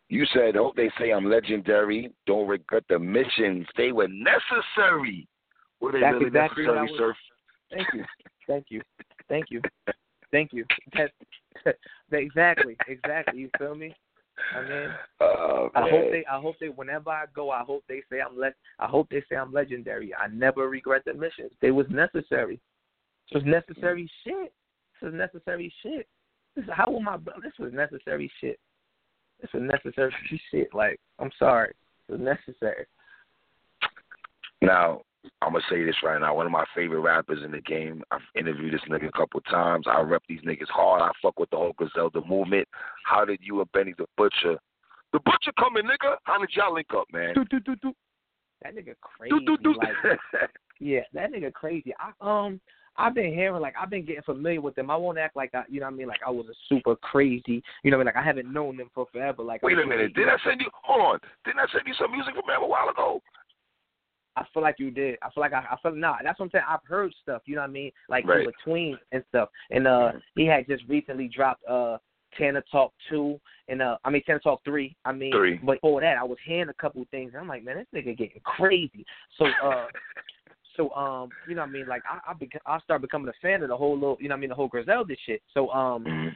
You 0.08 0.26
said, 0.34 0.56
"Hope 0.56 0.76
they 0.76 0.90
say 0.98 1.12
I'm 1.12 1.30
legendary. 1.30 2.12
Don't 2.26 2.48
regret 2.48 2.84
the 2.90 2.98
missions. 2.98 3.68
They 3.78 3.92
were 3.92 4.08
necessary. 4.08 5.28
Were 5.80 5.92
they 5.92 6.00
That's 6.00 6.14
really 6.14 6.28
exactly 6.28 6.66
necessary, 6.66 6.98
sir?" 6.98 7.16
Thank 7.72 7.88
you. 7.94 8.06
Thank 8.48 8.66
you. 8.70 8.82
Thank 9.28 9.52
you. 9.52 9.62
Thank 10.32 10.54
you. 10.54 10.66
That's, 10.94 11.78
exactly. 12.12 12.76
Exactly. 12.88 13.40
You 13.40 13.50
feel 13.58 13.76
me? 13.76 13.94
I 14.56 14.62
mean, 14.62 14.90
Oh, 15.20 15.70
I 15.76 15.82
hope 15.82 16.12
they. 16.12 16.26
I 16.26 16.40
hope 16.40 16.56
they. 16.60 16.70
Whenever 16.70 17.10
I 17.10 17.26
go, 17.36 17.52
I 17.52 17.64
hope 17.64 17.84
they 17.88 18.02
say 18.10 18.22
I'm 18.22 18.38
le- 18.38 18.54
I 18.80 18.88
hope 18.88 19.10
they 19.10 19.22
say 19.30 19.36
I'm 19.36 19.52
legendary. 19.52 20.16
I 20.16 20.28
never 20.28 20.70
regret 20.70 21.04
the 21.06 21.14
missions. 21.14 21.52
They 21.62 21.72
was 21.72 21.88
necessary. 21.90 22.60
This 23.32 23.44
was 23.44 23.46
necessary 23.46 24.10
shit. 24.24 24.54
This 25.02 25.12
was 25.12 25.14
necessary 25.14 25.74
shit. 25.84 26.08
This 26.56 26.66
is 26.66 26.72
how 26.74 26.92
will 26.92 27.02
my 27.02 27.18
brother? 27.18 27.42
This 27.44 27.54
was 27.60 27.74
necessary 27.74 28.32
shit. 28.42 28.60
This 29.42 29.52
was 29.54 29.64
necessary 29.64 30.14
shit. 30.52 30.74
Like 30.74 31.00
I'm 31.20 31.32
sorry. 31.38 31.74
It 32.08 32.14
was 32.14 32.22
necessary. 32.22 32.86
Now, 34.62 35.02
I'm 35.42 35.54
gonna 35.54 35.64
say 35.70 35.84
this 35.84 35.96
right 36.04 36.20
now. 36.20 36.36
One 36.36 36.46
of 36.46 36.52
my 36.52 36.66
favorite 36.76 37.02
rappers 37.02 37.44
in 37.44 37.52
the 37.52 37.62
game. 37.62 38.04
I've 38.12 38.22
interviewed 38.36 38.74
this 38.74 38.82
nigga 38.90 39.10
a 39.10 39.18
couple 39.18 39.42
times. 39.42 39.86
I 39.88 40.02
rep 40.02 40.24
these 40.28 40.42
niggas 40.42 40.70
hard. 40.70 41.02
I 41.02 41.12
fuck 41.22 41.40
with 41.40 41.50
the 41.52 41.58
whole 41.58 41.74
Griselda 41.74 42.22
movement. 42.28 42.68
How 43.06 43.26
did 43.26 43.40
you 43.42 43.62
and 43.62 43.72
Benny 43.72 43.94
the 43.98 44.06
Butcher? 44.18 44.58
The 45.14 45.20
Butcher 45.20 45.52
coming, 45.58 45.84
nigga. 45.84 46.16
How 46.24 46.40
did 46.40 46.50
y'all 46.54 46.74
link 46.74 46.88
up, 46.96 47.06
man? 47.12 47.34
Do, 47.36 47.46
do, 47.46 47.60
do, 47.60 47.76
do. 47.78 47.94
That 48.64 48.76
nigga 48.76 48.96
crazy. 49.02 49.30
Do, 49.30 49.40
do, 49.46 49.58
do. 49.64 49.76
Like 49.78 50.20
Yeah, 50.80 51.02
that 51.14 51.32
nigga 51.32 51.54
crazy. 51.54 51.94
I 52.00 52.12
um 52.22 52.60
I've 53.00 53.16
been 53.16 53.34
hearing 53.34 53.62
like 53.62 53.74
I've 53.82 53.90
been 53.90 54.06
getting 54.06 54.22
familiar 54.24 54.62
with 54.62 54.76
them. 54.76 54.92
I 54.92 54.96
won't 54.98 55.18
act 55.18 55.36
like 55.36 55.56
I 55.56 55.64
you 55.70 55.80
know 55.80 55.86
what 55.88 55.94
I 55.94 55.98
mean, 55.98 56.08
like 56.08 56.20
I 56.28 56.30
was 56.30 56.46
a 56.48 56.54
super 56.68 56.96
crazy 56.98 57.64
you 57.84 57.90
know 57.92 57.98
what 57.98 58.04
I 58.04 58.12
mean, 58.12 58.14
like 58.16 58.24
I 58.24 58.28
haven't 58.28 58.52
known 58.52 58.78
them 58.78 58.90
for 58.94 59.08
forever. 59.12 59.42
Like 59.42 59.64
Wait 59.64 59.80
a 59.80 59.86
minute. 59.86 60.14
Did 60.14 60.28
I 60.28 60.36
send 60.46 60.60
you? 60.62 60.68
Hold 60.84 61.02
on. 61.14 61.20
Didn't 61.46 61.60
I 61.60 61.66
send 61.72 61.84
you 61.88 61.94
some 61.98 62.12
music 62.12 62.34
from 62.36 62.44
him 62.54 62.62
a 62.62 62.68
while 62.68 62.90
ago? 62.90 63.22
I 64.36 64.44
feel 64.54 64.64
like 64.64 64.76
you 64.80 64.92
did. 64.92 65.18
I 65.22 65.30
feel 65.32 65.42
like 65.42 65.54
I, 65.54 65.66
I 65.72 65.78
feel 65.82 65.96
nah. 65.96 66.18
That's 66.24 66.40
what 66.40 66.46
I'm 66.46 66.52
saying. 66.52 66.66
I've 66.68 66.84
heard 66.88 67.12
stuff. 67.22 67.42
You 67.46 67.56
know 67.56 67.62
what 67.62 67.70
I 67.70 67.74
mean, 67.74 67.92
like 68.10 68.28
Right. 68.28 68.42
in 68.42 68.46
between 68.46 68.98
and 69.12 69.24
stuff. 69.30 69.50
And 69.72 69.88
uh, 69.88 70.12
he 70.36 70.46
had 70.46 70.68
just 70.68 70.84
recently 70.88 71.28
dropped 71.28 71.64
uh, 71.68 71.98
Tana 72.38 72.62
Talk 72.72 72.94
two 73.10 73.40
and 73.68 73.82
uh, 73.82 73.98
I 74.06 74.10
mean 74.10 74.24
Tana 74.26 74.40
Talk 74.40 74.62
three. 74.64 74.96
I 75.06 75.12
mean, 75.12 75.32
Three. 75.32 75.58
but 75.64 75.82
before 75.82 76.02
that, 76.02 76.18
I 76.18 76.24
was 76.24 76.38
hearing 76.46 76.70
a 76.70 76.74
couple 76.74 77.02
of 77.02 77.10
things. 77.10 77.32
And 77.34 77.42
I'm 77.42 77.48
like, 77.48 77.64
man, 77.64 77.78
this 77.78 77.88
nigga 77.94 78.18
getting 78.18 78.42
crazy. 78.44 79.06
So 79.38 79.46
uh. 79.64 79.86
So 80.80 80.90
um, 80.92 81.30
you 81.48 81.56
know 81.56 81.62
what 81.62 81.70
I 81.70 81.72
mean, 81.74 81.88
like 81.88 82.04
I 82.10 82.32
I, 82.32 82.34
bec- 82.34 82.62
I 82.66 82.80
started 82.80 83.02
becoming 83.02 83.28
a 83.28 83.34
fan 83.42 83.62
of 83.64 83.68
the 83.70 83.76
whole 83.76 83.96
little, 83.96 84.18
you 84.22 84.30
know 84.30 84.34
what 84.34 84.38
I 84.38 84.42
mean, 84.42 84.50
the 84.50 84.56
whole 84.56 84.70
Griselda 84.70 85.14
shit. 85.26 85.42
So 85.54 85.70
um, 85.72 86.06
Mhm. 86.06 86.36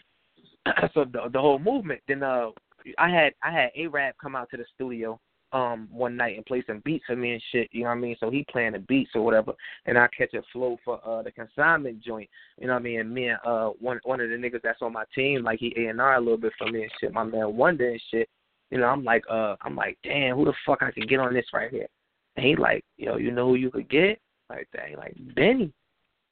so 0.94 1.06
the 1.06 1.30
the 1.32 1.40
whole 1.40 1.60
movement. 1.60 2.02
Then 2.10 2.24
uh, 2.24 2.50
I 2.98 3.10
had 3.10 3.34
I 3.42 3.52
had 3.52 3.72
A 3.78 3.88
Rap 3.88 4.16
come 4.22 4.36
out 4.36 4.50
to 4.52 4.58
the 4.58 4.66
studio 4.76 5.20
um 5.54 5.88
one 5.92 6.18
night 6.18 6.36
and 6.36 6.46
play 6.46 6.64
some 6.66 6.82
beats 6.84 7.06
for 7.06 7.16
me 7.16 7.32
and 7.32 7.44
shit. 7.52 7.70
You 7.72 7.84
know 7.84 7.90
what 7.90 7.98
I 7.98 8.00
mean? 8.00 8.16
So 8.20 8.30
he 8.30 8.46
playing 8.52 8.74
the 8.74 8.80
beats 8.80 9.12
or 9.16 9.22
whatever, 9.22 9.54
and 9.86 9.98
I 9.98 10.08
catch 10.18 10.34
a 10.34 10.42
flow 10.52 10.78
for 10.84 11.00
uh 11.08 11.22
the 11.22 11.32
consignment 11.32 12.02
joint. 12.02 12.30
You 12.60 12.68
know 12.68 12.74
what 12.74 12.80
I 12.80 12.84
mean? 12.84 13.00
And 13.00 13.14
me 13.14 13.28
and 13.30 13.40
uh 13.46 13.70
one 13.80 14.02
one 14.04 14.20
of 14.20 14.30
the 14.30 14.36
niggas 14.36 14.62
that's 14.62 14.82
on 14.82 14.92
my 14.92 15.06
team, 15.16 15.44
like 15.44 15.60
he 15.60 15.74
A 15.78 15.88
and 15.88 16.02
R 16.02 16.16
a 16.16 16.20
little 16.20 16.38
bit 16.38 16.54
for 16.58 16.70
me 16.70 16.82
and 16.84 16.92
shit. 17.00 17.14
My 17.14 17.24
man 17.24 17.56
Wonder 17.56 17.90
and 17.90 18.02
shit. 18.12 18.28
You 18.72 18.80
know, 18.80 18.88
I'm 18.88 19.06
like 19.06 19.24
uh 19.30 19.56
I'm 19.62 19.78
like, 19.78 19.98
damn, 20.04 20.36
who 20.36 20.44
the 20.44 20.54
fuck 20.66 20.82
I 20.82 20.92
can 20.92 21.08
get 21.08 21.22
on 21.22 21.34
this 21.34 21.46
right 21.54 21.72
here? 21.72 21.88
And 22.36 22.46
he 22.46 22.56
like, 22.56 22.84
yo, 22.98 23.18
you 23.18 23.32
know 23.32 23.48
who 23.48 23.56
you 23.56 23.70
could 23.70 23.90
get? 23.90 24.20
Like 24.50 24.68
that. 24.74 24.90
He 24.90 24.96
like 24.96 25.16
Benny. 25.36 25.72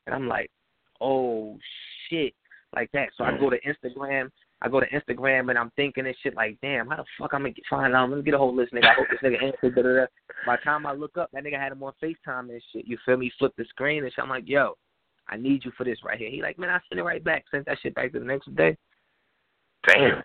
And 0.05 0.15
I'm 0.15 0.27
like, 0.27 0.49
oh 0.99 1.57
shit, 2.09 2.33
like 2.75 2.91
that. 2.93 3.09
So 3.17 3.23
I 3.23 3.37
go 3.37 3.49
to 3.49 3.57
Instagram. 3.61 4.29
I 4.63 4.69
go 4.69 4.79
to 4.79 4.87
Instagram 4.89 5.49
and 5.49 5.57
I'm 5.57 5.71
thinking 5.75 6.05
and 6.05 6.15
shit 6.21 6.35
like, 6.35 6.57
damn, 6.61 6.87
how 6.87 6.97
the 6.97 7.03
fuck 7.19 7.33
I'm 7.33 7.41
gonna 7.41 7.53
find 7.69 7.95
out? 7.95 8.09
Let 8.09 8.17
me 8.17 8.23
get 8.23 8.35
a 8.35 8.37
hold 8.37 8.59
of 8.59 8.65
this 8.65 8.73
nigga. 8.73 8.89
I 8.89 8.93
hope 8.93 9.07
this 9.09 9.19
nigga 9.21 9.43
answers. 9.43 10.07
By 10.45 10.55
the 10.55 10.61
time 10.63 10.85
I 10.85 10.93
look 10.93 11.17
up, 11.17 11.29
that 11.33 11.43
nigga 11.43 11.59
had 11.59 11.71
him 11.71 11.81
on 11.81 11.93
Facetime 12.01 12.51
and 12.51 12.61
shit. 12.71 12.85
You 12.85 12.97
feel 13.05 13.17
me? 13.17 13.31
Flip 13.39 13.53
the 13.57 13.65
screen 13.65 14.03
and 14.03 14.13
shit. 14.13 14.23
I'm 14.23 14.29
like, 14.29 14.47
yo, 14.47 14.75
I 15.27 15.37
need 15.37 15.65
you 15.65 15.71
for 15.77 15.83
this 15.83 15.97
right 16.05 16.19
here. 16.19 16.29
He 16.29 16.43
like, 16.43 16.59
man, 16.59 16.69
I 16.69 16.79
send 16.89 16.99
it 16.99 17.03
right 17.03 17.23
back. 17.23 17.45
Sent 17.49 17.65
that 17.65 17.79
shit 17.81 17.95
back 17.95 18.11
to 18.13 18.19
the 18.19 18.25
next 18.25 18.55
day. 18.55 18.77
Damn. 19.87 20.21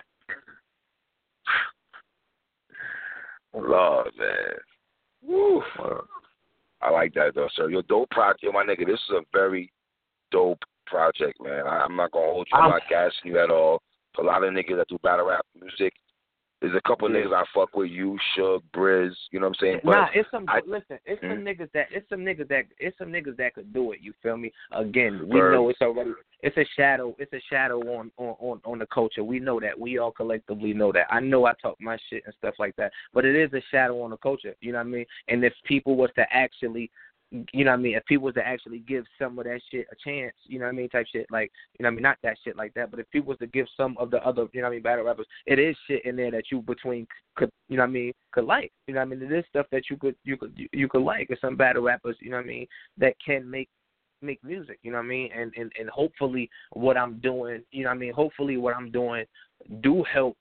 Lord, 3.55 4.11
man. 4.19 4.57
Woo. 5.23 5.63
I 6.83 6.91
like 6.91 7.15
that 7.15 7.35
though, 7.35 7.49
sir. 7.55 7.71
Your 7.71 7.83
dope 7.83 8.11
project, 8.11 8.53
my 8.53 8.65
nigga. 8.65 8.87
This 8.87 9.01
is 9.09 9.11
a 9.15 9.21
very 9.33 9.73
dope 10.31 10.63
project, 10.87 11.41
man. 11.43 11.67
I, 11.67 11.79
I'm 11.85 11.97
not 11.97 12.13
gonna 12.13 12.27
hold 12.33 12.49
you. 12.51 12.57
I'm 12.57 12.65
I'm- 12.65 12.71
not 12.73 12.83
gassing 12.89 13.33
you 13.33 13.39
at 13.41 13.51
all. 13.51 13.83
A 14.19 14.23
lot 14.23 14.43
of 14.43 14.53
niggas 14.55 14.77
that 14.77 14.89
do 14.89 14.97
battle 15.03 15.27
rap 15.27 15.45
music. 15.61 15.93
There's 16.61 16.75
a 16.75 16.81
couple 16.89 17.11
Yeah. 17.11 17.21
niggas 17.21 17.35
I 17.35 17.45
fuck 17.55 17.77
with. 17.77 17.91
You, 17.91 18.19
Suge, 18.35 18.63
Briz. 18.75 19.15
You 19.31 19.41
know 19.41 19.47
what 19.49 19.59
I'm 19.61 19.67
saying? 19.67 19.81
But 19.85 19.91
nah, 19.93 20.09
it's 20.15 20.31
some 20.31 20.47
I- 20.49 20.63
listen. 20.67 20.99
It's 21.05 21.21
some 21.21 21.31
Hmm? 21.41 21.47
niggas 21.47 21.71
that 21.73 21.89
it's 21.93 22.09
some 22.09 22.21
niggas 22.21 22.49
that 22.49 22.65
it's 22.79 22.97
some 22.97 23.09
niggas 23.13 23.37
that 23.37 23.55
could 23.55 23.73
do 23.75 23.93
it. 23.93 24.01
You 24.01 24.15
feel 24.23 24.37
me? 24.39 24.53
Again, 24.73 25.29
we 25.29 25.39
Word. 25.39 25.53
know 25.53 25.69
it's 25.69 25.83
already 25.83 26.15
it's 26.43 26.57
a 26.57 26.65
shadow. 26.77 27.15
It's 27.19 27.33
a 27.35 27.41
shadow 27.51 27.81
on 27.99 28.11
on 28.17 28.37
on 28.41 28.61
on 28.65 28.79
the 28.79 28.87
culture. 28.87 29.23
We 29.23 29.39
know 29.39 29.61
that. 29.61 29.79
We 29.79 29.99
all 29.99 30.13
collectively 30.13 30.73
know 30.73 30.93
that. 30.93 31.07
I 31.13 31.21
know 31.21 31.45
I 31.47 31.53
talk 31.61 31.79
my 31.81 31.99
shit 32.09 32.23
and 32.25 32.35
stuff 32.37 32.55
like 32.59 32.75
that, 32.77 32.93
but 33.13 33.25
it 33.27 33.37
is 33.37 33.53
a 33.53 33.61
shadow 33.71 34.01
on 34.03 34.11
the 34.11 34.17
culture. 34.17 34.55
You 34.61 34.73
know 34.73 34.79
what 34.79 34.87
I 34.87 34.91
mean? 34.91 35.07
And 35.29 35.45
if 35.45 35.53
people 35.65 35.95
was 35.97 36.11
to 36.17 36.27
actually 36.35 36.91
you 37.31 37.65
know 37.65 37.73
what 37.73 37.81
I 37.81 37.83
mean? 37.83 37.97
If 37.97 38.07
people 38.07 38.27
was 38.27 38.35
to 38.35 38.47
actually 38.47 38.79
give 38.81 39.05
some 39.19 39.39
of 39.39 39.45
that 39.47 39.61
shit 39.71 39.87
a 39.91 39.97
chance, 39.97 40.35
you 40.45 40.59
know 40.59 40.67
what 40.67 40.73
I 40.73 40.77
mean, 40.77 40.89
type 40.89 41.07
shit, 41.13 41.27
like 41.31 41.51
you 41.79 41.83
know 41.83 41.89
what 41.89 41.93
I 41.93 41.95
mean, 41.97 42.03
not 42.03 42.19
that 42.23 42.37
shit 42.45 42.57
like 42.57 42.73
that, 42.75 42.91
but 42.91 43.01
if 43.01 43.11
people 43.11 43.31
was 43.31 43.39
to 43.39 43.47
give 43.47 43.67
some 43.77 43.97
of 43.99 44.11
the 44.11 44.25
other, 44.27 44.47
you 44.53 44.61
know 44.61 44.67
what 44.67 44.73
I 44.73 44.75
mean, 44.75 44.83
battle 44.83 45.05
rappers, 45.05 45.27
it 45.47 45.59
is 45.59 45.77
shit 45.87 46.05
in 46.05 46.17
there 46.17 46.31
that 46.31 46.45
you 46.53 46.63
between 46.63 47.07
could, 47.35 47.51
you 47.69 47.77
know 47.77 47.83
what 47.83 47.91
I 47.91 47.93
mean, 47.93 48.13
could 48.33 48.45
like, 48.45 48.73
you 48.87 48.95
know 48.95 49.01
what 49.01 49.07
I 49.07 49.17
mean, 49.17 49.23
it 49.23 49.33
is 49.33 49.45
stuff 49.49 49.67
that 49.73 49.91
you 49.91 49.97
could 49.97 50.15
you 50.25 50.37
could 50.37 50.53
you, 50.73 50.89
could 50.89 51.03
like, 51.03 51.29
and 51.31 51.39
some 51.41 51.57
battle 51.57 51.83
rappers, 51.83 52.17
you 52.21 52.31
know 52.31 52.37
what 52.37 52.45
I 52.45 52.49
mean, 52.49 52.67
that 52.99 53.15
can 53.25 53.49
make 53.51 53.69
make 54.23 54.43
music, 54.45 54.79
you 54.83 54.93
know 54.93 54.99
what 54.99 55.05
I 55.05 55.09
mean, 55.09 55.31
and 55.37 55.53
and 55.57 55.73
and 55.79 55.89
hopefully 55.91 56.49
what 56.73 56.97
I'm 56.97 57.19
doing, 57.19 57.63
you 57.73 57.83
know 57.83 57.91
what 57.91 57.97
I 57.97 57.99
mean, 57.99 58.13
hopefully 58.13 58.57
what 58.57 58.77
I'm 58.77 58.91
doing 58.91 59.25
do 59.81 60.05
help 60.13 60.37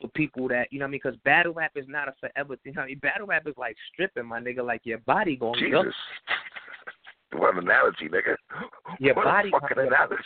for 0.00 0.08
people 0.08 0.48
that 0.48 0.68
you 0.70 0.78
know 0.78 0.84
what 0.84 0.88
I 0.88 0.90
mean, 0.92 1.00
because 1.02 1.18
battle 1.24 1.52
rap 1.52 1.72
is 1.76 1.86
not 1.88 2.08
a 2.08 2.14
forever 2.20 2.56
thing. 2.56 2.66
You 2.66 2.72
know 2.74 2.82
I 2.82 2.86
mean, 2.86 2.98
battle 2.98 3.26
rap 3.26 3.46
is 3.46 3.54
like 3.56 3.76
stripping, 3.92 4.26
my 4.26 4.40
nigga, 4.40 4.64
like 4.64 4.82
your 4.84 4.98
body 4.98 5.36
going. 5.36 5.58
Jesus. 5.58 5.94
What 7.32 7.56
an 7.56 7.64
analogy, 7.64 8.08
nigga. 8.08 8.36
Your 9.00 9.14
what 9.14 9.24
body- 9.24 9.50
a 9.54 9.60
fucking 9.60 9.78
analogy. 9.78 10.22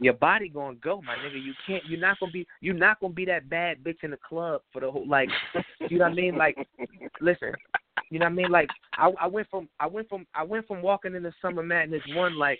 your 0.00 0.14
body 0.14 0.48
gonna 0.48 0.76
go, 0.76 1.00
my 1.02 1.14
nigga. 1.16 1.42
You 1.42 1.54
can't. 1.66 1.84
You're 1.86 2.00
not 2.00 2.18
gonna 2.20 2.32
be. 2.32 2.46
You're 2.60 2.74
not 2.74 3.00
gonna 3.00 3.14
be 3.14 3.24
that 3.26 3.48
bad 3.48 3.82
bitch 3.82 4.02
in 4.02 4.10
the 4.10 4.18
club 4.18 4.62
for 4.72 4.80
the 4.80 4.90
whole. 4.90 5.06
Like, 5.08 5.28
you 5.88 5.98
know 5.98 6.04
what 6.04 6.12
I 6.12 6.16
mean? 6.16 6.36
Like, 6.36 6.56
listen. 7.20 7.52
You 8.10 8.18
know 8.18 8.26
what 8.26 8.32
I 8.32 8.34
mean? 8.34 8.50
Like, 8.50 8.68
I 8.94 9.10
I 9.20 9.26
went 9.26 9.48
from 9.50 9.68
I 9.80 9.86
went 9.86 10.08
from 10.08 10.26
I 10.34 10.42
went 10.42 10.66
from 10.66 10.82
walking 10.82 11.14
in 11.14 11.22
the 11.22 11.32
summer 11.42 11.62
madness 11.62 12.02
one 12.14 12.38
like 12.38 12.58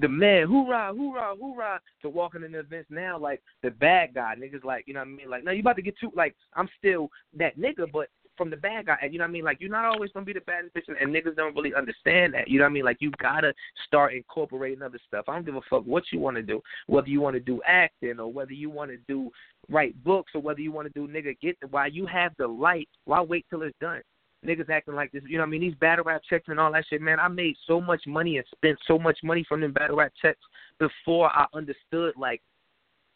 the 0.00 0.08
man 0.08 0.46
hoorah 0.46 0.92
hoorah 0.94 1.34
hoorah 1.40 1.80
to 2.00 2.08
walking 2.08 2.44
in 2.44 2.52
the 2.52 2.60
events 2.60 2.88
now 2.90 3.18
like 3.18 3.42
the 3.62 3.70
bad 3.70 4.14
guy 4.14 4.34
niggas 4.38 4.64
like 4.64 4.84
you 4.86 4.94
know 4.94 5.00
what 5.00 5.08
I 5.08 5.10
mean? 5.10 5.30
Like 5.30 5.44
now 5.44 5.50
you 5.50 5.60
about 5.60 5.76
to 5.76 5.82
get 5.82 5.98
too 5.98 6.12
like 6.14 6.36
I'm 6.54 6.68
still 6.78 7.08
that 7.36 7.58
nigga 7.58 7.90
but 7.92 8.08
from 8.36 8.48
the 8.48 8.56
bad 8.56 8.86
guy 8.86 8.96
And 9.02 9.12
you 9.12 9.18
know 9.18 9.24
what 9.24 9.30
I 9.30 9.32
mean? 9.32 9.44
Like 9.44 9.58
you're 9.60 9.70
not 9.70 9.84
always 9.84 10.10
gonna 10.12 10.24
be 10.24 10.32
the 10.32 10.40
baddest 10.40 10.74
bitch 10.74 10.88
and 10.88 11.14
niggas 11.14 11.36
don't 11.36 11.54
really 11.54 11.74
understand 11.74 12.32
that 12.34 12.48
you 12.48 12.58
know 12.58 12.64
what 12.64 12.70
I 12.70 12.72
mean? 12.72 12.84
Like 12.84 12.98
you 13.00 13.10
gotta 13.20 13.52
start 13.86 14.14
incorporating 14.14 14.82
other 14.82 15.00
stuff. 15.06 15.24
I 15.28 15.34
don't 15.34 15.44
give 15.44 15.56
a 15.56 15.60
fuck 15.68 15.84
what 15.84 16.04
you 16.12 16.20
want 16.20 16.36
to 16.36 16.42
do 16.42 16.60
whether 16.86 17.08
you 17.08 17.20
want 17.20 17.34
to 17.34 17.40
do 17.40 17.60
acting 17.66 18.20
or 18.20 18.32
whether 18.32 18.52
you 18.52 18.70
want 18.70 18.90
to 18.92 18.98
do 19.08 19.30
write 19.68 20.02
books 20.04 20.32
or 20.34 20.40
whether 20.40 20.60
you 20.60 20.70
want 20.70 20.92
to 20.92 20.94
do 20.94 21.12
nigga 21.12 21.38
get 21.40 21.58
the, 21.60 21.66
while 21.68 21.90
you 21.90 22.06
have 22.06 22.32
the 22.38 22.46
light 22.46 22.88
why 23.04 23.20
wait 23.20 23.44
till 23.50 23.62
it's 23.62 23.76
done 23.80 24.00
niggas 24.46 24.70
acting 24.70 24.94
like 24.94 25.12
this. 25.12 25.22
You 25.26 25.38
know 25.38 25.42
what 25.42 25.48
I 25.48 25.50
mean? 25.50 25.60
These 25.60 25.74
battle 25.76 26.04
rap 26.04 26.22
checks 26.28 26.48
and 26.48 26.58
all 26.58 26.72
that 26.72 26.84
shit, 26.88 27.00
man. 27.00 27.20
I 27.20 27.28
made 27.28 27.56
so 27.66 27.80
much 27.80 28.02
money 28.06 28.36
and 28.38 28.46
spent 28.54 28.78
so 28.86 28.98
much 28.98 29.18
money 29.22 29.44
from 29.48 29.60
them 29.60 29.72
battle 29.72 29.96
rap 29.96 30.12
checks 30.20 30.40
before 30.78 31.30
I 31.30 31.46
understood 31.54 32.14
like 32.16 32.42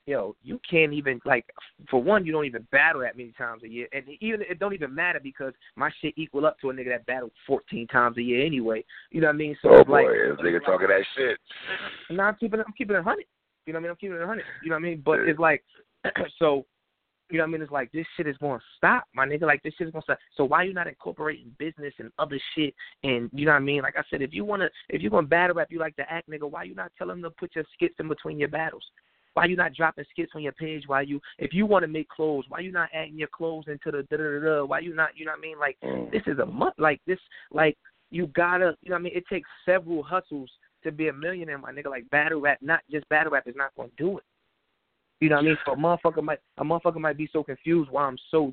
yo, 0.07 0.37
you 0.43 0.61
can't 0.69 0.93
even 0.93 1.21
like 1.25 1.45
for 1.91 2.03
one, 2.03 2.25
you 2.25 2.33
don't 2.33 2.47
even 2.47 2.67
battle 2.71 3.03
that 3.03 3.17
many 3.17 3.33
times 3.33 3.63
a 3.65 3.69
year, 3.69 3.89
and 3.93 4.05
even 4.21 4.41
it 4.43 4.59
don't 4.59 4.73
even 4.73 4.95
matter 4.95 5.21
because 5.23 5.53
my 5.75 5.91
shit 6.01 6.15
equal 6.17 6.47
up 6.47 6.59
to 6.61 6.71
a 6.71 6.73
nigga 6.73 6.89
that 6.91 7.07
battled 7.07 7.33
fourteen 7.47 7.87
times 7.89 8.17
a 8.17 8.23
year 8.23 8.45
anyway. 8.45 8.85
You 9.11 9.21
know 9.21 9.29
what 9.29 9.35
I 9.35 9.39
mean? 9.39 9.57
So 9.63 9.71
oh 9.71 9.85
boy, 9.85 10.05
like, 10.05 10.39
this 10.39 10.47
nigga 10.47 10.65
talking 10.65 10.89
that 10.89 11.05
shit. 11.17 11.39
no, 12.11 12.23
I'm 12.23 12.37
keeping. 12.37 12.61
I'm 12.61 12.73
keeping 12.77 12.97
it 12.97 13.03
hundred. 13.03 13.27
You 13.67 13.73
know 13.73 13.79
what 13.79 13.81
I 13.81 13.83
mean? 13.83 13.91
I'm 13.91 13.97
keeping 13.97 14.17
it 14.17 14.27
hundred. 14.27 14.45
You 14.63 14.71
know 14.71 14.77
what 14.77 14.81
I 14.81 14.89
mean? 14.89 15.03
But 15.05 15.21
it's 15.21 15.39
like, 15.39 15.65
so, 16.39 16.65
you 17.31 17.39
know 17.39 17.45
what 17.45 17.49
I 17.49 17.53
mean? 17.53 17.63
It's 17.63 17.73
like 17.73 17.91
this 17.93 18.07
shit 18.17 18.27
is 18.27 18.37
going 18.39 18.59
to 18.59 18.65
stop, 18.77 19.05
my 19.15 19.27
nigga. 19.27 19.43
Like 19.43 19.63
this 19.63 19.75
shit 19.77 19.89
is 19.89 19.93
going 19.93 20.03
to 20.03 20.07
stop. 20.07 20.19
So 20.37 20.45
why 20.45 20.63
you 20.63 20.73
not 20.73 20.87
incorporating 20.87 21.55
business 21.59 21.93
and 21.99 22.11
other 22.19 22.39
shit? 22.55 22.75
And 23.03 23.29
you 23.33 23.47
know 23.47 23.53
what 23.53 23.59
I 23.59 23.61
mean? 23.61 23.83
Like 23.83 23.97
I 23.97 24.03
said, 24.11 24.23
if 24.23 24.33
you 24.33 24.45
wanna, 24.45 24.69
if 24.89 25.03
you 25.03 25.11
gonna 25.11 25.27
battle 25.27 25.57
rap, 25.57 25.69
you 25.71 25.79
like 25.79 25.97
to 25.97 26.11
act, 26.11 26.31
nigga. 26.31 26.51
Why 26.51 26.65
you 26.65 26.75
not 26.75 26.93
telling 26.97 27.21
them 27.21 27.31
to 27.31 27.37
put 27.37 27.55
your 27.55 27.65
skits 27.75 27.95
in 27.99 28.09
between 28.09 28.39
your 28.39 28.49
battles? 28.49 28.85
Why 29.35 29.45
you 29.45 29.57
not 29.57 29.75
dropping 29.75 30.05
skits 30.11 30.33
on 30.35 30.43
your 30.43 30.53
page? 30.53 30.85
Why 30.87 31.03
you, 31.03 31.21
if 31.39 31.53
you 31.53 31.67
want 31.67 31.83
to 31.83 31.89
make 31.89 32.09
clothes, 32.09 32.47
why 32.49 32.61
you 32.61 32.73
not 32.73 32.89
adding 32.95 33.19
your 33.19 33.29
clothes 33.29 33.65
into 33.69 33.91
the 33.91 34.03
da 34.05 34.17
da 34.17 34.41
da? 34.41 34.65
Why 34.65 34.79
you 34.79 34.95
not, 34.95 35.11
you 35.15 35.27
know 35.27 35.33
what 35.33 35.39
I 35.39 35.43
mean? 35.43 35.59
Like 35.59 35.77
Mm. 35.83 36.11
this 36.11 36.23
is 36.27 36.39
a 36.39 36.47
month. 36.47 36.75
Like 36.79 37.01
this, 37.07 37.19
like 37.51 37.77
you 38.11 38.29
gotta, 38.29 38.77
you 38.83 38.91
know 38.91 38.95
what 38.95 39.01
I 39.01 39.03
mean? 39.03 39.13
It 39.17 39.25
takes 39.29 39.49
several 39.65 40.03
hustles 40.03 40.51
to 40.85 40.93
be 40.93 41.09
a 41.09 41.13
millionaire, 41.13 41.59
my 41.59 41.73
nigga. 41.73 41.91
Like 41.91 42.09
battle 42.11 42.41
rap, 42.41 42.59
not 42.63 42.81
just 42.91 43.09
battle 43.09 43.33
rap 43.33 43.47
is 43.47 43.57
not 43.57 43.73
gonna 43.77 43.91
do 43.99 44.19
it. 44.19 44.25
You 45.21 45.31
know 45.31 45.37
what 45.37 45.45
I 45.45 45.49
mean? 45.49 45.59
So 45.65 45.73
a 45.73 45.77
motherfucker 45.77 46.23
might 46.23 46.41
a 46.59 46.65
motherfucker 46.65 47.01
might 47.01 47.17
be 47.17 47.29
so 47.33 47.43
confused 47.43 47.91
why 47.91 48.05
I'm 48.05 48.19
so 48.31 48.53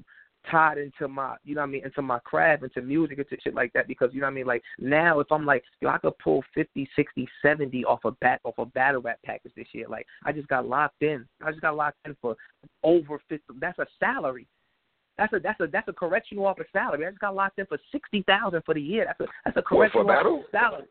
tied 0.49 0.77
into 0.77 1.07
my 1.07 1.35
you 1.43 1.55
know 1.55 1.61
what 1.61 1.67
I 1.67 1.71
mean, 1.71 1.85
into 1.85 2.01
my 2.01 2.19
craft, 2.19 2.63
into 2.63 2.81
music, 2.81 3.17
into 3.17 3.37
shit 3.41 3.53
like 3.53 3.71
that 3.73 3.87
because 3.87 4.09
you 4.13 4.21
know 4.21 4.27
what 4.27 4.31
I 4.31 4.35
mean, 4.35 4.45
like 4.45 4.61
now 4.79 5.19
if 5.19 5.31
I'm 5.31 5.45
like, 5.45 5.63
yo, 5.81 5.89
I 5.89 5.97
could 5.97 6.17
pull 6.19 6.43
fifty, 6.53 6.87
sixty, 6.95 7.27
seventy 7.41 7.83
off 7.85 8.05
a 8.05 8.11
bat 8.11 8.41
off 8.43 8.57
a 8.57 8.65
battle 8.65 9.01
rap 9.01 9.19
package 9.25 9.53
this 9.55 9.67
year. 9.73 9.87
Like 9.87 10.05
I 10.25 10.31
just 10.31 10.47
got 10.47 10.67
locked 10.67 11.01
in. 11.01 11.25
I 11.41 11.51
just 11.51 11.61
got 11.61 11.75
locked 11.75 11.97
in 12.05 12.15
for 12.21 12.35
over 12.83 13.19
fifty 13.29 13.45
that's 13.59 13.79
a 13.79 13.85
salary. 13.99 14.47
That's 15.17 15.33
a 15.33 15.39
that's 15.39 15.59
a 15.59 15.67
that's 15.67 15.87
a 15.87 15.93
correctional 15.93 16.45
off 16.45 16.59
a 16.59 16.63
salary. 16.71 17.05
I 17.05 17.09
just 17.09 17.21
got 17.21 17.35
locked 17.35 17.59
in 17.59 17.65
for 17.65 17.77
sixty 17.91 18.23
thousand 18.23 18.63
for 18.65 18.73
the 18.73 18.81
year. 18.81 19.05
That's 19.05 19.19
a 19.19 19.33
that's 19.45 19.57
a 19.57 19.61
correctional 19.61 20.09
off 20.09 20.17
battle? 20.17 20.43
salary. 20.51 20.87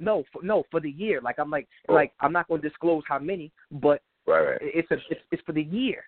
No, 0.00 0.24
for, 0.32 0.42
no, 0.42 0.64
for 0.70 0.80
the 0.80 0.90
year. 0.90 1.20
Like 1.20 1.38
I'm 1.38 1.50
like 1.50 1.68
Oh. 1.88 1.94
like 1.94 2.12
I'm 2.20 2.32
not 2.32 2.48
going 2.48 2.60
to 2.60 2.68
disclose 2.68 3.02
how 3.08 3.18
many, 3.18 3.50
but 3.70 4.02
Right, 4.26 4.40
right. 4.40 4.58
it's 4.62 4.90
a 4.90 4.94
it's, 5.10 5.20
it's 5.30 5.42
for 5.44 5.52
the 5.52 5.62
year. 5.62 6.04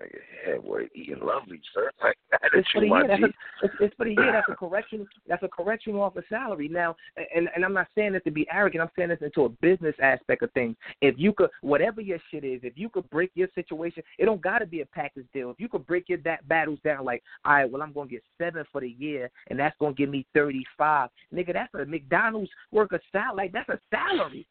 Nigga 0.00 0.18
head 0.46 0.62
boy 0.62 0.88
eating 0.94 1.20
lovely, 1.22 1.60
sir. 1.74 1.90
Like 2.02 2.16
that 2.30 2.40
It's 2.54 2.68
for 2.70 2.80
the 2.80 2.86
year. 2.86 3.06
That's 3.06 3.22
a, 3.22 3.26
it's, 3.62 3.74
it's 3.80 3.94
for 3.96 4.04
the 4.04 4.12
year. 4.12 4.32
That's 4.32 4.48
a 4.48 4.54
correction. 4.58 5.06
That's 5.28 5.42
a 5.42 5.48
correction 5.48 5.94
off 5.96 6.16
a 6.16 6.22
salary. 6.28 6.68
Now, 6.68 6.96
and 7.34 7.48
and 7.54 7.64
I'm 7.64 7.74
not 7.74 7.88
saying 7.94 8.12
this 8.14 8.22
to 8.24 8.30
be 8.30 8.46
arrogant. 8.50 8.82
I'm 8.82 8.90
saying 8.96 9.10
this 9.10 9.18
into 9.20 9.44
a 9.44 9.48
business 9.48 9.94
aspect 10.02 10.42
of 10.42 10.50
things. 10.52 10.76
If 11.02 11.16
you 11.18 11.32
could, 11.34 11.50
whatever 11.60 12.00
your 12.00 12.18
shit 12.30 12.44
is, 12.44 12.60
if 12.62 12.72
you 12.76 12.88
could 12.88 13.08
break 13.10 13.30
your 13.34 13.48
situation, 13.54 14.02
it 14.18 14.24
don't 14.24 14.40
got 14.40 14.60
to 14.60 14.66
be 14.66 14.80
a 14.80 14.86
package 14.86 15.26
deal. 15.34 15.50
If 15.50 15.60
you 15.60 15.68
could 15.68 15.86
break 15.86 16.08
your 16.08 16.18
that 16.24 16.46
battles 16.48 16.78
down, 16.84 17.04
like, 17.04 17.22
all 17.44 17.52
right, 17.52 17.70
well, 17.70 17.82
I'm 17.82 17.92
gonna 17.92 18.08
get 18.08 18.24
seven 18.38 18.64
for 18.72 18.80
the 18.80 18.96
year, 18.98 19.30
and 19.48 19.58
that's 19.58 19.76
gonna 19.78 19.94
give 19.94 20.08
me 20.08 20.26
thirty 20.32 20.64
five. 20.78 21.10
Nigga, 21.34 21.52
that's 21.52 21.74
a 21.74 21.84
McDonald's 21.84 22.50
worker 22.72 23.00
salary. 23.12 23.36
Like 23.36 23.52
that's 23.52 23.68
a 23.68 23.80
salary. 23.90 24.46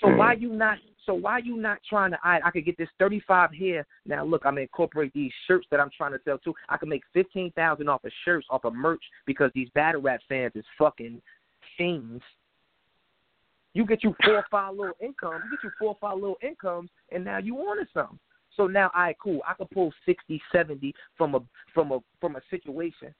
So 0.00 0.08
Mm. 0.08 0.16
why 0.16 0.32
you 0.32 0.50
not? 0.50 0.78
So 1.04 1.14
why 1.14 1.38
you 1.38 1.56
not 1.56 1.82
trying 1.88 2.10
to? 2.12 2.18
I 2.24 2.40
I 2.42 2.50
could 2.50 2.64
get 2.64 2.76
this 2.76 2.88
thirty 2.98 3.20
five 3.20 3.52
here. 3.52 3.86
Now 4.06 4.24
look, 4.24 4.46
I'm 4.46 4.52
gonna 4.52 4.62
incorporate 4.62 5.12
these 5.12 5.32
shirts 5.46 5.66
that 5.70 5.80
I'm 5.80 5.90
trying 5.90 6.12
to 6.12 6.20
sell 6.24 6.38
too. 6.38 6.54
I 6.68 6.76
can 6.76 6.88
make 6.88 7.02
fifteen 7.12 7.50
thousand 7.52 7.88
off 7.88 8.04
of 8.04 8.12
shirts, 8.24 8.46
off 8.50 8.64
of 8.64 8.74
merch 8.74 9.02
because 9.26 9.50
these 9.54 9.68
battle 9.70 10.00
rap 10.00 10.20
fans 10.28 10.52
is 10.54 10.64
fucking 10.78 11.20
fiends. 11.76 12.22
You 13.74 13.86
get 13.86 14.02
you 14.02 14.14
four 14.24 14.36
or 14.36 14.46
five 14.50 14.74
little 14.74 14.96
incomes. 15.00 15.44
You 15.44 15.50
get 15.50 15.64
you 15.64 15.70
four 15.78 15.88
or 15.88 15.98
five 16.00 16.16
little 16.16 16.38
incomes, 16.42 16.90
and 17.12 17.24
now 17.24 17.38
you 17.38 17.54
to 17.54 17.86
something. 17.92 18.18
So 18.56 18.66
now, 18.66 18.90
all 18.94 19.02
right, 19.02 19.16
cool. 19.22 19.40
I 19.46 19.54
could 19.54 19.70
pull 19.70 19.92
sixty, 20.04 20.42
seventy 20.50 20.94
from 21.16 21.34
a 21.34 21.40
from 21.72 21.92
a 21.92 22.00
from 22.20 22.36
a 22.36 22.40
situation. 22.50 23.14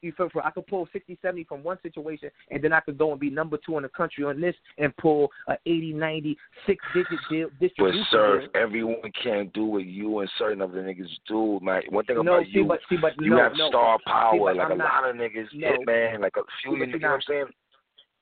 You 0.00 0.12
feel 0.16 0.28
for 0.30 0.44
I 0.46 0.50
could 0.50 0.66
pull 0.66 0.88
60, 0.92 1.18
70 1.20 1.44
from 1.44 1.62
one 1.64 1.78
situation, 1.82 2.30
and 2.50 2.62
then 2.62 2.72
I 2.72 2.80
could 2.80 2.96
go 2.98 3.10
and 3.10 3.20
be 3.20 3.30
number 3.30 3.58
two 3.64 3.76
in 3.76 3.82
the 3.82 3.88
country 3.88 4.24
on 4.24 4.40
this 4.40 4.54
and 4.78 4.96
pull 4.96 5.28
a 5.48 5.54
80, 5.66 5.92
90, 5.94 6.36
six 6.66 6.84
digit 6.94 7.18
deal 7.30 7.48
But 7.78 7.92
sir, 8.10 8.40
deal. 8.40 8.48
everyone 8.54 9.10
can't 9.20 9.52
do 9.52 9.64
what 9.64 9.84
you 9.86 10.20
and 10.20 10.30
certain 10.38 10.62
other 10.62 10.82
niggas 10.82 11.08
do, 11.26 11.58
man. 11.62 11.82
One 11.90 12.04
thing 12.04 12.16
no, 12.24 12.34
about 12.36 12.44
see, 12.46 12.50
you, 12.58 12.64
but 12.64 12.80
see, 12.88 12.96
but 12.96 13.12
you 13.20 13.30
no, 13.30 13.42
have 13.42 13.52
no, 13.56 13.68
star 13.68 13.98
power. 14.06 14.52
See, 14.52 14.58
like 14.58 14.66
I'm 14.66 14.72
a 14.72 14.76
not- 14.76 15.02
lot 15.02 15.10
of 15.10 15.16
niggas, 15.16 15.46
no. 15.54 15.68
hit 15.68 15.86
man, 15.86 16.20
like 16.20 16.36
a 16.36 16.42
few, 16.62 16.76
you 16.76 16.86
know 16.86 17.08
what 17.08 17.14
I'm 17.14 17.20
saying? 17.22 17.46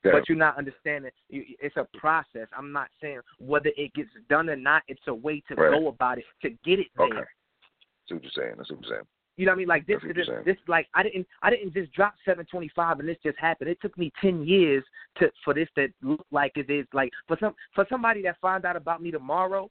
but 0.03 0.27
you're 0.29 0.37
not 0.37 0.57
understanding. 0.57 1.11
You, 1.29 1.43
it's 1.59 1.75
a 1.75 1.85
process. 1.97 2.47
I'm 2.57 2.71
not 2.71 2.87
saying 3.01 3.19
whether 3.39 3.69
it 3.75 3.93
gets 3.93 4.09
done 4.29 4.49
or 4.49 4.55
not. 4.55 4.83
It's 4.87 5.01
a 5.07 5.13
way 5.13 5.43
to 5.49 5.55
Right. 5.55 5.71
go 5.79 5.87
about 5.89 6.17
it 6.17 6.23
to 6.43 6.49
get 6.63 6.79
it 6.79 6.87
there. 6.97 7.07
Okay. 7.07 7.23
See 8.07 8.13
what 8.15 8.23
you're 8.23 8.31
saying. 8.35 8.53
That's 8.57 8.71
what 8.71 8.81
you're 8.81 8.89
saying. 8.95 9.07
You 9.37 9.45
know 9.45 9.51
what 9.51 9.55
I 9.55 9.59
mean? 9.59 9.67
Like 9.67 9.85
this, 9.87 9.97
this, 10.15 10.27
this, 10.45 10.57
like 10.67 10.87
I 10.95 11.03
didn't, 11.03 11.27
I 11.43 11.51
didn't 11.51 11.73
just 11.73 11.93
drop 11.93 12.15
725 12.25 12.99
and 12.99 13.07
this 13.07 13.17
just 13.23 13.37
happened. 13.37 13.69
It 13.69 13.77
took 13.81 13.97
me 13.97 14.11
10 14.19 14.43
years 14.45 14.83
to 15.19 15.31
for 15.45 15.53
this 15.53 15.69
to 15.75 15.87
look 16.01 16.25
like 16.31 16.53
it 16.55 16.69
is. 16.69 16.87
Like 16.91 17.11
for 17.27 17.37
some, 17.39 17.53
for 17.75 17.85
somebody 17.89 18.23
that 18.23 18.37
find 18.41 18.65
out 18.65 18.75
about 18.75 19.01
me 19.01 19.11
tomorrow, 19.11 19.69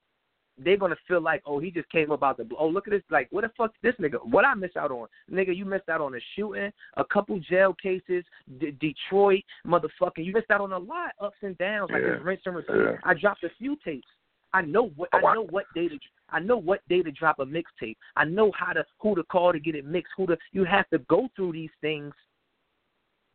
they're 0.59 0.77
gonna 0.77 0.97
feel 1.07 1.21
like, 1.21 1.43
oh, 1.45 1.59
he 1.59 1.71
just 1.71 1.91
came 1.91 2.11
about 2.12 2.39
the. 2.39 2.49
Oh, 2.59 2.69
look 2.69 2.87
at 2.87 2.93
this. 2.93 3.03
Like, 3.11 3.29
what 3.31 3.43
the 3.43 3.51
fuck, 3.59 3.73
this 3.83 3.95
nigga? 4.01 4.17
What 4.25 4.45
I 4.47 4.55
miss 4.55 4.71
out 4.75 4.91
on, 4.91 5.07
nigga? 5.31 5.55
You 5.55 5.67
missed 5.67 5.89
out 5.91 6.01
on 6.01 6.14
a 6.14 6.19
shooting, 6.35 6.73
a 6.97 7.05
couple 7.05 7.39
jail 7.41 7.75
cases, 7.75 8.25
D- 8.59 8.75
Detroit, 8.81 9.43
motherfucking. 9.67 10.25
You 10.25 10.33
missed 10.33 10.51
out 10.51 10.62
on 10.62 10.73
a 10.73 10.79
lot, 10.79 11.11
ups 11.21 11.37
and 11.43 11.59
downs, 11.59 11.91
like 11.93 12.01
Yeah. 12.03 12.19
rinse 12.23 12.41
and 12.47 12.57
repeat. 12.57 12.75
Yeah. 12.75 12.97
I 13.05 13.12
dropped 13.12 13.45
a 13.45 13.51
few 13.59 13.77
tapes. 13.85 14.09
I 14.57 14.62
know 14.62 14.90
what 14.96 15.11
I 15.12 15.20
know 15.20 15.46
what 15.50 15.66
day 15.74 15.86
to 15.88 15.98
I 16.30 16.40
know 16.40 16.57
what 16.57 16.80
day 16.88 17.02
to 17.02 17.12
drop 17.12 17.40
a 17.40 17.44
mixtape. 17.44 17.96
I 18.16 18.24
know 18.24 18.50
how 18.59 18.72
to 18.72 18.86
who 18.98 19.14
to 19.14 19.22
call 19.24 19.52
to 19.52 19.61
get 19.61 19.74
it 19.74 19.84
mixed. 19.84 20.14
Who 20.16 20.26
to 20.28 20.38
you 20.52 20.64
have 20.64 20.88
to 20.88 20.98
go 21.11 21.28
through 21.36 21.52
these 21.52 21.70
things 21.82 22.14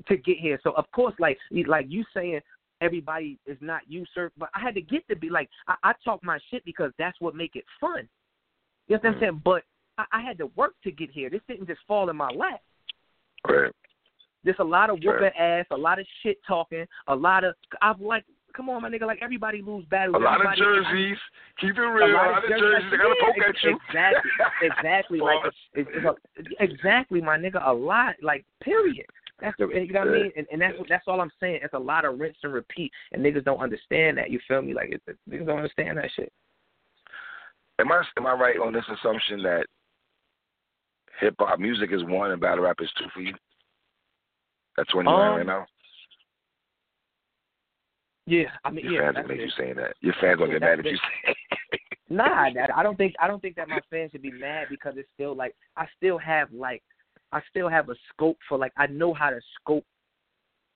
to 0.07 0.17
get 0.17 0.37
here. 0.39 0.59
So 0.63 0.71
of 0.71 0.85
course, 0.91 1.13
like 1.19 1.37
like 1.67 1.85
you 1.89 2.03
saying 2.11 2.39
everybody 2.81 3.37
is 3.45 3.57
not 3.61 3.81
you, 3.87 4.03
sir. 4.15 4.31
But 4.35 4.49
I 4.55 4.61
had 4.61 4.73
to 4.73 4.81
get 4.81 5.07
to 5.09 5.15
be 5.15 5.29
like 5.29 5.47
I, 5.67 5.75
I 5.83 5.93
talk 6.03 6.23
my 6.23 6.39
shit 6.49 6.65
because 6.65 6.91
that's 6.97 7.21
what 7.21 7.35
make 7.35 7.55
it 7.55 7.65
fun. 7.79 8.09
You 8.87 8.95
know 8.95 9.01
what 9.03 9.05
I'm 9.09 9.13
Mhm. 9.13 9.19
saying? 9.19 9.41
But 9.45 9.63
I, 9.99 10.05
I 10.13 10.21
had 10.21 10.39
to 10.39 10.47
work 10.55 10.73
to 10.85 10.91
get 10.91 11.11
here. 11.11 11.29
This 11.29 11.41
didn't 11.47 11.67
just 11.67 11.81
fall 11.87 12.09
in 12.09 12.15
my 12.15 12.29
lap. 12.29 12.61
Right. 13.47 13.71
There's 14.43 14.57
a 14.57 14.63
lot 14.63 14.89
of 14.89 14.97
whooping 15.03 15.37
ass, 15.37 15.67
a 15.69 15.77
lot 15.77 15.99
of 15.99 16.07
shit 16.23 16.39
talking, 16.47 16.87
a 17.05 17.15
lot 17.15 17.43
of 17.43 17.53
I've 17.79 18.01
like 18.01 18.25
come 18.55 18.69
on 18.69 18.81
my 18.81 18.89
nigga, 18.89 19.07
like 19.07 19.19
everybody 19.21 19.61
lose 19.61 19.85
battles. 19.85 20.15
A 20.15 20.19
lot 20.19 20.41
of 20.41 20.47
Everybody- 20.47 20.83
jerseys. 20.85 21.17
Keep 21.59 21.77
it 21.77 21.81
real. 21.81 22.07
A 22.07 22.13
lot 22.13 22.31
lot 22.31 22.43
of 22.43 22.49
jerseys. 22.49 22.61
jerseys. 22.61 22.91
They 22.91 22.97
gotta 22.97 23.15
poke 23.19 23.47
at 23.47 23.63
you. 23.63 23.79
Exactly, 23.89 24.31
exactly. 24.63 25.19
like 25.19 25.39
it's, 25.45 25.57
it's 25.73 26.05
a, 26.05 26.63
exactly, 26.63 27.21
my 27.21 27.37
nigga. 27.37 27.65
A 27.67 27.73
lot, 27.73 28.15
like 28.21 28.45
period. 28.61 29.05
That's 29.41 29.57
the 29.57 29.67
you 29.69 29.91
know 29.91 29.99
what 30.01 30.09
I 30.09 30.11
mean, 30.11 30.31
and, 30.37 30.47
and 30.51 30.61
that's 30.61 30.75
that's 30.87 31.05
all 31.07 31.19
I'm 31.19 31.31
saying. 31.39 31.61
It's 31.63 31.73
a 31.73 31.79
lot 31.79 32.05
of 32.05 32.19
rinse 32.19 32.37
and 32.43 32.53
repeat, 32.53 32.91
and 33.11 33.23
niggas 33.25 33.43
don't 33.43 33.59
understand 33.59 34.17
that. 34.19 34.29
You 34.29 34.39
feel 34.47 34.61
me? 34.61 34.73
Like 34.73 34.89
it's, 34.91 35.19
niggas 35.29 35.45
don't 35.47 35.57
understand 35.57 35.97
that 35.97 36.09
shit. 36.15 36.31
Am 37.79 37.91
I 37.91 38.03
am 38.17 38.27
I 38.27 38.33
right 38.33 38.57
on 38.59 38.71
this 38.73 38.85
assumption 38.87 39.41
that 39.43 39.65
hip 41.19 41.33
hop 41.39 41.59
music 41.59 41.89
is 41.91 42.03
one 42.03 42.31
and 42.31 42.39
battle 42.39 42.63
rap 42.65 42.77
is 42.81 42.89
two 42.99 43.05
for 43.13 43.21
you? 43.21 43.33
That's 44.77 44.93
when 44.93 45.05
you're 45.05 45.13
Um, 45.15 45.37
right 45.37 45.45
now. 45.45 45.65
Yeah, 48.25 48.45
I 48.63 48.71
mean, 48.71 48.85
Your 48.85 48.93
yeah. 49.03 49.11
fans 49.11 49.15
gonna 49.15 49.27
make 49.27 49.39
it. 49.39 49.43
you 49.45 49.51
saying 49.57 49.75
that. 49.75 49.93
Your 50.01 50.13
fans 50.21 50.37
gonna 50.37 50.53
Yeah, 50.53 50.59
get 50.59 50.61
mad 50.61 50.79
if 50.79 50.85
you 50.85 50.97
say. 50.97 51.35
Nah, 52.09 52.49
I 52.75 52.83
don't 52.83 52.97
think 52.97 53.15
I 53.19 53.27
don't 53.27 53.41
think 53.41 53.55
that 53.55 53.67
my 53.69 53.79
fans 53.89 54.11
should 54.11 54.21
be 54.21 54.31
mad 54.31 54.67
because 54.69 54.93
it's 54.97 55.09
still 55.13 55.35
like 55.35 55.55
I 55.77 55.87
still 55.97 56.17
have 56.17 56.51
like 56.53 56.83
I 57.31 57.41
still 57.49 57.69
have 57.69 57.89
a 57.89 57.95
scope 58.13 58.37
for 58.47 58.57
like 58.57 58.73
I 58.77 58.87
know 58.87 59.13
how 59.13 59.29
to 59.29 59.39
scope 59.59 59.85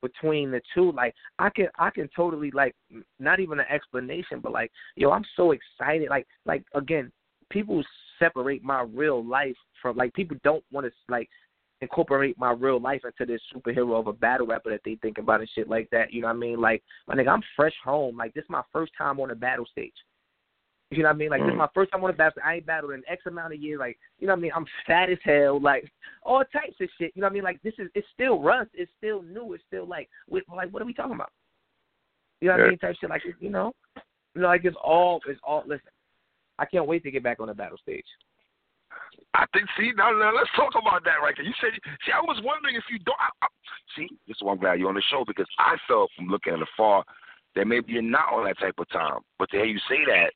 between 0.02 0.52
the 0.52 0.62
two. 0.74 0.92
Like 0.92 1.14
I 1.40 1.50
can 1.50 1.68
I 1.78 1.90
can 1.90 2.10
totally 2.16 2.52
like 2.52 2.76
not 3.20 3.40
even 3.40 3.60
an 3.60 3.66
explanation, 3.70 4.40
but 4.42 4.52
like 4.52 4.72
yo, 4.96 5.12
I'm 5.12 5.26
so 5.36 5.52
excited. 5.52 6.10
Like 6.10 6.28
like 6.46 6.64
again, 6.74 7.12
people 7.50 7.84
separate 8.20 8.64
my 8.64 8.82
real 8.82 9.24
life 9.24 9.56
from 9.82 9.98
like 9.98 10.14
people 10.14 10.38
don't 10.44 10.64
want 10.72 10.86
to 10.88 10.92
like 11.10 11.30
incorporate 11.82 12.38
my 12.40 12.52
real 12.52 12.80
life 12.80 13.02
into 13.06 13.32
this 13.32 13.42
superhero 13.54 14.00
of 14.00 14.08
a 14.08 14.14
battle 14.14 14.48
rapper 14.48 14.70
that 14.72 14.82
they 14.86 14.96
think 14.96 15.18
about 15.18 15.42
and 15.42 15.50
shit 15.54 15.70
like 15.70 15.90
that. 15.92 16.14
You 16.14 16.22
know 16.22 16.28
what 16.28 16.36
I 16.36 16.40
mean? 16.40 16.62
Like 16.62 16.84
my 17.08 17.16
nigga, 17.16 17.30
I'm 17.30 17.44
fresh 17.56 17.74
home. 17.84 18.18
Like 18.18 18.34
this 18.34 18.44
is 18.44 18.50
my 18.50 18.64
first 18.72 18.94
time 18.98 19.20
on 19.20 19.32
a 19.32 19.36
battle 19.36 19.66
stage. 19.72 19.94
You 20.92 21.00
know 21.00 21.10
what 21.10 21.16
I 21.16 21.18
mean? 21.18 21.30
Like 21.32 21.42
this 21.42 21.50
is 21.50 21.54
Mm. 21.56 21.58
my 21.58 21.70
first 21.74 21.92
time 21.92 22.04
on 22.04 22.10
a 22.12 22.14
battle. 22.14 22.42
I 22.46 22.56
ain't 22.56 22.66
battled 22.66 22.94
in 22.94 23.04
X 23.08 23.26
amount 23.26 23.54
of 23.54 23.60
years. 23.60 23.80
Like 23.80 23.98
you 24.20 24.28
know 24.28 24.34
what 24.34 24.40
I 24.40 24.42
mean? 24.42 24.52
I'm 24.56 24.66
fat 24.88 25.10
as 25.10 25.18
hell. 25.24 25.60
Like 25.60 25.92
all 26.24 26.44
types 26.54 26.76
of 26.80 26.88
shit. 26.98 27.12
You 27.16 27.22
know 27.22 27.26
what 27.26 27.32
I 27.32 27.34
mean? 27.34 27.44
Like 27.44 27.62
this 27.64 27.74
is 27.78 27.90
it's 27.96 28.08
still 28.14 28.40
rust. 28.40 28.70
It's 28.74 28.92
still 28.98 29.22
new. 29.24 29.54
It's 29.54 29.64
still 29.68 29.86
like 29.88 30.10
with 30.30 30.44
like 30.56 30.72
what 30.72 30.82
are 30.82 30.86
we 30.86 30.94
talking 30.94 31.16
about? 31.16 31.32
You 32.40 32.50
know 32.50 32.54
what 32.58 32.66
I 32.68 32.70
mean? 32.70 32.78
Type 32.78 32.96
shit. 33.02 33.10
Like 33.10 33.24
you 33.40 33.50
know, 33.50 33.74
you 34.36 34.42
know, 34.42 34.48
like 34.48 34.64
it's 34.64 34.78
all 34.82 35.20
it's 35.28 35.40
all. 35.44 35.64
Listen, 35.66 35.90
I 36.60 36.66
can't 36.66 36.88
wait 36.88 37.04
to 37.04 37.12
get 37.12 37.24
back 37.24 37.40
on 37.40 37.48
the 37.48 37.54
battle 37.54 37.78
stage. 37.82 38.06
I 39.34 39.46
think. 39.54 39.68
See, 39.78 39.92
now, 39.96 40.12
now 40.12 40.34
let's 40.36 40.50
talk 40.56 40.74
about 40.80 41.04
that 41.04 41.22
right 41.22 41.34
there. 41.36 41.46
You 41.46 41.54
said. 41.62 41.72
See, 42.06 42.12
I 42.12 42.22
was 42.22 42.42
wondering 42.44 42.76
if 42.76 42.84
you 42.90 43.00
don't. 43.00 43.20
I, 43.20 43.30
I, 43.46 43.48
see, 43.96 44.08
this 44.28 44.38
is 44.38 44.44
why 44.44 44.54
I'm 44.54 44.60
glad 44.60 44.80
you're 44.80 44.90
on 44.90 44.96
the 44.96 45.04
show 45.12 45.24
because 45.26 45.48
I 45.60 45.76
felt 45.88 46.10
from 46.16 46.28
looking 46.28 46.54
at 46.54 46.60
the 46.60 46.68
far 46.78 47.04
that 47.56 47.68
maybe 47.68 47.94
you're 47.94 48.02
not 48.02 48.34
on 48.34 48.46
that 48.46 48.60
type 48.60 48.76
of 48.78 48.90
time. 48.90 49.20
But 49.40 49.50
to 49.52 49.58
hear 49.58 49.66
you 49.66 49.80
say 49.90 50.04
that, 50.08 50.32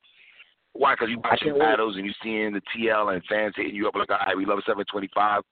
why? 0.74 0.94
Because 0.94 1.10
you 1.10 1.20
watching 1.24 1.58
battles 1.58 1.98
and 1.98 2.06
you 2.06 2.14
seeing 2.24 2.54
the 2.54 2.62
TL 2.76 3.14
and 3.14 3.24
fans 3.26 3.54
hitting 3.56 3.76
you 3.76 3.88
up 3.88 3.96
like, 3.96 4.10
all 4.10 4.18
right, 4.26 4.38
we 4.38 4.46
love 4.46 4.60
725. 4.66 5.44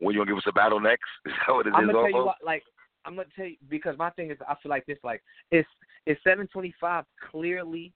When 0.00 0.14
you 0.14 0.20
gonna 0.20 0.30
give 0.30 0.38
us 0.38 0.44
a 0.48 0.52
battle 0.52 0.80
next? 0.80 1.08
Is 1.26 1.32
that 1.46 1.54
what 1.54 1.66
it 1.66 1.74
I'm 1.74 1.84
is 1.84 1.92
gonna 1.92 2.10
tell 2.10 2.20
you 2.20 2.26
what, 2.26 2.36
like 2.44 2.62
I'm 3.04 3.14
gonna 3.14 3.28
tell 3.36 3.46
you 3.46 3.56
because 3.68 3.96
my 3.96 4.10
thing 4.10 4.30
is 4.30 4.38
I 4.48 4.54
feel 4.62 4.70
like 4.70 4.86
this 4.86 4.98
like 5.04 5.22
it's 5.50 5.68
it's 6.06 6.20
725 6.24 7.04
clearly 7.30 7.92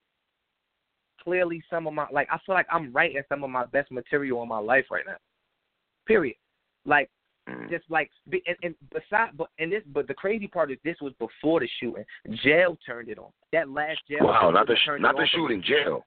clearly 1.23 1.61
some 1.69 1.87
of 1.87 1.93
my 1.93 2.07
like 2.11 2.27
I 2.31 2.37
feel 2.45 2.55
like 2.55 2.67
I'm 2.71 2.91
writing 2.93 3.21
some 3.29 3.43
of 3.43 3.49
my 3.49 3.65
best 3.65 3.91
material 3.91 4.41
in 4.43 4.49
my 4.49 4.59
life 4.59 4.85
right 4.91 5.05
now. 5.05 5.17
Period. 6.07 6.35
Like 6.85 7.09
Mm. 7.47 7.69
just 7.69 7.85
like 7.89 8.11
be- 8.29 8.43
and, 8.45 8.57
and 8.61 8.75
beside 8.91 9.35
but 9.35 9.47
and 9.57 9.71
this 9.71 9.81
but 9.93 10.07
the 10.07 10.13
crazy 10.13 10.47
part 10.47 10.71
is 10.71 10.77
this 10.83 10.97
was 11.01 11.13
before 11.19 11.59
the 11.59 11.69
shooting. 11.79 12.03
Jail 12.43 12.77
turned 12.85 13.09
it 13.09 13.17
on. 13.17 13.31
That 13.53 13.69
last 13.69 13.99
jail. 14.07 14.19
Wow, 14.27 14.51
not 14.51 14.67
the 14.67 14.75
sh- 14.75 14.99
not 14.99 15.15
the 15.15 15.25
shooting, 15.33 15.63
jail. 15.65 16.05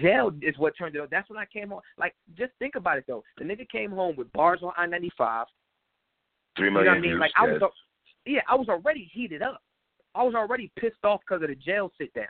Jail 0.00 0.32
is 0.42 0.58
what 0.58 0.72
turned 0.76 0.96
it 0.96 1.00
on. 1.00 1.08
That's 1.10 1.28
when 1.30 1.38
I 1.38 1.44
came 1.44 1.68
home. 1.68 1.80
Like, 1.98 2.16
just 2.36 2.52
think 2.58 2.74
about 2.74 2.98
it 2.98 3.04
though. 3.06 3.22
The 3.38 3.44
nigga 3.44 3.68
came 3.68 3.92
home 3.92 4.16
with 4.16 4.32
bars 4.32 4.60
on 4.62 4.72
I 4.76 4.86
ninety 4.86 5.12
five. 5.16 5.46
Three 6.56 6.66
You 6.68 6.72
know 6.74 6.80
what 6.80 6.88
I 6.88 6.94
mean? 6.94 7.02
views. 7.02 7.20
Like 7.20 7.32
I 7.36 7.44
was, 7.46 7.62
yeah, 8.24 8.40
I 8.48 8.54
was 8.56 8.68
already 8.68 9.08
heated 9.12 9.42
up. 9.42 9.62
I 10.14 10.22
was 10.24 10.34
already 10.34 10.72
pissed 10.78 11.04
off 11.04 11.20
because 11.20 11.42
of 11.42 11.48
the 11.48 11.54
jail 11.54 11.92
sit 11.98 12.12
down. 12.14 12.26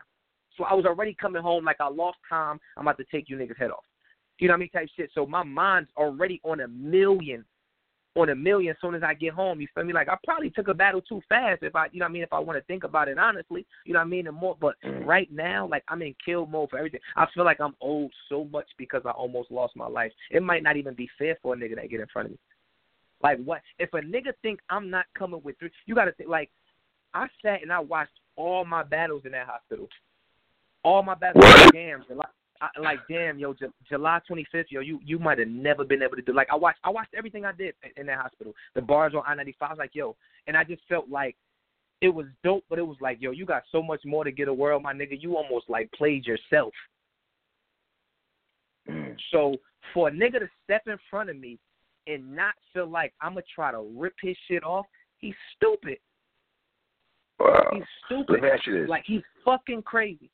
So 0.57 0.65
I 0.65 0.75
was 0.75 0.85
already 0.87 1.15
coming 1.15 1.43
home 1.43 1.65
like 1.65 1.81
I 1.81 1.89
lost 1.89 2.19
time. 2.29 2.59
I'm 2.77 2.87
about 2.87 2.99
to 2.99 3.05
take 3.05 3.29
you 3.29 3.37
niggas 3.37 3.59
head 3.59 3.71
off. 3.71 3.85
You 4.39 4.49
know 4.49 4.53
what 4.53 4.59
I 4.59 4.61
mean? 4.61 4.71
Type 4.71 4.89
shit. 4.97 5.11
So 5.15 5.27
my 5.27 5.43
mind's 5.43 5.89
already 5.97 6.41
on 6.45 6.61
a 6.61 6.69
million, 6.69 7.45
on 8.17 8.29
a 8.29 8.35
million. 8.35 8.73
As 8.73 8.77
soon 8.83 8.95
as 8.95 9.03
I 9.03 9.15
get 9.15 9.33
home, 9.33 9.61
you 9.61 9.69
feel 9.75 9.85
me? 9.85 9.93
Like 9.95 10.09
I 10.09 10.17
probably 10.25 10.51
took 10.51 10.69
a 10.69 10.75
battle 10.75 11.01
too 11.01 11.23
fast. 11.29 11.63
If 11.63 11.75
I, 11.75 11.87
you 11.93 12.01
know 12.01 12.05
what 12.05 12.11
I 12.11 12.13
mean? 12.13 12.23
If 12.23 12.33
I 12.33 12.39
want 12.39 12.59
to 12.59 12.65
think 12.65 12.85
about 12.85 13.09
it 13.09 13.19
honestly, 13.19 13.67
you 13.85 13.95
know 13.95 14.01
what 14.01 14.07
I 14.07 14.09
mean? 14.09 14.27
And 14.27 14.37
more, 14.37 14.57
but 14.61 14.75
Mm. 14.85 15.07
right 15.07 15.31
now, 15.33 15.67
like 15.67 15.85
I'm 15.89 16.03
in 16.03 16.15
kill 16.25 16.47
mode 16.47 16.71
for 16.71 16.79
everything. 16.79 17.01
I 17.17 17.27
feel 17.35 17.45
like 17.45 17.61
I'm 17.61 17.75
old 17.81 18.13
so 18.29 18.45
much 18.45 18.67
because 18.77 19.03
I 19.07 19.11
almost 19.11 19.51
lost 19.51 19.75
my 19.75 19.87
life. 19.87 20.13
It 20.31 20.43
might 20.43 20.63
not 20.63 20.77
even 20.77 20.95
be 20.95 21.09
fair 21.19 21.37
for 21.43 21.55
a 21.55 21.57
nigga 21.57 21.77
that 21.77 21.91
get 21.91 22.01
in 22.01 22.07
front 22.13 22.27
of 22.27 22.33
me. 22.33 22.39
Like 23.23 23.43
what? 23.43 23.63
If 23.79 23.93
a 23.95 24.01
nigga 24.01 24.33
think 24.43 24.61
I'm 24.69 24.91
not 24.91 25.07
coming 25.17 25.41
with 25.43 25.59
three, 25.59 25.71
you 25.87 25.95
gotta 25.95 26.13
think. 26.13 26.29
Like 26.29 26.51
I 27.15 27.27
sat 27.43 27.63
and 27.63 27.73
I 27.73 27.81
watched 27.81 28.21
all 28.37 28.65
my 28.65 28.83
battles 28.83 29.23
in 29.25 29.33
that 29.33 29.47
hospital. 29.47 29.89
All 30.87 31.03
my. 31.03 31.17
What? 31.19 31.73
Damn, 31.73 32.05
July, 32.07 32.27
I, 32.61 32.69
like 32.81 33.01
damn, 33.11 33.41
yo, 33.41 33.53
Ju- 33.53 33.73
July 33.89 34.21
25th, 34.31 34.67
yo, 34.71 34.81
you 34.81 35.01
you 35.05 35.19
might 35.19 35.37
have 35.41 35.49
never 35.49 35.85
been 35.85 36.01
able 36.01 36.15
to 36.15 36.23
do. 36.23 36.33
Like 36.33 36.47
I 36.49 36.55
watched, 36.55 36.79
I 36.85 36.91
watched 36.91 37.13
everything 37.13 37.45
I 37.45 37.51
did 37.51 37.75
in, 37.83 38.03
in 38.03 38.07
that 38.07 38.21
hospital. 38.21 38.55
The 38.77 38.83
bars 38.83 39.13
on 39.13 39.25
I-95. 39.27 39.55
I 39.63 39.69
was 39.71 39.79
like, 39.79 39.95
yo, 39.95 40.15
and 40.47 40.57
I 40.57 40.63
just 40.63 40.83
felt 40.89 41.09
like 41.11 41.35
it 42.03 42.09
was 42.09 42.27
dope, 42.45 42.63
but 42.71 42.79
it 42.79 42.87
was 42.87 42.99
like, 43.01 43.19
yo, 43.21 43.33
you 43.33 43.45
got 43.45 43.65
so 43.73 43.83
much 43.83 44.03
more 44.05 44.23
to 44.23 44.31
get 44.31 44.47
a 44.47 44.55
world, 44.55 44.85
my 44.85 44.93
nigga. 44.93 45.21
You 45.21 45.37
almost 45.37 45.69
like 45.69 45.91
played 45.91 46.25
yourself. 46.25 46.73
Mm. 48.89 49.17
So 49.33 49.57
for 49.93 50.07
a 50.07 50.13
nigga 50.13 50.39
to 50.39 50.49
step 50.63 50.83
in 50.87 50.99
front 51.11 51.31
of 51.31 51.37
me 51.37 51.59
and 52.07 52.37
not 52.37 52.55
feel 52.73 52.89
like 52.89 53.13
I'm 53.21 53.33
gonna 53.33 53.43
try 53.53 53.73
to 53.73 53.85
rip 53.97 54.15
his 54.23 54.37
shit 54.47 54.63
off, 54.63 54.87
he's 55.19 55.35
stupid. 55.57 55.99
Wow. 57.41 57.71
He's 57.73 57.83
stupid. 58.05 58.41
me 58.41 58.49
ask 58.51 58.65
you 58.69 58.83
this. 58.83 58.89
Like 58.89 59.03
he's 59.05 59.23
fucking 59.45 59.83
crazy. 59.83 60.31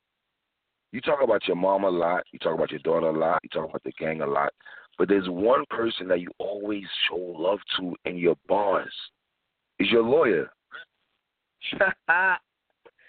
You 0.92 1.00
talk 1.00 1.20
about 1.22 1.46
your 1.46 1.56
mom 1.56 1.84
a 1.84 1.90
lot, 1.90 2.24
you 2.32 2.38
talk 2.38 2.54
about 2.54 2.70
your 2.70 2.80
daughter 2.80 3.06
a 3.06 3.18
lot, 3.18 3.40
you 3.42 3.48
talk 3.48 3.68
about 3.68 3.82
the 3.82 3.92
gang 3.92 4.20
a 4.20 4.26
lot, 4.26 4.52
but 4.98 5.08
there's 5.08 5.28
one 5.28 5.64
person 5.70 6.06
that 6.08 6.20
you 6.20 6.30
always 6.38 6.84
show 7.08 7.16
love 7.16 7.58
to 7.78 7.94
in 8.04 8.16
your 8.16 8.36
bars. 8.48 8.92
Is 9.78 9.88
your 9.90 10.02
lawyer. 10.02 10.50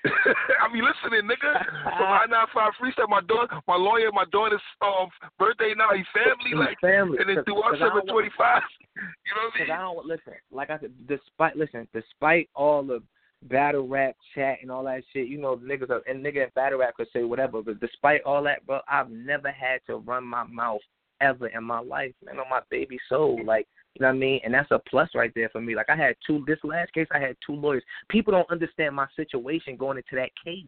I 0.59 0.67
mean, 0.73 0.83
listening, 0.83 1.29
nigga. 1.29 1.63
From 1.97 2.07
I 2.07 2.25
nine 2.29 2.47
five 2.53 2.73
freestyle, 2.81 3.07
my 3.07 3.21
daughter, 3.21 3.55
my 3.67 3.75
lawyer, 3.75 4.11
my 4.11 4.25
daughter's 4.31 4.61
um 4.81 5.07
birthday 5.39 5.73
now. 5.77 5.89
He's 5.95 6.05
family, 6.13 6.57
like, 6.57 6.77
family. 6.81 7.19
and 7.19 7.29
then 7.29 7.37
Cause- 7.37 7.45
through 7.45 7.61
our 7.61 7.71
cause 7.71 7.79
I 7.81 7.85
don't 7.85 7.95
seven 8.01 8.13
twenty 8.13 8.29
five. 8.37 8.61
You 8.95 9.33
know 9.33 9.49
what 9.49 9.55
I 9.55 9.59
mean? 9.59 9.71
I 9.71 9.81
don't 9.81 10.05
listen. 10.05 10.33
Like 10.51 10.69
I 10.69 10.77
said, 10.79 10.91
despite 11.07 11.55
listen, 11.55 11.87
despite 11.93 12.47
all 12.53 12.83
the 12.83 13.01
battle 13.49 13.87
rap 13.87 14.15
chat 14.33 14.59
and 14.61 14.71
all 14.71 14.83
that 14.85 15.03
shit, 15.11 15.27
you 15.27 15.37
know, 15.37 15.57
niggas 15.57 15.89
are, 15.89 16.01
and 16.07 16.23
nigga 16.23 16.43
in 16.43 16.49
battle 16.55 16.79
rap 16.79 16.95
could 16.95 17.07
say 17.13 17.23
whatever. 17.23 17.61
But 17.61 17.79
despite 17.79 18.21
all 18.23 18.43
that, 18.43 18.65
bro, 18.65 18.79
I've 18.87 19.09
never 19.09 19.51
had 19.51 19.79
to 19.87 19.97
run 19.97 20.23
my 20.23 20.43
mouth 20.43 20.81
ever 21.21 21.47
in 21.47 21.63
my 21.63 21.79
life, 21.79 22.13
man, 22.23 22.39
on 22.39 22.49
my 22.49 22.61
baby 22.69 22.97
soul. 23.09 23.39
Like, 23.45 23.67
you 23.95 24.01
know 24.01 24.09
what 24.09 24.15
I 24.15 24.19
mean? 24.19 24.39
And 24.43 24.53
that's 24.53 24.71
a 24.71 24.79
plus 24.89 25.09
right 25.13 25.31
there 25.35 25.49
for 25.49 25.61
me. 25.61 25.75
Like 25.75 25.89
I 25.89 25.95
had 25.95 26.15
two. 26.25 26.43
This 26.47 26.59
last 26.63 26.93
case, 26.93 27.07
I 27.13 27.19
had 27.19 27.35
two 27.45 27.53
lawyers. 27.53 27.83
People 28.09 28.31
don't 28.31 28.49
understand 28.49 28.95
my 28.95 29.07
situation 29.15 29.77
going 29.77 29.97
into 29.97 30.15
that 30.15 30.31
case. 30.43 30.65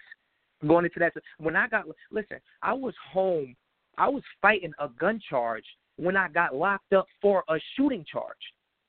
Going 0.65 0.86
into 0.86 0.99
that, 0.99 1.13
when 1.38 1.55
I 1.55 1.67
got 1.67 1.86
listen, 2.11 2.38
I 2.61 2.73
was 2.73 2.93
home. 3.11 3.55
I 3.97 4.07
was 4.09 4.23
fighting 4.41 4.73
a 4.80 4.89
gun 4.89 5.19
charge 5.30 5.65
when 5.97 6.15
I 6.17 6.28
got 6.30 6.55
locked 6.55 6.93
up 6.93 7.07
for 7.21 7.43
a 7.49 7.55
shooting 7.76 8.05
charge. 8.09 8.36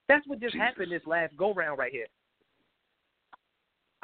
That's 0.09 0.27
what 0.27 0.41
just 0.41 0.53
Jesus. 0.53 0.67
happened 0.67 0.93
this 0.93 1.03
last 1.07 1.37
go 1.37 1.55
round 1.55 1.79
right 1.79 1.93
here. 1.93 2.07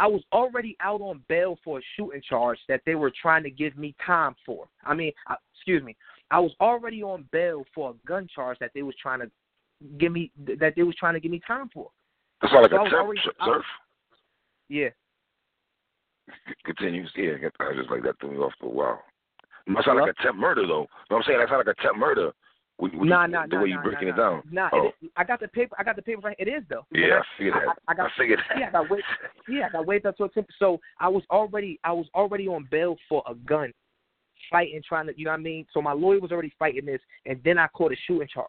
I 0.03 0.07
was 0.09 0.23
already 0.33 0.77
out 0.81 1.01
on 1.01 1.23
bail 1.29 1.57
for 1.65 1.79
a 1.79 1.83
shooting 1.95 2.21
charge 2.29 2.59
that 2.69 2.81
they 2.85 2.97
were 2.97 3.13
trying 3.23 3.45
to 3.45 3.51
give 3.51 3.79
me 3.79 3.95
time 4.05 4.35
for. 4.45 4.67
I 4.85 4.95
mean, 4.95 5.13
uh, 5.31 5.37
excuse 5.55 5.81
me. 5.81 5.97
I 6.33 6.41
was 6.41 6.51
already 6.61 7.05
on 7.05 7.25
bail 7.31 7.65
for 7.73 7.91
a 7.91 8.09
gun 8.09 8.27
charge 8.35 8.59
that 8.59 8.73
they 8.75 8.83
was 8.83 8.97
trying 9.01 9.21
to 9.21 9.31
give 9.99 10.11
me 10.11 10.33
that 10.59 10.73
they 10.75 10.83
was 10.83 10.97
trying 10.97 11.15
to 11.15 11.21
give 11.21 11.31
me 11.31 11.41
time 11.47 11.71
for. 11.73 11.89
That's 12.41 12.53
not 12.53 12.63
like 12.63 12.73
So 12.73 12.85
a 12.85 12.91
temp 12.91 13.19
surf. 13.45 13.65
Yeah. 14.69 14.89
Continues. 16.65 17.13
Yeah, 17.15 17.35
I 17.61 17.73
just 17.77 17.89
like 17.89 18.03
that 18.03 18.19
threw 18.19 18.33
me 18.33 18.39
off 18.39 18.55
for 18.59 18.67
a 18.67 18.71
while. 18.71 19.05
That 19.69 19.85
sound 19.85 20.01
like 20.01 20.17
a 20.19 20.23
temp 20.23 20.37
murder 20.37 20.67
though. 20.67 20.81
You 20.81 21.11
know 21.11 21.17
what 21.17 21.17
I'm 21.19 21.23
saying? 21.29 21.39
That 21.39 21.49
sound 21.49 21.65
like 21.65 21.77
a 21.79 21.81
temp 21.81 21.97
murder. 21.97 22.33
When, 22.79 22.99
when 22.99 23.09
Nah, 23.09 23.27
you, 23.27 23.33
nah, 23.33 23.47
the 23.47 23.57
nah, 23.57 23.63
way 23.63 23.69
you 23.69 23.75
nah, 23.77 23.83
breaking 23.83 24.09
it 24.09 24.17
down. 24.17 24.43
Nah, 24.51 24.71
oh. 24.73 24.87
it 24.87 25.05
is, 25.07 25.11
I 25.17 25.25
got 25.25 25.41
the 25.41 25.49
paper. 25.49 25.77
I 25.79 25.85
got 25.85 25.97
the 25.97 26.03
paper 26.03 26.21
right. 26.23 26.37
It 26.39 26.49
is 26.49 26.63
though. 26.69 26.87
yeah, 26.93 27.21
I 27.21 27.23
figured 27.39 27.55
that. 27.55 27.77
I, 27.89 27.93
I 27.93 27.95
got, 27.95 28.11
figured 28.19 28.41
that. 28.49 28.59
Yeah, 28.59 28.69
I 28.69 28.71
got 28.71 28.91
wait. 28.91 29.05
Yeah, 29.49 29.67
I 29.67 29.71
got 29.71 29.87
wait 29.87 30.07
up 30.07 30.17
to 30.17 30.25
a 30.25 30.29
temp. 30.29 30.49
So 30.59 30.81
I 30.99 31.09
was 31.09 31.23
already, 31.31 31.79
I 31.85 31.93
was 31.93 32.07
already 32.15 32.49
on 32.49 32.67
bail 32.71 32.97
for 33.09 33.23
a 33.29 33.35
gun, 33.35 33.73
fighting, 34.51 34.83
trying 34.87 35.07
to, 35.07 35.13
you 35.17 35.25
know 35.25 35.31
what 35.31 35.41
I 35.41 35.43
mean. 35.43 35.67
So 35.73 35.83
my 35.83 35.93
lawyer 35.93 36.21
was 36.21 36.33
already 36.33 36.53
fighting 36.59 36.87
this, 36.87 37.01
and 37.27 37.41
then 37.45 37.59
I 37.59 37.69
caught 37.69 37.93
a 37.93 37.97
shooting 38.07 38.29
charge. 38.33 38.49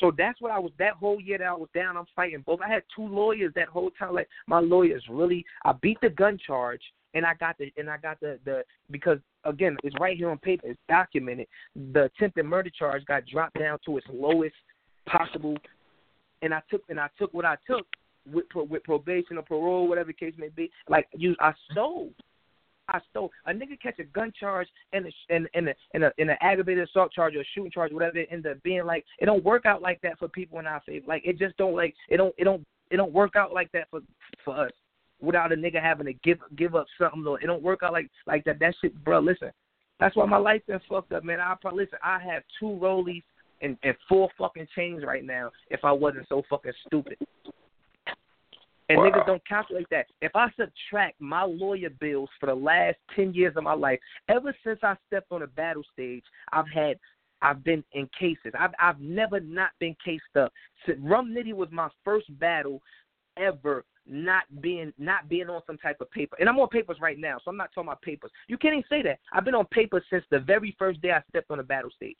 So 0.00 0.12
that's 0.16 0.40
what 0.40 0.50
I 0.50 0.58
was. 0.58 0.72
That 0.78 0.94
whole 0.94 1.20
year 1.20 1.38
that 1.38 1.46
I 1.46 1.54
was 1.54 1.68
down, 1.74 1.96
I'm 1.96 2.06
fighting 2.16 2.42
both. 2.44 2.60
I 2.60 2.68
had 2.68 2.82
two 2.94 3.06
lawyers 3.06 3.52
that 3.54 3.68
whole 3.68 3.90
time. 3.90 4.14
Like 4.14 4.28
my 4.46 4.60
lawyers 4.60 5.04
really, 5.08 5.44
I 5.64 5.72
beat 5.72 5.98
the 6.02 6.10
gun 6.10 6.38
charge, 6.44 6.82
and 7.14 7.24
I 7.24 7.34
got 7.34 7.56
the, 7.58 7.72
and 7.76 7.88
I 7.88 7.98
got 7.98 8.18
the, 8.20 8.38
the 8.44 8.64
because 8.90 9.18
again, 9.44 9.76
it's 9.82 9.94
right 10.00 10.16
here 10.16 10.30
on 10.30 10.38
paper. 10.38 10.66
It's 10.68 10.80
documented. 10.88 11.46
The 11.92 12.04
attempted 12.04 12.44
murder 12.44 12.70
charge 12.70 13.04
got 13.06 13.26
dropped 13.26 13.58
down 13.58 13.78
to 13.86 13.98
its 13.98 14.06
lowest 14.12 14.54
possible, 15.06 15.56
and 16.42 16.54
I 16.54 16.62
took, 16.70 16.82
and 16.88 16.98
I 16.98 17.08
took 17.18 17.32
what 17.34 17.44
I 17.44 17.56
took 17.66 17.86
with 18.30 18.46
with 18.54 18.84
probation 18.84 19.38
or 19.38 19.42
parole, 19.42 19.88
whatever 19.88 20.08
the 20.08 20.12
case 20.12 20.34
may 20.38 20.48
be. 20.48 20.70
Like 20.88 21.08
you, 21.12 21.34
I 21.40 21.52
stole. 21.70 22.10
I 22.88 23.00
stole. 23.10 23.30
A 23.46 23.52
nigga 23.52 23.80
catch 23.80 23.98
a 23.98 24.04
gun 24.04 24.32
charge 24.38 24.68
and 24.92 25.06
a 25.06 25.10
and 25.34 25.48
and 25.54 25.68
a 25.68 25.74
and 25.94 26.04
a, 26.04 26.12
and 26.18 26.30
an 26.30 26.36
aggravated 26.40 26.88
assault 26.88 27.12
charge 27.12 27.34
or 27.34 27.40
a 27.40 27.44
shooting 27.54 27.70
charge, 27.70 27.92
whatever 27.92 28.18
it 28.18 28.28
end 28.30 28.46
up 28.46 28.62
being. 28.62 28.84
Like 28.84 29.04
it 29.18 29.26
don't 29.26 29.44
work 29.44 29.66
out 29.66 29.82
like 29.82 30.00
that 30.02 30.18
for 30.18 30.28
people 30.28 30.58
in 30.58 30.66
our 30.66 30.82
favor. 30.86 31.06
Like 31.06 31.22
it 31.24 31.38
just 31.38 31.56
don't 31.56 31.74
like 31.74 31.94
it 32.08 32.18
don't 32.18 32.34
it 32.38 32.44
don't 32.44 32.64
it 32.90 32.96
don't 32.96 33.12
work 33.12 33.36
out 33.36 33.52
like 33.52 33.72
that 33.72 33.88
for 33.90 34.00
for 34.44 34.66
us. 34.66 34.72
Without 35.24 35.52
a 35.52 35.56
nigga 35.56 35.80
having 35.80 36.06
to 36.06 36.12
give 36.12 36.38
give 36.56 36.74
up 36.74 36.86
something, 36.98 37.24
though, 37.24 37.36
it 37.36 37.46
don't 37.46 37.62
work 37.62 37.80
out 37.82 37.92
like 37.92 38.10
like 38.26 38.44
that. 38.44 38.58
That 38.58 38.74
shit, 38.80 39.02
bro. 39.04 39.20
Listen, 39.20 39.50
that's 40.00 40.16
why 40.16 40.26
my 40.26 40.36
life 40.36 40.62
been 40.66 40.80
fucked 40.88 41.12
up, 41.12 41.24
man. 41.24 41.40
I 41.40 41.54
probably 41.60 41.84
listen. 41.84 41.98
I 42.02 42.18
have 42.18 42.42
two 42.58 42.78
rollies 42.80 43.22
and 43.62 43.76
and 43.82 43.94
four 44.08 44.28
fucking 44.38 44.68
chains 44.74 45.02
right 45.04 45.24
now. 45.24 45.50
If 45.70 45.80
I 45.84 45.92
wasn't 45.92 46.28
so 46.28 46.42
fucking 46.48 46.72
stupid. 46.86 47.16
And 48.90 48.98
Wow. 48.98 49.04
niggas 49.08 49.26
don't 49.26 49.48
calculate 49.48 49.86
that. 49.90 50.06
If 50.20 50.36
I 50.36 50.50
subtract 50.50 51.18
my 51.18 51.42
lawyer 51.42 51.88
bills 51.88 52.28
for 52.38 52.46
the 52.46 52.54
last 52.54 52.98
ten 53.16 53.32
years 53.32 53.56
of 53.56 53.64
my 53.64 53.72
life, 53.72 53.98
ever 54.28 54.54
since 54.62 54.78
I 54.82 54.94
stepped 55.06 55.32
on 55.32 55.42
a 55.42 55.46
battle 55.46 55.84
stage, 55.92 56.24
I've 56.52 56.68
had 56.68 56.98
I've 57.40 57.64
been 57.64 57.82
in 57.92 58.08
cases. 58.18 58.52
I've 58.58 58.72
I've 58.78 59.00
never 59.00 59.40
not 59.40 59.70
been 59.78 59.96
cased 60.04 60.36
up. 60.36 60.52
Rum 60.98 61.34
Nitty 61.34 61.54
was 61.54 61.70
my 61.70 61.88
first 62.04 62.26
battle 62.38 62.82
ever 63.36 63.84
not 64.06 64.44
being 64.60 64.92
not 64.98 65.28
being 65.28 65.48
on 65.48 65.62
some 65.66 65.78
type 65.78 66.00
of 66.00 66.10
paper. 66.10 66.36
And 66.38 66.48
I'm 66.48 66.58
on 66.58 66.68
papers 66.68 66.98
right 67.00 67.18
now, 67.18 67.38
so 67.44 67.50
I'm 67.50 67.56
not 67.56 67.70
talking 67.74 67.88
about 67.88 68.02
papers. 68.02 68.30
You 68.48 68.58
can't 68.58 68.74
even 68.74 68.84
say 68.88 69.02
that. 69.02 69.18
I've 69.32 69.44
been 69.44 69.54
on 69.54 69.66
papers 69.66 70.02
since 70.10 70.24
the 70.30 70.40
very 70.40 70.74
first 70.78 71.00
day 71.00 71.12
I 71.12 71.22
stepped 71.30 71.50
on 71.50 71.60
a 71.60 71.64
battle 71.64 71.90
stage. 71.96 72.16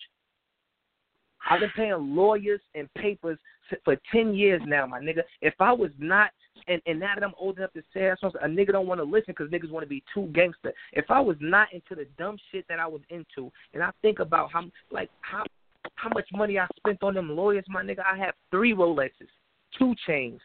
I've 1.48 1.60
been 1.60 1.70
paying 1.76 2.14
lawyers 2.14 2.60
and 2.74 2.92
papers 2.94 3.38
for 3.84 3.96
ten 4.10 4.34
years 4.34 4.62
now, 4.66 4.86
my 4.86 5.00
nigga. 5.00 5.22
If 5.42 5.54
I 5.60 5.72
was 5.72 5.90
not, 5.98 6.30
and, 6.68 6.80
and 6.86 6.98
now 6.98 7.14
that 7.14 7.24
I'm 7.24 7.34
old 7.38 7.58
enough 7.58 7.72
to 7.74 7.82
say 7.92 8.00
that, 8.00 8.18
a 8.42 8.46
nigga 8.46 8.72
don't 8.72 8.86
want 8.86 9.00
to 9.00 9.04
listen 9.04 9.34
because 9.36 9.50
niggas 9.50 9.70
want 9.70 9.84
to 9.84 9.88
be 9.88 10.02
too 10.14 10.30
gangster. 10.34 10.72
If 10.94 11.10
I 11.10 11.20
was 11.20 11.36
not 11.40 11.68
into 11.72 11.94
the 11.94 12.06
dumb 12.18 12.38
shit 12.50 12.64
that 12.68 12.78
I 12.78 12.86
was 12.86 13.02
into, 13.10 13.52
and 13.74 13.82
I 13.82 13.90
think 14.00 14.20
about 14.20 14.50
how, 14.52 14.64
like, 14.90 15.10
how, 15.20 15.44
how 15.96 16.08
much 16.14 16.28
money 16.32 16.58
I 16.58 16.66
spent 16.78 17.02
on 17.02 17.14
them 17.14 17.36
lawyers, 17.36 17.64
my 17.68 17.82
nigga. 17.82 18.00
I 18.10 18.16
have 18.16 18.34
three 18.50 18.72
Rolexes, 18.72 19.28
two 19.78 19.94
chains. 20.06 20.40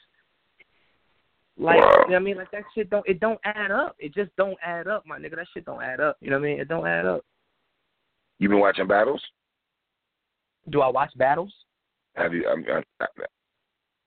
Like 1.59 1.75
you 1.75 1.81
know 1.81 2.03
what 2.07 2.15
I 2.15 2.19
mean, 2.19 2.37
like 2.37 2.51
that 2.51 2.63
shit 2.73 2.89
don't 2.89 3.07
it 3.07 3.19
don't 3.19 3.39
add 3.43 3.69
up. 3.69 3.95
It 3.99 4.13
just 4.13 4.33
don't 4.37 4.57
add 4.65 4.87
up, 4.87 5.05
my 5.05 5.19
nigga. 5.19 5.35
That 5.35 5.47
shit 5.53 5.65
don't 5.65 5.83
add 5.83 5.99
up. 5.99 6.15
You 6.21 6.29
know 6.29 6.39
what 6.39 6.45
I 6.47 6.49
mean? 6.51 6.59
It 6.61 6.69
don't 6.69 6.87
add 6.87 7.05
up. 7.05 7.25
You 8.39 8.47
been 8.47 8.59
watching 8.59 8.87
battles? 8.87 9.21
Do 10.69 10.81
I 10.81 10.87
watch 10.87 11.11
battles? 11.17 11.53
Have 12.15 12.33
you? 12.33 12.47
Um, 12.47 12.63
uh, 12.69 13.03
uh, 13.03 13.05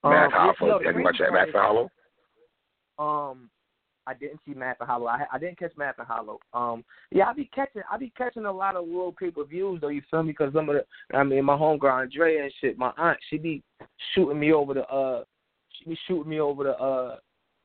Um, 0.05 0.11
Math 0.13 0.31
yeah, 0.33 0.53
Hollow. 0.59 0.79
no, 0.79 0.87
Have 0.87 0.97
you 0.97 1.05
watched 1.05 1.19
that 1.21 1.31
part 1.31 1.51
Hollow? 1.55 1.91
Um, 2.99 3.51
I 4.07 4.15
didn't 4.15 4.41
see 4.47 4.55
Math 4.55 4.79
and 4.81 4.89
Hollow. 4.89 5.07
I 5.07 5.27
I 5.31 5.39
didn't 5.39 5.59
catch 5.59 5.73
Math 5.77 5.99
and 5.99 6.07
Hollow. 6.07 6.39
Um, 6.55 6.85
yeah, 7.11 7.29
I 7.29 7.35
be 7.35 7.51
catching 7.55 7.83
I 7.91 7.99
be 7.99 8.13
catching 8.17 8.47
a 8.47 8.53
lot 8.53 8.77
of 8.77 8.87
little 8.87 9.13
pay 9.13 9.31
per 9.31 9.45
views 9.45 9.81
though. 9.81 9.89
You 9.89 10.03
feel 10.11 10.23
me? 10.23 10.33
Because 10.33 10.53
some 10.55 10.69
of 10.71 10.77
the 10.77 11.17
I 11.17 11.23
mean 11.23 11.45
my 11.45 11.57
homegirl 11.57 12.03
Andrea 12.03 12.45
and 12.45 12.53
shit. 12.61 12.79
My 12.79 12.93
aunt 12.97 13.19
she 13.29 13.39
be 13.39 13.63
shooting 14.15 14.41
me 14.41 14.53
over 14.53 14.75
the 14.75 14.87
uh 14.89 15.25
she 15.79 15.91
be 15.91 15.99
shooting 16.09 16.31
me 16.31 16.41
over 16.41 16.65
the 16.65 16.77
uh 16.79 17.17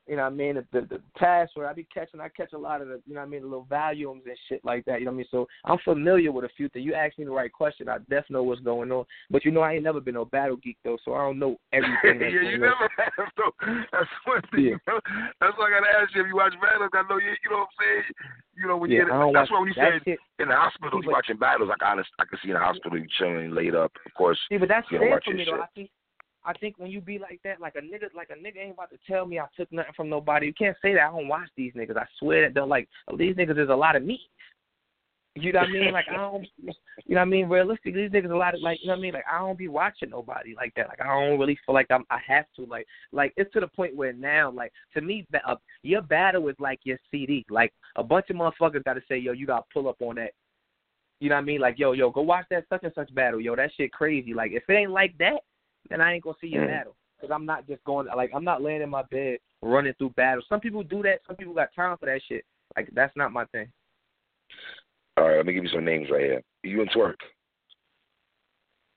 you 0.08 0.16
know 0.16 0.22
what 0.22 0.32
I 0.32 0.36
mean 0.36 0.54
the 0.54 0.64
the, 0.72 0.86
the 0.86 1.00
password. 1.16 1.66
I 1.66 1.72
be 1.72 1.86
catching 1.92 2.20
I 2.20 2.28
catch 2.28 2.52
a 2.52 2.58
lot 2.58 2.80
of 2.80 2.88
the 2.88 3.00
you 3.06 3.14
know 3.14 3.20
what 3.20 3.26
I 3.26 3.30
mean 3.30 3.42
the 3.42 3.46
little 3.48 3.66
volumes 3.68 4.22
and 4.26 4.36
shit 4.48 4.64
like 4.64 4.84
that. 4.86 5.00
You 5.00 5.06
know 5.06 5.12
what 5.12 5.16
I 5.16 5.18
mean? 5.18 5.26
So 5.30 5.46
I'm 5.64 5.78
familiar 5.84 6.32
with 6.32 6.44
a 6.44 6.50
few 6.56 6.68
things. 6.68 6.84
You 6.86 6.94
asked 6.94 7.18
me 7.18 7.24
the 7.24 7.30
right 7.30 7.52
question. 7.52 7.88
I 7.88 7.98
definitely 7.98 8.34
know 8.34 8.42
what's 8.44 8.60
going 8.62 8.90
on. 8.92 9.04
But 9.30 9.44
you 9.44 9.50
know 9.50 9.60
I 9.60 9.74
ain't 9.74 9.84
never 9.84 10.00
been 10.00 10.14
no 10.14 10.24
battle 10.24 10.56
geek 10.56 10.78
though, 10.84 10.98
so 11.04 11.14
I 11.14 11.18
don't 11.18 11.38
know 11.38 11.56
everything. 11.72 12.20
Yeah, 12.28 12.50
you 12.50 12.58
never 12.58 12.88
have 12.98 13.28
though. 13.36 13.52
That's 13.92 14.08
one 14.24 14.42
thing. 14.52 14.64
Yeah. 14.64 14.70
You 14.70 14.78
know? 14.86 15.00
That's 15.40 15.56
why 15.56 15.68
I 15.68 15.80
gotta 15.80 15.92
ask 16.02 16.14
you 16.14 16.22
if 16.22 16.28
you 16.28 16.36
watch 16.36 16.52
battles. 16.60 16.90
I 16.92 17.02
know 17.08 17.18
you. 17.18 17.30
You 17.44 17.50
know 17.50 17.64
what 17.64 17.68
I'm 17.68 17.78
saying? 17.78 18.04
You 18.56 18.66
know 18.68 18.76
when 18.76 18.90
Yeah, 18.90 19.06
you. 19.06 19.12
I 19.12 19.18
don't 19.20 19.32
That's 19.32 19.50
why 19.50 19.60
when 19.60 19.68
you 19.68 19.74
that 19.76 19.92
said 19.92 20.02
shit. 20.04 20.18
in 20.38 20.48
the 20.48 20.56
hospital, 20.56 21.02
you 21.02 21.10
watching 21.10 21.36
battles. 21.36 21.68
Like 21.68 21.82
honest, 21.84 22.10
I 22.18 22.24
can 22.24 22.38
see 22.42 22.50
in 22.50 22.54
the 22.54 22.60
hospital 22.60 22.98
you 22.98 23.06
chilling, 23.18 23.54
laid 23.54 23.74
up. 23.74 23.92
Of 24.06 24.14
course, 24.14 24.38
See, 24.48 24.56
but 24.58 24.68
that's 24.68 24.86
You 24.90 25.00
watch 25.02 25.24
for 25.24 25.34
me 25.34 25.44
though. 25.44 25.62
I 25.62 25.66
think 25.74 25.90
I 26.48 26.54
think 26.54 26.78
when 26.78 26.90
you 26.90 27.02
be 27.02 27.18
like 27.18 27.40
that, 27.44 27.60
like 27.60 27.74
a 27.76 27.80
nigga 27.80 28.14
like 28.16 28.30
a 28.30 28.34
nigga 28.34 28.64
ain't 28.64 28.72
about 28.72 28.88
to 28.90 28.98
tell 29.06 29.26
me 29.26 29.38
I 29.38 29.44
took 29.54 29.70
nothing 29.70 29.92
from 29.94 30.08
nobody. 30.08 30.46
You 30.46 30.54
can't 30.54 30.76
say 30.80 30.94
that. 30.94 31.08
I 31.08 31.10
don't 31.10 31.28
watch 31.28 31.50
these 31.58 31.74
niggas. 31.74 31.98
I 31.98 32.06
swear 32.18 32.42
that 32.42 32.54
they're 32.54 32.64
like 32.64 32.88
these 33.18 33.36
niggas 33.36 33.62
is 33.62 33.68
a 33.68 33.76
lot 33.76 33.96
of 33.96 34.02
meat. 34.02 34.30
You 35.34 35.52
know 35.52 35.60
what 35.60 35.68
I 35.68 35.72
mean? 35.72 35.92
Like 35.92 36.06
I 36.10 36.16
don't 36.16 36.48
you 36.56 37.14
know 37.14 37.20
what 37.20 37.20
I 37.20 37.24
mean, 37.26 37.50
realistically 37.50 37.92
these 37.92 38.10
niggas 38.10 38.30
a 38.30 38.34
lot 38.34 38.54
of 38.54 38.62
like 38.62 38.78
you 38.80 38.86
know 38.86 38.94
what 38.94 39.00
I 39.00 39.02
mean? 39.02 39.12
Like 39.12 39.26
I 39.30 39.38
don't 39.40 39.58
be 39.58 39.68
watching 39.68 40.08
nobody 40.08 40.54
like 40.56 40.72
that. 40.76 40.88
Like 40.88 41.02
I 41.02 41.08
don't 41.08 41.38
really 41.38 41.58
feel 41.66 41.74
like 41.74 41.90
I'm 41.90 42.04
I 42.08 42.18
have 42.26 42.46
to 42.56 42.64
like 42.64 42.86
like 43.12 43.34
it's 43.36 43.52
to 43.52 43.60
the 43.60 43.68
point 43.68 43.94
where 43.94 44.14
now 44.14 44.50
like 44.50 44.72
to 44.94 45.02
me 45.02 45.26
uh, 45.46 45.56
your 45.82 46.00
battle 46.00 46.48
is 46.48 46.56
like 46.58 46.80
your 46.84 46.98
CD. 47.10 47.44
Like 47.50 47.74
a 47.96 48.02
bunch 48.02 48.30
of 48.30 48.36
motherfuckers 48.36 48.84
gotta 48.84 49.02
say, 49.06 49.18
Yo, 49.18 49.32
you 49.32 49.46
gotta 49.46 49.66
pull 49.70 49.86
up 49.86 50.00
on 50.00 50.16
that 50.16 50.32
you 51.20 51.28
know 51.28 51.34
what 51.34 51.42
I 51.42 51.44
mean? 51.44 51.60
Like, 51.60 51.78
yo, 51.78 51.92
yo, 51.92 52.10
go 52.10 52.20
watch 52.22 52.46
that 52.50 52.64
such 52.68 52.84
and 52.84 52.92
such 52.94 53.12
battle. 53.14 53.40
Yo, 53.40 53.56
that 53.56 53.72
shit 53.76 53.92
crazy. 53.92 54.34
Like, 54.34 54.52
if 54.52 54.62
it 54.68 54.72
ain't 54.72 54.92
like 54.92 55.16
that, 55.18 55.40
then 55.88 56.00
I 56.00 56.12
ain't 56.14 56.24
gonna 56.24 56.36
see 56.40 56.48
your 56.48 56.64
Mm. 56.64 56.68
battle. 56.68 56.96
Cause 57.20 57.30
I'm 57.32 57.44
not 57.46 57.66
just 57.66 57.82
going 57.82 58.06
like 58.06 58.30
I'm 58.32 58.44
not 58.44 58.62
laying 58.62 58.80
in 58.82 58.88
my 58.88 59.02
bed 59.10 59.38
running 59.60 59.92
through 59.94 60.10
battles. 60.10 60.46
Some 60.48 60.60
people 60.60 60.84
do 60.84 61.02
that. 61.02 61.20
Some 61.26 61.34
people 61.34 61.52
got 61.54 61.74
time 61.74 61.96
for 61.98 62.06
that 62.06 62.20
shit. 62.28 62.44
Like 62.76 62.88
that's 62.92 63.16
not 63.16 63.32
my 63.32 63.44
thing. 63.46 63.68
all 65.16 65.26
right. 65.28 65.36
Let 65.36 65.46
me 65.46 65.52
give 65.52 65.64
you 65.64 65.70
some 65.70 65.84
names 65.84 66.08
right 66.10 66.22
here. 66.22 66.42
You 66.62 66.80
and 66.80 66.90
Twork. 66.92 67.16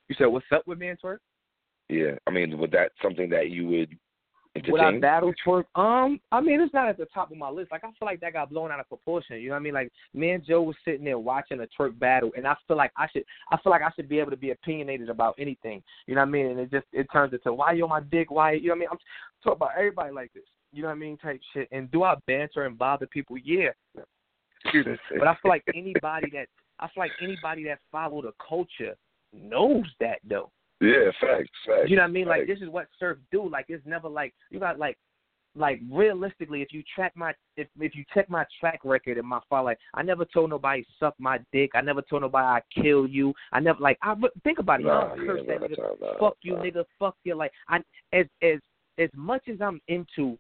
You 0.08 0.16
said 0.18 0.26
what's 0.28 0.46
up 0.52 0.68
with 0.68 0.78
me 0.78 0.90
and 0.90 1.00
Twork? 1.00 1.20
Yeah. 1.90 2.12
I 2.28 2.32
mean, 2.32 2.58
would 2.60 2.72
that 2.72 2.92
something 3.02 3.30
that 3.32 3.50
you 3.50 3.68
would 3.68 3.98
Would 4.68 4.82
I 4.82 5.00
battle 5.00 5.34
Twork? 5.46 5.66
Um, 5.76 6.20
I 6.32 6.42
mean 6.42 6.60
it's 6.60 6.74
not 6.74 6.90
at 6.90 6.98
the 6.98 7.06
top 7.14 7.32
of 7.32 7.38
my 7.38 7.50
list. 7.50 7.72
Like 7.72 7.84
I 7.84 7.88
feel 7.88 8.06
like 8.06 8.20
that 8.20 8.34
got 8.34 8.50
blown 8.50 8.70
out 8.72 8.82
of 8.82 8.90
proportion. 8.90 9.38
You 9.38 9.50
know 9.50 9.56
what 9.56 9.62
I 9.62 9.64
mean? 9.64 9.74
Like 9.74 9.92
me 10.14 10.32
and 10.32 10.46
Joe 10.46 10.62
was 10.62 10.76
sitting 10.84 11.06
there 11.06 11.18
watching 11.18 11.62
a 11.62 11.68
Twork 11.68 11.98
battle, 11.98 12.32
and 12.36 12.46
I 12.46 12.56
feel 12.68 12.76
like 12.76 12.92
I 12.98 13.08
should. 13.12 13.24
I 13.52 13.58
feel 13.62 13.72
like 13.72 13.82
I 13.82 13.92
should 13.96 14.10
be 14.10 14.20
able 14.20 14.32
to 14.32 14.38
be 14.38 14.52
opinionated 14.52 15.10
about 15.10 15.36
anything. 15.40 15.82
You 16.06 16.16
know 16.16 16.22
what 16.22 16.28
I 16.28 16.32
mean? 16.32 16.48
And 16.48 16.60
it 16.60 16.70
just 16.70 16.88
it 16.92 17.08
turns 17.14 17.34
into 17.34 17.54
why 17.54 17.72
you 17.72 17.84
on 17.84 17.90
my 17.90 18.02
dick? 18.02 18.30
Why 18.30 18.54
you 18.54 18.68
know 18.68 18.74
what 18.74 18.76
I 18.76 18.80
mean? 18.80 18.90
I'm 18.92 18.98
talking 19.44 19.58
about 19.58 19.72
everybody 19.78 20.14
like 20.14 20.34
this. 20.34 20.44
You 20.74 20.82
know 20.82 20.90
what 20.90 20.96
I 20.96 21.00
mean? 21.00 21.18
Type 21.18 21.40
shit. 21.54 21.70
And 21.72 21.90
do 21.92 22.04
I 22.04 22.16
banter 22.28 22.66
and 22.66 22.78
bother 22.78 23.08
people? 23.08 23.38
Yeah. 23.38 23.70
Excuse 24.64 24.86
me. 24.86 24.98
But 25.18 25.28
I 25.28 25.38
feel 25.42 25.50
like 25.50 25.64
anybody 25.76 26.30
that 26.34 26.48
I 26.80 26.88
feel 26.88 27.04
like 27.04 27.12
anybody 27.22 27.64
that 27.66 27.80
follow 27.92 28.22
the 28.22 28.34
culture 28.48 28.96
knows 29.34 29.86
that 30.00 30.20
though. 30.28 30.52
Yeah, 30.82 31.12
facts, 31.22 31.50
facts. 31.66 31.90
You 31.90 31.96
know 31.96 32.02
what 32.02 32.10
I 32.10 32.12
mean? 32.12 32.28
Like 32.28 32.48
this 32.48 32.60
is 32.60 32.70
what 32.70 32.88
surf 33.00 33.18
do. 33.32 33.48
Like 33.48 33.66
it's 33.70 33.86
never 33.86 34.10
like 34.10 34.34
you 34.50 34.60
got 34.60 34.80
like 34.80 34.98
like 35.56 35.82
realistically 35.92 36.62
if 36.62 36.70
you 36.72 36.82
track 36.96 37.12
my 37.16 37.34
if 37.58 37.68
if 37.80 37.94
you 37.94 38.04
check 38.14 38.30
my 38.30 38.46
track 38.60 38.80
record 38.84 39.18
and 39.18 39.28
my 39.28 39.40
file 39.50 39.66
like 39.66 39.78
I 39.94 40.02
never 40.02 40.26
told 40.26 40.50
nobody 40.50 40.84
suck 41.00 41.14
my 41.20 41.40
dick. 41.52 41.72
I 41.76 41.82
never 41.82 42.02
told 42.02 42.24
nobody 42.24 42.46
I 42.46 42.82
kill 42.82 43.08
you. 43.08 43.34
I 43.52 43.60
never 43.60 43.80
like 43.80 44.00
I 44.02 44.16
think 44.44 44.60
about 44.60 44.80
it. 44.80 44.86
Nah, 44.86 45.14
yeah, 45.16 45.26
curse 45.26 45.42
nah, 45.46 45.60
that 45.60 45.70
nigga. 45.70 46.02
nah, 46.02 46.20
fuck 46.20 46.38
you 46.42 46.56
nah. 46.56 46.64
nigga. 46.64 46.84
Fuck 46.98 47.16
you. 47.24 47.36
Like 47.36 47.52
I 47.70 47.78
as 48.14 48.26
as 48.42 48.60
as 48.98 49.10
much 49.16 49.44
as 49.50 49.62
I'm 49.62 49.82
into 49.88 50.38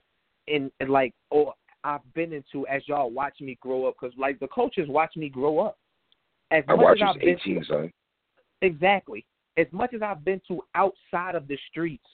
and, 0.47 0.71
and 0.79 0.89
like 0.89 1.13
or 1.29 1.53
I've 1.83 2.01
been 2.13 2.33
into 2.33 2.65
as 2.67 2.81
y'all 2.87 3.11
watch 3.11 3.41
me 3.41 3.57
grow 3.61 3.85
up 3.85 3.95
because 3.99 4.15
like 4.17 4.39
the 4.39 4.47
coaches 4.47 4.87
watch 4.87 5.15
me 5.15 5.29
grow 5.29 5.59
up. 5.59 5.77
As 6.51 6.63
I 6.67 6.73
as 6.73 6.79
you 6.79 7.05
I've 7.05 7.19
been 7.19 7.37
since 7.37 7.41
18, 7.45 7.65
son. 7.67 7.91
Exactly. 8.61 9.25
As 9.57 9.67
much 9.71 9.93
as 9.93 10.01
I've 10.01 10.23
been 10.23 10.41
to 10.47 10.61
outside 10.75 11.35
of 11.35 11.47
the 11.47 11.57
streets, 11.69 12.05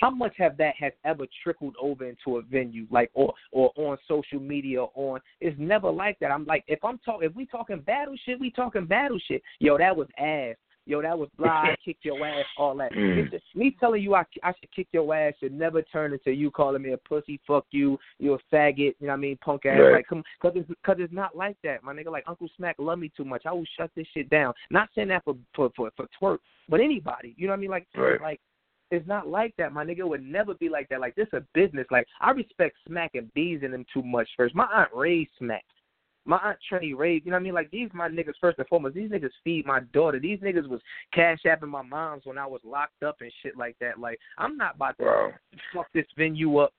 how 0.00 0.10
much 0.10 0.34
have 0.38 0.56
that 0.58 0.74
has 0.78 0.92
ever 1.04 1.24
trickled 1.42 1.74
over 1.80 2.06
into 2.06 2.38
a 2.38 2.42
venue, 2.42 2.86
like 2.90 3.10
or 3.12 3.34
or 3.52 3.72
on 3.76 3.98
social 4.06 4.38
media 4.38 4.82
or 4.82 5.14
on? 5.14 5.20
It's 5.40 5.58
never 5.58 5.90
like 5.90 6.18
that. 6.20 6.30
I'm 6.30 6.44
like, 6.46 6.64
if 6.68 6.84
I'm 6.84 6.98
talking, 6.98 7.28
if 7.28 7.34
we 7.34 7.46
talking 7.46 7.80
battle 7.80 8.14
shit, 8.24 8.38
we 8.38 8.50
talking 8.50 8.86
battle 8.86 9.18
shit. 9.26 9.42
Yo, 9.58 9.76
that 9.78 9.96
was 9.96 10.06
ass. 10.18 10.56
Yo, 10.86 11.02
that 11.02 11.18
was 11.18 11.28
blah. 11.38 11.48
I 11.48 11.76
kicked 11.84 12.04
your 12.04 12.24
ass. 12.26 12.44
All 12.58 12.76
that. 12.76 12.92
Mm. 12.92 13.30
Me 13.54 13.74
telling 13.78 14.02
you 14.02 14.14
I 14.14 14.24
I 14.42 14.52
should 14.58 14.72
kick 14.74 14.88
your 14.92 15.14
ass 15.14 15.34
should 15.40 15.52
never 15.52 15.82
turn 15.82 16.12
into 16.12 16.32
you 16.32 16.50
calling 16.50 16.82
me 16.82 16.92
a 16.92 16.96
pussy. 16.96 17.40
Fuck 17.46 17.66
you. 17.70 17.98
You 18.18 18.34
a 18.34 18.38
faggot. 18.54 18.76
You 18.78 18.94
know 19.00 19.08
what 19.08 19.12
I 19.14 19.16
mean? 19.16 19.38
Punk 19.44 19.66
ass. 19.66 19.78
Right. 19.80 19.92
Like, 19.94 20.06
come, 20.08 20.22
cause 20.40 20.52
it's 20.54 20.70
cause 20.84 20.96
it's 20.98 21.12
not 21.12 21.36
like 21.36 21.56
that, 21.64 21.82
my 21.82 21.92
nigga. 21.94 22.10
Like 22.10 22.24
Uncle 22.26 22.48
Smack 22.56 22.76
love 22.78 22.98
me 22.98 23.10
too 23.16 23.24
much. 23.24 23.42
I 23.46 23.52
will 23.52 23.64
shut 23.78 23.90
this 23.94 24.06
shit 24.14 24.28
down. 24.30 24.52
Not 24.70 24.88
saying 24.94 25.08
that 25.08 25.24
for 25.24 25.36
for 25.54 25.70
for, 25.76 25.90
for 25.96 26.06
Twork, 26.20 26.38
but 26.68 26.80
anybody. 26.80 27.34
You 27.36 27.46
know 27.46 27.52
what 27.52 27.58
I 27.58 27.60
mean? 27.60 27.70
Like 27.70 27.86
Right. 27.96 28.20
like 28.20 28.40
it's 28.90 29.06
not 29.06 29.28
like 29.28 29.54
that. 29.56 29.72
My 29.72 29.84
nigga 29.84 29.98
It 30.00 30.08
would 30.08 30.22
never 30.24 30.54
be 30.54 30.68
like 30.68 30.88
that. 30.88 31.00
Like 31.00 31.14
this 31.14 31.28
a 31.32 31.42
business. 31.54 31.86
Like 31.90 32.06
I 32.20 32.30
respect 32.32 32.76
Smack 32.86 33.12
and 33.14 33.32
Bees 33.34 33.60
in 33.62 33.70
them 33.70 33.84
too 33.92 34.02
much 34.02 34.28
first. 34.36 34.54
My 34.54 34.66
aunt 34.72 34.90
raised 34.94 35.30
Smack. 35.38 35.64
My 36.26 36.38
aunt 36.38 36.58
Trini 36.70 36.96
raised, 36.96 37.24
you 37.24 37.30
know 37.30 37.36
what 37.36 37.40
I 37.40 37.44
mean? 37.44 37.54
Like 37.54 37.70
these 37.70 37.88
my 37.92 38.08
niggas 38.08 38.34
first 38.40 38.58
and 38.58 38.68
foremost. 38.68 38.94
These 38.94 39.10
niggas 39.10 39.30
feed 39.42 39.66
my 39.66 39.80
daughter. 39.92 40.20
These 40.20 40.40
niggas 40.40 40.68
was 40.68 40.80
cash 41.14 41.38
apping 41.46 41.68
my 41.68 41.82
mom's 41.82 42.26
when 42.26 42.38
I 42.38 42.46
was 42.46 42.60
locked 42.64 43.02
up 43.02 43.16
and 43.20 43.32
shit 43.42 43.56
like 43.56 43.76
that. 43.80 43.98
Like 43.98 44.18
I'm 44.38 44.56
not 44.56 44.76
about 44.76 44.98
to 44.98 45.04
Wow. 45.04 45.32
fuck 45.74 45.86
this 45.94 46.06
venue 46.16 46.58
up 46.58 46.72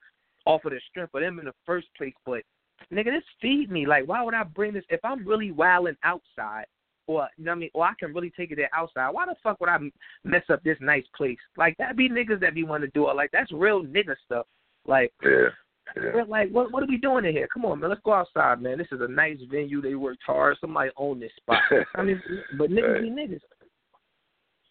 off 0.46 0.66
of 0.66 0.72
the 0.72 0.80
strength 0.90 1.14
of 1.14 1.22
them 1.22 1.40
in 1.40 1.46
the 1.46 1.54
first 1.66 1.88
place. 1.98 2.14
But 2.26 2.44
nigga, 2.92 3.06
this 3.06 3.24
feed 3.42 3.72
me. 3.72 3.86
Like, 3.86 4.08
why 4.08 4.24
would 4.24 4.34
I 4.34 4.44
bring 4.44 4.74
this 4.74 4.86
if 4.90 5.00
I'm 5.04 5.28
really 5.28 5.52
wilding 5.52 5.98
outside, 6.04 6.66
or 7.08 7.28
you 7.38 7.46
know 7.46 7.52
what 7.52 7.56
I 7.56 7.60
mean, 7.60 7.70
or 7.74 7.86
I 7.86 7.94
can 8.00 8.14
really 8.14 8.32
take 8.38 8.52
it 8.52 8.56
there 8.56 8.70
outside? 8.76 9.10
Why 9.10 9.26
the 9.26 9.36
fuck 9.44 9.60
would 9.60 9.70
I 9.70 9.78
mess 10.24 10.44
up 10.50 10.64
this 10.64 10.78
nice 10.82 11.06
place? 11.16 11.38
Like 11.58 11.76
that 11.78 11.98
be 11.98 12.10
niggas 12.10 12.40
that 12.42 12.54
be 12.56 12.64
wanting 12.64 12.90
to 12.90 12.94
do 12.94 13.10
it. 13.10 13.16
Like 13.16 13.32
that's 13.32 13.52
real 13.52 13.84
nigga 13.84 14.16
stuff. 14.26 14.46
Like. 14.88 15.12
Yeah. 15.24 15.50
Yeah. 15.96 16.12
We're 16.14 16.26
like, 16.26 16.50
what 16.52 16.72
what 16.72 16.84
are 16.84 16.88
we 16.88 16.98
doing 16.98 17.26
in 17.26 17.32
here? 17.34 17.48
Come 17.54 17.66
on, 17.66 17.80
man, 17.80 17.90
let's 17.90 18.02
go 18.04 18.14
outside, 18.14 18.62
man. 18.62 18.78
This 18.78 18.88
is 18.92 19.02
a 19.02 19.08
nice 19.08 19.38
venue. 19.50 19.82
They 19.82 19.96
worked 19.96 20.24
hard. 20.26 20.58
Somebody 20.62 20.92
own 20.98 21.20
this 21.20 21.32
spot. 21.38 21.62
I 21.96 22.04
mean, 22.04 22.22
but 22.58 22.70
niggas 22.70 22.94
Right. 22.94 23.02
be 23.04 23.10
niggas. 23.10 23.40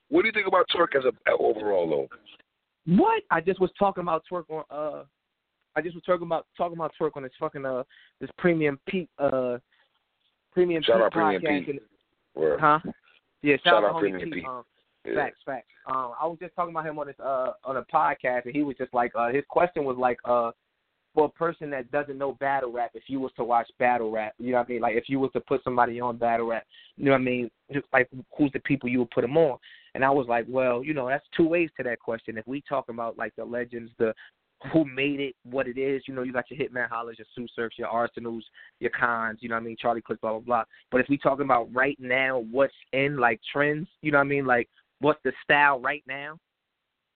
What 0.09 0.22
do 0.22 0.26
you 0.28 0.32
think 0.32 0.47
about 0.48 0.66
Twork 0.74 0.97
as 0.97 1.05
a 1.05 1.12
overall 1.38 1.88
though? 1.88 2.09
What? 2.97 3.22
I 3.30 3.40
just 3.40 3.60
was 3.60 3.70
talking 3.78 4.02
about 4.02 4.24
Twork 4.30 4.44
on 4.51 4.64
uh 4.70 5.05
I 5.76 5.80
just 5.82 5.94
was 5.94 6.02
talking 6.05 6.26
about 6.26 6.47
talking 6.56 6.76
about 6.76 6.92
Twork 7.01 7.16
on 7.16 7.22
this 7.22 7.32
fucking 7.38 7.64
uh 7.64 7.84
this 8.20 8.30
premium 8.38 8.78
Pete 8.88 9.09
uh 9.18 9.59
premium 10.52 10.82
Shout 10.82 10.97
Pete 10.97 11.05
out 11.05 11.12
Premium 11.12 11.42
podcast 11.42 11.66
Pete. 11.66 11.80
and- 12.36 12.60
huh? 12.60 12.78
Yeah, 13.42 13.56
shout, 13.56 13.64
Shout 13.64 13.84
out 13.84 13.94
out 13.94 14.01
Premium 14.01 14.22
Pete. 14.30 14.32
Pete. 14.34 14.47
Um, 14.47 14.64
Yeah. 15.06 15.14
Facts, 15.14 15.38
facts. 15.47 15.66
Um, 15.86 16.12
I 16.20 16.26
was 16.26 16.38
just 16.40 16.55
talking 16.55 16.74
about 16.74 16.86
him 16.86 16.98
on 16.98 17.06
this 17.06 17.16
uh 17.20 17.52
on 17.64 17.76
a 17.76 17.82
podcast, 17.84 18.44
and 18.47 18.55
he 18.55 18.62
was 18.62 18.76
just 18.76 18.92
like, 18.92 19.12
uh, 19.14 19.28
his 19.30 19.44
question 19.48 19.84
was 19.84 19.97
like, 19.97 20.18
uh, 20.24 20.51
for 21.15 21.27
a 21.27 21.28
person 21.28 21.70
that 21.70 21.91
doesn't 21.91 22.19
know 22.19 22.32
battle 22.35 22.70
rap, 22.70 22.93
if 22.95 23.05
you 23.09 23.20
was 23.20 23.32
to 23.37 23.45
watch 23.45 23.69
battle 23.78 24.11
rap, 24.11 24.35
you 24.39 24.53
know 24.53 24.59
what 24.59 24.69
I 24.69 24.73
mean? 24.73 24.81
Like, 24.81 24.97
if 24.97 25.09
you 25.09 25.19
was 25.19 25.32
to 25.32 25.41
put 25.41 25.65
somebody 25.65 26.01
on 26.01 26.16
battle 26.16 26.47
rap, 26.47 26.65
you 26.97 27.07
know 27.07 27.12
what 27.12 27.20
I 27.20 27.24
mean? 27.24 27.51
Just 27.73 27.87
like, 27.93 28.09
who's 28.37 28.53
the 28.53 28.61
people 28.61 28.89
you 28.89 29.01
would 29.01 29.11
put 29.11 29.23
them 29.23 29.37
on? 29.37 29.59
And 29.95 30.05
I 30.05 30.11
was 30.11 30.27
like, 30.28 30.47
well, 30.49 30.85
you 30.85 30.95
know, 30.95 31.09
that's 31.09 31.27
two 31.37 31.49
ways 31.49 31.70
to 31.77 31.82
that 31.82 31.99
question. 31.99 32.39
If 32.39 32.47
we 32.47 32.62
talk 32.69 32.89
about 32.89 33.19
like 33.19 33.35
the 33.37 33.45
legends, 33.45 33.91
the 33.99 34.15
who 34.73 34.85
made 34.85 35.20
it, 35.20 35.35
what 35.45 35.66
it 35.66 35.78
is, 35.78 36.03
you 36.07 36.15
know, 36.15 36.23
you 36.23 36.32
got 36.32 36.51
your 36.51 36.61
Hitman 36.61 36.89
Hollas, 36.89 37.19
your 37.19 37.27
Tsu 37.35 37.47
Surfs, 37.57 37.78
your 37.78 37.89
Arsenals, 37.89 38.45
your 38.78 38.91
Cons, 38.91 39.39
you 39.41 39.49
know 39.49 39.55
what 39.55 39.62
I 39.62 39.65
mean, 39.65 39.77
Charlie 39.81 40.03
Clips, 40.03 40.20
blah 40.20 40.32
blah 40.32 40.41
blah. 40.41 40.65
But 40.93 41.01
if 41.01 41.09
we 41.09 41.16
talking 41.16 41.45
about 41.45 41.73
right 41.73 41.97
now, 41.99 42.45
what's 42.51 42.74
in 42.93 43.16
like 43.16 43.41
trends, 43.51 43.89
you 44.03 44.12
know 44.12 44.19
what 44.19 44.27
I 44.27 44.28
mean, 44.28 44.45
like 44.45 44.69
what's 45.01 45.20
the 45.24 45.32
style 45.43 45.81
right 45.81 46.05
now, 46.07 46.39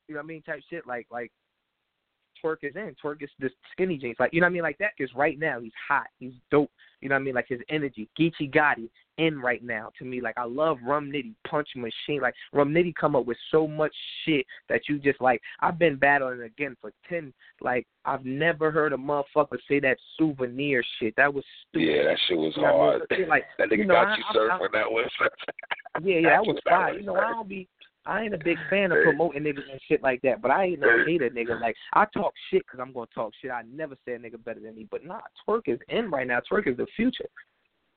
you 0.08 0.14
know 0.14 0.20
what 0.20 0.24
I 0.24 0.28
mean, 0.28 0.42
type 0.42 0.62
shit, 0.70 0.86
like 0.86 1.06
like 1.10 1.30
Twork 2.44 2.58
is 2.62 2.76
in. 2.76 2.94
Twork 3.02 3.22
is 3.22 3.30
the 3.40 3.50
skinny 3.72 3.96
jeans, 3.96 4.16
like 4.18 4.32
you 4.32 4.40
know 4.40 4.46
what 4.46 4.50
I 4.50 4.54
mean, 4.54 4.62
like 4.62 4.78
that. 4.78 4.90
Because 4.98 5.14
right 5.14 5.38
now 5.38 5.60
he's 5.60 5.72
hot, 5.88 6.06
he's 6.18 6.34
dope. 6.50 6.70
You 7.00 7.08
know 7.08 7.14
what 7.16 7.20
I 7.20 7.24
mean, 7.24 7.34
like 7.34 7.48
his 7.48 7.60
energy. 7.68 8.08
Geechee 8.18 8.52
Gotti 8.54 8.88
in 9.18 9.38
right 9.40 9.62
now 9.62 9.90
to 9.98 10.04
me. 10.04 10.20
Like 10.20 10.36
I 10.38 10.44
love 10.44 10.78
Rum 10.86 11.10
Nitty, 11.10 11.34
Punch 11.46 11.68
Machine. 11.76 12.20
Like 12.22 12.34
Rum 12.52 12.72
Nitty 12.72 12.94
come 12.94 13.14
up 13.14 13.26
with 13.26 13.36
so 13.50 13.66
much 13.66 13.94
shit 14.24 14.44
that 14.68 14.82
you 14.88 14.98
just 14.98 15.20
like. 15.20 15.40
I've 15.60 15.78
been 15.78 15.96
battling 15.96 16.42
again 16.42 16.76
for 16.80 16.92
ten. 17.08 17.32
Like 17.60 17.86
I've 18.04 18.24
never 18.24 18.70
heard 18.70 18.92
a 18.92 18.96
motherfucker 18.96 19.58
say 19.68 19.80
that 19.80 19.96
souvenir 20.18 20.82
shit. 20.98 21.14
That 21.16 21.32
was 21.32 21.44
stupid. 21.68 21.86
Yeah, 21.86 22.04
that 22.04 22.18
shit 22.28 22.36
was 22.38 22.52
You 22.56 22.62
know 22.62 22.76
what 22.76 22.94
I 23.10 23.16
mean? 23.18 23.28
hard. 23.28 23.28
Like 23.28 23.44
that 23.58 23.68
nigga 23.68 23.78
you 23.78 23.84
know, 23.86 23.94
got 23.94 24.06
I- 24.08 24.16
you 24.16 24.24
I- 24.28 24.32
surf 24.32 24.52
I- 24.54 24.66
that 24.72 24.90
one. 24.92 25.04
yeah, 26.02 26.18
yeah, 26.18 26.30
that 26.36 26.46
was 26.46 26.58
fire. 26.68 26.98
You 26.98 27.06
know, 27.06 27.16
I 27.16 27.30
don't 27.30 27.48
be. 27.48 27.68
I 28.06 28.22
ain't 28.22 28.34
a 28.34 28.38
big 28.38 28.58
fan 28.70 28.92
of 28.92 28.98
promoting 29.02 29.44
niggas 29.44 29.70
and 29.70 29.80
shit 29.88 30.02
like 30.02 30.22
that, 30.22 30.42
but 30.42 30.50
I 30.50 30.64
ain't 30.64 30.80
no 30.80 31.04
hater 31.06 31.30
nigga. 31.30 31.60
Like 31.60 31.76
I 31.92 32.04
talk 32.12 32.32
shit 32.50 32.62
because 32.66 32.80
I'm 32.80 32.92
gonna 32.92 33.06
talk 33.14 33.32
shit. 33.40 33.50
I 33.50 33.62
never 33.72 33.96
say 34.04 34.14
a 34.14 34.18
nigga 34.18 34.42
better 34.42 34.60
than 34.60 34.74
me, 34.74 34.86
but 34.90 35.04
nah, 35.04 35.20
Twork 35.46 35.62
is 35.66 35.78
in 35.88 36.10
right 36.10 36.26
now. 36.26 36.40
Twork 36.40 36.66
is 36.68 36.76
the 36.76 36.86
future. 36.96 37.28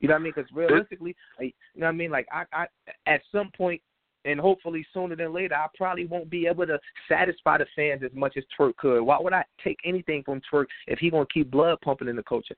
You 0.00 0.08
know 0.08 0.14
what 0.14 0.20
I 0.20 0.22
mean? 0.22 0.32
Because 0.34 0.50
realistically, 0.52 1.16
like, 1.38 1.54
you 1.74 1.80
know 1.80 1.86
what 1.86 1.92
I 1.92 1.96
mean. 1.96 2.10
Like 2.10 2.28
I, 2.32 2.44
I, 2.52 2.66
at 3.06 3.20
some 3.32 3.50
point, 3.56 3.82
and 4.24 4.38
hopefully 4.38 4.86
sooner 4.92 5.16
than 5.16 5.32
later, 5.32 5.54
I 5.54 5.66
probably 5.76 6.06
won't 6.06 6.30
be 6.30 6.46
able 6.46 6.66
to 6.66 6.78
satisfy 7.08 7.58
the 7.58 7.66
fans 7.74 8.02
as 8.04 8.10
much 8.14 8.36
as 8.36 8.44
Twork 8.56 8.76
could. 8.76 9.02
Why 9.02 9.18
would 9.20 9.32
I 9.32 9.44
take 9.62 9.78
anything 9.84 10.22
from 10.24 10.40
Twork 10.52 10.66
if 10.86 10.98
he 10.98 11.10
gonna 11.10 11.26
keep 11.32 11.50
blood 11.50 11.78
pumping 11.82 12.08
in 12.08 12.16
the 12.16 12.22
culture? 12.22 12.56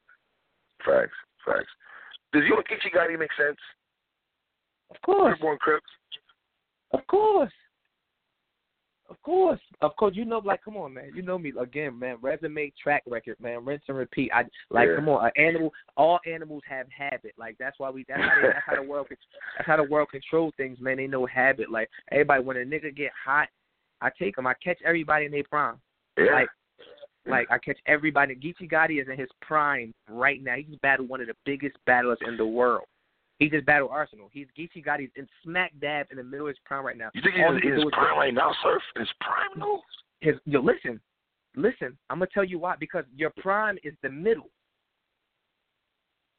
Facts, 0.84 1.16
facts. 1.44 1.70
Does 2.32 2.42
you 2.46 2.56
and 2.56 2.64
Geechee 2.66 2.94
Gotti 2.96 3.18
make 3.18 3.30
sense? 3.36 3.58
Of 4.90 5.00
course. 5.02 5.38
Born 5.40 5.58
Crips. 5.60 5.86
Of 6.92 7.06
course. 7.06 7.52
Of 9.08 9.20
course. 9.22 9.60
Of 9.80 9.96
course. 9.96 10.14
You 10.14 10.24
know, 10.24 10.40
like, 10.44 10.62
come 10.64 10.76
on, 10.76 10.94
man. 10.94 11.10
You 11.14 11.22
know 11.22 11.36
me 11.38 11.52
again, 11.60 11.98
man. 11.98 12.16
Resume, 12.22 12.72
track 12.80 13.02
record, 13.08 13.36
man. 13.40 13.64
Rinse 13.64 13.82
and 13.88 13.96
repeat. 13.96 14.30
I 14.32 14.44
like, 14.70 14.88
Yeah. 14.88 14.96
come 14.96 15.08
on. 15.08 15.24
An 15.26 15.32
animal. 15.36 15.72
All 15.96 16.20
animals 16.26 16.62
have 16.68 16.86
habit. 16.96 17.34
Like 17.36 17.56
that's 17.58 17.78
why 17.78 17.90
we. 17.90 18.04
That's 18.08 18.20
how, 18.20 18.40
they, 18.40 18.48
that's 18.48 18.64
how 18.66 18.76
the 18.76 18.88
world. 18.88 19.06
That's 19.10 19.66
how 19.66 19.76
the 19.76 19.84
world 19.84 20.10
control 20.10 20.52
things, 20.56 20.78
man. 20.80 20.98
They 20.98 21.08
know 21.08 21.26
habit. 21.26 21.70
Like 21.70 21.90
everybody, 22.12 22.44
when 22.44 22.56
a 22.56 22.60
nigga 22.60 22.94
get 22.94 23.10
hot, 23.24 23.48
I 24.00 24.10
take 24.16 24.38
him. 24.38 24.46
I 24.46 24.54
catch 24.62 24.78
everybody 24.84 25.26
in 25.26 25.32
their 25.32 25.44
prime. 25.44 25.80
Yeah. 26.16 26.32
Like, 26.32 26.48
like 27.26 27.46
I 27.50 27.58
catch 27.58 27.78
everybody. 27.86 28.34
Geechee 28.36 28.70
Gotti 28.70 29.02
is 29.02 29.08
in 29.08 29.18
his 29.18 29.28
prime 29.42 29.92
right 30.08 30.42
now. 30.42 30.54
He's 30.56 30.78
battled 30.82 31.08
one 31.08 31.20
of 31.20 31.26
the 31.26 31.34
biggest 31.44 31.76
battlers 31.84 32.18
in 32.26 32.36
the 32.36 32.46
world. 32.46 32.84
He 33.40 33.48
just 33.48 33.64
battled 33.66 33.90
Arsenal. 33.90 34.28
He's 34.32 34.46
Geechee 34.56 34.84
Gotti's 34.84 35.10
in 35.16 35.26
smack 35.42 35.72
dab 35.80 36.06
in 36.10 36.18
the 36.18 36.22
middle 36.22 36.46
of 36.46 36.50
his 36.50 36.58
prime 36.64 36.84
right 36.84 36.96
now. 36.96 37.08
you 37.14 37.22
think 37.22 37.36
All 37.44 37.54
he's 37.54 37.64
in 37.64 37.72
his 37.80 37.84
prime 37.92 38.16
right 38.18 38.34
now, 38.34 38.54
Surf? 38.62 38.82
His 38.96 39.08
prime, 39.20 39.58
no? 39.58 39.80
his 40.20 40.36
yo 40.44 40.60
listen, 40.60 41.00
listen. 41.56 41.96
I'm 42.10 42.18
gonna 42.18 42.28
tell 42.32 42.44
you 42.44 42.58
why 42.58 42.76
because 42.78 43.04
your 43.16 43.30
prime 43.38 43.78
is 43.82 43.94
the 44.02 44.10
middle. 44.10 44.50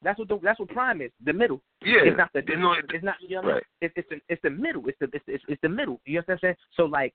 That's 0.04 0.18
what 0.18 0.28
the, 0.30 0.40
that's 0.44 0.60
what 0.60 0.70
prime 0.70 1.02
is. 1.02 1.12
The 1.26 1.34
middle. 1.34 1.62
Yeah. 1.84 2.02
It's 2.04 2.18
not 2.18 2.30
the. 2.34 2.44
You 2.48 2.58
know, 2.58 2.74
it- 2.74 2.86
It's 2.94 3.04
not. 3.04 3.16
You 3.22 3.38
know 3.38 3.42
what 3.42 3.44
I 3.44 3.48
mean? 3.48 3.56
right. 3.56 3.64
It's 3.82 3.94
it's 3.98 4.10
the 4.10 4.20
it's 4.30 4.42
the 4.44 4.50
middle. 4.52 4.84
It's 4.88 4.98
the 5.00 5.10
it's, 5.14 5.26
it's 5.28 5.44
it's 5.48 5.62
the 5.62 5.70
middle. 5.70 6.00
You 6.06 6.20
understand 6.20 6.40
what 6.42 6.48
I'm 6.50 6.54
saying? 6.54 6.56
So 6.78 6.86
like, 6.86 7.14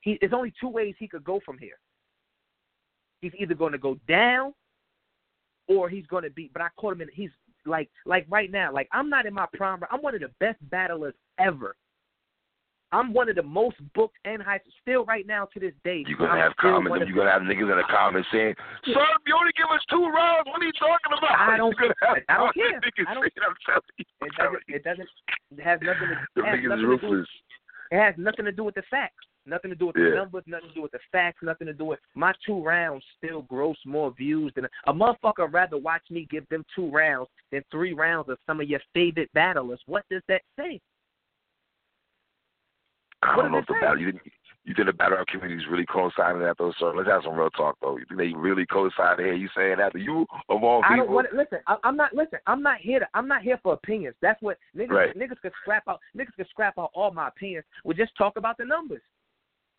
he 0.00 0.18
it's 0.20 0.34
only 0.34 0.52
two 0.60 0.68
ways 0.68 0.94
he 0.98 1.06
could 1.08 1.24
go 1.24 1.40
from 1.46 1.58
here. 1.58 1.78
He's 3.20 3.32
either 3.38 3.54
going 3.54 3.72
to 3.72 3.78
go 3.78 3.96
down, 4.06 4.52
or 5.68 5.88
he's 5.88 6.06
going 6.06 6.24
to 6.24 6.30
be. 6.30 6.50
But 6.52 6.62
I 6.62 6.68
caught 6.78 6.92
him 6.94 7.00
in. 7.00 7.08
He's 7.12 7.30
like 7.66 7.90
like 8.06 8.26
right 8.28 8.50
now. 8.50 8.72
Like 8.72 8.88
I'm 8.92 9.08
not 9.10 9.26
in 9.26 9.34
my 9.34 9.46
prime. 9.54 9.80
I'm 9.90 10.02
one 10.02 10.14
of 10.14 10.20
the 10.20 10.30
best 10.40 10.58
battlers 10.70 11.14
ever. 11.38 11.76
I'm 12.92 13.12
one 13.12 13.28
of 13.28 13.34
the 13.34 13.42
most 13.42 13.76
booked 13.94 14.18
and 14.24 14.40
high. 14.40 14.60
Still, 14.82 15.04
right 15.06 15.26
now 15.26 15.46
to 15.52 15.58
this 15.58 15.72
day, 15.82 16.04
You're 16.06 16.16
gonna 16.18 16.30
I'm 16.32 16.38
have 16.38 16.56
comments. 16.56 17.04
You're 17.08 17.16
gonna 17.16 17.30
have 17.32 17.42
niggas 17.42 17.66
in 17.72 17.76
the 17.78 17.82
comments 17.90 18.28
saying, 18.30 18.54
"Surf, 18.86 19.18
you 19.26 19.34
only 19.34 19.50
give 19.56 19.66
us 19.74 19.82
two 19.90 20.06
rounds. 20.06 20.46
What 20.46 20.62
are 20.62 20.64
you 20.64 20.72
talking 20.78 21.10
about?" 21.18 21.34
I 21.40 21.56
don't- 21.60 21.74
You're 21.80 21.90
gonna 21.98 22.14
have 22.14 22.18
I 22.28 22.36
don't 22.38 22.54
care. 22.54 22.80
Niggas 22.80 23.08
I 23.08 23.14
don't- 23.14 23.22
saying, 23.24 23.46
I'm 23.48 23.56
telling 23.66 23.82
you. 23.98 24.04
It 24.22 24.32
I'm 24.38 24.52
doesn't. 24.52 24.62
It 24.68 24.84
doesn't. 24.84 25.08
It 25.58 25.62
has 25.64 25.80
nothing 25.82 26.08
to. 26.08 26.14
you. 26.14 26.44
It 26.44 26.46
has 26.46 26.60
nothing 26.62 26.92
is 26.92 27.00
to 27.00 27.08
do. 27.08 27.24
It 27.90 27.98
has 27.98 28.14
nothing 28.16 28.44
to 28.44 28.52
do 28.52 28.62
with 28.64 28.74
the 28.76 28.82
facts. 28.90 29.26
Nothing 29.46 29.70
to 29.70 29.76
do 29.76 29.86
with 29.86 29.96
the 29.96 30.12
numbers. 30.14 30.44
Nothing 30.46 30.68
to 30.68 30.74
do 30.74 30.82
with 30.82 30.92
the 30.92 30.98
facts. 31.12 31.38
Nothing 31.42 31.66
to 31.66 31.72
do 31.72 31.84
with 31.84 32.00
my 32.14 32.32
two 32.46 32.62
rounds. 32.62 33.04
Still 33.18 33.42
gross 33.42 33.76
more 33.84 34.12
views 34.12 34.52
than 34.54 34.66
a 34.86 34.92
motherfucker. 34.92 35.52
Rather 35.52 35.78
watch 35.78 36.02
me 36.10 36.26
give 36.30 36.48
them 36.48 36.64
two 36.74 36.90
rounds 36.90 37.28
than 37.52 37.62
three 37.70 37.92
rounds 37.92 38.28
of 38.28 38.38
some 38.46 38.60
of 38.60 38.68
your 38.68 38.80
favorite 38.92 39.30
battlers. 39.34 39.80
What 39.86 40.04
does 40.10 40.22
that 40.28 40.42
say? 40.58 40.80
I 43.22 43.36
don't 43.36 43.52
know 43.52 43.58
if 43.58 43.66
the 43.66 43.74
battle 43.80 43.98
you 43.98 44.12
think 44.12 44.32
you 44.64 44.72
think 44.74 44.86
the 44.86 44.94
battle 44.94 45.18
rap 45.18 45.26
community 45.26 45.62
is 45.62 45.68
really 45.70 45.84
co-signing 45.84 46.40
that 46.40 46.56
though, 46.58 46.72
sir. 46.78 46.94
Let's 46.96 47.08
have 47.08 47.22
some 47.24 47.34
real 47.34 47.50
talk 47.50 47.76
though. 47.82 47.98
You 47.98 48.04
think 48.08 48.18
they 48.18 48.32
really 48.34 48.64
co-sign 48.64 49.18
here? 49.18 49.34
You 49.34 49.48
saying 49.54 49.76
that 49.78 49.94
you 49.94 50.26
of 50.48 50.64
all 50.64 50.82
I 50.82 50.88
people? 50.88 51.04
don't 51.04 51.14
want 51.14 51.30
to 51.30 51.36
listen. 51.36 51.58
I, 51.66 51.76
I'm 51.84 51.96
not 51.96 52.14
listen. 52.14 52.38
I'm 52.46 52.62
not 52.62 52.80
here 52.80 53.00
to. 53.00 53.06
I'm 53.12 53.28
not 53.28 53.42
here 53.42 53.60
for 53.62 53.74
opinions. 53.74 54.16
That's 54.22 54.40
what 54.40 54.56
niggas. 54.76 54.90
Right. 54.90 55.18
Niggas 55.18 55.40
could 55.42 55.52
scrap 55.60 55.84
out. 55.86 56.00
Niggas 56.16 56.34
could 56.36 56.48
scrap 56.48 56.78
out 56.78 56.90
all 56.94 57.10
my 57.10 57.28
opinions. 57.28 57.66
We 57.84 57.94
just 57.94 58.16
talk 58.16 58.38
about 58.38 58.56
the 58.56 58.64
numbers. 58.64 59.02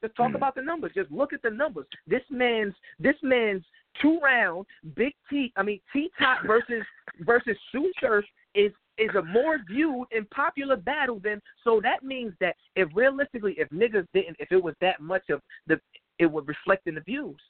Just 0.06 0.15
talk 0.15 0.30
Hmm. 0.30 0.36
about 0.36 0.53
the 0.53 0.61
numbers. 0.61 0.91
Just 0.94 1.11
look 1.11 1.34
at 1.34 1.41
the 1.41 1.49
numbers. 1.49 1.88
This 2.06 2.22
man's 2.30 2.76
this 2.99 3.15
man's 3.23 3.65
two 3.99 4.19
round 4.19 4.68
Big 4.94 5.14
T. 5.30 5.52
I 5.56 5.64
mean 5.64 5.80
T 5.91 6.11
Top 6.19 6.44
versus 6.45 6.86
versus 7.22 7.57
Tsu 7.72 7.91
Surf 7.99 8.23
is 8.53 8.72
is 8.99 9.10
a 9.15 9.23
more 9.23 9.57
viewed 9.68 10.07
and 10.11 10.30
popular 10.30 10.76
battle 10.77 11.19
than. 11.19 11.41
So 11.64 11.82
that 11.82 12.03
means 12.03 12.34
that 12.40 12.56
if 12.76 12.88
realistically, 12.94 13.53
if 13.57 13.68
niggas 13.69 14.07
didn't, 14.14 14.38
if 14.40 14.52
it 14.52 14.64
was 14.64 14.76
that 14.80 15.02
much 15.02 15.30
of 15.32 15.41
the, 15.65 15.82
it 16.19 16.27
would 16.27 16.48
reflect 16.48 16.86
in 16.88 16.95
the 16.95 17.02
views. 17.02 17.41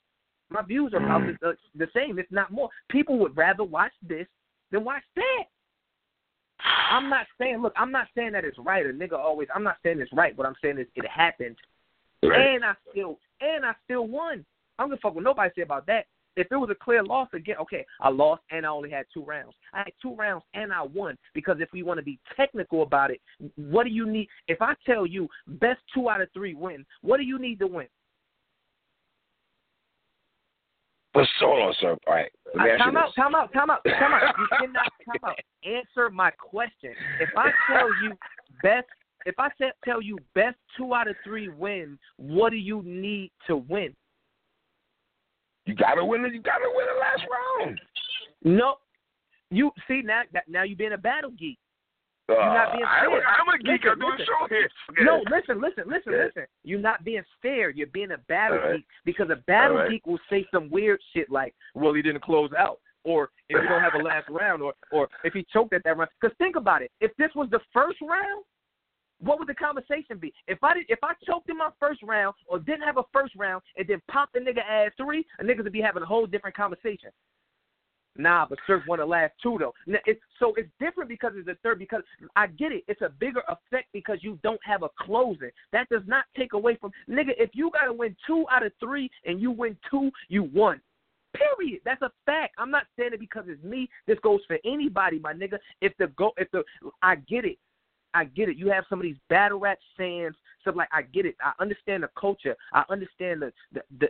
My 0.49 0.61
views 0.61 0.93
are 0.93 1.03
about 1.03 1.21
Mm. 1.21 1.39
the, 1.41 1.57
the 1.75 1.87
same, 1.93 2.17
if 2.19 2.31
not 2.31 2.51
more. 2.51 2.69
People 2.89 3.17
would 3.19 3.35
rather 3.35 3.63
watch 3.63 3.91
this 4.01 4.27
than 4.71 4.83
watch 4.83 5.03
that. 5.15 5.43
I'm 6.89 7.09
not 7.09 7.27
saying, 7.37 7.61
look, 7.61 7.73
I'm 7.75 7.91
not 7.91 8.07
saying 8.15 8.31
that 8.31 8.45
it's 8.45 8.57
right. 8.59 8.85
A 8.85 8.89
nigga 8.89 9.13
always, 9.13 9.47
I'm 9.53 9.63
not 9.63 9.77
saying 9.83 9.99
it's 9.99 10.13
right. 10.13 10.35
What 10.37 10.47
I'm 10.47 10.55
saying 10.61 10.77
is 10.79 10.87
it 10.95 11.05
happened, 11.07 11.57
Right. 12.29 12.55
and 12.55 12.65
I 12.65 12.73
still, 12.91 13.19
and 13.41 13.65
I 13.65 13.73
still 13.83 14.07
won. 14.07 14.45
I'm 14.79 14.89
gonna 14.89 14.99
fuck 15.01 15.15
with 15.15 15.23
nobody 15.23 15.51
say 15.55 15.61
about 15.61 15.85
that. 15.87 16.05
If 16.37 16.47
it 16.51 16.55
was 16.57 16.69
a 16.69 16.75
clear 16.75 17.01
loss 17.01 17.29
again, 17.33 17.55
okay, 17.61 17.85
I 18.01 18.09
lost 18.09 18.41
and 18.51 18.65
I 18.65 18.69
only 18.69 18.89
had 18.89 19.05
two 19.13 19.23
rounds. 19.23 19.55
I 19.73 19.79
had 19.79 19.93
two 20.01 20.15
rounds 20.15 20.43
and 20.53 20.73
I 20.73 20.81
won 20.81 21.17
because 21.33 21.57
if 21.61 21.69
we 21.71 21.81
want 21.81 21.97
to 21.97 22.03
be 22.03 22.19
technical 22.35 22.83
about 22.83 23.09
it, 23.09 23.21
what 23.55 23.85
do 23.85 23.89
you 23.89 24.05
need? 24.05 24.27
If 24.47 24.61
I 24.61 24.73
tell 24.85 25.05
you 25.05 25.29
best 25.47 25.79
two 25.93 26.09
out 26.09 26.19
of 26.19 26.27
three 26.33 26.53
win, 26.53 26.85
what 27.01 27.17
do 27.17 27.23
you 27.23 27.39
need 27.39 27.59
to 27.59 27.67
win? 27.67 27.87
But 31.13 31.25
so 31.39 31.45
on, 31.45 31.73
sir. 31.79 31.95
All 32.05 32.13
right. 32.13 32.29
Let 32.53 32.65
me 32.65 32.71
Uh, 32.71 32.77
time 32.77 32.97
out, 32.97 33.15
time 33.15 33.35
out, 33.35 33.53
time 33.53 33.69
out, 33.69 33.81
time 33.85 34.13
out. 34.13 34.35
You 34.37 34.47
cannot 34.59 34.91
time 35.05 35.23
out. 35.23 35.39
Answer 35.63 36.09
my 36.09 36.29
question. 36.31 36.93
If 37.21 37.29
I 37.37 37.51
tell 37.71 37.87
you 38.03 38.17
best, 38.61 38.87
if 39.25 39.35
I 39.39 39.49
tell 39.83 40.01
you 40.01 40.17
best 40.33 40.57
two 40.77 40.93
out 40.93 41.07
of 41.07 41.15
three 41.23 41.49
win, 41.49 41.97
what 42.17 42.51
do 42.51 42.57
you 42.57 42.81
need 42.83 43.31
to 43.47 43.57
win? 43.57 43.95
You 45.65 45.73
gotta 45.73 46.05
win 46.05 46.23
it. 46.25 46.33
You 46.33 46.41
gotta 46.41 46.69
win 46.73 46.85
the 46.93 46.99
last 46.99 47.23
round. 47.31 47.81
No, 48.43 48.75
you 49.49 49.71
see 49.87 50.01
now. 50.03 50.23
that- 50.31 50.47
Now 50.47 50.63
you 50.63 50.75
being 50.75 50.93
a 50.93 50.97
battle 50.97 51.31
geek. 51.31 51.57
Uh, 52.27 52.33
not 52.33 52.71
being 52.73 52.83
I, 52.83 53.01
fair. 53.05 53.27
I'm 53.27 53.47
a 53.49 53.57
geek. 53.59 53.83
Listen, 53.83 53.89
I'm 53.91 53.99
doing 53.99 54.17
show 54.25 54.47
here. 54.49 54.69
Forget 54.87 55.05
No, 55.05 55.23
listen, 55.29 55.61
listen, 55.61 55.83
listen, 55.87 56.11
Yeah. 56.13 56.25
listen. 56.25 56.45
You're 56.63 56.79
not 56.79 57.03
being 57.03 57.23
fair. 57.41 57.69
You're 57.69 57.87
being 57.87 58.11
a 58.11 58.17
battle 58.27 58.57
right. 58.57 58.75
geek 58.77 58.85
because 59.05 59.29
a 59.29 59.35
battle 59.47 59.77
right. 59.77 59.89
geek 59.91 60.05
will 60.07 60.19
say 60.29 60.45
some 60.51 60.69
weird 60.69 61.01
shit 61.13 61.29
like, 61.29 61.53
"Well, 61.75 61.93
he 61.93 62.01
didn't 62.01 62.21
close 62.21 62.51
out," 62.53 62.79
or 63.03 63.29
"If 63.49 63.61
you 63.61 63.67
don't 63.67 63.81
have 63.81 63.93
a 63.95 63.99
last 63.99 64.27
round," 64.29 64.61
or 64.63 64.73
"or 64.91 65.07
if 65.23 65.33
he 65.33 65.43
choked 65.45 65.73
at 65.73 65.83
that 65.83 65.97
round." 65.97 66.09
Because 66.19 66.35
think 66.37 66.55
about 66.55 66.81
it. 66.81 66.91
If 66.99 67.15
this 67.17 67.33
was 67.35 67.49
the 67.51 67.59
first 67.73 67.99
round, 68.01 68.43
what 69.19 69.39
would 69.39 69.47
the 69.47 69.53
conversation 69.53 70.17
be? 70.19 70.33
If 70.47 70.63
I 70.63 70.73
did, 70.73 70.85
if 70.89 70.99
I 71.03 71.13
choked 71.25 71.49
in 71.49 71.57
my 71.57 71.69
first 71.79 72.01
round 72.03 72.35
or 72.47 72.59
didn't 72.59 72.83
have 72.83 72.97
a 72.97 73.03
first 73.13 73.35
round 73.35 73.63
and 73.77 73.87
then 73.87 74.01
popped 74.11 74.33
the 74.33 74.39
nigga 74.39 74.59
ass 74.59 74.91
three, 74.97 75.25
a 75.39 75.43
niggas 75.43 75.63
would 75.63 75.73
be 75.73 75.81
having 75.81 76.03
a 76.03 76.05
whole 76.05 76.25
different 76.25 76.55
conversation. 76.55 77.09
Nah, 78.17 78.45
but 78.49 78.59
Surf 78.65 78.83
won 78.87 78.99
the 78.99 79.05
last 79.05 79.33
two 79.43 79.57
though. 79.59 79.73
N- 79.87 79.99
It's, 80.05 80.21
so 80.39 80.53
it's 80.55 80.69
different 80.79 81.09
because 81.09 81.33
it's 81.35 81.47
the 81.47 81.57
third. 81.63 81.79
Because 81.79 82.01
I 82.35 82.47
get 82.47 82.71
it, 82.71 82.83
it's 82.87 83.01
a 83.01 83.09
bigger 83.09 83.41
effect 83.49 83.87
because 83.93 84.19
you 84.21 84.39
don't 84.41 84.59
have 84.63 84.83
a 84.83 84.89
closing. 85.01 85.51
That 85.73 85.89
does 85.89 86.03
not 86.07 86.25
take 86.37 86.53
away 86.53 86.77
from 86.79 86.91
nigga. 87.09 87.31
If 87.37 87.51
you 87.53 87.71
gotta 87.73 87.91
win 87.91 88.15
two 88.25 88.45
out 88.51 88.65
of 88.65 88.71
three 88.79 89.09
and 89.25 89.41
you 89.41 89.51
win 89.51 89.77
two, 89.91 90.11
you 90.29 90.43
won. 90.43 90.79
Period. 91.33 91.81
That's 91.83 92.01
a 92.01 92.11
fact. 92.25 92.55
I'm 92.57 92.71
not 92.71 92.83
saying 92.97 93.11
it 93.13 93.19
because 93.19 93.45
it's 93.47 93.61
me. 93.63 93.89
This 94.07 94.17
goes 94.23 94.39
for 94.47 94.57
anybody, 94.63 95.19
my 95.19 95.33
nigga. 95.33 95.57
If 95.81 95.91
the 95.99 96.07
go, 96.07 96.31
if 96.37 96.49
the, 96.51 96.63
I 97.01 97.15
get 97.15 97.43
it. 97.43 97.57
I 98.15 98.23
get 98.25 98.49
it. 98.49 98.57
You 98.57 98.69
have 98.71 98.85
some 98.89 98.99
of 98.99 99.03
these 99.03 99.21
battle 99.29 99.59
rap 99.59 99.77
fans, 99.97 100.35
stuff 100.61 100.75
like 100.75 100.89
I 100.91 101.03
get 101.03 101.25
it. 101.25 101.35
I 101.41 101.51
understand 101.61 102.03
the 102.03 102.09
culture. 102.19 102.55
I 102.73 102.83
understand 102.89 103.41
the 103.43 103.51
the, 103.73 103.81
the 103.99 104.07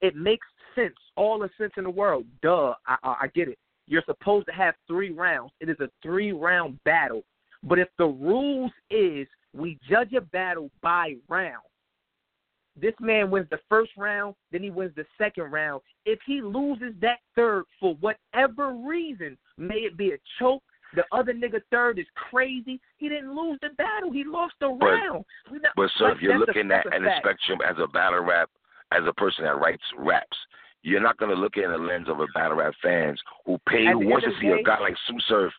it 0.00 0.16
makes 0.16 0.46
sense, 0.74 0.94
all 1.16 1.38
the 1.38 1.50
sense 1.58 1.72
in 1.76 1.84
the 1.84 1.90
world. 1.90 2.24
Duh, 2.42 2.74
I, 2.86 2.96
I, 3.02 3.16
I 3.22 3.26
get 3.34 3.48
it. 3.48 3.58
You're 3.86 4.02
supposed 4.06 4.46
to 4.46 4.52
have 4.52 4.74
three 4.86 5.10
rounds. 5.10 5.52
It 5.60 5.68
is 5.68 5.80
a 5.80 5.88
three 6.02 6.32
round 6.32 6.78
battle. 6.84 7.22
But 7.62 7.78
if 7.78 7.88
the 7.98 8.06
rules 8.06 8.72
is 8.90 9.26
we 9.54 9.78
judge 9.88 10.12
a 10.14 10.20
battle 10.20 10.70
by 10.82 11.14
round, 11.28 11.62
This 12.80 12.94
man 13.00 13.30
wins 13.30 13.46
the 13.50 13.60
first 13.68 13.92
round, 13.96 14.34
then 14.50 14.62
he 14.62 14.70
wins 14.70 14.94
the 14.96 15.06
second 15.16 15.52
round. 15.52 15.80
If 16.04 16.18
he 16.26 16.42
loses 16.42 16.92
that 17.00 17.18
third 17.36 17.64
for 17.78 17.94
whatever 18.00 18.72
reason, 18.72 19.38
may 19.56 19.76
it 19.76 19.96
be 19.96 20.10
a 20.12 20.18
choke, 20.38 20.62
the 20.94 21.04
other 21.12 21.32
nigga 21.34 21.60
third 21.70 21.98
is 21.98 22.06
crazy. 22.14 22.80
He 22.96 23.08
didn't 23.08 23.34
lose 23.34 23.58
the 23.62 23.70
battle. 23.70 24.12
He 24.12 24.24
lost 24.24 24.54
the 24.60 24.68
But- 24.68 24.86
round. 24.86 25.24
Not- 25.50 25.72
But 25.76 25.90
sir, 25.96 26.08
like, 26.08 26.16
if 26.16 26.22
you're 26.22 26.34
a- 26.34 26.38
looking 26.38 26.70
at 26.70 26.86
a 26.86 27.00
the 27.00 27.16
spectrum 27.18 27.60
as 27.64 27.76
a 27.78 27.86
battle 27.88 28.20
rap, 28.20 28.50
as 28.92 29.04
a 29.06 29.12
person 29.12 29.44
that 29.44 29.56
writes 29.56 29.82
raps, 29.96 30.36
you're 30.82 31.00
not 31.00 31.16
gonna 31.16 31.34
look 31.34 31.56
at 31.56 31.64
in 31.64 31.70
the 31.72 31.78
lens 31.78 32.08
of 32.08 32.20
a 32.20 32.26
battle 32.34 32.58
rap 32.58 32.74
fans 32.82 33.20
who 33.46 33.58
pay 33.68 33.86
who 33.86 34.06
wants 34.06 34.26
to 34.26 34.32
see 34.40 34.48
the 34.48 34.54
a 34.60 34.62
guy 34.62 34.78
like 34.80 34.96
Tsu 35.06 35.18
Surf 35.20 35.52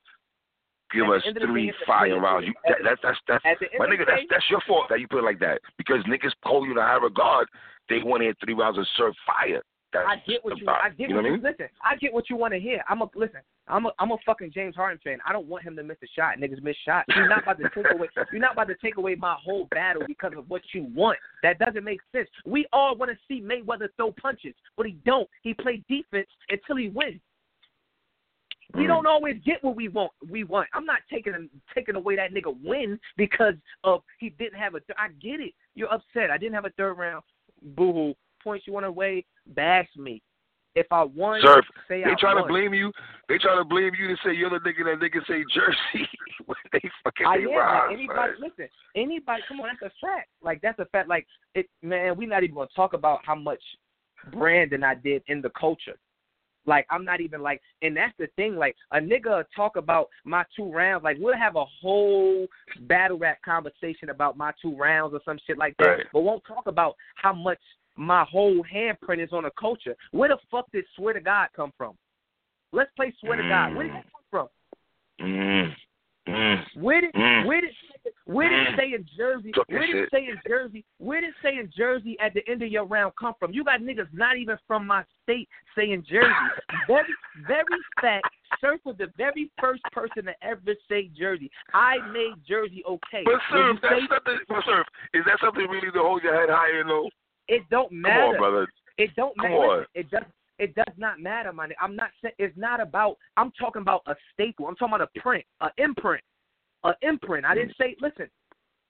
give 0.91 1.10
us 1.10 1.24
end 1.26 1.36
of 1.38 1.41
the 1.41 1.48
three 1.48 1.72
day, 1.72 1.78
fire 1.86 2.20
rounds. 2.20 2.45
You, 2.48 2.53
that, 2.68 2.78
that's 2.84 3.02
that's 3.02 3.20
that's 3.28 3.45
At 3.45 3.60
the 3.60 3.66
end 3.74 3.80
my 3.80 3.88
nigga. 3.88 4.06
That's 4.06 4.22
that's 4.30 4.49
your 4.49 4.62
fault 4.62 4.88
that 4.90 4.99
you 4.99 5.07
put 5.07 5.20
it 5.20 5.26
like 5.26 5.40
that 5.40 5.62
because 5.78 6.03
niggas 6.03 6.32
hold 6.44 6.66
you 6.68 6.72
in 6.74 6.78
high 6.78 6.95
regard. 6.98 7.48
They 7.90 8.02
want 8.03 8.22
to 8.22 8.28
hit 8.28 8.38
three 8.44 8.53
rounds 8.53 8.78
of 8.78 8.88
Surf 8.95 9.16
fire. 9.26 9.62
That's 9.96 10.08
I 10.08 10.30
get 10.30 10.44
what 10.44 10.58
you. 10.60 10.68
I 10.68 10.90
get 10.90 11.10
you 11.10 11.16
what 11.16 11.24
what 11.24 11.32
I 11.32 11.36
you. 11.36 11.42
Listen, 11.42 11.68
I 11.84 11.96
get 11.96 12.14
what 12.14 12.30
you 12.30 12.36
want 12.36 12.54
to 12.54 12.60
hear. 12.60 12.84
I'm 12.90 13.02
a 13.02 13.10
listen. 13.16 13.40
I'm 13.68 13.86
a 13.86 13.92
I'm 14.00 14.12
a 14.12 14.18
fucking 14.26 14.52
James 14.54 14.76
Harden 14.76 15.00
fan. 15.04 15.20
I 15.28 15.34
don't 15.34 15.48
want 15.48 15.64
him 15.64 15.76
to 15.78 15.84
miss 15.84 15.98
a 16.04 16.08
shot. 16.16 16.38
Niggas 16.38 16.62
miss 16.62 16.76
shots. 16.86 17.08
You're 17.16 17.30
not 17.30 17.44
about 17.44 17.58
to 17.60 17.70
take 17.74 17.92
away. 17.92 18.08
You're 18.32 18.42
not 18.42 18.54
about 18.54 18.68
to 18.68 18.76
take 18.76 18.98
away 18.98 19.16
my 19.16 19.36
whole 19.44 19.68
battle 19.72 20.04
because 20.08 20.34
of 20.38 20.50
what 20.50 20.62
you 20.74 20.88
want. 20.96 21.18
That 21.44 21.60
doesn't 21.60 21.84
make 21.84 22.00
sense. 22.12 22.28
We 22.46 22.68
all 22.74 22.96
want 22.96 23.12
to 23.12 23.18
see 23.28 23.42
Mayweather 23.42 23.88
throw 23.98 24.12
punches, 24.12 24.54
but 24.78 24.86
he 24.86 24.94
don't. 25.06 25.30
He 25.42 25.54
play 25.54 25.82
defense 25.90 26.28
until 26.50 26.76
he 26.76 26.90
wins. 26.90 27.22
We 28.74 28.84
Mm. 28.84 28.88
don't 28.88 29.08
always 29.08 29.38
get 29.46 29.64
what 29.64 29.76
we 29.76 29.88
want. 29.88 30.12
We 30.30 30.44
want. 30.44 30.68
I'm 30.74 30.86
not 30.86 31.00
taking 31.10 31.50
taking 31.74 31.96
away 31.96 32.16
that 32.18 32.34
nigga 32.34 32.56
win 32.64 33.00
because 33.16 33.54
of 33.84 34.04
he 34.20 34.30
didn't 34.32 34.60
have 34.60 34.76
a. 34.76 34.80
Th- 34.82 34.98
I 35.00 35.10
get 35.22 35.40
it. 35.40 35.54
You're 35.76 35.94
upset. 35.94 36.30
I 36.32 36.38
didn't 36.38 36.56
have 36.56 36.66
a 36.66 36.72
third 36.72 36.94
round. 36.94 37.24
Boo 37.62 37.94
hoo. 37.94 38.16
Points 38.46 38.66
you 38.68 38.74
want 38.74 38.86
away. 38.86 39.26
Bash 39.48 39.90
me. 39.98 40.22
If 40.76 40.86
I 40.92 41.04
won, 41.04 41.42
Surf, 41.42 41.66
say 41.88 42.04
They 42.04 42.12
I 42.12 42.16
trying 42.20 42.38
to 42.42 42.48
blame 42.48 42.74
you. 42.74 42.92
They 43.28 43.38
trying 43.40 43.58
to 43.58 43.64
blame 43.66 43.92
you 43.98 44.10
to 44.10 44.16
say 44.24 44.34
you're 44.36 44.50
the 44.50 44.58
nigga 44.58 44.84
that 44.86 45.00
nigga 45.02 45.26
say 45.28 45.44
Jersey 45.54 46.08
when 46.46 46.58
they 46.74 46.82
fucking 47.04 47.26
I 47.26 47.38
they 47.38 47.44
am. 47.46 47.50
rise, 47.58 47.82
Like, 47.88 47.94
anybody, 47.98 48.18
man. 48.20 48.36
listen. 48.42 48.68
Anybody, 48.96 49.42
come 49.48 49.62
on, 49.62 49.70
that's 49.82 49.94
a 49.94 50.06
fact. 50.06 50.30
Like 50.44 50.60
that's 50.62 50.78
a 50.80 50.86
fact. 50.86 51.10
Like 51.10 51.26
it, 51.56 51.68
man. 51.82 52.16
We're 52.18 52.28
not 52.30 52.44
even 52.44 52.56
gonna 52.56 52.68
talk 52.76 52.94
about 52.94 53.22
how 53.26 53.36
much 53.36 53.62
branding 54.32 54.84
I 54.84 54.96
did 54.96 55.24
in 55.28 55.42
the 55.42 55.50
culture. 55.60 55.96
Like 56.68 56.86
I'm 56.90 57.06
not 57.06 57.22
even 57.22 57.42
like, 57.42 57.62
and 57.82 57.96
that's 57.96 58.14
the 58.20 58.28
thing. 58.36 58.56
Like 58.58 58.76
a 58.92 58.98
nigga 59.00 59.46
talk 59.56 59.78
about 59.78 60.10
my 60.26 60.44
two 60.56 60.72
rounds. 60.72 61.04
Like 61.04 61.18
we'll 61.20 61.38
have 61.38 61.56
a 61.56 61.66
whole 61.82 62.48
battle 62.82 63.18
rap 63.18 63.38
conversation 63.46 64.10
about 64.10 64.36
my 64.36 64.52
two 64.62 64.76
rounds 64.76 65.14
or 65.14 65.22
some 65.24 65.38
shit 65.48 65.58
like 65.58 65.76
that, 65.78 65.86
Right. 65.86 66.06
but 66.12 66.22
won't 66.22 66.44
talk 66.46 66.68
about 66.68 66.96
how 67.16 67.34
much 67.34 67.60
my 67.96 68.24
whole 68.30 68.64
handprint 68.74 69.24
is 69.24 69.32
on 69.34 69.46
a 69.46 69.52
culture. 69.60 69.96
Where 70.12 70.30
the 70.30 70.38
fuck 70.52 70.66
did 70.72 70.86
Swear 70.96 71.14
to 71.14 71.22
God 71.22 71.50
come 71.56 71.72
from? 71.78 71.96
Let's 72.72 72.92
play 72.96 73.14
Swear 73.22 73.38
to 73.42 73.48
God. 73.48 73.76
Where 73.76 73.86
did 73.88 73.96
that 73.96 74.06
come 74.12 74.22
from? 74.30 74.48
Mm. 75.26 75.74
Mm. 76.28 76.64
Where 76.82 77.02
did 77.02 77.14
Mm. 77.14 77.46
where 77.46 77.62
did 77.62 77.72
where 78.26 78.50
did 78.50 78.60
it 78.68 78.74
Mm. 78.74 78.78
say 78.78 78.94
in 78.94 79.06
Jersey? 79.16 79.52
Where 79.68 79.86
did 79.86 79.96
it 79.96 80.10
say 80.10 80.28
in 80.28 80.42
Jersey? 80.48 80.84
Where 80.98 81.22
did 81.22 81.30
it 81.30 81.36
say 81.44 81.58
in 81.60 81.70
Jersey 81.70 82.20
at 82.20 82.34
the 82.34 82.48
end 82.50 82.64
of 82.64 82.70
your 82.70 82.86
round 82.86 83.14
come 83.16 83.36
from? 83.40 83.54
You 83.54 83.64
got 83.64 83.82
niggas 83.82 84.12
not 84.12 84.36
even 84.36 84.58
from 84.68 84.88
my 84.88 85.04
state 85.22 85.48
saying 85.76 86.04
Jersey. 86.10 86.34
very 86.88 87.06
very 87.48 87.64
fact. 88.02 88.28
Surf 88.60 88.82
was 88.86 88.98
the 88.98 89.08
very 89.18 89.52
first 89.62 89.84
person 89.92 90.26
to 90.26 90.34
ever 90.44 90.74
say 90.90 91.10
Jersey. 91.10 91.52
I 91.74 91.98
made 92.12 92.34
Jersey 92.48 92.84
okay. 92.86 93.24
But 93.24 93.40
Surf, 93.52 93.78
that's 93.82 93.94
say- 93.94 94.08
something. 94.08 94.40
But 94.50 94.64
Surf, 94.66 94.88
is 95.14 95.24
that 95.26 95.40
something 95.40 95.68
really 95.70 95.92
to 95.92 96.00
hold 96.00 96.24
your 96.24 96.34
head 96.34 96.50
higher? 96.50 96.84
though? 96.84 97.10
It 97.48 97.64
don't 97.70 97.92
matter. 97.92 98.22
Come 98.22 98.30
on, 98.32 98.38
brother. 98.38 98.68
It 98.98 99.16
don't 99.16 99.38
Come 99.38 99.52
matter. 99.52 99.64
on. 99.64 99.86
It 99.94 100.10
does. 100.10 100.24
It 100.58 100.74
does 100.74 100.94
not 100.98 101.20
matter, 101.20 101.52
man. 101.52 101.72
I'm 101.82 101.98
not 101.98 102.12
saying 102.22 102.34
it's 102.40 102.56
not 102.58 102.80
about. 102.80 103.18
I'm 103.36 103.52
talking 103.60 103.82
about 103.82 104.04
a 104.08 104.16
staple. 104.34 104.68
I'm 104.68 104.76
talking 104.76 104.96
about 104.96 105.10
a 105.14 105.20
print, 105.20 105.44
a 105.60 105.70
imprint, 105.78 106.24
a 106.86 106.94
imprint. 107.02 107.46
I 107.46 107.54
didn't 107.56 107.76
say. 107.78 107.98
Listen, 108.00 108.30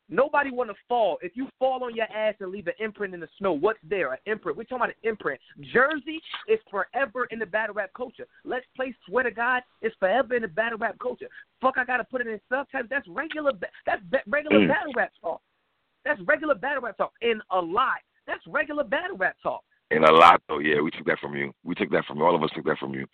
nobody 0.07 0.51
want 0.51 0.69
to 0.69 0.75
fall. 0.87 1.17
If 1.23 1.35
you 1.35 1.47
fall 1.57 1.83
on 1.83 1.95
your 1.95 2.05
ass 2.15 2.35
and 2.39 2.51
leave 2.51 2.67
an 2.67 2.73
imprint 2.79 3.15
in 3.15 3.19
the 3.19 3.27
snow, 3.39 3.53
what's 3.53 3.79
there? 3.83 4.11
An 4.13 4.19
imprint. 4.27 4.55
We're 4.59 4.65
talking 4.65 4.77
about 4.77 4.89
an 4.89 5.09
imprint. 5.09 5.39
Jersey 5.73 6.21
is 6.47 6.59
forever 6.69 7.25
in 7.31 7.39
the 7.39 7.47
battle 7.47 7.73
rap 7.73 7.89
culture. 7.97 8.27
Let's 8.43 8.67
play 8.75 8.95
swear 9.07 9.23
to 9.23 9.31
God 9.31 9.63
is 9.81 9.91
forever 9.99 10.35
in 10.35 10.43
the 10.43 10.47
battle 10.47 10.77
rap 10.77 10.97
culture. 11.01 11.29
Fuck, 11.61 11.79
I 11.79 11.83
gotta 11.85 12.03
put 12.03 12.21
it 12.21 12.27
in 12.27 12.39
subtitles. 12.47 12.89
That's 12.91 13.07
regular. 13.07 13.53
That's 13.87 14.03
regular 14.27 14.59
Mm. 14.59 14.67
battle 14.67 14.93
rap 14.95 15.13
talk. 15.19 15.41
That's 16.03 16.21
regular 16.27 16.53
battle 16.53 16.83
rap 16.83 16.97
talk. 16.97 17.13
In 17.21 17.41
a 17.49 17.59
lot. 17.59 17.97
That's 18.27 18.41
regular 18.47 18.83
battle 18.83 19.17
rap 19.17 19.35
talk. 19.43 19.61
And 19.91 20.03
a 20.03 20.11
lot 20.11 20.41
though, 20.47 20.59
yeah, 20.59 20.81
we 20.81 20.91
took 20.91 21.05
that 21.05 21.19
from 21.19 21.35
you. 21.35 21.51
We 21.63 21.75
took 21.75 21.89
that 21.91 22.05
from 22.05 22.17
you. 22.17 22.25
All 22.25 22.35
of 22.35 22.43
us 22.43 22.49
took 22.55 22.65
that 22.65 22.77
from 22.79 22.93
you. 22.93 23.05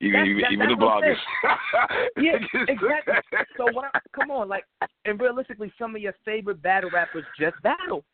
Even 0.00 0.12
That's- 0.12 0.28
even, 0.28 0.42
that- 0.42 0.52
even 0.52 0.68
the 0.68 0.74
that's 0.74 0.80
what 0.82 1.02
bloggers. 1.04 2.12
Yeah, 2.16 2.64
exactly. 2.68 3.14
So 3.56 3.64
what? 3.72 3.90
I, 3.94 4.00
come 4.14 4.30
on, 4.30 4.48
like, 4.48 4.64
and 5.04 5.20
realistically, 5.20 5.72
some 5.78 5.94
of 5.94 6.02
your 6.02 6.14
favorite 6.24 6.60
battle 6.62 6.90
rappers 6.92 7.24
just 7.38 7.54
battle. 7.62 8.04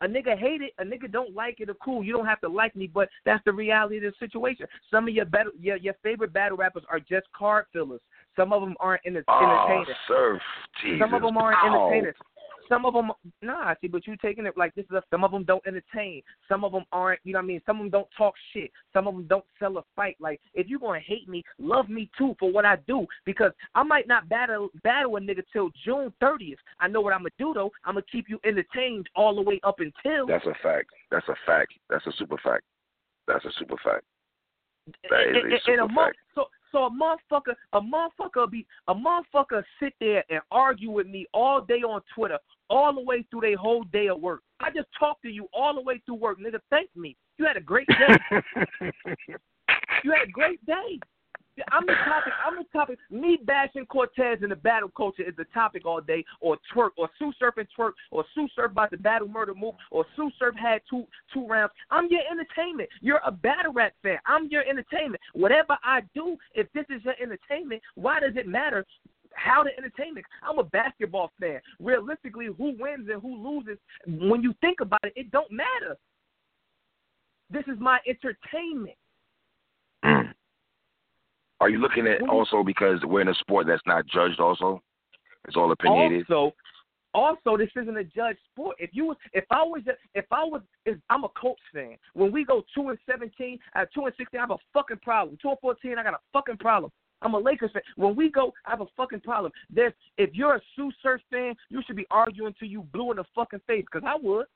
A 0.00 0.06
nigga 0.06 0.38
hate 0.38 0.60
it, 0.62 0.72
a 0.78 0.84
nigga 0.84 1.10
don't 1.10 1.34
like 1.34 1.58
it, 1.58 1.68
or 1.68 1.74
cool. 1.74 2.04
You 2.04 2.12
don't 2.12 2.26
have 2.26 2.40
to 2.42 2.48
like 2.48 2.76
me, 2.76 2.86
but 2.86 3.08
that's 3.24 3.42
the 3.44 3.52
reality 3.52 3.96
of 3.96 4.02
the 4.04 4.12
situation. 4.24 4.66
Some 4.92 5.08
of 5.08 5.14
your 5.14 5.24
battle, 5.24 5.50
your 5.58 5.76
your 5.76 5.94
favorite 6.04 6.32
battle 6.32 6.56
rappers 6.56 6.84
are 6.88 7.00
just 7.00 7.26
card 7.36 7.64
fillers. 7.72 8.00
Some 8.36 8.52
of 8.52 8.60
them 8.60 8.74
aren't 8.78 9.00
enter- 9.06 9.24
Oh, 9.26 9.66
entertainers. 9.66 9.96
surf. 10.06 10.42
Jesus. 10.82 11.00
Some 11.00 11.14
of 11.14 11.22
them 11.22 11.36
aren't 11.36 11.58
Ow. 11.64 11.88
entertainers. 11.88 12.14
Some 12.68 12.84
of 12.84 12.94
them, 12.94 13.10
nah, 13.42 13.74
see, 13.80 13.88
but 13.88 14.06
you 14.06 14.16
taking 14.16 14.46
it 14.46 14.56
like 14.56 14.74
this 14.74 14.84
is. 14.86 14.92
A, 14.92 15.02
some 15.10 15.24
of 15.24 15.30
them 15.30 15.44
don't 15.44 15.66
entertain. 15.66 16.22
Some 16.48 16.64
of 16.64 16.72
them 16.72 16.84
aren't. 16.92 17.20
You 17.24 17.32
know 17.32 17.38
what 17.38 17.44
I 17.44 17.46
mean? 17.46 17.62
Some 17.66 17.76
of 17.76 17.82
them 17.84 17.90
don't 17.90 18.08
talk 18.16 18.34
shit. 18.52 18.70
Some 18.92 19.06
of 19.06 19.14
them 19.14 19.26
don't 19.26 19.44
sell 19.58 19.78
a 19.78 19.82
fight. 19.96 20.16
Like 20.20 20.40
if 20.54 20.66
you're 20.68 20.78
gonna 20.80 21.00
hate 21.00 21.28
me, 21.28 21.42
love 21.58 21.88
me 21.88 22.10
too 22.18 22.36
for 22.38 22.50
what 22.52 22.64
I 22.64 22.76
do 22.86 23.06
because 23.24 23.52
I 23.74 23.82
might 23.82 24.06
not 24.06 24.28
battle 24.28 24.68
battle 24.82 25.16
a 25.16 25.20
nigga 25.20 25.42
till 25.52 25.70
June 25.84 26.12
thirtieth. 26.20 26.58
I 26.80 26.88
know 26.88 27.00
what 27.00 27.12
I'm 27.12 27.20
gonna 27.20 27.30
do 27.38 27.52
though. 27.54 27.70
I'm 27.84 27.94
gonna 27.94 28.04
keep 28.10 28.28
you 28.28 28.38
entertained 28.44 29.08
all 29.16 29.34
the 29.34 29.42
way 29.42 29.60
up 29.64 29.80
until. 29.80 30.26
That's 30.26 30.46
a 30.46 30.54
fact. 30.62 30.90
That's 31.10 31.28
a 31.28 31.34
fact. 31.46 31.72
That's 31.88 32.06
a 32.06 32.12
super 32.18 32.36
fact. 32.42 32.64
That's 33.26 33.44
a 33.44 33.50
super 33.58 33.76
fact. 33.84 34.04
that 35.10 35.20
is 35.20 35.26
a 35.26 35.28
and, 35.28 35.36
and- 35.36 35.52
and 35.52 35.60
super 35.64 35.80
a 35.82 35.88
month, 35.88 35.96
fact. 36.08 36.18
so 36.34 36.44
so 36.70 36.84
a 36.84 36.90
motherfucker, 36.90 37.54
a 37.72 37.80
motherfucker 37.80 38.50
be 38.50 38.66
a 38.88 38.94
motherfucker 38.94 39.62
sit 39.80 39.94
there 40.00 40.22
and 40.30 40.40
argue 40.50 40.90
with 40.90 41.06
me 41.06 41.26
all 41.32 41.62
day 41.62 41.80
on 41.80 42.02
Twitter, 42.14 42.38
all 42.70 42.94
the 42.94 43.00
way 43.00 43.24
through 43.30 43.42
their 43.42 43.56
whole 43.56 43.84
day 43.84 44.08
of 44.08 44.20
work. 44.20 44.42
I 44.60 44.70
just 44.70 44.88
talked 44.98 45.22
to 45.22 45.28
you 45.28 45.48
all 45.52 45.74
the 45.74 45.80
way 45.80 46.02
through 46.04 46.16
work, 46.16 46.38
nigga. 46.40 46.60
Thank 46.70 46.94
me. 46.96 47.16
You 47.38 47.46
had 47.46 47.56
a 47.56 47.60
great 47.60 47.86
day. 47.88 48.40
you 50.04 50.12
had 50.12 50.28
a 50.28 50.30
great 50.30 50.64
day. 50.66 50.98
I'm 51.72 51.86
the 51.86 51.94
topic. 52.04 52.32
I'm 52.46 52.56
the 52.56 52.64
topic. 52.72 52.98
Me 53.10 53.38
bashing 53.44 53.86
Cortez 53.86 54.38
in 54.42 54.50
the 54.50 54.56
battle 54.56 54.90
culture 54.96 55.22
is 55.22 55.34
the 55.36 55.44
topic 55.46 55.84
all 55.86 56.00
day, 56.00 56.24
or 56.40 56.56
Twork, 56.72 56.90
or 56.96 57.08
Tsu 57.18 57.32
Surf 57.38 57.54
and 57.56 57.66
Twork, 57.76 57.92
or 58.10 58.24
Tsu 58.34 58.48
Surf 58.54 58.70
about 58.72 58.90
the 58.90 58.96
battle 58.96 59.28
murder 59.28 59.54
move, 59.54 59.74
or 59.90 60.04
Tsu 60.14 60.30
Surf 60.38 60.54
had 60.56 60.82
two 60.88 61.04
two 61.32 61.46
rounds. 61.46 61.72
I'm 61.90 62.08
your 62.10 62.20
entertainment. 62.30 62.88
You're 63.00 63.20
a 63.24 63.32
battle 63.32 63.72
rap 63.72 63.92
fan. 64.02 64.18
I'm 64.26 64.48
your 64.48 64.62
entertainment. 64.62 65.20
Whatever 65.32 65.76
I 65.82 66.02
do, 66.14 66.36
if 66.54 66.70
this 66.72 66.84
is 66.90 67.04
your 67.04 67.14
entertainment, 67.20 67.82
why 67.94 68.20
does 68.20 68.36
it 68.36 68.46
matter 68.46 68.86
how 69.38 69.62
to 69.62 69.70
entertain 69.70 69.88
entertainment? 69.88 70.26
I'm 70.42 70.58
a 70.58 70.64
basketball 70.64 71.30
fan. 71.40 71.60
Realistically, 71.80 72.46
who 72.46 72.74
wins 72.78 73.08
and 73.10 73.22
who 73.22 73.36
loses, 73.36 73.78
when 74.06 74.42
you 74.42 74.54
think 74.60 74.80
about 74.80 75.00
it, 75.04 75.12
it 75.16 75.30
don't 75.30 75.50
matter. 75.50 75.96
This 77.50 77.64
is 77.66 77.78
my 77.78 77.98
entertainment. 78.06 78.96
Are 81.60 81.68
you 81.68 81.78
looking 81.78 82.06
at 82.06 82.22
also 82.28 82.62
because 82.62 83.00
we're 83.04 83.22
in 83.22 83.28
a 83.28 83.34
sport 83.34 83.66
that's 83.66 83.82
not 83.86 84.06
judged? 84.06 84.38
Also, 84.38 84.80
it's 85.46 85.56
all 85.56 85.72
opinionated. 85.72 86.30
Also, 86.30 86.54
also, 87.14 87.56
this 87.56 87.70
isn't 87.74 87.96
a 87.96 88.04
judged 88.04 88.38
sport. 88.52 88.76
If 88.78 88.90
you, 88.92 89.06
was- 89.06 89.16
if 89.32 89.44
I 89.50 89.62
was, 89.62 89.82
if 90.14 90.26
I 90.30 90.44
was, 90.44 90.60
if 90.84 90.98
I'm 91.10 91.24
a 91.24 91.28
Colts 91.30 91.62
fan. 91.74 91.96
When 92.12 92.30
we 92.30 92.44
go 92.44 92.62
two 92.74 92.90
and 92.90 92.98
seventeen, 93.10 93.58
at 93.74 93.92
two 93.92 94.04
and 94.04 94.14
sixteen, 94.16 94.38
I 94.40 94.42
have 94.42 94.50
a 94.50 94.58
fucking 94.72 94.98
problem. 94.98 95.38
Two 95.40 95.48
and 95.48 95.58
fourteen, 95.60 95.98
I 95.98 96.04
got 96.04 96.14
a 96.14 96.18
fucking 96.32 96.58
problem. 96.58 96.92
I'm 97.22 97.34
a 97.34 97.38
Lakers 97.38 97.70
fan. 97.72 97.82
When 97.96 98.14
we 98.14 98.30
go, 98.30 98.52
I 98.66 98.70
have 98.70 98.80
a 98.80 98.86
fucking 98.96 99.20
problem. 99.20 99.52
There's, 99.70 99.92
if 100.18 100.30
you're 100.34 100.56
a 100.56 100.60
Tsu 100.74 100.90
Surf 101.02 101.20
fan, 101.30 101.54
you 101.68 101.82
should 101.86 101.96
be 101.96 102.06
arguing 102.10 102.54
till 102.58 102.68
you 102.68 102.82
blue 102.92 103.10
in 103.10 103.16
the 103.16 103.24
fucking 103.34 103.60
face, 103.66 103.84
because 103.90 104.06
I 104.06 104.16
would. 104.20 104.46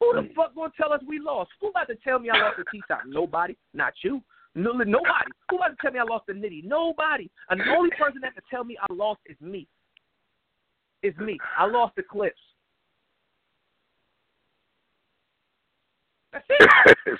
Who 0.00 0.12
the 0.14 0.20
mm. 0.20 0.34
fuck 0.34 0.54
gonna 0.54 0.72
tell 0.76 0.92
us 0.92 1.00
we 1.08 1.18
lost? 1.18 1.50
Who 1.60 1.68
about 1.68 1.88
to 1.88 1.96
tell 1.96 2.18
me 2.18 2.28
I 2.30 2.36
lost 2.36 2.58
the 2.58 2.64
T-top? 2.70 3.00
Nobody. 3.06 3.56
Not 3.72 3.94
you. 4.02 4.20
No, 4.54 4.72
nobody. 4.72 5.30
Who 5.50 5.56
about 5.56 5.68
to 5.68 5.76
tell 5.80 5.92
me 5.92 5.98
I 5.98 6.04
lost 6.04 6.26
the 6.26 6.34
Nitty? 6.34 6.64
Nobody. 6.64 7.30
And 7.50 7.60
the 7.60 7.64
only 7.76 7.90
person 7.90 8.20
that 8.22 8.34
can 8.34 8.42
tell 8.50 8.64
me 8.64 8.76
I 8.80 8.92
lost 8.92 9.20
is 9.26 9.36
me. 9.40 9.66
Is 11.02 11.16
me. 11.16 11.38
I 11.58 11.66
lost 11.66 11.96
the 11.96 12.02
clips. 12.02 12.36
That's 16.32 16.44
it. 16.48 16.70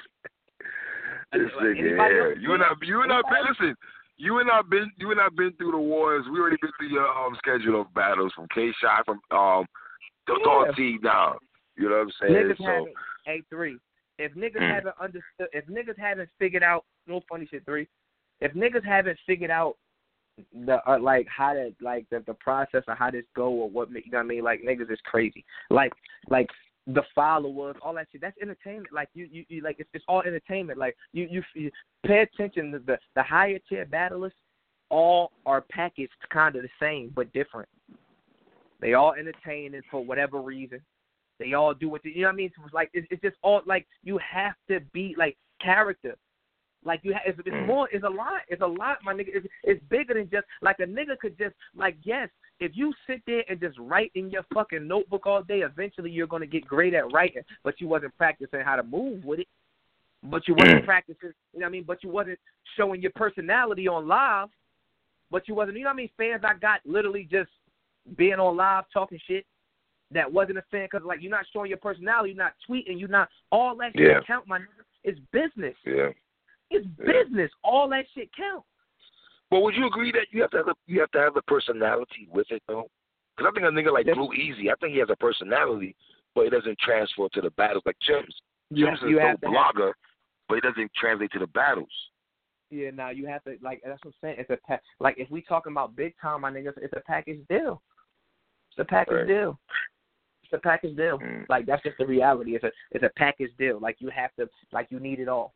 this 1.32 1.50
nigga, 1.62 1.96
yeah. 1.96 2.40
You 2.40 2.54
and 2.54 2.62
I, 2.62 2.72
you 2.82 3.02
and 3.02 3.12
I, 3.12 3.20
listen. 3.48 3.74
You 4.18 4.38
and 4.38 4.51
I've 4.51 4.70
been, 4.70 4.90
you 4.97 5.10
and 5.10 5.20
I've 5.20 5.36
been 5.36 5.52
through 5.52 5.72
the 5.72 5.78
wars. 5.78 6.24
We 6.32 6.38
already 6.40 6.56
been 6.60 6.70
through 6.78 6.88
your 6.88 7.06
um 7.06 7.36
schedule 7.38 7.80
of 7.80 7.93
battles 7.94 8.32
from 8.34 8.47
K 8.55 8.72
Shot 8.80 9.05
from 9.05 9.20
um 9.30 9.66
the 10.26 10.38
Yeah. 10.44 10.72
T 10.74 10.98
down. 11.02 11.36
You 11.76 11.90
know 11.90 11.97
what 11.97 12.02
I'm 12.02 12.12
saying? 12.20 12.34
Niggas 12.34 12.59
so 12.59 12.64
haven't 12.64 12.94
a 13.26 13.43
three. 13.51 13.78
If 14.18 14.32
niggas 14.34 14.62
Mm. 14.62 14.74
haven't 14.74 14.94
understood, 14.98 15.48
if 15.52 15.66
niggas 15.66 15.98
haven't 15.98 16.30
figured 16.38 16.62
out, 16.62 16.84
no 17.06 17.20
funny 17.28 17.47
shit. 17.47 17.64
Three. 17.66 17.86
If 18.40 18.52
niggas 18.55 18.84
haven't 18.84 19.18
figured 19.26 19.51
out 19.51 19.76
the 20.52 20.78
uh, 20.90 20.98
like 20.98 21.26
how 21.28 21.52
to 21.52 21.74
like 21.80 22.06
the 22.10 22.20
the 22.26 22.34
process 22.34 22.84
of 22.88 22.97
how 22.97 23.10
this 23.10 23.24
go 23.34 23.48
or 23.48 23.68
what 23.68 23.90
you 23.90 24.02
know 24.10 24.18
what 24.18 24.24
I 24.24 24.26
mean, 24.26 24.44
like 24.44 24.62
niggas 24.62 24.90
is 24.90 25.01
crazy. 25.05 25.44
Like 25.70 25.93
like 26.28 26.48
the 26.86 27.02
followers, 27.14 27.76
all 27.82 27.94
that 27.94 28.06
shit. 28.12 28.20
That's 28.20 28.36
entertainment. 28.40 28.92
Like 28.92 29.08
you 29.14 29.28
you, 29.30 29.44
you 29.48 29.62
like 29.62 29.76
it's, 29.78 29.90
it's 29.92 30.04
all 30.08 30.22
entertainment. 30.22 30.78
Like 30.78 30.96
you, 31.12 31.26
you 31.30 31.42
you 31.54 31.70
pay 32.04 32.20
attention 32.20 32.70
to 32.72 32.78
the 32.78 32.98
the 33.14 33.22
higher 33.22 33.58
tier 33.68 33.84
battlers. 33.86 34.32
All 34.88 35.32
are 35.46 35.62
packaged 35.62 36.12
kind 36.32 36.54
of 36.54 36.62
the 36.62 36.68
same 36.80 37.10
but 37.14 37.32
different. 37.32 37.68
They 38.80 38.94
all 38.94 39.14
entertaining 39.14 39.82
for 39.90 40.04
whatever 40.04 40.40
reason. 40.40 40.80
They 41.40 41.54
all 41.54 41.74
do 41.74 41.88
what 41.88 42.02
they, 42.04 42.10
you 42.10 42.22
know 42.22 42.28
what 42.28 42.34
I 42.34 42.36
mean. 42.36 42.52
It's 42.64 42.74
like 42.74 42.90
it's, 42.94 43.06
it's 43.10 43.20
just 43.22 43.36
all 43.42 43.62
like 43.66 43.86
you 44.04 44.18
have 44.18 44.54
to 44.70 44.80
be 44.92 45.14
like 45.18 45.36
character. 45.60 46.16
Like 46.84 47.00
you, 47.02 47.14
ha- 47.14 47.22
it's, 47.26 47.38
it's 47.40 47.48
Mm. 47.48 47.66
more. 47.66 47.88
It's 47.90 48.04
a 48.04 48.08
lot. 48.08 48.42
It's 48.48 48.62
a 48.62 48.66
lot, 48.66 48.98
my 49.02 49.12
nigga. 49.12 49.30
It's, 49.34 49.46
it's 49.64 49.82
bigger 49.90 50.14
than 50.14 50.30
just 50.30 50.46
like 50.62 50.78
a 50.78 50.84
nigga 50.84 51.18
could 51.18 51.36
just 51.36 51.54
like 51.74 51.96
yes. 52.04 52.28
If 52.58 52.72
you 52.74 52.92
sit 53.06 53.22
there 53.26 53.44
and 53.48 53.60
just 53.60 53.78
write 53.78 54.10
in 54.14 54.30
your 54.30 54.44
fucking 54.54 54.86
notebook 54.86 55.26
all 55.26 55.42
day, 55.42 55.60
eventually 55.60 56.10
you're 56.10 56.26
gonna 56.26 56.46
get 56.46 56.66
great 56.66 56.94
at 56.94 57.12
writing. 57.12 57.42
But 57.62 57.80
you 57.80 57.88
wasn't 57.88 58.16
practicing 58.16 58.60
how 58.60 58.76
to 58.76 58.82
move 58.82 59.24
with 59.24 59.40
it. 59.40 59.48
But 60.22 60.48
you 60.48 60.54
wasn't 60.54 60.82
Mm. 60.82 60.86
practicing. 60.86 61.34
You 61.52 61.60
know 61.60 61.64
what 61.64 61.66
I 61.66 61.70
mean? 61.70 61.84
But 61.84 62.02
you 62.02 62.10
wasn't 62.10 62.38
showing 62.76 63.02
your 63.02 63.12
personality 63.12 63.86
on 63.86 64.08
live. 64.08 64.48
But 65.30 65.46
you 65.48 65.54
wasn't. 65.54 65.76
You 65.76 65.84
know 65.84 65.90
what 65.90 65.94
I 65.94 65.96
mean? 65.96 66.10
Fans 66.16 66.44
I 66.44 66.54
got 66.54 66.80
literally 66.86 67.24
just 67.24 67.50
being 68.16 68.34
on 68.40 68.56
live 68.56 68.84
talking 68.92 69.18
shit 69.26 69.44
that 70.12 70.32
wasn't 70.32 70.58
a 70.58 70.62
fan 70.70 70.86
because 70.90 71.04
like 71.04 71.20
you're 71.20 71.30
not 71.30 71.46
showing 71.52 71.68
your 71.68 71.78
personality, 71.78 72.30
you're 72.30 72.38
not 72.44 72.54
tweeting, 72.68 72.98
you're 72.98 73.08
not 73.08 73.28
all 73.50 73.76
that 73.76 73.92
shit 73.96 74.06
Yeah. 74.08 74.20
count, 74.20 74.46
my 74.46 74.60
nigga. 74.60 74.84
It's 75.04 75.18
business. 75.32 75.76
yeah. 75.84 76.12
It's 76.70 76.86
Yeah. 76.98 77.04
business. 77.12 77.50
All 77.62 77.88
that 77.88 78.08
shit 78.14 78.32
count. 78.32 78.64
But 79.51 79.60
would 79.62 79.74
you 79.74 79.86
agree 79.86 80.10
that 80.12 80.27
you 80.32 80.40
have 80.43 80.51
to 80.51 80.56
have 80.59 80.68
a, 80.68 80.74
you 80.86 81.01
have 81.01 81.10
to 81.12 81.18
have 81.20 81.35
the 81.35 81.43
personality 81.43 82.28
with 82.31 82.47
it 82.51 82.62
though? 82.66 82.89
Because 83.36 83.52
I 83.52 83.55
think 83.60 83.66
a 83.66 83.70
nigga 83.70 83.93
like. 83.93 84.06
Blue 84.06 84.32
Easy, 84.32 84.70
I 84.70 84.74
think 84.81 84.93
he 84.94 84.98
has 85.01 85.10
a 85.10 85.16
personality, 85.16 85.94
but 86.35 86.47
it 86.47 86.51
doesn't 86.51 86.78
transfer 86.78 87.28
to 87.32 87.40
the 87.40 87.51
battles 87.51 87.82
like 87.86 87.97
Jims. 88.06 88.35
Jims 88.73 88.98
have, 89.01 89.09
is 89.09 89.10
you 89.10 89.18
a 89.18 89.23
have 89.23 89.40
dope 89.40 89.52
to 89.52 89.56
have, 89.59 89.74
blogger, 89.74 89.93
but 90.48 90.59
it 90.59 90.62
doesn't 90.62 90.90
translate 90.98 91.31
to 91.32 91.39
the 91.39 91.47
battles. 91.48 91.89
yeah. 92.70 92.90
Now 92.90 93.10
you 93.10 93.27
have 93.27 93.44
to 93.44 93.56
like 93.62 93.82
that's 93.85 94.02
what 94.05 94.14
I'm 94.23 94.28
saying. 94.28 94.36
It's 94.40 94.51
a 94.51 94.56
pa- 94.66 94.81
like 95.01 95.16
if 95.18 95.31
we 95.31 95.43
talking 95.43 95.73
about 95.73 95.94
big 95.94 96.14
time, 96.20 96.40
my 96.40 96.51
niggas, 96.51 96.73
it's 96.78 96.94
a 96.97 97.01
package 97.06 97.40
deal. 97.48 97.82
It's 98.70 98.81
a 98.81 98.85
package 98.85 99.14
Right. 99.14 99.28
deal. 99.28 99.59
It's 100.44 100.52
a 100.52 100.59
package 100.59 100.97
deal. 100.97 101.18
Mm. 101.18 101.44
Like 101.48 101.66
that's 101.66 101.82
just 101.82 101.98
the 101.98 102.06
reality. 102.06 102.55
It's 102.55 102.64
a 102.64 102.70
it's 102.90 103.05
a 103.05 103.10
package 103.16 103.51
deal. 103.59 103.78
Like 103.81 103.97
you 104.01 104.10
have 104.10 104.31
to 104.39 104.48
like 104.73 104.89
you 104.90 104.98
need 105.01 105.20
it 105.20 105.28
all. 105.28 105.55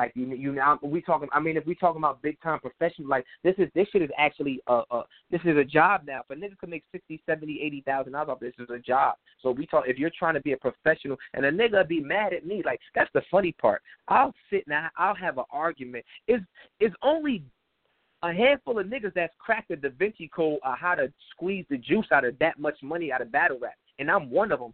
Like 0.00 0.12
you 0.14 0.34
you 0.34 0.52
now 0.52 0.78
we 0.82 1.02
talking. 1.02 1.28
I 1.30 1.40
mean, 1.40 1.58
if 1.58 1.66
we 1.66 1.74
talking 1.74 2.00
about 2.00 2.22
big 2.22 2.40
time 2.40 2.58
professional, 2.58 3.06
like 3.06 3.26
this 3.44 3.54
is 3.58 3.68
this 3.74 3.86
shit 3.92 4.00
is 4.00 4.08
actually 4.16 4.58
a, 4.66 4.80
a 4.90 5.02
this 5.30 5.42
is 5.44 5.58
a 5.58 5.64
job 5.64 6.04
now. 6.06 6.22
If 6.26 6.38
niggas 6.38 6.52
nigga 6.52 6.58
can 6.58 6.70
make 6.70 6.84
sixty, 6.90 7.20
seventy, 7.26 7.60
eighty 7.62 7.82
thousand 7.82 8.14
dollars 8.14 8.30
off 8.30 8.40
this 8.40 8.54
is 8.58 8.70
a 8.70 8.78
job. 8.78 9.16
So 9.42 9.50
we 9.50 9.66
talk 9.66 9.84
if 9.86 9.98
you're 9.98 10.10
trying 10.18 10.32
to 10.32 10.40
be 10.40 10.52
a 10.52 10.56
professional 10.56 11.18
and 11.34 11.44
a 11.44 11.52
nigga 11.52 11.86
be 11.86 12.00
mad 12.00 12.32
at 12.32 12.46
me, 12.46 12.62
like 12.64 12.80
that's 12.94 13.10
the 13.12 13.20
funny 13.30 13.52
part. 13.52 13.82
I'll 14.08 14.32
sit 14.48 14.66
now, 14.66 14.88
I'll 14.96 15.14
have 15.16 15.36
an 15.36 15.44
argument. 15.50 16.06
Is 16.28 16.40
is 16.80 16.92
only 17.02 17.42
a 18.22 18.32
handful 18.32 18.78
of 18.78 18.86
niggas 18.86 19.12
that's 19.14 19.34
cracked 19.38 19.68
the 19.68 19.76
Da 19.76 19.90
Vinci 19.98 20.30
Code 20.34 20.60
of 20.64 20.78
how 20.78 20.94
to 20.94 21.12
squeeze 21.30 21.66
the 21.68 21.76
juice 21.76 22.06
out 22.10 22.24
of 22.24 22.38
that 22.38 22.58
much 22.58 22.78
money 22.82 23.12
out 23.12 23.20
of 23.20 23.30
battle 23.30 23.58
rap, 23.60 23.74
and 23.98 24.10
I'm 24.10 24.30
one 24.30 24.50
of 24.50 24.60
them. 24.60 24.72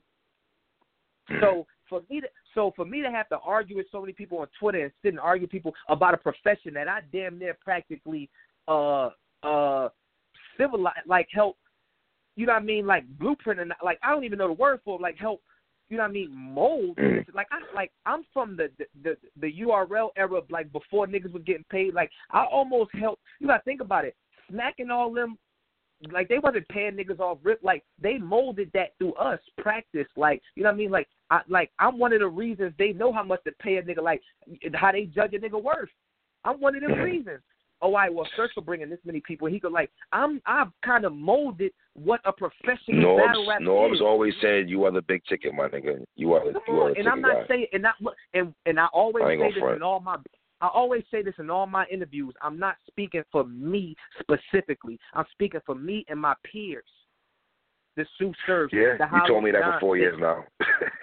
So 1.40 1.66
for 1.88 2.02
me 2.10 2.20
to 2.20 2.26
so 2.54 2.72
for 2.76 2.84
me 2.84 3.02
to 3.02 3.10
have 3.10 3.28
to 3.28 3.38
argue 3.38 3.76
with 3.76 3.86
so 3.90 4.00
many 4.00 4.12
people 4.12 4.38
on 4.38 4.46
Twitter 4.58 4.84
and 4.84 4.92
sit 5.02 5.10
and 5.10 5.20
argue 5.20 5.46
people 5.46 5.74
about 5.88 6.14
a 6.14 6.18
profession 6.18 6.74
that 6.74 6.88
I 6.88 7.00
damn 7.12 7.38
near 7.38 7.56
practically 7.62 8.28
uh 8.68 9.10
uh 9.42 9.88
civilize 10.58 10.94
like 11.06 11.28
help 11.32 11.56
you 12.36 12.46
know 12.46 12.52
what 12.52 12.62
I 12.62 12.64
mean 12.64 12.86
like 12.86 13.04
blueprint 13.18 13.60
and 13.60 13.72
like 13.82 13.98
I 14.02 14.10
don't 14.10 14.24
even 14.24 14.38
know 14.38 14.48
the 14.48 14.54
word 14.54 14.80
for 14.84 14.96
it, 14.98 15.02
like 15.02 15.16
help 15.16 15.42
you 15.88 15.96
know 15.96 16.02
what 16.02 16.10
I 16.10 16.12
mean 16.12 16.34
mold 16.34 16.96
Mm. 16.96 17.24
like 17.34 17.46
I 17.50 17.58
like 17.74 17.92
I'm 18.06 18.24
from 18.32 18.56
the, 18.56 18.70
the 18.78 18.86
the 19.02 19.16
the 19.40 19.52
URL 19.62 20.10
era 20.16 20.40
like 20.50 20.72
before 20.72 21.06
niggas 21.06 21.32
was 21.32 21.42
getting 21.44 21.64
paid 21.70 21.94
like 21.94 22.10
I 22.30 22.44
almost 22.44 22.90
helped 22.94 23.22
you 23.40 23.46
gotta 23.46 23.62
think 23.64 23.80
about 23.80 24.04
it 24.04 24.16
smacking 24.50 24.90
all 24.90 25.12
them 25.12 25.38
like 26.12 26.28
they 26.28 26.38
wasn't 26.38 26.68
paying 26.68 26.92
niggas 26.92 27.20
off 27.20 27.38
rip 27.42 27.60
like 27.62 27.84
they 28.00 28.18
molded 28.18 28.70
that 28.74 28.96
through 28.98 29.14
us 29.14 29.40
practice 29.58 30.06
like 30.16 30.42
you 30.54 30.62
know 30.62 30.68
what 30.70 30.74
I 30.74 30.78
mean 30.78 30.90
like 30.90 31.08
I 31.30 31.40
like 31.48 31.70
I'm 31.78 31.98
one 31.98 32.12
of 32.12 32.20
the 32.20 32.28
reasons 32.28 32.72
they 32.78 32.92
know 32.92 33.12
how 33.12 33.24
much 33.24 33.42
to 33.44 33.52
pay 33.60 33.76
a 33.76 33.82
nigga 33.82 34.02
like 34.02 34.22
how 34.74 34.92
they 34.92 35.04
judge 35.04 35.34
a 35.34 35.38
nigga 35.38 35.60
worth. 35.62 35.88
I'm 36.44 36.60
one 36.60 36.76
of 36.76 36.82
them 36.82 36.92
reasons. 37.02 37.40
Oh, 37.82 37.94
I 37.94 38.08
well, 38.08 38.26
search 38.36 38.52
for 38.54 38.62
bringing 38.62 38.88
this 38.88 38.98
many 39.04 39.20
people. 39.20 39.48
He 39.48 39.60
could 39.60 39.72
like 39.72 39.90
I'm 40.12 40.40
I've 40.46 40.68
kind 40.84 41.04
of 41.04 41.12
molded 41.12 41.72
what 41.94 42.20
a 42.24 42.32
professional 42.32 43.16
battle 43.16 43.44
Norm's 43.44 43.48
rap 43.48 43.60
Norm's 43.60 43.96
is. 43.96 44.00
always 44.02 44.34
said 44.40 44.68
you 44.70 44.84
are 44.84 44.92
the 44.92 45.02
big 45.02 45.22
ticket, 45.28 45.52
my 45.54 45.68
nigga. 45.68 46.02
You 46.16 46.32
are 46.32 46.44
the 46.44 46.52
Come 46.54 46.62
you 46.68 46.80
are 46.80 46.94
the 46.94 47.00
and 47.00 47.08
I'm 47.08 47.20
not 47.20 47.36
guy. 47.36 47.46
saying 47.48 47.66
and 47.72 47.82
not 47.82 47.94
and 48.34 48.54
and 48.64 48.80
I 48.80 48.86
always 48.92 49.24
I 49.24 49.36
say 49.36 49.52
this 49.52 49.60
front. 49.60 49.76
in 49.76 49.82
all 49.82 50.00
my 50.00 50.16
I 50.62 50.68
always 50.68 51.02
say 51.10 51.22
this 51.22 51.34
in 51.38 51.50
all 51.50 51.66
my 51.66 51.84
interviews. 51.90 52.32
I'm 52.40 52.58
not 52.58 52.76
speaking 52.86 53.22
for 53.30 53.44
me 53.44 53.94
specifically. 54.20 54.98
I'm 55.12 55.26
speaking 55.32 55.60
for 55.66 55.74
me 55.74 56.04
and 56.08 56.18
my 56.18 56.34
peers. 56.50 56.84
The 57.96 58.04
Tsu 58.18 58.32
Surf, 58.46 58.70
Yeah, 58.72 58.96
the 58.98 59.08
you 59.16 59.22
told 59.26 59.44
me 59.44 59.50
that 59.52 59.64
for 59.64 59.80
four 59.80 59.96
years 59.96 60.16
now. 60.18 60.44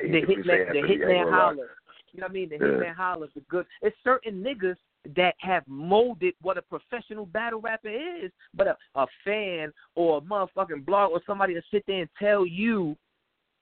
the 0.02 0.22
hitman, 0.22 0.28
the 0.28 0.34
to 0.34 0.38
me, 0.38 0.52
I 0.52 0.78
ain't 0.78 1.02
hitman 1.02 1.32
holla. 1.32 1.66
You 2.12 2.20
know 2.20 2.26
what 2.26 2.30
I 2.30 2.34
mean? 2.34 2.50
The 2.50 2.58
Yeah. 2.58 2.66
hitman 2.66 2.96
holla, 2.96 3.28
the 3.34 3.42
good. 3.42 3.66
It's 3.82 3.98
certain 4.04 4.44
niggas 4.44 4.78
that 5.16 5.36
have 5.40 5.68
molded 5.68 6.36
what 6.42 6.58
a 6.58 6.62
professional 6.62 7.26
battle 7.26 7.60
rapper 7.60 7.90
is, 7.90 8.32
but 8.54 8.68
a, 8.68 8.78
a 8.96 9.08
fan 9.24 9.74
or 9.96 10.20
a 10.20 10.22
motherfucking 10.22 10.86
blog 10.86 11.12
or 11.12 11.22
somebody 11.26 11.54
to 11.56 11.62
sit 11.72 11.84
there 11.88 12.02
and 12.02 12.10
tell 12.20 12.46
you 12.46 12.96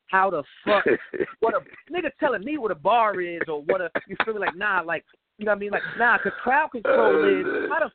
how 0.08 0.30
the 0.30 0.44
fuck 0.66 0.86
what 1.40 1.56
a 1.56 1.62
nigga 1.92 2.12
telling 2.20 2.44
me 2.44 2.58
what 2.58 2.70
a 2.70 2.76
bar 2.76 3.22
is 3.22 3.42
or 3.48 3.62
what 3.64 3.80
a 3.82 3.90
you 4.08 4.16
feel 4.26 4.34
me 4.34 4.42
like 4.42 4.56
nah 4.56 4.82
like 4.82 5.06
you 5.38 5.46
know 5.46 5.52
what 5.52 5.56
I 5.56 5.60
mean 5.60 5.72
like 5.72 5.84
nah 5.98 6.18
cause 6.18 6.34
crowd 6.44 6.72
control 6.72 7.24
uh, 7.24 7.40
is 7.40 7.70
how 7.70 7.80
the 7.80 7.92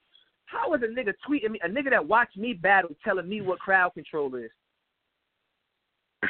how 0.46 0.72
is 0.74 0.80
a 0.82 0.86
nigga 0.86 1.12
tweeting 1.28 1.50
me 1.50 1.60
a 1.62 1.68
nigga 1.68 1.90
that 1.90 2.08
watched 2.08 2.38
me 2.38 2.54
battle 2.54 2.90
telling 3.04 3.28
me 3.28 3.42
what 3.42 3.58
crowd 3.58 3.92
control 3.92 4.34
is 4.34 4.50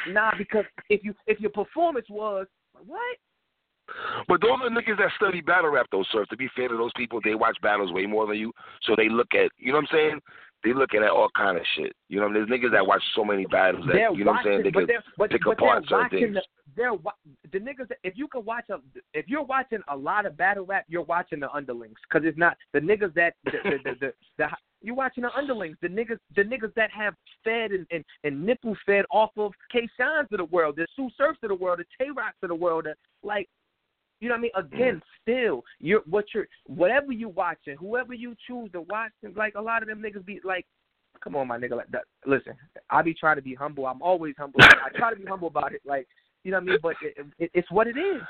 nah 0.09 0.33
because 0.37 0.65
if 0.89 1.05
you 1.05 1.15
if 1.27 1.41
your 1.41 1.51
performance 1.51 2.07
was 2.09 2.47
what 2.87 3.17
But 4.29 4.41
those 4.41 4.59
are 4.63 4.71
niggas 4.71 4.99
that 4.99 5.13
study 5.17 5.41
battle 5.41 5.71
rap, 5.71 5.87
though, 5.93 6.05
sir. 6.13 6.25
To 6.27 6.37
be 6.37 6.49
fair 6.57 6.69
to 6.69 6.77
those 6.77 6.91
people, 6.97 7.21
they 7.23 7.35
watch 7.35 7.57
battles 7.63 7.93
way 7.93 8.07
more 8.07 8.27
than 8.27 8.37
you, 8.37 8.53
so 8.83 8.95
they 8.97 9.09
look 9.09 9.29
at, 9.35 9.51
you 9.59 9.73
know 9.73 9.79
what 9.79 9.89
I'm 9.93 9.97
saying? 9.97 10.21
They 10.65 10.73
looking 10.73 11.03
at 11.05 11.11
all 11.11 11.29
kind 11.37 11.57
of 11.57 11.63
shit. 11.77 11.93
You 12.09 12.19
know, 12.19 12.33
there's 12.33 12.49
niggas 12.49 12.73
that 12.73 12.85
watch 12.85 13.03
so 13.15 13.25
many 13.25 13.47
battles 13.47 13.87
that, 13.87 13.93
they're 13.93 14.13
you 14.13 14.25
know 14.25 14.33
what 14.33 14.39
I'm 14.39 14.45
saying? 14.45 14.57
watching, 14.59 14.65
They 14.65 14.71
but 14.81 14.87
they're 14.89 15.05
but, 15.17 15.31
pick 15.31 15.43
but 15.45 15.53
apart 15.53 15.85
they're 15.89 15.99
watching 15.99 16.19
things. 16.19 16.35
the 16.35 16.43
they're 16.77 16.93
the 17.53 17.59
niggas. 17.59 17.89
That, 17.89 17.99
if 18.03 18.15
you 18.17 18.27
can 18.27 18.45
watch 18.45 18.65
a 18.71 18.79
if 19.15 19.29
you're 19.29 19.45
watching 19.45 19.79
a 19.89 19.97
lot 19.97 20.27
of 20.27 20.37
battle 20.37 20.65
rap, 20.67 20.85
you're 20.89 21.03
watching 21.03 21.39
the 21.41 21.51
underlings 21.53 21.95
because 22.09 22.27
it's 22.27 22.39
not 22.39 22.57
the 22.73 22.81
niggas 22.81 23.15
that 23.15 23.35
the 23.45 23.53
the, 23.63 23.79
the, 23.85 23.97
the, 24.01 24.13
the 24.39 24.49
you're 24.87 24.95
watching 24.95 25.25
the 25.25 25.31
underlings, 25.37 25.77
the 25.83 25.89
niggas 25.89 26.19
the 26.35 26.43
niggas 26.43 26.73
that 26.77 26.91
have 26.93 27.15
fed 27.45 27.73
and 27.73 27.87
and, 27.91 28.05
and 28.25 28.47
nipple 28.47 28.77
fed 28.87 29.05
off 29.11 29.31
of 29.37 29.53
K 29.73 29.89
Shines 29.99 30.29
of 30.33 30.39
the 30.39 30.45
world, 30.45 30.77
the 30.77 30.87
Tsu 30.95 31.11
Surfs 31.19 31.39
of 31.43 31.49
the 31.49 31.55
world, 31.55 31.81
the 31.81 31.85
Tay 31.99 32.11
Rocs 32.17 32.37
of 32.43 32.49
the 32.49 32.55
world, 32.55 32.85
the, 32.87 32.95
like. 33.27 33.49
You 34.19 34.31
know 34.31 34.37
what 34.37 34.39
I 34.39 34.65
mean? 34.65 34.79
Again, 34.79 35.03
still, 35.21 35.63
you're 35.79 36.01
what 36.07 36.25
you're 36.35 36.47
whatever 36.65 37.13
you 37.13 37.29
watching, 37.29 37.77
whoever 37.79 38.15
you 38.15 38.35
choose 38.47 38.73
to 38.73 38.81
watch, 38.81 39.13
like 39.35 39.57
a 39.57 39.61
lot 39.61 39.83
of 39.83 39.89
them 39.89 40.03
niggas 40.03 40.25
be 40.25 40.41
like, 40.43 40.65
come 41.23 41.37
on, 41.37 41.47
my 41.47 41.59
nigga. 41.59 41.77
Like, 41.77 41.91
that, 41.91 42.05
listen, 42.25 42.55
I 42.89 43.03
be 43.03 43.13
trying 43.13 43.37
to 43.37 43.43
be 43.43 43.55
humble. 43.55 43.87
I'm 43.87 44.01
always 44.01 44.35
humble. 44.39 44.61
I 44.63 44.89
try 44.97 45.11
to 45.11 45.21
be 45.21 45.27
humble 45.27 45.49
about 45.49 45.75
it. 45.75 45.83
Like, 45.85 46.09
you 46.45 46.51
know 46.51 46.57
what 46.57 46.63
I 46.63 46.67
mean? 46.67 46.79
But 46.83 46.95
it, 47.03 47.27
it, 47.39 47.51
it's 47.53 47.71
what 47.71 47.89
it 47.89 47.99
is. 47.99 48.23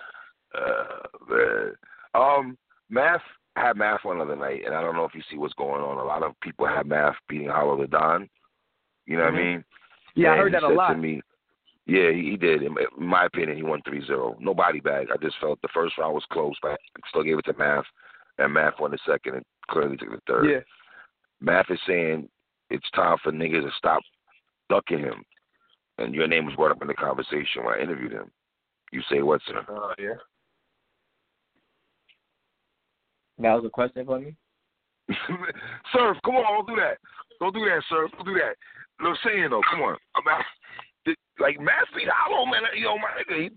Uh, 0.58 1.06
man. 1.30 1.72
Um, 2.14 2.58
math 2.90 3.20
I 3.56 3.60
had 3.66 3.76
math 3.76 4.04
one 4.04 4.20
other 4.20 4.36
night, 4.36 4.62
and 4.66 4.74
I 4.74 4.82
don't 4.82 4.94
know 4.94 5.04
if 5.04 5.14
you 5.14 5.22
see 5.30 5.38
what's 5.38 5.54
going 5.54 5.82
on. 5.82 5.96
A 5.98 6.04
lot 6.04 6.22
of 6.22 6.38
people 6.40 6.66
have 6.66 6.86
math 6.86 7.16
beating 7.28 7.48
Hollow 7.48 7.80
the 7.80 7.86
Don. 7.86 8.28
You 9.06 9.16
know 9.16 9.24
what 9.24 9.34
I 9.34 9.36
Mhm. 9.36 9.44
mean? 9.44 9.64
Yeah, 10.14 10.28
I 10.28 10.32
And 10.32 10.40
heard 10.42 10.48
he 10.48 10.60
that 10.60 10.62
a 10.62 10.68
lot. 10.68 10.92
To 10.92 10.96
me, 10.98 11.22
yeah, 11.86 12.10
he, 12.10 12.30
he 12.30 12.36
did. 12.36 12.62
In 12.62 12.74
my- 12.74 12.86
in 12.98 13.06
my 13.06 13.24
opinion, 13.24 13.56
he 13.56 13.62
won 13.62 13.80
3-0. 13.82 14.36
No 14.40 14.52
body 14.54 14.80
bag. 14.80 15.10
I 15.10 15.16
just 15.16 15.38
felt 15.38 15.60
the 15.62 15.68
first 15.68 15.96
round 15.96 16.14
was 16.14 16.24
close, 16.26 16.56
but 16.60 16.72
I 16.72 17.08
still 17.08 17.22
gave 17.22 17.38
it 17.38 17.44
to 17.46 17.54
Math, 17.54 17.86
and 18.38 18.52
Math 18.52 18.78
won 18.78 18.90
the 18.90 18.98
second 18.98 19.36
and 19.36 19.44
clearly 19.68 19.96
took 19.96 20.10
the 20.10 20.20
third. 20.26 20.50
Yeah. 20.50 20.60
Math 21.40 21.70
is 21.70 21.80
saying 21.86 22.28
it's 22.70 22.90
time 22.90 23.18
for 23.18 23.32
niggas 23.32 23.62
to 23.62 23.70
stop 23.72 24.02
ducking 24.68 24.98
him. 24.98 25.24
And 25.98 26.14
your 26.14 26.26
name 26.26 26.44
was 26.44 26.54
brought 26.56 26.72
up 26.72 26.82
in 26.82 26.88
the 26.88 26.94
conversation 26.94 27.64
when 27.64 27.74
I 27.74 27.80
interviewed 27.80 28.12
him. 28.12 28.30
You 28.92 29.00
say 29.02 29.22
what, 29.22 29.40
sir? 29.42 29.64
Oh 29.68 29.94
yeah. 29.98 30.16
That 33.38 33.54
was 33.54 33.64
a 33.66 33.70
question 33.70 34.06
for 34.06 34.18
me. 34.18 34.34
Surf, 35.92 36.16
come 36.24 36.36
on, 36.36 36.66
don't 36.66 36.74
do 36.74 36.80
that. 36.80 36.98
Don't 37.38 37.54
do 37.54 37.60
that, 37.60 37.82
Surf. 37.88 38.10
Don't 38.16 38.26
do 38.26 38.34
that. 38.34 38.56
No 39.00 39.14
saying 39.24 39.48
though, 39.50 39.62
come 39.70 39.82
on. 39.82 39.96
I'm 40.16 40.26
out. 40.28 40.44
like 41.38 41.60
Math 41.60 41.86
beat 41.94 42.08
Hollow, 42.08 42.46
man. 42.46 42.62
Yo, 42.76 42.96
my 42.96 43.12
nigga. 43.20 43.42
He, 43.42 43.50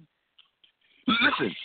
listen, 1.08 1.56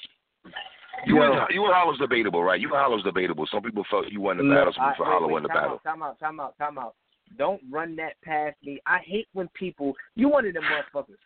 you 1.06 1.16
Yo. 1.16 1.32
and 1.32 1.40
you 1.50 1.64
and 1.64 1.74
Hollow's 1.74 1.98
debatable, 1.98 2.42
right? 2.42 2.60
You 2.60 2.68
and 2.68 2.76
Hollow's 2.76 3.02
debatable. 3.02 3.46
Some 3.50 3.62
people 3.62 3.84
felt 3.90 4.10
you 4.10 4.20
won 4.20 4.38
the 4.38 4.44
battle. 4.44 4.72
Some 4.74 4.84
I- 4.84 4.92
people 4.92 5.04
felt 5.04 5.14
Hollow 5.14 5.26
wait, 5.26 5.32
won 5.32 5.42
the 5.42 5.48
time 5.48 5.56
battle. 5.56 5.74
Out, 5.74 5.84
time 5.84 6.02
out, 6.02 6.18
time 6.20 6.40
out, 6.40 6.58
time 6.58 6.78
out. 6.78 6.94
Don't 7.36 7.60
run 7.70 7.96
that 7.96 8.14
past 8.22 8.56
me. 8.62 8.80
I 8.86 8.98
hate 9.04 9.28
when 9.32 9.48
people. 9.54 9.94
You 10.14 10.28
one 10.28 10.46
of 10.46 10.54
them 10.54 10.62
motherfuckers. 10.62 11.16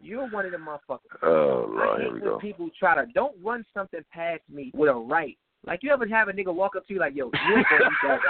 You're 0.00 0.28
one 0.28 0.44
of 0.44 0.52
them 0.52 0.66
motherfuckers. 0.68 0.98
Oh 1.22 1.78
I 1.78 1.96
hate 1.96 2.02
here 2.02 2.12
we 2.14 2.20
when 2.20 2.30
go. 2.30 2.38
people 2.38 2.70
try 2.78 2.94
to 2.94 3.06
don't 3.14 3.36
run 3.42 3.64
something 3.72 4.00
past 4.12 4.42
me 4.52 4.70
with 4.74 4.90
a 4.90 4.94
right. 4.94 5.38
Like 5.66 5.82
you 5.82 5.92
ever 5.92 6.06
have 6.06 6.28
a 6.28 6.32
nigga 6.32 6.54
walk 6.54 6.76
up 6.76 6.86
to 6.86 6.94
you 6.94 7.00
like, 7.00 7.14
yo, 7.14 7.26
you 7.26 7.56
ain't 7.56 7.66
gonna 7.70 7.84
eat 7.84 8.08
that, 8.08 8.20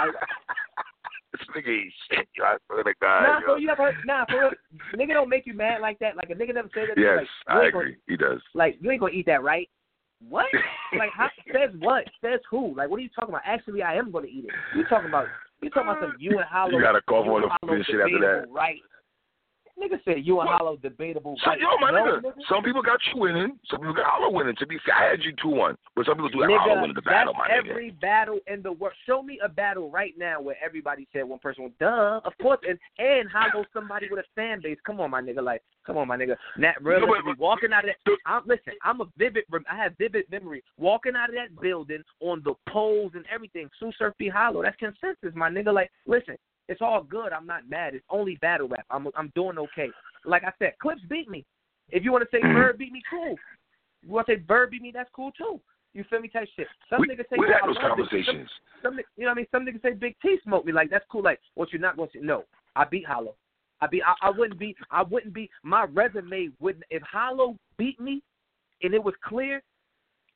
this 1.31 1.47
nigga 1.55 1.81
shit. 2.09 2.27
Yo, 2.37 2.43
I 2.45 2.57
swear 2.67 2.83
to 2.83 2.93
God. 3.01 3.21
Nah, 3.21 3.39
yo. 3.39 3.45
so 3.47 3.55
you 3.57 3.69
ever 3.69 3.93
nah, 4.05 4.25
for 4.25 4.39
real, 4.39 4.51
nigga 4.95 5.13
don't 5.13 5.29
make 5.29 5.45
you 5.45 5.53
mad 5.53 5.81
like 5.81 5.99
that. 5.99 6.15
Like 6.15 6.29
a 6.29 6.33
nigga 6.33 6.53
never 6.53 6.69
say 6.73 6.85
that. 6.87 6.97
yes, 6.97 7.19
like, 7.19 7.27
I 7.47 7.63
ain't 7.65 7.73
gonna- 7.73 7.85
agree. 7.85 7.97
He 8.07 8.17
does. 8.17 8.41
like 8.53 8.77
you 8.79 8.91
ain't 8.91 9.01
gonna 9.01 9.13
eat 9.13 9.25
that, 9.25 9.43
right? 9.43 9.69
What? 10.27 10.47
like 10.97 11.09
how 11.15 11.29
says 11.51 11.75
what? 11.79 12.05
Says 12.21 12.39
who? 12.49 12.73
Like 12.75 12.89
what 12.89 12.97
are 12.97 13.03
you 13.03 13.09
talking 13.09 13.29
about? 13.33 13.41
Actually, 13.45 13.81
I 13.83 13.95
am 13.95 14.11
gonna 14.11 14.27
eat 14.27 14.45
it. 14.45 14.51
You 14.75 14.85
talking 14.89 15.09
about? 15.09 15.27
You 15.61 15.69
talking 15.69 15.89
about 15.89 16.01
some 16.01 16.15
you 16.19 16.37
and 16.37 16.47
Hollow? 16.47 16.71
You 16.71 16.81
gotta 16.81 17.01
on 17.07 17.43
and 17.43 17.81
the 17.81 17.83
shit 17.83 17.99
after 17.99 18.19
that. 18.19 18.51
right? 18.51 18.79
Nigga 19.81 19.99
said 20.05 20.15
you 20.23 20.39
and 20.39 20.49
Hollow 20.49 20.77
debatable. 20.77 21.35
So, 21.43 21.51
yo, 21.59 21.77
my 21.81 21.91
no, 21.91 22.21
nigga, 22.21 22.33
some 22.47 22.63
people 22.63 22.81
got 22.81 22.99
you 23.13 23.19
winning. 23.19 23.59
Some 23.69 23.81
people 23.81 23.93
got 23.93 24.05
Hollow 24.07 24.31
winning. 24.31 24.55
To 24.59 24.65
be 24.65 24.77
fair, 24.85 24.95
I 24.95 25.09
had 25.11 25.21
you 25.21 25.33
2 25.41 25.49
1. 25.49 25.77
But 25.95 26.05
some 26.05 26.15
people 26.15 26.29
do 26.29 26.41
have 26.41 26.61
Hollow 26.61 26.81
winning 26.81 26.95
the 26.95 27.01
battle, 27.01 27.33
my 27.33 27.49
nigga. 27.49 27.69
every 27.71 27.91
battle 27.91 28.39
in 28.47 28.61
the 28.61 28.71
world. 28.71 28.93
Show 29.05 29.21
me 29.21 29.39
a 29.43 29.49
battle 29.49 29.91
right 29.91 30.13
now 30.17 30.39
where 30.39 30.55
everybody 30.63 31.07
said 31.11 31.23
one 31.23 31.39
person. 31.39 31.73
Duh, 31.79 32.21
of 32.23 32.33
course, 32.41 32.59
and 32.67 32.79
and 32.99 33.29
Hollow 33.29 33.65
somebody 33.73 34.07
with 34.09 34.19
a 34.19 34.27
fan 34.33 34.61
base. 34.61 34.77
Come 34.85 35.01
on, 35.01 35.11
my 35.11 35.21
nigga. 35.21 35.43
Like, 35.43 35.61
come 35.85 35.97
on, 35.97 36.07
my 36.07 36.15
nigga. 36.15 36.37
Nat, 36.57 36.75
real 36.81 37.01
No, 37.01 37.33
walking 37.37 37.73
out 37.73 37.83
of 37.83 37.91
that. 38.05 38.17
I'm, 38.25 38.43
listen, 38.45 38.73
I'm 38.81 39.01
a 39.01 39.05
vivid. 39.17 39.43
I 39.69 39.75
have 39.75 39.97
vivid 39.97 40.25
memory. 40.31 40.63
Walking 40.77 41.15
out 41.17 41.29
of 41.29 41.35
that 41.35 41.59
building 41.61 42.03
on 42.21 42.41
the 42.45 42.53
poles 42.69 43.11
and 43.15 43.25
everything. 43.33 43.69
Tsu 43.77 43.91
Surf 43.97 44.13
be 44.17 44.29
Hollow. 44.29 44.63
That's 44.63 44.77
consensus, 44.77 45.35
my 45.35 45.49
nigga. 45.49 45.73
Like, 45.73 45.91
listen, 46.05 46.37
it's 46.67 46.81
all 46.81 47.03
good. 47.03 47.31
I'm 47.33 47.45
not 47.45 47.69
mad. 47.69 47.93
It's 47.95 48.05
only 48.09 48.35
battle 48.37 48.67
rap. 48.67 48.85
I'm 48.89 49.07
I'm 49.15 49.31
doing 49.35 49.57
okay. 49.57 49.89
Like 50.25 50.43
I 50.43 50.51
said, 50.59 50.73
Clips 50.81 51.01
beat 51.09 51.29
me. 51.29 51.45
If 51.89 52.03
you 52.03 52.11
want 52.11 52.23
to 52.23 52.35
say 52.35 52.41
Mhm. 52.41 52.53
Bird 52.53 52.77
beat 52.77 52.91
me, 52.91 53.01
cool. 53.09 53.35
You 54.01 54.09
want 54.09 54.27
to 54.27 54.33
say 54.33 54.39
Bird 54.39 54.71
beat 54.71 54.81
me, 54.81 54.91
that's 54.91 55.09
cool 55.13 55.31
too. 55.31 55.59
You 55.93 56.03
feel 56.09 56.19
me? 56.19 56.27
Type 56.27 56.49
shit. 56.55 56.67
Some 56.89 57.01
we 57.01 57.07
niggas 57.07 57.29
say 57.29 57.37
we 57.37 57.47
had 57.47 57.61
those 57.67 57.77
love 57.77 57.97
Big 57.97 58.09
T. 58.09 58.15
conversations. 58.15 58.49
Some, 58.83 58.95
some, 58.95 58.99
you 59.15 59.23
know 59.23 59.29
what 59.29 59.31
I 59.31 59.35
mean? 59.35 59.47
Some 59.51 59.65
niggas 59.65 59.81
say 59.81 59.93
Big 59.93 60.15
T 60.21 60.37
smoked 60.43 60.65
me. 60.65 60.73
Like 60.73 60.89
that's 60.89 61.05
cool. 61.09 61.23
Like 61.23 61.39
what 61.53 61.71
you're 61.71 61.81
not 61.81 61.95
going 61.95 62.09
to 62.09 62.19
say? 62.19 62.25
No, 62.25 62.43
I 62.75 62.85
beat 62.85 63.05
Hollow. 63.05 63.35
I 63.81 63.87
beat. 63.87 64.03
I, 64.05 64.27
I 64.27 64.29
wouldn't 64.31 64.59
be. 64.59 64.75
I 64.91 65.03
wouldn't 65.03 65.33
be. 65.33 65.49
My 65.63 65.85
resume 65.85 66.49
wouldn't. 66.59 66.83
If 66.89 67.01
Hollow 67.03 67.55
beat 67.77 67.99
me, 67.99 68.21
and 68.83 68.93
it 68.93 69.03
was 69.03 69.13
clear, 69.23 69.61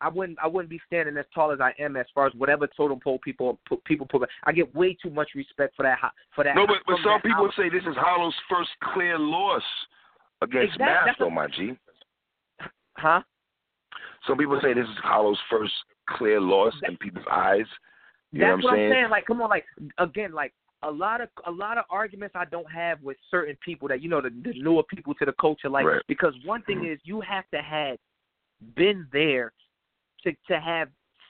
I 0.02 0.08
wouldn't. 0.10 0.38
I 0.42 0.48
wouldn't 0.48 0.70
be 0.70 0.80
standing 0.88 1.18
as 1.18 1.26
tall 1.34 1.52
as 1.52 1.60
I 1.60 1.74
am 1.80 1.96
as 1.98 2.06
far 2.14 2.26
as 2.28 2.34
whatever 2.36 2.68
totem 2.78 3.00
pole 3.00 3.20
people 3.24 3.60
put, 3.68 3.84
people 3.84 4.08
put. 4.10 4.28
I 4.46 4.52
get 4.52 4.74
way 4.76 4.98
too 5.02 5.10
much 5.10 5.30
respect 5.36 5.76
for 5.76 5.84
that. 5.84 5.98
For 6.36 6.44
that. 6.44 6.56
No, 6.56 6.66
but, 6.66 6.78
but 6.88 6.98
some 7.04 7.22
people 7.22 7.50
Hollow. 7.50 7.52
say 7.58 7.70
this 7.70 7.84
is 7.84 7.96
Hollow's 7.98 8.36
first 8.50 8.70
clear 8.94 9.18
loss 9.20 9.64
against 10.42 10.76
Exact- 10.76 11.06
Math, 11.08 11.16
though, 11.20 11.28
a- 11.28 11.32
my 11.32 11.48
G. 11.48 11.78
huh? 12.98 13.22
Some 14.28 14.38
people 14.38 14.60
say 14.62 14.74
this 14.74 14.84
is 14.86 14.98
Hollow's 15.04 15.40
first 15.50 15.74
clear 16.08 16.40
loss 16.42 16.74
in 16.88 16.98
people's 16.98 17.26
eyes. 17.32 17.66
You 18.32 18.42
That's 18.42 18.50
know 18.50 18.56
what 18.56 18.64
what 18.64 18.72
I'm 18.74 18.78
saying? 18.80 18.92
saying. 18.94 19.10
Like, 19.10 19.26
come 19.26 19.42
on, 19.42 19.50
like 19.50 19.66
again, 19.98 20.32
like 20.34 20.54
a 20.84 20.92
lot 20.92 21.20
of 21.22 21.30
a 21.46 21.52
lot 21.52 21.78
of 21.78 21.86
arguments 21.90 22.36
I 22.38 22.46
don't 22.46 22.70
have 22.72 23.02
with 23.02 23.18
certain 23.32 23.58
people 23.64 23.88
that 23.90 24.02
you 24.02 24.10
know 24.10 24.22
the, 24.22 24.30
the 24.30 24.54
newer 24.62 24.84
people 24.84 25.14
to 25.16 25.26
the 25.26 25.34
culture. 25.40 25.70
Like, 25.70 25.86
Right. 25.86 26.02
because 26.08 26.34
one 26.46 26.62
thing 26.64 26.78
mm-hmm. 26.80 26.94
is 26.94 27.00
you 27.04 27.22
have 27.22 27.46
to 27.54 27.62
have 27.62 27.98
been 28.76 29.08
there 29.12 29.52
to 30.24 30.32
to 30.48 30.60
have 30.60 30.90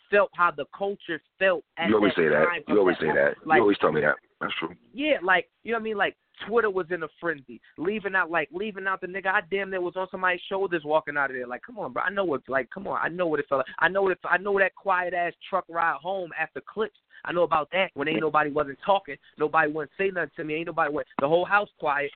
felt 0.10 0.30
how 0.34 0.52
the 0.52 0.66
culture 0.78 1.22
felt 1.38 1.64
at 1.78 1.90
You 1.90 1.96
always 1.96 2.14
that 2.16 2.22
say 2.22 2.30
that. 2.30 2.46
time 2.46 2.64
You 2.68 2.80
always 2.80 2.98
say 3.00 3.08
that. 3.08 3.34
Like, 3.46 3.58
you 3.58 3.62
always 3.62 3.78
tell 3.80 3.92
me 3.92 4.02
that. 4.02 4.16
That's 4.42 4.54
true. 4.60 4.74
yeah, 4.94 5.18
like 5.22 5.50
you 5.64 5.72
know 5.72 5.78
what 5.78 5.82
I 5.82 5.84
mean. 5.84 5.98
Like 5.98 6.16
Twitter 6.48 6.70
was 6.70 6.86
in 6.92 7.04
a 7.04 7.08
frenzy, 7.20 7.60
leaving 7.78 8.16
out 8.16 8.32
like 8.32 8.50
leaving 8.52 8.88
out 8.88 9.02
the 9.02 9.08
nigga. 9.08 9.28
I 9.28 9.42
damn 9.52 9.70
near 9.70 9.82
was 9.82 9.96
on 9.98 10.08
somebody's 10.10 10.42
shoulders 10.48 10.84
walking 10.86 11.18
out 11.18 11.30
of 11.30 11.36
there. 11.36 11.48
Like, 11.48 11.62
come 11.66 11.78
on, 11.78 11.94
bro. 11.94 12.04
I 12.04 12.10
know 12.10 12.24
what 12.24 12.42
like, 12.48 12.70
come 12.74 12.88
on. 12.88 13.00
I 13.02 13.10
know 13.10 13.28
what 13.28 13.40
it 13.40 13.48
felt 13.50 13.60
like. 13.60 13.68
I 13.80 13.90
know 13.90 14.04
what 14.04 14.14
it, 14.14 14.20
I 14.24 14.38
know 14.38 14.58
that 14.60 14.76
quiet 14.76 15.14
ass 15.14 15.34
truck 15.50 15.66
ride 15.70 15.98
home 16.02 16.30
after 16.40 16.62
clips. 16.62 16.98
I 17.26 17.34
know 17.34 17.44
about 17.44 17.70
that 17.74 17.92
when 17.96 18.08
ain't 18.08 18.22
nobody 18.22 18.50
wasn't 18.50 18.80
talking, 18.86 19.18
nobody 19.38 19.72
wouldn't 19.72 19.92
say 19.98 20.10
nothing 20.10 20.32
to 20.38 20.44
me. 20.46 20.56
Ain't 20.56 20.68
nobody 20.68 20.94
went. 20.94 21.08
The 21.20 21.28
whole 21.28 21.46
house 21.46 21.70
quiet. 21.80 22.12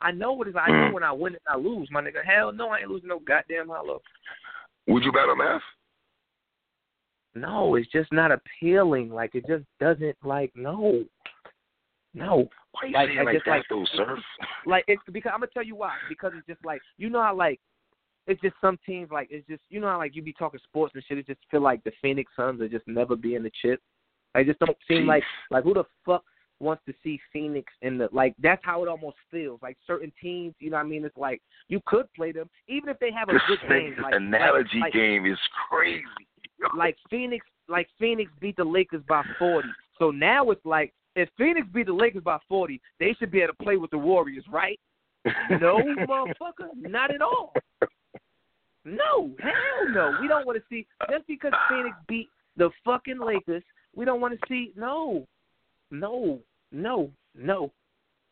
I 0.00 0.10
know 0.10 0.32
what 0.32 0.48
it's. 0.48 0.56
I 0.56 0.68
know 0.68 0.90
mm. 0.90 0.92
when 0.94 1.02
I 1.02 1.12
win 1.12 1.34
and 1.34 1.42
I 1.48 1.56
lose, 1.56 1.88
my 1.90 2.00
nigga. 2.00 2.24
Hell 2.24 2.52
no, 2.52 2.68
I 2.68 2.78
ain't 2.78 2.90
losing 2.90 3.08
no 3.08 3.20
goddamn 3.20 3.68
hollow. 3.68 4.00
Would 4.88 5.04
you 5.04 5.12
battle 5.12 5.36
Math? 5.36 5.60
No, 7.40 7.74
it's 7.76 7.90
just 7.90 8.12
not 8.12 8.32
appealing. 8.32 9.10
Like 9.10 9.34
it 9.34 9.44
just 9.46 9.64
doesn't 9.80 10.16
like 10.24 10.52
no, 10.54 11.04
no. 12.14 12.48
Why 12.72 12.88
you 12.88 12.94
Like, 12.94 13.08
saying 13.08 13.24
like 13.24 13.34
just 13.34 13.44
that, 13.46 13.50
like- 13.50 13.64
though, 13.70 13.84
Surf? 13.94 14.18
like 14.66 14.84
it's 14.88 15.02
because 15.12 15.32
I'm 15.34 15.40
gonna 15.40 15.50
tell 15.52 15.64
you 15.64 15.76
why. 15.76 15.94
Because 16.08 16.32
it's 16.36 16.46
just 16.46 16.64
like 16.64 16.80
you 16.96 17.10
know 17.10 17.22
how 17.22 17.34
like 17.34 17.60
it's 18.26 18.40
just 18.42 18.56
some 18.60 18.78
teams 18.84 19.10
like 19.10 19.28
it's 19.30 19.46
just 19.48 19.62
you 19.70 19.80
know 19.80 19.88
how 19.88 19.98
like 19.98 20.14
you 20.14 20.22
be 20.22 20.32
talking 20.32 20.60
sports 20.64 20.94
and 20.94 21.04
shit. 21.06 21.18
It 21.18 21.26
just 21.26 21.40
feel 21.50 21.62
like 21.62 21.82
the 21.84 21.92
Phoenix 22.02 22.30
Suns 22.36 22.60
are 22.60 22.68
just 22.68 22.86
never 22.86 23.16
being 23.16 23.42
the 23.42 23.52
chip. 23.62 23.80
I 24.34 24.44
just 24.44 24.58
don't 24.58 24.76
seem 24.86 25.06
like 25.06 25.22
like 25.50 25.64
who 25.64 25.74
the 25.74 25.84
fuck 26.04 26.24
wants 26.60 26.82
to 26.86 26.92
see 27.02 27.20
Phoenix 27.32 27.72
in 27.82 27.98
the 27.98 28.08
like 28.12 28.34
that's 28.42 28.62
how 28.64 28.82
it 28.82 28.88
almost 28.88 29.16
feels. 29.30 29.60
Like 29.62 29.76
certain 29.86 30.12
teams, 30.20 30.54
you 30.58 30.70
know 30.70 30.76
what 30.76 30.86
I 30.86 30.88
mean? 30.88 31.04
It's 31.04 31.16
like 31.16 31.40
you 31.68 31.80
could 31.86 32.12
play 32.14 32.32
them 32.32 32.50
even 32.68 32.88
if 32.88 32.98
they 32.98 33.10
have 33.12 33.28
a 33.28 33.32
This 33.32 33.42
good 33.48 33.68
game. 33.68 33.96
Like 34.02 34.14
analogy 34.14 34.80
like, 34.80 34.92
game 34.92 35.24
is 35.26 35.38
crazy. 35.68 36.27
Like 36.76 36.96
Phoenix 37.10 37.44
like 37.68 37.88
Phoenix 37.98 38.30
beat 38.40 38.56
the 38.56 38.64
Lakers 38.64 39.02
by 39.08 39.22
forty. 39.38 39.68
So 39.98 40.10
now 40.10 40.50
it's 40.50 40.64
like 40.64 40.92
if 41.16 41.28
Phoenix 41.36 41.66
beat 41.72 41.86
the 41.86 41.92
Lakers 41.92 42.22
by 42.22 42.38
forty, 42.48 42.80
they 42.98 43.14
should 43.18 43.30
be 43.30 43.40
able 43.40 43.54
to 43.54 43.62
play 43.62 43.76
with 43.76 43.90
the 43.90 43.98
Warriors, 43.98 44.44
right? 44.50 44.78
No, 45.50 45.78
motherfucker, 46.08 46.70
not 46.76 47.14
at 47.14 47.22
all. 47.22 47.52
No, 48.84 49.30
hell 49.40 49.88
no. 49.90 50.16
We 50.20 50.28
don't 50.28 50.46
want 50.46 50.56
to 50.56 50.64
see 50.70 50.86
just 51.10 51.26
because 51.26 51.52
Phoenix 51.68 51.96
beat 52.08 52.28
the 52.56 52.70
fucking 52.84 53.18
Lakers. 53.18 53.62
We 53.94 54.04
don't 54.04 54.20
want 54.20 54.34
to 54.34 54.46
see 54.48 54.72
no, 54.76 55.26
no, 55.90 56.40
no, 56.72 57.10
no. 57.34 57.70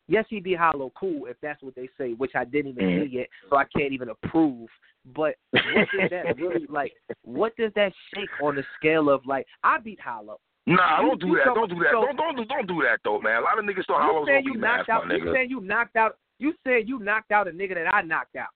Yes, 0.09 0.25
he'd 0.29 0.45
be 0.45 0.55
hollow 0.55 0.93
cool 0.99 1.27
if 1.27 1.37
that's 1.43 1.63
what 1.63 1.75
they 1.75 1.89
say, 1.99 2.13
which 2.13 2.33
I 2.35 2.45
didn't 2.45 2.73
even 2.73 2.87
Mhm. 2.87 3.03
see 3.11 3.17
yet, 3.17 3.29
so 3.51 3.57
I 3.57 3.65
can't 3.65 3.93
even 3.93 4.09
approve. 4.11 4.69
But 5.05 5.37
what 5.53 5.89
does 5.93 6.11
that 6.11 6.37
really 6.39 6.67
like? 6.69 6.93
What 7.23 7.57
does 7.57 7.73
that 7.75 7.93
shake 8.15 8.31
on 8.43 8.55
the 8.57 8.65
scale 8.77 9.09
of 9.11 9.25
like? 9.27 9.47
I 9.65 9.79
beat 9.79 10.01
hollow. 10.01 10.39
Nah, 10.67 11.01
You- 11.01 11.09
don't 11.09 11.21
do 11.21 11.37
that. 11.37 11.45
Don't 11.47 11.69
do 11.71 11.79
that. 11.83 11.93
so- 11.93 12.07
don't 12.07 12.17
don't 12.17 12.37
do 12.37 12.45
don't 12.45 12.67
do 12.69 12.83
that 12.83 13.01
though, 13.05 13.21
man. 13.21 13.37
A 13.39 13.45
lot 13.45 13.59
of 13.59 13.65
niggas 13.65 13.87
thought 13.87 14.03
Hollow's 14.03 14.27
saying 14.27 14.43
gonna 14.45 14.49
you 14.49 14.53
be 14.55 14.59
knocked 14.61 14.89
out? 14.89 15.11
You 15.11 15.33
saying 15.33 15.51
you 15.51 15.61
knocked 15.61 15.97
out? 15.97 16.19
You 16.39 16.55
said 16.65 16.89
you 16.89 16.99
knocked 16.99 17.33
out 17.33 17.49
a 17.49 17.51
nigga 17.51 17.75
that 17.75 17.93
I 17.95 18.03
knocked 18.03 18.37
out. 18.37 18.49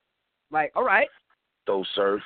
Like, 0.50 0.72
all 0.74 0.84
right, 0.84 1.08
though, 1.66 1.84
Surf. 1.94 2.22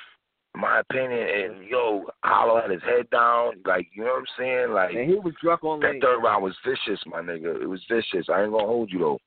My 0.57 0.79
opinion, 0.79 1.27
and 1.27 1.67
yo, 1.67 2.05
Hollow 2.23 2.61
had 2.61 2.71
his 2.71 2.81
head 2.83 3.09
down, 3.09 3.53
like 3.65 3.87
you 3.93 4.03
know 4.03 4.11
what 4.11 4.19
I'm 4.19 4.25
saying, 4.37 4.71
like 4.71 4.95
and 4.95 5.09
he 5.09 5.15
was 5.15 5.33
drunk 5.41 5.63
on 5.63 5.79
that 5.81 5.91
lane. 5.91 6.01
third 6.01 6.21
round 6.21 6.43
was 6.43 6.55
vicious, 6.65 6.99
my 7.05 7.19
nigga. 7.19 7.61
It 7.61 7.67
was 7.67 7.81
vicious. 7.89 8.27
I 8.29 8.43
ain't 8.43 8.51
gonna 8.51 8.65
hold 8.65 8.91
you 8.91 8.99
though. 8.99 9.19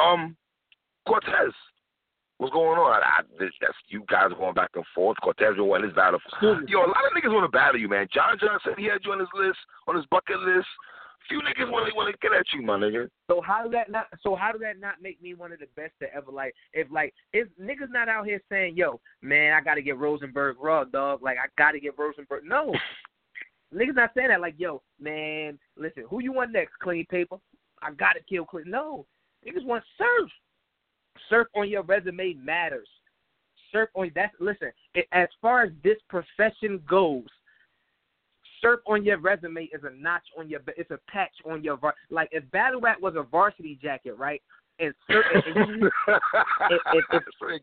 Um, 0.00 0.36
Cortez, 1.06 1.52
what's 2.38 2.52
going 2.52 2.78
on? 2.78 3.02
I, 3.02 3.22
this, 3.38 3.50
that's 3.60 3.74
you 3.88 4.04
guys 4.08 4.30
going 4.38 4.54
back 4.54 4.70
and 4.74 4.84
forth. 4.94 5.18
Cortez 5.22 5.56
been 5.56 5.66
wanting 5.66 5.88
his 5.88 5.96
battle. 5.96 6.20
Yo, 6.42 6.80
a 6.80 6.88
lot 6.88 7.04
of 7.06 7.12
niggas 7.14 7.32
want 7.32 7.44
to 7.44 7.56
battle 7.56 7.80
you, 7.80 7.88
man. 7.88 8.08
John 8.12 8.38
John 8.40 8.58
said 8.64 8.74
he 8.78 8.86
had 8.86 9.04
you 9.04 9.12
on 9.12 9.20
his 9.20 9.28
list, 9.34 9.58
on 9.86 9.96
his 9.96 10.06
bucket 10.06 10.38
list. 10.40 10.68
Few 11.28 11.40
niggas 11.40 11.70
want 11.70 11.88
to 11.88 11.96
want 11.96 12.14
to 12.14 12.18
get 12.20 12.36
at 12.36 12.44
you, 12.52 12.62
my 12.62 12.76
nigga. 12.76 13.08
So 13.30 13.40
how 13.40 13.62
did 13.62 13.72
that 13.72 13.90
not? 13.90 14.08
So 14.22 14.36
how 14.36 14.52
did 14.52 14.60
that 14.62 14.78
not 14.78 15.00
make 15.00 15.22
me 15.22 15.34
one 15.34 15.52
of 15.52 15.58
the 15.58 15.66
best 15.74 15.92
to 16.02 16.14
ever 16.14 16.30
like? 16.30 16.54
If 16.74 16.90
like 16.90 17.14
if 17.32 17.48
niggas 17.60 17.90
not 17.90 18.08
out 18.08 18.26
here 18.26 18.42
saying, 18.50 18.76
"Yo, 18.76 19.00
man, 19.22 19.54
I 19.54 19.62
got 19.62 19.74
to 19.74 19.82
get 19.82 19.96
Rosenberg 19.96 20.56
raw, 20.60 20.84
dog." 20.84 21.22
Like 21.22 21.38
I 21.38 21.46
got 21.56 21.72
to 21.72 21.80
get 21.80 21.98
Rosenberg. 21.98 22.44
No, 22.44 22.74
niggas 23.74 23.94
not 23.94 24.10
saying 24.14 24.28
that. 24.28 24.40
Like, 24.40 24.54
yo, 24.58 24.82
man, 25.00 25.58
listen, 25.76 26.04
who 26.08 26.22
you 26.22 26.32
want 26.32 26.52
next? 26.52 26.78
Clean 26.82 27.06
paper. 27.06 27.36
I 27.82 27.92
got 27.92 28.12
to 28.12 28.20
kill 28.28 28.44
clean. 28.44 28.70
No, 28.70 29.06
niggas 29.46 29.64
want 29.64 29.84
surf. 29.98 30.30
Surf 31.28 31.46
on 31.54 31.68
your 31.68 31.82
resume 31.82 32.34
matters. 32.34 32.88
Surf 33.72 33.88
on 33.94 34.10
that's 34.14 34.34
listen. 34.40 34.72
It, 34.94 35.06
as 35.12 35.28
far 35.40 35.62
as 35.62 35.72
this 35.82 35.98
profession 36.08 36.82
goes, 36.88 37.24
surf 38.64 38.80
on 38.86 39.04
your 39.04 39.18
resume 39.18 39.64
is 39.64 39.82
a 39.84 39.90
notch 39.94 40.24
on 40.38 40.48
your 40.48 40.60
it's 40.76 40.90
a 40.90 40.98
patch 41.08 41.32
on 41.48 41.62
your 41.62 41.76
var- 41.76 41.94
like 42.10 42.28
if 42.32 42.48
battle 42.50 42.80
rap 42.80 43.00
was 43.00 43.14
a 43.16 43.22
varsity 43.22 43.78
jacket 43.80 44.16
right 44.18 44.42
and 44.78 44.94
you, 45.08 45.90
if, 46.08 46.80
if, 46.92 47.04
if, 47.12 47.62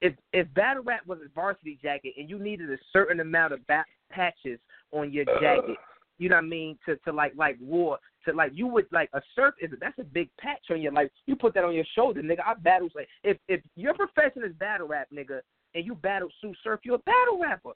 if 0.00 0.14
if 0.32 0.54
battle 0.54 0.82
rap 0.84 1.06
was 1.06 1.18
a 1.24 1.28
varsity 1.34 1.78
jacket 1.82 2.14
and 2.16 2.30
you 2.30 2.38
needed 2.38 2.70
a 2.70 2.78
certain 2.92 3.20
amount 3.20 3.52
of 3.52 3.66
back 3.66 3.86
patches 4.10 4.58
on 4.92 5.12
your 5.12 5.24
jacket 5.40 5.76
you 6.18 6.28
know 6.28 6.36
what 6.36 6.44
I 6.44 6.48
mean 6.48 6.78
to 6.86 6.96
to 6.96 7.12
like 7.12 7.32
like 7.36 7.56
war 7.60 7.98
to 8.26 8.32
like 8.32 8.52
you 8.54 8.66
would 8.66 8.86
like 8.92 9.10
a 9.12 9.20
surf 9.34 9.54
is 9.60 9.70
that's 9.80 9.98
a 9.98 10.04
big 10.04 10.28
patch 10.38 10.64
on 10.70 10.80
your 10.80 10.92
like 10.92 11.10
you 11.26 11.36
put 11.36 11.54
that 11.54 11.64
on 11.64 11.74
your 11.74 11.84
shoulder, 11.94 12.22
nigga. 12.22 12.40
I 12.44 12.54
battle 12.54 12.88
like 12.94 13.08
if 13.24 13.38
if 13.48 13.60
your 13.74 13.94
profession 13.94 14.42
is 14.44 14.52
battle 14.58 14.88
rap, 14.88 15.08
nigga, 15.14 15.40
and 15.74 15.84
you 15.84 15.94
battle 15.94 16.28
Tsu 16.40 16.52
Surf, 16.62 16.80
you're 16.84 16.96
a 16.96 16.98
battle 16.98 17.38
rapper. 17.40 17.72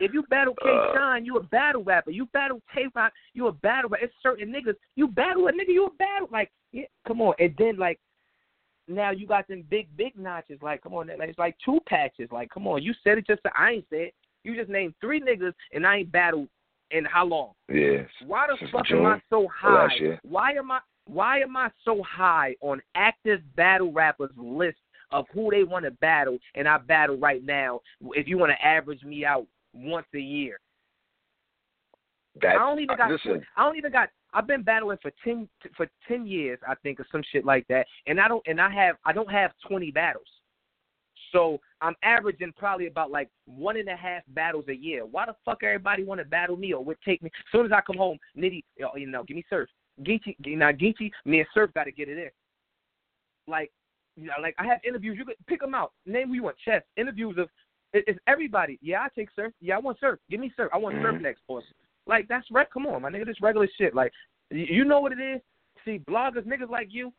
If 0.00 0.12
you 0.12 0.22
battle 0.24 0.54
K 0.62 0.68
Uh. 0.68 0.94
Shine, 0.94 1.24
you 1.24 1.36
a 1.36 1.42
battle 1.42 1.82
rapper. 1.82 2.10
You 2.10 2.26
battle 2.26 2.60
Tay 2.74 2.86
Roc, 2.94 3.12
you 3.34 3.46
a 3.48 3.52
battle 3.52 3.90
rapper. 3.90 4.04
It's 4.04 4.14
certain 4.22 4.52
niggas. 4.52 4.76
You 4.94 5.08
battle 5.08 5.48
a 5.48 5.52
nigga, 5.52 5.68
you 5.68 5.86
a 5.86 5.90
battle 5.94 6.28
like 6.30 6.50
yeah, 6.72 6.84
come 7.06 7.20
on. 7.20 7.34
And 7.38 7.54
then 7.58 7.78
like 7.78 7.98
now 8.88 9.10
you 9.10 9.26
got 9.26 9.48
them 9.48 9.64
big 9.68 9.88
big 9.96 10.16
notches. 10.18 10.60
Like 10.62 10.82
come 10.82 10.94
on, 10.94 11.08
like, 11.08 11.28
it's 11.28 11.38
like 11.38 11.56
two 11.64 11.80
patches. 11.86 12.28
Like 12.30 12.50
come 12.50 12.66
on, 12.66 12.82
you 12.82 12.94
said 13.02 13.18
it 13.18 13.26
just 13.26 13.40
I 13.56 13.72
ain't 13.72 13.86
said. 13.90 14.10
You 14.44 14.54
just 14.54 14.70
named 14.70 14.94
three 15.00 15.20
niggas 15.20 15.52
and 15.72 15.84
I 15.84 15.98
ain't 15.98 16.12
battled 16.12 16.48
in 16.92 17.04
how 17.04 17.26
long? 17.26 17.50
Yeah. 17.68 18.02
Why 18.24 18.46
the 18.46 18.68
fuck 18.70 18.86
June 18.86 19.00
am 19.00 19.06
I 19.06 19.22
so 19.28 19.48
high? 19.52 19.88
Why 20.22 20.52
am 20.52 20.70
I 20.70 20.78
why 21.06 21.40
am 21.40 21.56
I 21.56 21.70
so 21.84 22.02
high 22.02 22.54
on 22.60 22.80
active 22.94 23.40
battle 23.56 23.92
rappers 23.92 24.30
list 24.36 24.78
of 25.12 25.24
who 25.32 25.50
they 25.50 25.62
want 25.62 25.84
to 25.84 25.90
battle 25.92 26.38
and 26.54 26.68
I 26.68 26.78
battle 26.78 27.16
right 27.16 27.44
now 27.44 27.80
if 28.10 28.26
you 28.26 28.38
want 28.38 28.50
to 28.50 28.66
average 28.66 29.02
me 29.04 29.24
out 29.24 29.46
once 29.76 30.06
a 30.14 30.20
year. 30.20 30.58
That, 32.42 32.56
I 32.56 32.58
don't 32.58 32.80
even 32.80 32.96
got 32.96 33.10
listen, 33.10 33.42
I 33.56 33.64
don't 33.64 33.76
even 33.76 33.92
got 33.92 34.08
I've 34.34 34.46
been 34.46 34.62
battling 34.62 34.98
for 35.00 35.10
ten 35.24 35.48
for 35.76 35.88
ten 36.06 36.26
years, 36.26 36.58
I 36.68 36.74
think, 36.82 37.00
or 37.00 37.06
some 37.10 37.22
shit 37.32 37.44
like 37.44 37.66
that. 37.68 37.86
And 38.06 38.20
I 38.20 38.28
don't 38.28 38.42
and 38.46 38.60
I 38.60 38.70
have 38.70 38.96
I 39.04 39.12
don't 39.12 39.30
have 39.30 39.52
twenty 39.66 39.90
battles. 39.90 40.26
So 41.32 41.58
I'm 41.80 41.94
averaging 42.02 42.52
probably 42.56 42.86
about 42.86 43.10
like 43.10 43.28
one 43.46 43.76
and 43.76 43.88
a 43.88 43.96
half 43.96 44.22
battles 44.28 44.64
a 44.68 44.74
year. 44.74 45.04
Why 45.04 45.26
the 45.26 45.34
fuck 45.44 45.62
everybody 45.62 46.04
want 46.04 46.20
to 46.20 46.24
battle 46.24 46.56
me 46.56 46.72
or 46.72 46.84
would 46.84 46.98
take 47.04 47.22
me? 47.22 47.30
As 47.34 47.52
soon 47.52 47.66
as 47.66 47.72
I 47.72 47.80
come 47.80 47.96
home, 47.96 48.18
Nitty, 48.36 48.62
you 48.76 49.06
know, 49.06 49.24
give 49.24 49.36
me 49.36 49.44
Surf. 49.48 49.68
Geechee, 50.02 50.36
now 50.44 50.72
Geechee, 50.72 51.10
me 51.24 51.40
and 51.40 51.48
Surf 51.54 51.70
got 51.74 51.84
to 51.84 51.92
get 51.92 52.08
it 52.08 52.18
in. 52.18 52.30
Like, 53.48 53.70
you 54.16 54.26
know, 54.26 54.34
like 54.40 54.54
I 54.58 54.66
have 54.66 54.80
interviews. 54.86 55.16
You 55.18 55.24
could 55.24 55.36
pick 55.46 55.60
them 55.60 55.74
out. 55.74 55.92
Name 56.04 56.28
who 56.28 56.34
you 56.34 56.42
want. 56.42 56.56
Chess 56.64 56.82
interviews 56.96 57.36
of 57.38 57.48
it's 57.92 58.18
everybody. 58.26 58.78
Yeah, 58.82 59.00
I 59.00 59.08
take 59.14 59.28
Surf. 59.34 59.52
Yeah, 59.60 59.76
I 59.76 59.78
want 59.78 59.98
Surf. 60.00 60.18
Give 60.30 60.40
me 60.40 60.52
Surf. 60.56 60.70
I 60.72 60.78
want 60.78 60.96
Surf 61.02 61.16
Mhm. 61.16 61.22
next. 61.22 61.42
Or 61.48 61.62
like 62.06 62.26
that's 62.28 62.46
rec. 62.50 62.70
Come 62.72 62.86
on, 62.86 63.02
my 63.02 63.10
nigga. 63.10 63.26
This 63.26 63.40
regular 63.40 63.68
shit. 63.78 63.94
Like, 63.94 64.12
you 64.50 64.84
know 64.84 65.00
what 65.00 65.12
it 65.12 65.20
is. 65.20 65.40
See, 65.84 65.98
bloggers, 66.00 66.44
niggas 66.46 66.68
like 66.70 66.88
you, 66.90 67.12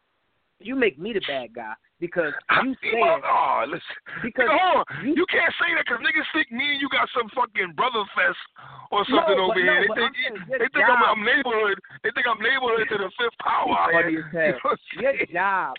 you 0.59 0.75
make 0.75 0.97
me 0.99 1.13
the 1.13 1.21
bad 1.27 1.53
guy 1.53 1.73
because 1.99 2.33
you 2.63 2.75
saying 2.81 3.21
oh, 3.23 3.63
listen. 3.67 3.81
because 4.23 4.49
hold 4.51 4.85
on. 4.89 5.05
you- 5.05 5.15
You 5.15 5.25
can't 5.31 5.53
say 5.59 5.73
that 5.75 5.85
because 5.85 6.01
niggas 6.03 6.27
think 6.33 6.51
me 6.51 6.73
and 6.73 6.81
you 6.81 6.89
got 6.89 7.07
some 7.15 7.29
fucking 7.29 7.73
brother 7.75 8.03
fest 8.15 8.37
or 8.91 9.05
something 9.05 9.37
but 9.37 9.39
over 9.39 9.55
no, 9.55 9.61
here. 9.61 9.87
they 9.87 9.93
think, 9.95 10.13
they 10.51 10.67
think 10.73 10.85
I'm, 10.89 11.03
I'm 11.03 11.23
neighborhood. 11.23 11.79
They 12.03 12.11
think 12.11 12.27
I'm 12.27 12.41
neighborhood 12.41 12.87
to 12.91 12.97
the 12.97 13.11
fifth 13.17 13.37
power. 13.39 13.91
Funny 13.93 14.17
as 14.17 14.23
hell. 14.33 14.41
You 14.43 14.51
know 14.51 14.59
what 14.63 14.79
I'm 14.97 15.01
your 15.01 15.13
saying? 15.15 15.27
job, 15.33 15.73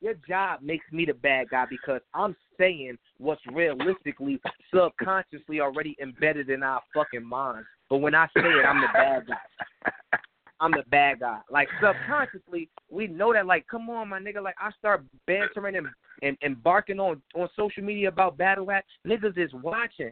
your 0.00 0.14
job 0.28 0.60
makes 0.62 0.86
me 0.92 1.04
the 1.04 1.14
bad 1.14 1.50
guy 1.50 1.66
because 1.68 2.00
I'm 2.14 2.34
saying 2.58 2.96
what's 3.18 3.42
realistically, 3.52 4.40
subconsciously 4.74 5.60
already 5.60 5.96
embedded 6.00 6.50
in 6.50 6.62
our 6.62 6.80
fucking 6.94 7.24
minds. 7.24 7.66
But 7.88 7.98
when 7.98 8.14
I 8.14 8.26
say 8.36 8.42
it, 8.44 8.64
I'm 8.64 8.80
the 8.80 8.88
bad 8.92 9.26
guy. 9.26 10.18
I'm 10.60 10.72
the 10.72 10.84
bad 10.90 11.20
guy. 11.20 11.40
Like 11.50 11.68
subconsciously, 11.82 12.68
we 12.90 13.06
know 13.06 13.32
that. 13.32 13.46
Like, 13.46 13.66
come 13.66 13.88
on, 13.88 14.08
my 14.08 14.20
nigga. 14.20 14.42
Like, 14.42 14.56
I 14.60 14.70
start 14.78 15.04
bantering 15.26 15.76
and 16.22 16.36
and, 16.42 16.62
barking 16.62 17.00
on 17.00 17.22
on 17.34 17.48
social 17.56 17.82
media 17.82 18.08
about 18.08 18.36
battle 18.36 18.66
rap. 18.66 18.84
Niggas 19.06 19.38
is 19.38 19.50
watching. 19.62 20.10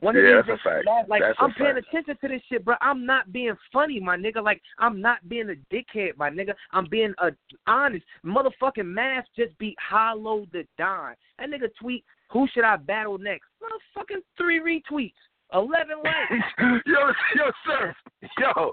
One 0.00 0.16
of 0.16 0.22
Yeah, 0.24 0.36
these 0.36 0.44
that's 0.48 0.60
a 0.66 0.70
days, 0.76 0.84
fact. 0.86 1.08
Like, 1.08 1.22
That's 1.22 1.36
I'm 1.40 1.52
paying 1.54 1.74
fact. 1.74 1.86
attention 1.88 2.16
to 2.22 2.28
this 2.28 2.42
shit, 2.48 2.64
bro. 2.64 2.74
I'm 2.80 3.04
not 3.04 3.32
being 3.32 3.54
funny, 3.72 4.00
my 4.00 4.16
nigga. 4.16 4.42
Like, 4.42 4.62
I'm 4.78 5.00
not 5.00 5.26
being 5.28 5.50
a 5.50 5.74
dickhead, 5.74 6.16
my 6.16 6.30
nigga. 6.30 6.54
I'm 6.72 6.86
being 6.90 7.12
a 7.18 7.30
honest. 7.66 8.04
Motherfucking 8.24 8.86
math 8.86 9.26
just 9.36 9.56
beat 9.58 9.76
Hollow 9.78 10.46
Da 10.52 10.62
Don. 10.78 11.14
That 11.38 11.50
nigga 11.50 11.68
tweet, 11.80 12.04
who 12.30 12.46
should 12.52 12.64
I 12.64 12.76
battle 12.76 13.18
next? 13.18 13.44
Motherfucking 13.62 14.22
three 14.38 14.60
retweets, 14.60 15.12
eleven 15.52 15.96
likes. 16.04 16.44
yo, 16.86 17.12
yo, 17.36 17.50
sir. 17.66 17.94
Yo, 18.38 18.72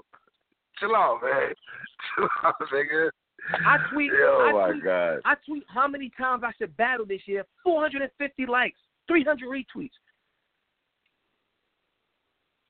chill 0.80 0.96
out, 0.96 1.20
man. 1.22 1.52
Chill 2.16 2.28
out, 2.44 2.54
nigga. 2.72 3.10
I 3.66 3.76
tweet. 3.92 4.12
Yo, 4.12 4.40
I 4.48 4.52
my 4.72 4.78
God. 4.82 5.18
I 5.24 5.34
tweet 5.46 5.64
how 5.68 5.88
many 5.88 6.10
times 6.18 6.42
I 6.44 6.52
should 6.58 6.76
battle 6.76 7.06
this 7.06 7.20
year. 7.26 7.44
450 7.64 8.46
likes, 8.46 8.78
300 9.08 9.46
retweets. 9.48 9.90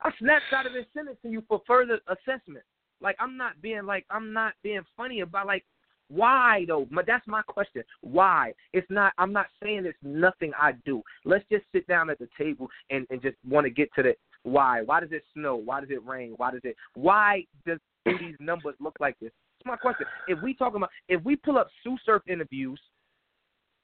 I 0.01 0.11
snapshot 0.19 0.67
it 0.67 0.77
and 0.77 0.87
sent 0.95 1.09
it 1.09 1.19
to 1.23 1.29
you 1.29 1.43
for 1.49 1.61
further 1.67 2.01
assessment. 2.09 2.65
Like 3.01 3.17
I'm 3.21 3.37
not 3.37 3.61
being 3.63 3.85
like 3.85 4.05
I'm 4.11 4.33
not 4.33 4.55
being 4.63 4.83
funny 4.97 5.21
about 5.21 5.47
like 5.47 5.65
why 6.09 6.65
though. 6.67 6.87
That's 7.07 7.27
my 7.27 7.43
question. 7.43 7.83
Why? 8.01 8.53
It's 8.73 8.87
not. 8.91 9.13
I'm 9.19 9.33
not 9.33 9.47
saying 9.63 9.85
it's 9.85 9.99
nothing 10.03 10.53
I 10.59 10.73
do. 10.85 11.03
Let's 11.25 11.45
just 11.51 11.65
sit 11.73 11.87
down 11.87 12.11
at 12.11 12.19
the 12.19 12.29
table 12.39 12.69
and 12.91 13.07
and 13.11 13.21
just 13.21 13.37
want 13.49 13.65
to 13.67 13.71
get 13.71 13.89
to 13.97 14.03
the 14.03 14.15
why. 14.43 14.83
Why 14.83 15.01
does 15.01 15.13
it 15.13 15.23
snow? 15.35 15.57
Why 15.57 15.81
does 15.81 15.91
it 15.91 16.05
rain? 16.07 16.35
Why 16.37 16.51
does 16.51 16.63
it? 16.65 16.77
Why 16.95 17.45
does 17.67 17.79
do 18.07 18.19
these 18.19 18.37
numbers 18.41 18.75
look 18.81 18.97
like 19.01 19.19
this? 19.21 19.31
That's 19.59 19.67
my 19.67 19.77
question. 19.77 20.07
If 20.29 20.43
we 20.43 20.55
talk 20.55 20.75
about 20.75 20.91
if 21.09 21.23
we 21.25 21.37
pull 21.37 21.59
up 21.59 21.69
Tsu 21.83 21.97
Surf 22.05 22.23
interviews 22.27 22.81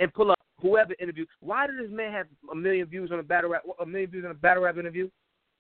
and 0.00 0.12
pull 0.12 0.30
up 0.30 0.38
whoever 0.60 0.94
interview, 0.98 1.26
why 1.40 1.66
does 1.66 1.76
this 1.80 1.90
man 1.90 2.12
have 2.12 2.26
a 2.50 2.54
million 2.54 2.86
views 2.86 3.10
on 3.12 3.18
a 3.18 3.22
battle 3.22 3.50
rap 3.50 3.62
a 3.80 3.86
million 3.86 4.10
views 4.10 4.24
on 4.24 4.30
a 4.30 4.34
battle 4.34 4.62
rap 4.62 4.78
interview? 4.78 5.10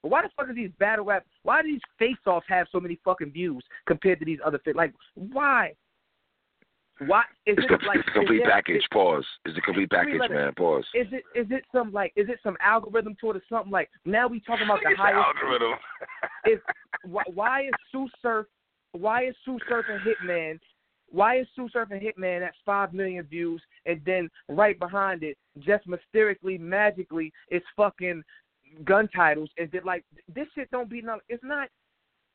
But 0.04 0.10
why 0.10 0.20
the 0.20 0.28
fuck 0.36 0.50
are 0.50 0.54
these 0.54 0.70
battle 0.78 1.06
rap 1.06 1.24
why 1.44 1.62
do 1.62 1.68
these 1.68 1.80
face 1.98 2.18
offs 2.26 2.44
have 2.50 2.66
so 2.70 2.78
many 2.78 2.98
fucking 3.06 3.32
views 3.32 3.64
compared 3.86 4.18
to 4.18 4.26
these 4.26 4.38
other 4.44 4.58
fit 4.62 4.76
like 4.76 4.92
why? 5.14 5.72
Why 7.06 7.22
is 7.46 7.56
It's 7.58 7.64
it 7.72 7.86
like 7.86 7.98
it's 8.00 8.08
complete 8.10 8.36
is 8.36 8.42
there- 8.44 8.50
package. 8.52 8.82
Pause. 8.92 9.26
It's 9.46 9.54
the 9.56 9.62
complete 9.62 9.90
package, 9.90 10.20
letters. 10.20 10.34
man. 10.36 10.54
Pause. 10.54 10.84
Is 10.94 11.06
it 11.10 11.24
is 11.34 11.46
it 11.50 11.64
some 11.72 11.90
like 11.92 12.12
is 12.16 12.28
it 12.28 12.38
some 12.42 12.56
algorithm 12.60 13.16
to 13.22 13.30
it 13.30 13.36
or 13.36 13.42
something 13.48 13.72
like 13.72 13.88
now 14.04 14.28
we 14.28 14.40
talking 14.40 14.64
about 14.66 14.80
the 14.84 14.90
It's 14.90 15.00
highest 15.00 15.26
algorithm. 15.42 15.72
is 16.46 16.60
why, 17.04 17.22
why 17.32 17.62
is 17.62 17.72
Tsu 17.90 18.06
Surf 18.22 18.46
why 18.92 19.24
is 19.26 19.34
Tsu 19.42 19.58
Surf 19.68 19.86
and 19.88 20.00
Hitman 20.02 20.60
why 21.10 21.38
is 21.38 21.46
Tsu 21.54 21.68
Surf 21.72 21.88
and 21.90 22.00
Hitman 22.00 22.42
at 22.46 22.52
five 22.64 22.92
million 22.92 23.24
views 23.24 23.60
and 23.86 24.00
then 24.06 24.28
right 24.48 24.78
behind 24.78 25.22
it 25.24 25.36
just 25.58 25.86
mysteriously 25.88 26.58
magically 26.58 27.32
it's 27.48 27.66
fucking 27.76 28.22
gun 28.84 29.08
titles 29.14 29.50
and 29.58 29.70
then 29.72 29.82
like 29.84 30.04
this 30.34 30.46
shit 30.54 30.70
don't 30.70 30.88
be 30.90 31.00
no 31.02 31.18
it's 31.28 31.44
not 31.44 31.68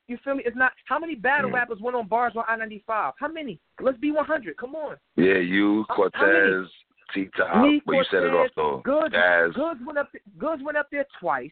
you 0.08 0.18
feel 0.24 0.34
me? 0.36 0.44
It's 0.46 0.58
not 0.58 0.72
how 0.86 0.98
many 0.98 1.14
battle 1.14 1.52
Mm. 1.52 1.54
rappers 1.54 1.80
went 1.80 1.96
on 1.96 2.08
bars 2.08 2.34
on 2.36 2.44
I 2.48 2.56
ninety 2.56 2.84
five? 2.88 3.14
How 3.20 3.28
many? 3.28 3.60
Let's 3.80 3.98
be 4.00 4.10
one 4.12 4.26
hundred. 4.26 4.58
Come 4.58 4.74
on. 4.74 4.98
Yeah, 5.16 5.38
you, 5.38 5.86
How- 5.90 6.10
how 6.14 6.26
many? 6.26 6.40
Cortez, 6.40 6.72
T 7.14 7.30
Top. 7.38 7.48
But 7.86 7.94
you 7.94 8.04
said 8.10 8.24
it 8.24 8.34
off 8.34 8.50
though. 8.56 8.82
Goodz, 8.84 9.14
Jazz. 9.14 9.52
Goodz 9.54 9.80
went 9.86 10.00
up. 10.00 10.10
Goodz 10.40 10.64
went 10.64 10.78
up 10.78 10.88
there 10.92 11.06
twice. 11.20 11.52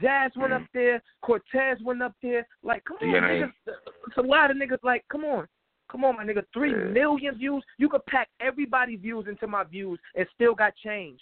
Jazz 0.00 0.30
went 0.36 0.52
Mm. 0.52 0.62
up 0.62 0.68
there. 0.72 1.02
Cortez 1.20 1.78
went 1.82 2.00
up 2.02 2.14
there. 2.22 2.46
Like, 2.62 2.82
come 2.84 2.96
on, 3.02 3.08
niggas. 3.08 3.52
It's 3.66 4.16
a 4.16 4.22
lot 4.22 4.50
of 4.50 4.56
niggas. 4.56 4.78
Like, 4.82 5.04
come 5.10 5.24
on, 5.26 5.46
come 5.90 6.02
on, 6.04 6.16
my 6.16 6.24
nigga. 6.24 6.44
Three 6.54 6.70
Yeah. 6.70 6.84
million 6.84 7.34
views. 7.34 7.62
You 7.76 7.90
could 7.90 8.06
pack 8.06 8.28
everybody's 8.40 9.00
views 9.00 9.26
into 9.28 9.46
my 9.46 9.64
views 9.64 9.98
and 10.14 10.26
still 10.34 10.54
got 10.54 10.74
change. 10.76 11.20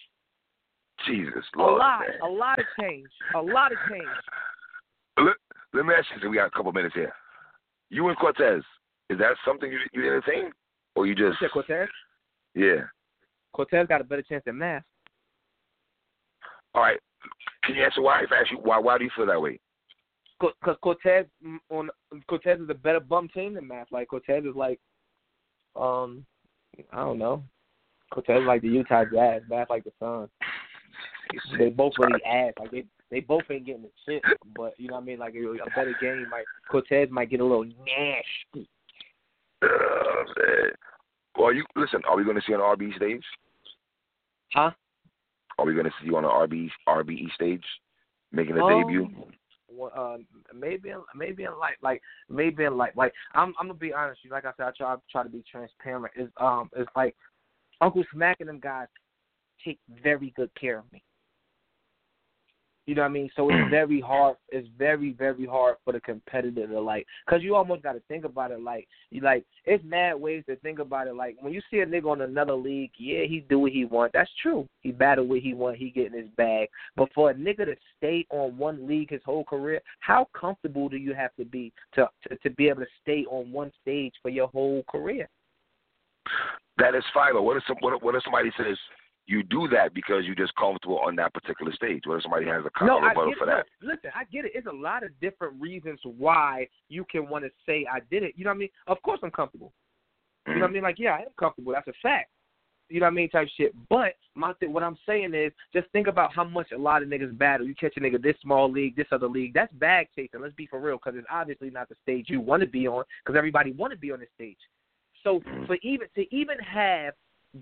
Jesus, 1.07 1.45
Lord. 1.57 1.75
A 1.75 1.77
lot, 1.77 2.01
man. 2.01 2.31
a 2.31 2.33
lot 2.33 2.59
of 2.59 2.65
change. 2.81 3.09
A 3.35 3.41
lot 3.41 3.73
of 3.73 3.79
change. 3.91 4.05
Let, 5.19 5.35
let 5.75 5.87
me 5.87 5.95
ask 5.95 6.07
you 6.11 6.17
something. 6.17 6.31
We 6.31 6.37
got 6.37 6.47
a 6.47 6.51
couple 6.51 6.73
minutes 6.73 6.95
here. 6.95 7.13
You 7.91 8.09
and 8.09 8.17
Cortez, 8.19 8.63
is 9.11 9.19
that 9.19 9.33
something 9.45 9.71
you 9.71 9.79
you 9.93 10.07
entertain, 10.07 10.53
or 10.95 11.07
you 11.07 11.15
You 11.17 11.29
just 11.29 11.41
said 11.41 11.51
Cortez. 11.51 11.89
yeah? 12.55 12.85
Cortez 13.53 13.87
got 13.89 14.01
a 14.01 14.05
better 14.05 14.23
chance 14.23 14.43
than 14.47 14.59
Math. 14.59 14.85
All 16.75 16.83
right. 16.83 17.01
Can 17.65 17.75
you 17.75 17.83
answer 17.83 18.03
why? 18.03 18.23
If 18.23 18.31
I 18.31 18.41
ask 18.43 18.51
you 18.51 18.59
why, 18.59 18.79
why 18.79 18.99
do 18.99 19.05
you 19.05 19.11
feel 19.17 19.27
that 19.27 19.41
way? 19.41 19.59
Because 20.41 20.77
Cortez 20.81 21.27
mm, 21.45 21.59
on 21.71 21.91
Cortez 22.29 22.61
is 22.61 22.71
a 22.71 22.75
better 22.75 23.01
bum 23.01 23.29
team 23.35 23.55
than 23.55 23.67
Math. 23.67 23.89
Like 23.91 24.09
Cortez 24.09 24.45
is 24.45 24.55
like, 24.55 24.79
um, 25.75 26.25
I 26.93 26.99
don't 26.99 27.19
know. 27.19 27.43
Cortez 28.13 28.41
is 28.41 28.47
like 28.47 28.63
the 28.63 28.69
Utah 28.69 29.05
Jazz. 29.13 29.43
Math 29.51 29.71
like 29.71 29.85
the 29.85 29.93
Suns. 29.99 30.31
They 31.59 31.69
both 31.71 31.93
really 31.99 32.23
ass. 32.25 32.53
Like 32.59 32.71
they 32.71 32.85
they 33.11 33.21
both 33.21 33.43
ain't 33.51 33.67
getting 33.67 33.83
the 33.83 33.91
shit. 34.07 34.23
But 34.57 34.75
you 34.79 34.89
know 34.89 34.97
what 34.97 35.03
I 35.03 35.07
mean? 35.07 35.19
Like 35.19 35.35
a, 35.35 35.39
a 35.39 35.71
better 35.75 35.95
game 36.01 36.27
might 36.31 36.45
Cortez 36.71 37.09
might 37.11 37.31
get 37.31 37.41
a 37.41 37.45
little 37.45 37.65
nasty. 37.65 38.69
Man. 39.63 40.71
Well, 41.39 41.55
you 41.55 41.65
listen. 41.77 42.03
Are 42.09 42.17
we 42.17 42.25
going 42.25 42.37
to 42.37 42.43
see 42.43 42.53
the 42.53 42.59
RB 42.59 42.95
stage? 42.97 43.23
Huh? 44.53 44.71
Are 45.59 45.67
we 45.67 45.73
going 45.73 45.87
to 45.87 45.93
see 46.01 46.07
you 46.07 46.17
on 46.17 46.25
the 46.25 46.29
RB 46.29 46.69
RBE 46.89 47.33
stage, 47.35 47.65
making 48.33 48.59
a 48.59 48.65
Um, 48.65 48.81
debut? 48.87 49.09
Well, 49.71 49.93
uh, 49.95 50.19
maybe 50.55 50.91
in, 50.91 51.03
maybe 51.15 51.45
in 51.45 51.57
like 51.59 51.77
like 51.83 52.03
maybe 52.29 52.65
in 52.65 52.77
like 52.77 52.97
like 52.97 53.13
I'm 53.35 53.55
I'm 53.61 53.69
gonna 53.69 53.75
be 53.75 53.93
honest. 53.93 54.21
with 54.25 54.31
you 54.31 54.31
Like 54.33 54.47
I 54.47 54.53
said, 54.57 54.67
I 54.67 54.71
try 54.77 54.97
try 55.11 55.23
to 55.23 55.29
be 55.29 55.45
transparent. 55.51 56.13
Is 56.17 56.31
um 56.39 56.71
it's 56.75 56.91
like 56.97 57.15
Uncle 57.81 58.05
Smack 58.13 58.39
and 58.41 58.49
them 58.49 58.61
guys 58.61 58.89
take 59.65 59.79
very 60.03 60.33
good 60.37 60.51
care 60.59 60.79
of 60.79 60.91
me. 60.93 61.03
You 62.89 62.95
know 62.95 63.03
what 63.03 63.09
I 63.09 63.13
mean? 63.13 63.29
So 63.37 63.51
it's 63.51 63.55
mm. 63.55 63.71
very 63.71 64.01
hard. 64.01 64.39
It's 64.49 64.67
very 64.79 65.13
very 65.13 65.45
hard 65.45 65.77
for 65.85 65.93
the 65.93 66.01
competitor 66.01 66.67
to 66.67 66.81
like, 66.81 67.07
cause 67.29 67.41
you 67.43 67.55
almost 67.55 67.83
got 67.83 67.93
to 67.93 68.01
think 68.09 68.25
about 68.25 68.51
it 68.51 68.63
like, 68.63 68.89
you 69.11 69.21
like 69.21 69.45
it's 69.67 69.85
mad 69.85 70.15
ways 70.15 70.43
to 70.49 70.57
think 70.57 70.79
about 70.79 71.07
it. 71.07 71.15
Like 71.15 71.37
when 71.41 71.53
you 71.53 71.61
see 71.71 71.81
a 71.81 71.87
nigga 71.87 72.07
on 72.07 72.23
another 72.23 72.55
league, 72.55 72.93
yeah, 72.97 73.25
he 73.25 73.45
do 73.47 73.59
what 73.59 73.73
he 73.73 73.85
want. 73.85 74.15
That's 74.15 74.31
true. 74.41 74.67
He 74.81 74.91
battle 74.91 75.27
what 75.27 75.41
he 75.41 75.53
want. 75.53 75.77
He 75.77 75.91
getting 75.91 76.19
his 76.19 76.31
bag. 76.39 76.69
But 76.97 77.11
for 77.15 77.31
a 77.31 77.35
nigga 77.35 77.67
to 77.67 77.77
stay 77.99 78.25
on 78.31 78.57
one 78.57 78.89
league 78.89 79.11
his 79.11 79.21
whole 79.23 79.45
career, 79.45 79.83
how 80.01 80.27
comfortable 80.33 80.89
do 80.89 80.97
you 80.97 81.13
have 81.13 81.35
to 81.37 81.45
be 81.45 81.75
to 81.95 82.09
to, 82.27 82.37
to 82.39 82.49
be 82.49 82.71
able 82.71 82.81
to 82.81 82.89
stay 83.03 83.27
on 83.27 83.53
one 83.53 83.71
stage 83.83 84.15
for 84.23 84.31
your 84.31 84.49
whole 84.49 84.83
career? 84.91 85.29
That 86.79 86.95
is. 86.95 87.05
But 87.13 87.43
what 87.43 87.59
if 87.59 87.65
some, 87.69 87.77
what, 87.81 88.03
what 88.03 88.15
if 88.15 88.23
somebody 88.25 88.51
says 88.57 88.79
you 89.29 89.43
do 89.43 89.69
that 89.69 89.93
because 89.93 90.25
you're 90.25 90.35
just 90.35 90.55
comfortable 90.57 90.99
on 90.99 91.15
that 91.17 91.35
particular 91.35 91.71
stage? 91.73 92.03
If 92.07 92.23
somebody 92.23 92.47
has 92.47 92.63
a 92.63 92.85
No, 92.85 92.89
counter 92.89 93.07
I 93.07 93.09
rebuttal 93.11 93.35
for 93.39 93.47
no, 93.47 93.57
that? 93.57 93.67
Listen, 93.83 94.11
I 94.15 94.25
get 94.25 94.47
it. 94.47 94.53
It's 94.55 94.67
a 94.67 94.73
lot 94.73 95.05
of 95.05 95.11
different 95.21 95.61
reasons 95.61 96.01
why 96.03 96.67
you 96.89 97.05
can 97.11 97.29
want 97.29 97.45
to 97.45 97.51
say 97.67 97.87
I 97.93 98.01
did 98.11 98.23
it. 98.23 98.33
You 98.37 98.45
know 98.45 98.51
what 98.51 98.57
I 98.57 98.59
mean? 98.59 98.71
Of 98.87 99.01
course 99.03 99.21
I'm 99.23 99.31
comfortable. 99.31 99.73
You 100.47 100.55
know 100.55 100.61
what 100.61 100.65
I 100.65 100.67
mm-hmm. 100.69 100.75
mean? 100.75 100.83
Like, 100.83 100.99
yeah, 100.99 101.11
I 101.11 101.21
am 101.21 101.29
comfortable. 101.39 101.73
That's 101.73 101.89
a 101.89 101.93
fact. 102.03 102.31
You 102.89 103.01
know 103.01 103.07
what 103.07 103.13
I 103.13 103.17
mean? 103.17 103.29
Type 103.29 103.49
shit. 103.55 103.75
But 103.91 104.15
my 104.35 104.55
th- 104.59 104.73
what 104.73 104.83
I'm 104.83 104.97
saying 105.05 105.35
is, 105.35 105.53
just 105.75 105.91
think 105.93 106.07
about 106.07 106.33
how 106.35 106.45
much 106.45 106.73
a 106.73 106.79
lot 106.79 107.03
of 107.03 107.09
niggas 107.11 107.37
battle. 107.37 107.67
You 107.67 107.75
catch 107.75 107.99
a 107.99 108.01
nigga 108.01 108.23
this 108.23 108.37
small 108.41 108.73
league, 108.73 108.97
this 108.97 109.09
other 109.13 109.29
league. 109.29 109.53
That's 109.53 109.73
bag 109.75 110.09
chasing. 110.17 110.41
Let's 110.41 110.55
be 110.55 110.67
for 110.67 110.81
real, 110.81 110.97
because 110.97 111.19
it's 111.19 111.27
obviously 111.31 111.69
not 111.69 111.91
the 111.91 111.97
stage 112.03 112.27
you 112.31 112.41
want 112.41 112.63
to 112.63 112.67
be 112.67 112.89
on, 112.89 113.05
because 113.23 113.37
everybody 113.37 113.73
want 113.73 113.93
to 113.93 113.99
be 113.99 114.11
on 114.11 114.21
the 114.21 114.27
stage. 114.35 114.57
So 115.23 115.41
mm-hmm. 115.41 115.67
for 115.67 115.77
even 115.83 116.09
to 116.15 116.35
even 116.35 116.59
have 116.61 117.13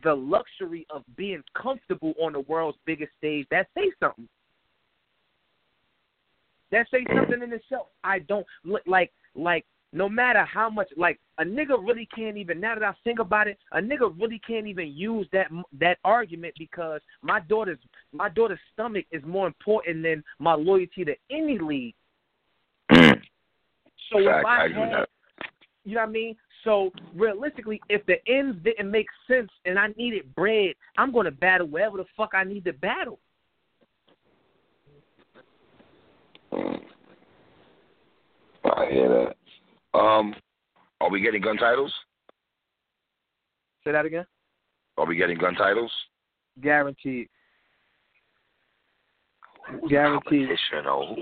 the 0.02 0.14
luxury 0.14 0.86
of 0.90 1.02
being 1.16 1.42
comfortable 1.60 2.14
on 2.20 2.32
the 2.32 2.40
world's 2.40 2.78
biggest 2.86 3.12
stage, 3.18 3.46
that 3.50 3.68
says 3.74 3.92
something. 4.00 4.28
That 6.72 6.86
says 6.90 7.02
something 7.14 7.42
in 7.42 7.52
itself. 7.52 7.88
I 8.02 8.20
don't 8.20 8.46
look 8.64 8.82
like 8.86 9.12
like 9.34 9.64
no 9.92 10.08
matter 10.08 10.44
how 10.44 10.68
much 10.68 10.88
like 10.96 11.20
a 11.38 11.44
nigga 11.44 11.76
really 11.80 12.08
can't 12.14 12.36
even 12.36 12.60
now 12.60 12.74
that 12.74 12.82
I 12.82 12.92
think 13.04 13.18
about 13.18 13.46
it, 13.46 13.58
a 13.72 13.78
nigga 13.78 14.12
really 14.20 14.40
can't 14.46 14.66
even 14.66 14.88
use 14.88 15.28
that 15.32 15.46
that 15.78 15.98
argument 16.04 16.54
because 16.58 17.00
my 17.22 17.40
daughter's 17.40 17.78
my 18.12 18.28
daughter's 18.28 18.58
stomach 18.72 19.06
is 19.12 19.22
more 19.24 19.46
important 19.46 20.02
than 20.02 20.24
my 20.38 20.54
loyalty 20.54 21.04
to 21.04 21.14
any 21.30 21.58
league. 21.58 21.94
So 24.12 24.20
if 24.20 24.28
I, 24.28 24.56
I 24.56 24.62
had, 24.68 24.70
you 25.84 25.94
know 25.96 26.02
what 26.02 26.08
I 26.08 26.12
mean? 26.12 26.36
So 26.66 26.90
realistically, 27.14 27.80
if 27.88 28.04
the 28.06 28.16
ends 28.26 28.58
didn't 28.64 28.90
make 28.90 29.06
sense 29.28 29.50
and 29.64 29.78
I 29.78 29.86
needed 29.96 30.34
bread, 30.34 30.74
I'm 30.98 31.12
gonna 31.12 31.30
battle 31.30 31.68
wherever 31.68 31.96
the 31.96 32.06
fuck 32.16 32.32
I 32.34 32.42
need 32.42 32.64
to 32.64 32.72
battle. 32.72 33.20
I 38.64 38.86
hear 38.90 39.08
that. 39.08 39.98
Um, 39.98 40.34
are 41.00 41.08
we 41.08 41.20
getting 41.20 41.40
gun 41.40 41.56
titles? 41.56 41.94
Say 43.84 43.92
that 43.92 44.04
again. 44.04 44.26
Are 44.98 45.06
we 45.06 45.14
getting 45.14 45.38
gun 45.38 45.54
titles? 45.54 45.92
Guaranteed. 46.60 47.28
Who's 49.70 49.88
Guaranteed. 49.88 50.48
The 50.48 50.56
competition, 50.56 50.86
oh, 50.88 51.14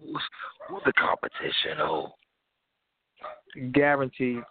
who's, 0.00 0.22
who's 0.68 0.82
the 0.86 0.92
competition? 0.92 1.80
Oh, 1.80 2.12
Guaranteed. 3.72 4.42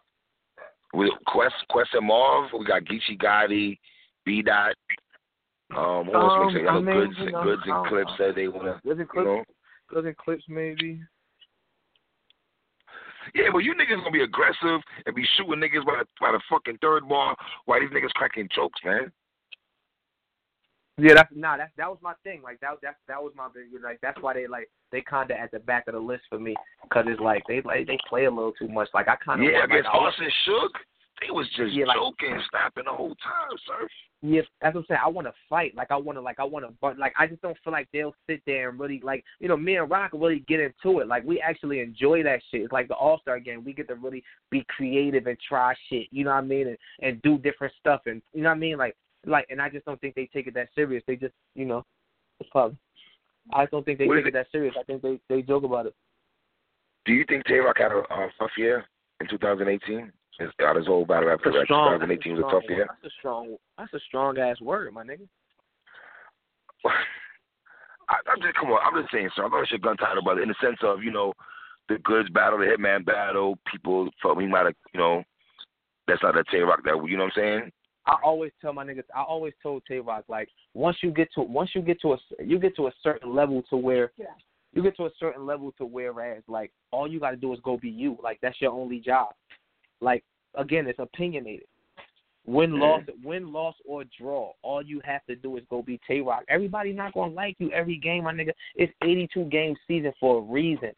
With 0.93 1.11
Quest, 1.27 1.55
Quest 1.69 1.89
and 1.93 2.07
Marv, 2.07 2.49
we 2.57 2.65
got 2.65 2.83
Geechee 2.83 3.17
Gotti, 3.21 3.77
B 4.25 4.41
Dot. 4.41 4.73
Um, 5.75 6.05
who 6.05 6.13
else 6.15 6.33
Um, 6.33 6.47
makes 6.53 6.59
it? 6.59 6.67
I 6.67 6.79
mean, 6.79 6.85
Goodz, 6.85 7.17
you 7.19 7.31
know, 7.31 7.43
Goodz 7.43 7.61
and 7.65 7.87
Clips 7.87 8.11
said 8.17 8.35
they 8.35 8.47
wanna, 8.47 8.81
Doesn't 8.83 8.99
you 8.99 9.05
clips 9.05 9.25
know. 9.25 9.43
doesn't 9.93 10.17
clips 10.17 10.43
maybe. 10.47 11.01
Yeah, 13.35 13.49
but 13.51 13.59
you 13.59 13.75
niggas 13.75 13.97
gonna 13.97 14.11
be 14.11 14.23
aggressive 14.23 14.81
and 15.05 15.15
be 15.15 15.25
shooting 15.37 15.61
niggas 15.61 15.85
by 15.85 15.97
the, 15.99 16.05
by 16.19 16.31
the 16.31 16.39
fucking 16.49 16.77
third 16.81 17.07
ball 17.07 17.35
while 17.65 17.79
these 17.79 17.89
niggas 17.91 18.09
cracking 18.15 18.49
jokes, 18.53 18.79
man. 18.83 19.11
Yeah, 20.99 21.13
that's 21.15 21.29
nah. 21.35 21.57
That 21.57 21.71
that 21.77 21.89
was 21.89 21.97
my 22.01 22.13
thing. 22.23 22.41
Like 22.43 22.59
that 22.61 22.71
that 22.83 22.95
that 23.07 23.21
was 23.21 23.33
my 23.35 23.47
big 23.53 23.67
like. 23.83 23.99
That's 24.01 24.21
why 24.21 24.33
they 24.33 24.47
like 24.47 24.69
they 24.91 25.01
kind 25.01 25.29
of 25.31 25.37
at 25.37 25.51
the 25.51 25.59
back 25.59 25.87
of 25.87 25.93
the 25.93 25.99
list 25.99 26.23
for 26.29 26.39
me 26.39 26.55
because 26.83 27.05
it's 27.07 27.19
like 27.21 27.43
they 27.47 27.61
like 27.61 27.87
they 27.87 27.97
play 28.07 28.25
a 28.25 28.31
little 28.31 28.53
too 28.53 28.67
much. 28.67 28.89
Like 28.93 29.07
I 29.07 29.15
kind 29.17 29.41
of 29.43 29.51
Yeah, 29.51 29.59
like, 29.61 29.69
against 29.69 29.89
Austin 29.89 30.29
Shook, 30.45 30.71
they 31.21 31.31
was 31.31 31.47
just 31.55 31.73
Yeah, 31.73 31.85
like- 31.85 31.97
joking, 31.97 32.41
snapping 32.49 32.85
the 32.85 32.91
whole 32.93 33.15
time, 33.15 33.57
sir. 33.67 33.87
Yeah, 34.21 34.41
that's 34.61 34.75
what 34.75 34.81
I'm 34.81 34.85
saying. 34.89 34.99
I 35.01 35.07
want 35.07 35.27
to 35.27 35.33
fight. 35.49 35.73
Like 35.75 35.91
I 35.91 35.95
want 35.95 36.17
to, 36.17 36.21
like 36.21 36.41
I 36.41 36.43
want 36.43 36.65
to, 36.67 36.73
but 36.81 36.99
like 36.99 37.13
I 37.17 37.25
just 37.25 37.41
don't 37.41 37.57
feel 37.63 37.71
like 37.71 37.87
they'll 37.93 38.13
sit 38.27 38.41
there 38.45 38.67
and 38.69 38.77
really, 38.77 38.99
like 39.01 39.23
you 39.39 39.47
know, 39.47 39.55
me 39.55 39.77
and 39.77 39.89
Roc 39.89 40.11
really 40.13 40.43
get 40.45 40.59
into 40.59 40.99
it. 40.99 41.07
Like 41.07 41.23
we 41.23 41.39
actually 41.39 41.79
enjoy 41.79 42.23
that 42.23 42.41
shit. 42.51 42.63
It's 42.63 42.73
like 42.73 42.89
the 42.89 42.95
All 42.95 43.19
Star 43.21 43.39
game. 43.39 43.63
We 43.63 43.71
get 43.71 43.87
to 43.87 43.95
really 43.95 44.21
be 44.51 44.65
creative 44.67 45.27
and 45.27 45.37
try 45.47 45.73
shit. 45.89 46.07
You 46.11 46.25
know 46.25 46.31
what 46.31 46.37
I 46.37 46.41
mean? 46.41 46.67
And 46.67 46.77
and 47.01 47.21
do 47.21 47.37
different 47.37 47.73
stuff. 47.79 48.01
And 48.07 48.21
you 48.33 48.41
know 48.43 48.49
what 48.49 48.55
I 48.55 48.59
mean? 48.59 48.77
Like 48.77 48.97
like, 49.29 49.45
and 49.49 49.61
I 49.61 49.69
just 49.69 49.85
don't 49.85 49.99
think 50.01 50.15
they 50.15 50.29
take 50.33 50.47
it 50.47 50.53
that 50.55 50.69
serious. 50.75 51.03
They 51.07 51.15
just, 51.15 51.33
you 51.55 51.65
know, 51.65 51.85
it's 52.39 52.49
probably. 52.49 52.77
I 53.53 53.65
don't 53.67 53.83
think 53.83 53.99
they 53.99 54.05
What 54.05 54.15
take 54.15 54.25
is 54.25 54.29
it 54.29 54.33
that 54.33 54.47
serious. 54.51 54.75
I 54.79 54.83
think 54.83 55.01
they 55.01 55.19
they 55.29 55.41
joke 55.41 55.63
about 55.63 55.85
it. 55.85 55.95
Do 57.05 57.13
you 57.13 57.25
think 57.27 57.45
Tay 57.45 57.59
Roc 57.59 57.77
had 57.77 57.91
a 57.91 57.99
uh, 57.99 58.27
tough 58.37 58.51
year 58.57 58.85
in 59.21 59.27
2018? 59.27 60.11
His, 60.39 60.49
out 60.61 60.75
his 60.75 60.87
whole 60.87 61.05
battle 61.05 61.27
rap 61.27 61.39
That's 61.43 61.49
a 61.49 61.51
career, 61.51 61.65
strong. 61.65 61.99
2018 61.99 62.35
was 62.35 62.45
a 62.47 62.51
tough 62.51 62.69
year. 62.69 62.87
That's 62.87 63.13
a 63.13 63.15
strong. 63.19 63.57
That's 63.77 63.93
a 63.93 63.99
strong 64.07 64.37
ass 64.37 64.61
word, 64.61 64.93
my 64.93 65.03
nigga. 65.03 65.27
I, 66.85 68.15
I'm 68.31 68.41
just 68.41 68.55
come 68.55 68.69
on. 68.69 68.79
I'm 68.83 69.01
just 69.01 69.11
saying, 69.11 69.29
sir. 69.35 69.43
I'm 69.45 69.51
not 69.51 69.69
your 69.69 69.79
gun 69.79 69.97
title, 69.97 70.23
brother. 70.23 70.41
In 70.41 70.49
the 70.49 70.55
sense 70.61 70.77
of 70.83 71.03
you 71.03 71.11
know, 71.11 71.33
the 71.89 71.97
Goodz 72.03 72.29
battle, 72.29 72.59
the 72.59 72.65
hitman 72.65 73.05
battle. 73.05 73.57
People 73.69 74.09
felt 74.21 74.39
he 74.39 74.47
might 74.47 74.65
have, 74.65 74.75
you 74.93 74.99
know, 74.99 75.23
that's 76.07 76.23
not 76.23 76.37
a 76.37 76.43
Tay 76.51 76.59
Roc 76.59 76.83
that 76.85 77.03
you 77.07 77.17
know 77.17 77.25
what 77.25 77.33
I'm 77.37 77.41
saying. 77.41 77.71
I 78.09 78.17
always 78.23 78.51
tell 78.59 78.73
my 78.73 78.83
niggas. 78.83 79.03
I 79.15 79.21
always 79.21 79.53
told 79.61 79.83
Tay 79.87 79.99
Roc 79.99 80.23
like 80.27 80.49
once 80.73 80.97
you 81.03 81.11
get 81.11 81.29
to 81.35 81.41
once 81.41 81.71
you 81.75 81.81
get 81.81 82.01
to 82.01 82.13
a 82.13 82.17
you 82.43 82.59
get 82.59 82.75
to 82.77 82.87
a 82.87 82.91
certain 83.03 83.35
level 83.35 83.63
to 83.69 83.77
where 83.77 84.11
you 84.73 84.83
get 84.83 84.97
to 84.97 85.05
a 85.05 85.11
certain 85.19 85.45
level 85.45 85.71
to 85.77 85.85
whereas 85.85 86.43
like 86.47 86.71
all 86.91 87.07
you 87.07 87.19
got 87.19 87.31
to 87.31 87.37
do 87.37 87.53
is 87.53 87.59
go 87.63 87.77
be 87.77 87.89
you. 87.89 88.17
Like 88.23 88.39
that's 88.41 88.59
your 88.59 88.71
only 88.71 88.99
job. 88.99 89.29
Like 90.01 90.23
again, 90.55 90.87
it's 90.87 90.99
opinionated. 90.99 91.67
Win, 92.45 92.71
Mm. 92.71 92.79
loss, 92.79 93.03
win, 93.23 93.51
loss, 93.53 93.75
or 93.85 94.03
draw. 94.17 94.53
All 94.63 94.81
you 94.81 95.01
have 95.03 95.23
to 95.27 95.35
do 95.35 95.57
is 95.57 95.63
go 95.69 95.83
be 95.83 95.99
Tay 96.07 96.21
Roc. 96.21 96.43
Everybody 96.47 96.93
not 96.93 97.13
gonna 97.13 97.33
like 97.33 97.55
you 97.59 97.71
every 97.71 97.97
game, 97.97 98.23
my 98.23 98.33
nigga. 98.33 98.53
It's 98.75 98.93
82 99.03 99.45
game 99.45 99.75
season 99.87 100.13
for 100.19 100.39
a 100.39 100.41
reason. 100.41 100.91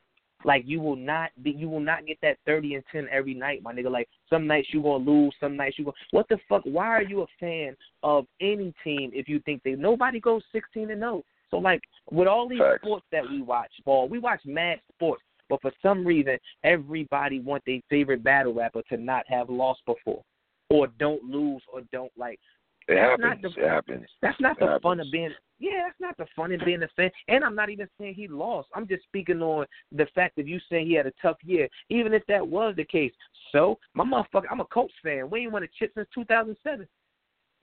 Like 0.43 0.63
you 0.65 0.79
will 0.79 0.95
not 0.95 1.31
be, 1.43 1.51
you 1.51 1.69
will 1.69 1.79
not 1.79 2.05
get 2.05 2.17
that 2.21 2.37
30 2.45 2.75
and 2.75 2.83
10 2.91 3.07
every 3.11 3.33
night, 3.33 3.61
my 3.63 3.73
nigga. 3.73 3.91
Like 3.91 4.09
some 4.29 4.47
nights 4.47 4.69
you 4.71 4.81
gonna 4.81 5.03
lose, 5.03 5.33
some 5.39 5.55
nights 5.55 5.77
you 5.77 5.85
go. 5.85 5.93
What 6.11 6.27
the 6.29 6.37
fuck? 6.49 6.61
Why 6.63 6.87
are 6.87 7.03
you 7.03 7.21
a 7.21 7.27
fan 7.39 7.75
of 8.03 8.25
any 8.39 8.73
team 8.83 9.11
if 9.13 9.27
you 9.27 9.39
think 9.41 9.61
they 9.63 9.73
nobody 9.73 10.19
goes 10.19 10.43
16 10.51 10.91
and 10.91 11.01
0? 11.01 11.23
So 11.49 11.57
like 11.57 11.81
with 12.09 12.27
all 12.27 12.47
these 12.47 12.59
Facts. 12.59 12.81
sports 12.83 13.05
that 13.11 13.29
we 13.29 13.41
watch, 13.41 13.71
ball, 13.85 14.07
we 14.07 14.19
watch 14.19 14.41
mad 14.45 14.79
sports, 14.95 15.23
but 15.49 15.61
for 15.61 15.71
some 15.81 16.05
reason 16.05 16.37
everybody 16.63 17.39
want 17.39 17.63
their 17.65 17.79
favorite 17.89 18.23
battle 18.23 18.53
rapper 18.53 18.81
to 18.89 18.97
not 18.97 19.25
have 19.27 19.49
lost 19.49 19.81
before, 19.85 20.23
or 20.69 20.87
don't 20.99 21.23
lose, 21.23 21.61
or 21.71 21.81
don't 21.91 22.11
like. 22.17 22.39
It 22.87 22.95
That's 22.95 23.21
happens. 23.21 23.43
not 23.43 23.53
the- 23.55 23.63
it 23.65 23.69
happens. 23.69 24.07
That's 24.21 24.39
not 24.39 24.59
the 24.59 24.79
fun 24.81 24.99
of 24.99 25.07
being. 25.11 25.33
Yeah, 25.59 25.83
that's 25.85 25.99
not 25.99 26.17
the 26.17 26.25
fun 26.35 26.51
of 26.51 26.59
being 26.65 26.81
a 26.81 26.87
fan. 26.89 27.11
And 27.27 27.43
I'm 27.43 27.53
not 27.55 27.69
even 27.69 27.87
saying 27.99 28.15
he 28.15 28.27
lost. 28.27 28.69
I'm 28.73 28.87
just 28.87 29.03
speaking 29.03 29.41
on 29.43 29.67
the 29.91 30.07
fact 30.07 30.35
that 30.37 30.47
you 30.47 30.59
saying 30.69 30.87
he 30.87 30.93
had 30.93 31.05
a 31.05 31.13
tough 31.21 31.37
year. 31.43 31.69
Even 31.89 32.13
if 32.13 32.25
that 32.27 32.45
was 32.45 32.75
the 32.75 32.83
case, 32.83 33.13
so 33.51 33.77
my 33.93 34.03
motherfucker, 34.03 34.45
I'm 34.49 34.59
a 34.59 34.65
Colts 34.65 34.93
fan. 35.03 35.29
We 35.29 35.41
ain't 35.41 35.51
won 35.51 35.63
a 35.63 35.67
chip 35.67 35.91
since 35.93 36.07
2007. 36.15 36.87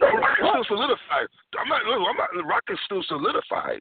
No, 0.01 0.07
Roc 0.07 0.37
still 0.39 0.65
solidified. 0.65 1.27
I'm 1.59 1.69
not. 1.69 1.83
I'm 1.85 2.17
not. 2.17 2.47
Roc 2.47 2.63
is 2.71 2.79
still 2.85 3.03
solidified. 3.03 3.81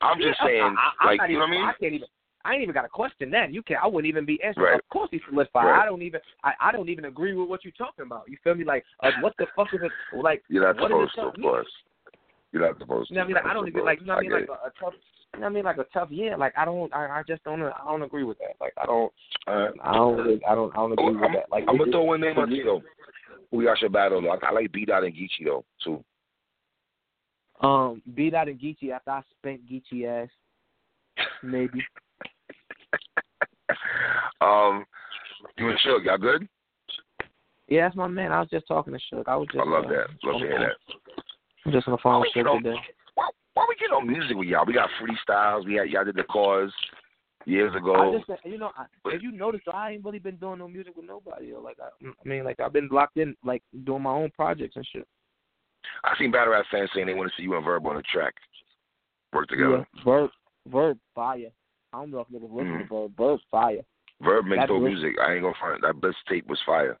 I'm 0.00 0.18
just 0.18 0.38
Yeah, 0.40 0.46
saying, 0.46 0.76
I, 0.78 0.92
I, 1.00 1.06
like 1.06 1.30
you 1.30 1.34
know 1.38 1.40
what 1.40 1.48
I 1.48 1.50
mean. 1.50 1.72
can't 1.80 1.92
even. 1.94 2.08
I 2.44 2.54
ain't 2.54 2.62
even 2.62 2.74
got 2.74 2.84
a 2.84 2.88
question 2.88 3.30
that. 3.30 3.52
You 3.52 3.62
can't. 3.62 3.82
I 3.82 3.86
wouldn't 3.86 4.08
even 4.08 4.24
be 4.24 4.42
answering. 4.42 4.66
Right. 4.66 4.78
Of 4.78 4.88
course 4.90 5.08
he's 5.10 5.20
solidified. 5.28 5.66
Right. 5.66 5.82
I 5.82 5.84
don't 5.84 6.02
even. 6.02 6.20
I, 6.44 6.52
I 6.60 6.72
don't 6.72 6.88
even 6.88 7.06
agree 7.06 7.34
with 7.34 7.48
what 7.48 7.64
you're 7.64 7.72
talking 7.72 8.04
about. 8.04 8.24
You 8.28 8.36
feel 8.44 8.54
me? 8.54 8.64
Like, 8.64 8.84
uh, 9.02 9.10
what 9.20 9.34
the 9.38 9.46
fuck 9.56 9.68
is 9.72 9.80
it? 9.82 9.92
Like, 10.16 10.42
You're 10.48 10.62
not 10.72 10.82
supposed 10.82 11.14
to, 11.16 11.22
of 11.22 11.34
course. 11.34 11.66
You're 12.52 12.66
not 12.66 12.78
supposed 12.78 13.08
to. 13.08 13.14
You 13.14 13.20
know 13.20 13.24
what 13.24 13.24
I 13.24 13.28
mean? 13.28 13.34
Like 13.34 13.46
I 13.46 13.54
don't 13.54 13.68
even 13.68 13.84
like 13.84 14.00
you 14.00 14.06
know 14.06 14.14
what 14.14 14.24
I 14.24 14.28
mean 14.28 14.32
like 14.32 14.48
a, 14.48 14.52
a 14.52 14.72
tough 14.80 14.94
you 15.34 15.40
know 15.40 15.44
what 15.44 15.50
I 15.50 15.54
mean 15.54 15.64
like 15.64 15.76
a 15.78 15.84
tough 15.92 16.10
year. 16.10 16.36
Like 16.38 16.54
I 16.56 16.64
don't 16.64 16.94
I, 16.94 17.06
I 17.06 17.22
just 17.28 17.44
don't 17.44 17.62
I 17.62 17.84
don't 17.84 18.02
agree 18.02 18.24
with 18.24 18.38
that. 18.38 18.54
Like 18.60 18.72
I 18.80 18.86
don't 18.86 19.12
right. 19.46 19.70
I 19.82 19.94
don't 19.94 20.16
really, 20.16 20.40
I 20.48 20.54
don't 20.54 20.72
I 20.72 20.76
don't 20.76 20.92
agree 20.92 21.06
Oh, 21.08 21.12
with 21.12 21.24
I'm, 21.24 21.32
that. 21.34 21.50
Like 21.50 21.64
I'm 21.68 21.76
gonna 21.76 21.92
throw 21.92 22.04
one 22.04 22.20
name 22.22 22.38
on 22.38 22.50
though. 22.50 22.82
Who 23.50 23.62
y'all 23.62 23.76
should 23.76 23.92
battle 23.92 24.22
though? 24.22 24.30
I, 24.30 24.48
I 24.48 24.52
like 24.52 24.72
B 24.72 24.86
Dot 24.86 25.04
and 25.04 25.12
Geechee 25.14 25.44
though 25.44 25.64
too. 25.84 26.02
um 27.66 28.00
B 28.14 28.30
Dot 28.30 28.48
and 28.48 28.58
Geechee 28.58 28.92
after 28.92 29.10
I 29.10 29.22
spent 29.38 29.60
Geechee 29.70 30.06
ass. 30.06 30.30
Maybe. 31.42 31.84
um, 34.40 34.84
you 35.56 35.68
and 35.68 35.78
Suge, 35.86 36.04
y'all 36.04 36.18
good? 36.18 36.48
Yeah, 37.68 37.86
that's 37.86 37.96
my 37.96 38.08
man. 38.08 38.32
I 38.32 38.40
was 38.40 38.48
just 38.50 38.66
talking 38.66 38.92
to 38.92 38.98
Suge. 39.14 39.24
I 39.26 39.36
was 39.36 39.48
just 39.52 39.64
I 39.64 39.68
love 39.68 39.84
uh, 39.86 39.88
that. 39.88 40.06
Love 40.24 40.40
to 40.40 40.46
hear 40.46 40.58
that. 40.58 41.22
I'm 41.66 41.72
just 41.72 41.86
on 41.86 41.92
the 41.92 41.98
phone 42.02 42.20
with 42.20 42.30
Suge 42.34 42.62
today. 42.62 42.76
Why, 43.14 43.28
why 43.54 43.66
we 43.68 43.76
get 43.76 43.94
on 43.94 44.06
music 44.06 44.36
with 44.36 44.48
y'all? 44.48 44.64
We 44.66 44.72
got 44.72 44.88
freestyles. 45.00 45.66
We 45.66 45.74
had 45.74 45.88
y'all 45.88 46.04
did 46.04 46.16
the 46.16 46.24
cause 46.24 46.72
years 47.44 47.72
I 47.74 47.78
ago. 47.78 48.22
just, 48.26 48.40
you 48.44 48.58
know, 48.58 48.70
I, 48.76 48.84
if 49.06 49.22
you 49.22 49.32
notice, 49.32 49.60
I 49.72 49.92
ain't 49.92 50.04
really 50.04 50.18
been 50.18 50.36
doing 50.36 50.58
no 50.58 50.68
music 50.68 50.96
with 50.96 51.06
nobody. 51.06 51.46
Yo. 51.46 51.60
Like, 51.60 51.78
I, 51.82 52.06
I 52.06 52.28
mean, 52.28 52.44
like 52.44 52.60
I've 52.60 52.72
been 52.72 52.88
locked 52.90 53.16
in, 53.16 53.34
like 53.44 53.62
doing 53.84 54.02
my 54.02 54.12
own 54.12 54.30
projects 54.30 54.76
and 54.76 54.86
shit. 54.92 55.06
I 56.04 56.12
seen 56.18 56.30
battle 56.30 56.52
rap 56.52 56.66
fans 56.70 56.90
saying 56.94 57.06
they 57.06 57.14
want 57.14 57.30
to 57.30 57.36
see 57.36 57.44
you 57.44 57.56
and 57.56 57.64
Verb 57.64 57.86
on 57.86 57.96
a 57.96 58.02
track. 58.02 58.34
Work 59.32 59.48
together. 59.48 59.86
Yeah, 59.94 60.04
Verb, 60.04 60.30
Verb, 60.66 60.98
fire. 61.14 61.50
I 61.92 61.98
don't 61.98 62.10
know 62.10 62.20
if 62.20 62.28
niggas 62.28 62.52
listen 62.52 62.78
Mhm. 62.78 62.88
to 62.88 62.94
Verb. 62.94 63.16
Verb, 63.16 63.40
fire. 63.50 63.80
Verb 64.20 64.44
makes 64.46 64.60
That's 64.60 64.68
dope 64.68 64.82
music. 64.82 65.18
I 65.20 65.34
ain't 65.34 65.42
gonna 65.42 65.54
front. 65.54 65.82
That 65.82 66.00
best 66.00 66.16
tape 66.28 66.46
was 66.46 66.60
fire. 66.62 66.98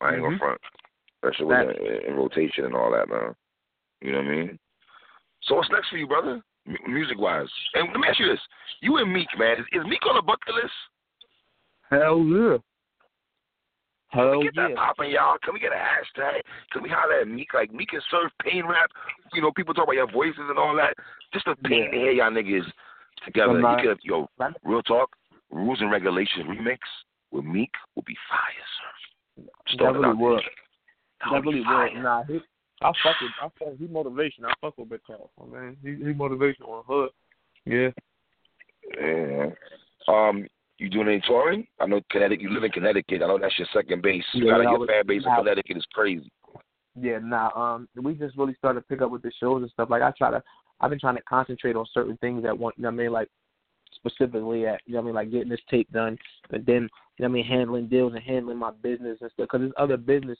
I 0.00 0.14
ain't 0.14 0.22
gonna 0.22 0.36
Mhm. 0.36 0.38
front. 0.38 0.60
That 1.22 1.34
shit 1.34 1.46
was 1.46 1.66
Facts. 1.66 1.78
in, 1.78 1.86
in 2.10 2.16
rotation 2.16 2.64
and 2.66 2.74
all 2.76 2.90
that, 2.90 3.08
man. 3.08 3.34
You 4.00 4.12
know 4.12 4.18
what 4.18 4.26
I 4.26 4.30
mean? 4.30 4.58
So 5.42 5.54
what's 5.56 5.70
next 5.70 5.88
for 5.88 5.96
you, 5.96 6.06
brother? 6.06 6.42
M- 6.66 6.76
music 6.86 7.18
wise. 7.18 7.50
And 7.74 7.88
let 7.88 7.98
me 8.00 8.08
ask 8.08 8.18
you 8.20 8.26
this: 8.28 8.40
You 8.80 8.96
and 8.98 9.12
Meek, 9.12 9.28
man, 9.38 9.58
is, 9.58 9.66
is 9.72 9.84
Meek 9.86 10.04
on 10.06 10.14
the 10.16 10.22
bucket 10.22 10.54
list? 10.54 10.74
Hell 11.90 12.20
yeah. 12.24 12.58
Hell 14.08 14.24
Can 14.24 14.28
Hell 14.28 14.38
we 14.40 14.44
get 14.44 14.54
that 14.56 14.74
popping, 14.76 15.10
y'all? 15.10 15.38
Can 15.42 15.54
we 15.54 15.60
get 15.60 15.72
a 15.72 15.76
hashtag? 15.76 16.42
Can 16.70 16.82
we 16.82 16.90
holler 16.90 17.20
at 17.20 17.28
Meek? 17.28 17.54
Like 17.54 17.72
Meek 17.72 17.88
can 17.88 18.00
serve 18.10 18.30
pain 18.42 18.66
rap. 18.66 18.90
You 19.32 19.40
know, 19.40 19.50
people 19.52 19.72
talk 19.74 19.84
about 19.84 19.96
your 19.96 20.10
voices 20.10 20.48
and 20.48 20.58
all 20.58 20.76
that. 20.76 20.94
Just 21.32 21.46
a 21.46 21.56
pain 21.56 21.84
Yeah. 21.84 21.90
to 21.90 21.96
hear 21.96 22.12
y'all 22.12 22.30
niggas 22.30 22.70
together. 23.24 23.58
Not- 23.58 23.82
could, 23.82 23.98
yo, 24.02 24.28
real 24.64 24.82
talk. 24.82 25.10
Rules 25.50 25.80
and 25.80 25.90
regulations 25.90 26.46
remix 26.46 26.78
with 27.30 27.44
Meek 27.44 27.70
will 27.94 28.04
be 28.06 28.16
fire, 28.28 29.44
sir. 29.76 29.84
That 29.84 29.92
really 29.98 30.14
would. 30.14 30.38
That 30.40 31.30
That 31.30 31.32
would 31.32 31.54
really 31.54 31.60
would. 31.60 32.02
Nah, 32.02 32.24
he, 32.24 32.40
I 32.80 32.90
fuck 33.02 33.16
with, 33.20 33.30
I 33.40 33.48
fuck, 33.58 33.78
he 33.78 33.86
motivation. 33.86 34.44
I 34.46 34.52
fuck 34.60 34.78
with 34.78 34.88
Big 34.88 35.00
Carl. 35.06 35.30
Man, 35.52 35.76
he, 35.82 35.90
he 35.90 36.12
motivation 36.14 36.64
on 36.64 36.84
hood. 36.86 37.10
Yeah. 37.66 37.88
Yeah. 38.98 39.50
Um, 40.08 40.46
you 40.78 40.88
doing 40.88 41.08
any 41.08 41.20
touring? 41.26 41.66
I 41.80 41.86
know 41.86 42.00
Connecticut. 42.10 42.42
You 42.42 42.50
live 42.50 42.64
in 42.64 42.72
Connecticut. 42.72 43.22
I 43.22 43.26
know 43.26 43.38
that's 43.38 43.56
your 43.58 43.68
second 43.72 44.02
base. 44.02 44.24
You 44.32 44.46
Yeah, 44.46 44.52
got 44.56 44.62
your 44.62 44.78
was- 44.80 44.88
fan 44.88 45.06
base 45.06 45.22
in 45.24 45.34
Connecticut 45.36 45.76
is 45.76 45.86
crazy. 45.92 46.30
Yeah, 47.00 47.18
nah, 47.22 47.48
um, 47.54 47.88
we 48.02 48.14
just 48.14 48.36
really 48.36 48.54
started 48.54 48.80
to 48.80 48.86
pick 48.86 49.00
up 49.00 49.10
with 49.10 49.22
the 49.22 49.32
shows 49.40 49.62
and 49.62 49.70
stuff. 49.70 49.88
Like 49.88 50.02
I 50.02 50.12
try 50.16 50.30
to, 50.30 50.42
I've 50.80 50.90
been 50.90 51.00
trying 51.00 51.16
to 51.16 51.22
concentrate 51.22 51.76
on 51.76 51.86
certain 51.92 52.16
things 52.18 52.44
at 52.44 52.58
one. 52.58 52.72
You 52.76 52.82
know 52.82 52.88
what 52.88 52.94
I 52.94 53.04
mean? 53.04 53.12
Like 53.12 53.28
specifically 53.94 54.66
at, 54.66 54.80
you 54.86 54.94
know 54.94 55.00
what 55.00 55.04
I 55.04 55.06
mean? 55.06 55.14
Like 55.14 55.30
getting 55.30 55.48
this 55.48 55.60
tape 55.70 55.90
done, 55.92 56.18
and 56.50 56.66
then 56.66 56.88
you 57.18 57.24
know 57.24 57.28
what 57.28 57.28
I 57.28 57.32
mean, 57.32 57.44
handling 57.44 57.88
deals 57.88 58.14
and 58.14 58.22
handling 58.22 58.58
my 58.58 58.72
business 58.82 59.18
and 59.20 59.30
stuff. 59.32 59.48
Because 59.48 59.60
there's 59.60 59.72
other 59.76 59.96
business 59.96 60.38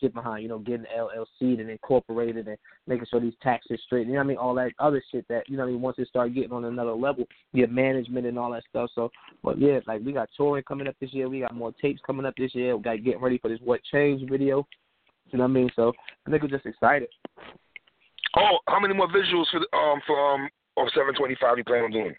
shit 0.00 0.14
behind. 0.14 0.42
You 0.42 0.48
know, 0.48 0.58
getting 0.58 0.86
LLC 0.96 1.60
and 1.60 1.70
incorporated 1.70 2.48
and 2.48 2.56
making 2.86 3.06
sure 3.10 3.20
these 3.20 3.34
taxes 3.42 3.80
straight. 3.84 4.06
You 4.06 4.14
know 4.14 4.18
what 4.20 4.24
I 4.24 4.28
mean? 4.28 4.36
All 4.38 4.54
that 4.54 4.72
other 4.78 5.02
shit 5.10 5.26
that 5.28 5.48
you 5.48 5.56
know 5.56 5.64
what 5.64 5.70
I 5.70 5.72
mean. 5.72 5.82
Once 5.82 5.98
it 5.98 6.08
start 6.08 6.34
getting 6.34 6.52
on 6.52 6.64
another 6.64 6.92
level, 6.92 7.26
your 7.52 7.68
management 7.68 8.26
and 8.26 8.38
all 8.38 8.52
that 8.52 8.64
stuff. 8.68 8.90
So, 8.94 9.10
but 9.42 9.58
yeah, 9.58 9.80
like 9.86 10.02
we 10.04 10.12
got 10.12 10.28
touring 10.36 10.64
coming 10.64 10.88
up 10.88 10.96
this 11.00 11.12
year. 11.12 11.28
We 11.28 11.40
got 11.40 11.54
more 11.54 11.72
tapes 11.80 12.00
coming 12.06 12.26
up 12.26 12.34
this 12.36 12.54
year. 12.54 12.76
We 12.76 12.82
got 12.82 13.04
getting 13.04 13.20
ready 13.20 13.38
for 13.38 13.48
this 13.48 13.60
What 13.62 13.82
Changed 13.84 14.30
video. 14.30 14.66
You 15.30 15.38
know 15.38 15.44
what 15.44 15.50
I 15.50 15.54
mean? 15.54 15.70
So 15.76 15.92
I 16.26 16.30
think 16.30 16.42
we're 16.42 16.48
just 16.48 16.66
excited. 16.66 17.08
Oh, 18.36 18.58
how 18.68 18.78
many 18.78 18.94
more 18.94 19.08
visuals 19.08 19.46
for 19.50 19.60
the, 19.60 19.76
um 19.76 20.00
for 20.06 20.34
um 20.34 20.48
of 20.76 20.88
seven 20.94 21.14
twenty 21.14 21.36
five 21.40 21.58
you 21.58 21.64
plan 21.64 21.84
on 21.84 21.90
doing? 21.90 22.14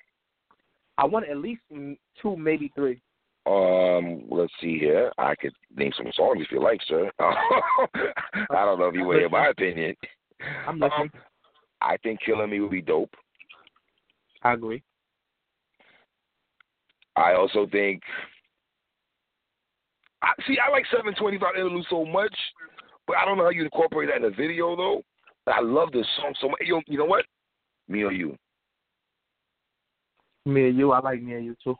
I 0.98 1.06
want 1.06 1.30
at 1.30 1.38
least 1.38 1.62
two, 2.22 2.36
maybe 2.38 2.72
three. 2.76 3.02
Um, 3.48 4.24
let's 4.30 4.54
see 4.62 4.78
here. 4.78 5.12
I 5.18 5.34
could 5.36 5.54
name 5.76 5.92
some 5.98 6.12
songs 6.14 6.42
if 6.42 6.52
you 6.52 6.62
like, 6.62 6.80
sir. 6.88 7.10
I 7.20 8.66
don't 8.66 8.80
know 8.80 8.88
if 8.88 8.94
you 8.94 9.04
want 9.04 9.20
hear 9.20 9.30
my 9.30 9.48
opinion. 9.48 9.96
I'm 10.68 10.80
listening. 10.80 11.10
Um, 11.14 11.22
I 11.82 11.98
think 11.98 12.20
Killing 12.24 12.52
Me 12.52 12.60
would 12.60 12.70
be 12.70 12.82
dope. 12.82 13.14
I 14.44 14.54
agree. 14.54 14.84
I 17.16 17.34
also 17.34 17.68
think. 17.72 18.02
I, 20.22 20.34
see, 20.48 20.58
I 20.64 20.70
like 20.70 20.86
725 20.92 21.56
Interlude 21.56 21.86
so 21.90 22.06
much, 22.06 22.36
but 23.08 23.18
I 23.18 23.26
don't 23.26 23.38
know 23.38 23.46
how 23.46 23.50
you 23.50 23.64
incorporate 23.64 24.10
that 24.10 24.18
in 24.18 24.32
a 24.32 24.36
video 24.36 24.76
though. 24.76 25.02
But 25.46 25.56
I 25.56 25.62
love 25.62 25.92
this 25.92 26.06
song 26.18 26.34
so 26.40 26.50
much. 26.50 26.60
You, 26.62 26.82
you 26.88 26.98
know 26.98 27.06
what? 27.06 27.26
Me 27.88 28.04
or 28.04 28.12
you? 28.12 28.38
Me 30.46 30.70
and 30.70 30.78
you, 30.78 30.92
I 30.92 31.00
like 31.00 31.22
me 31.22 31.34
and 31.34 31.46
you 31.46 31.56
too. 31.64 31.76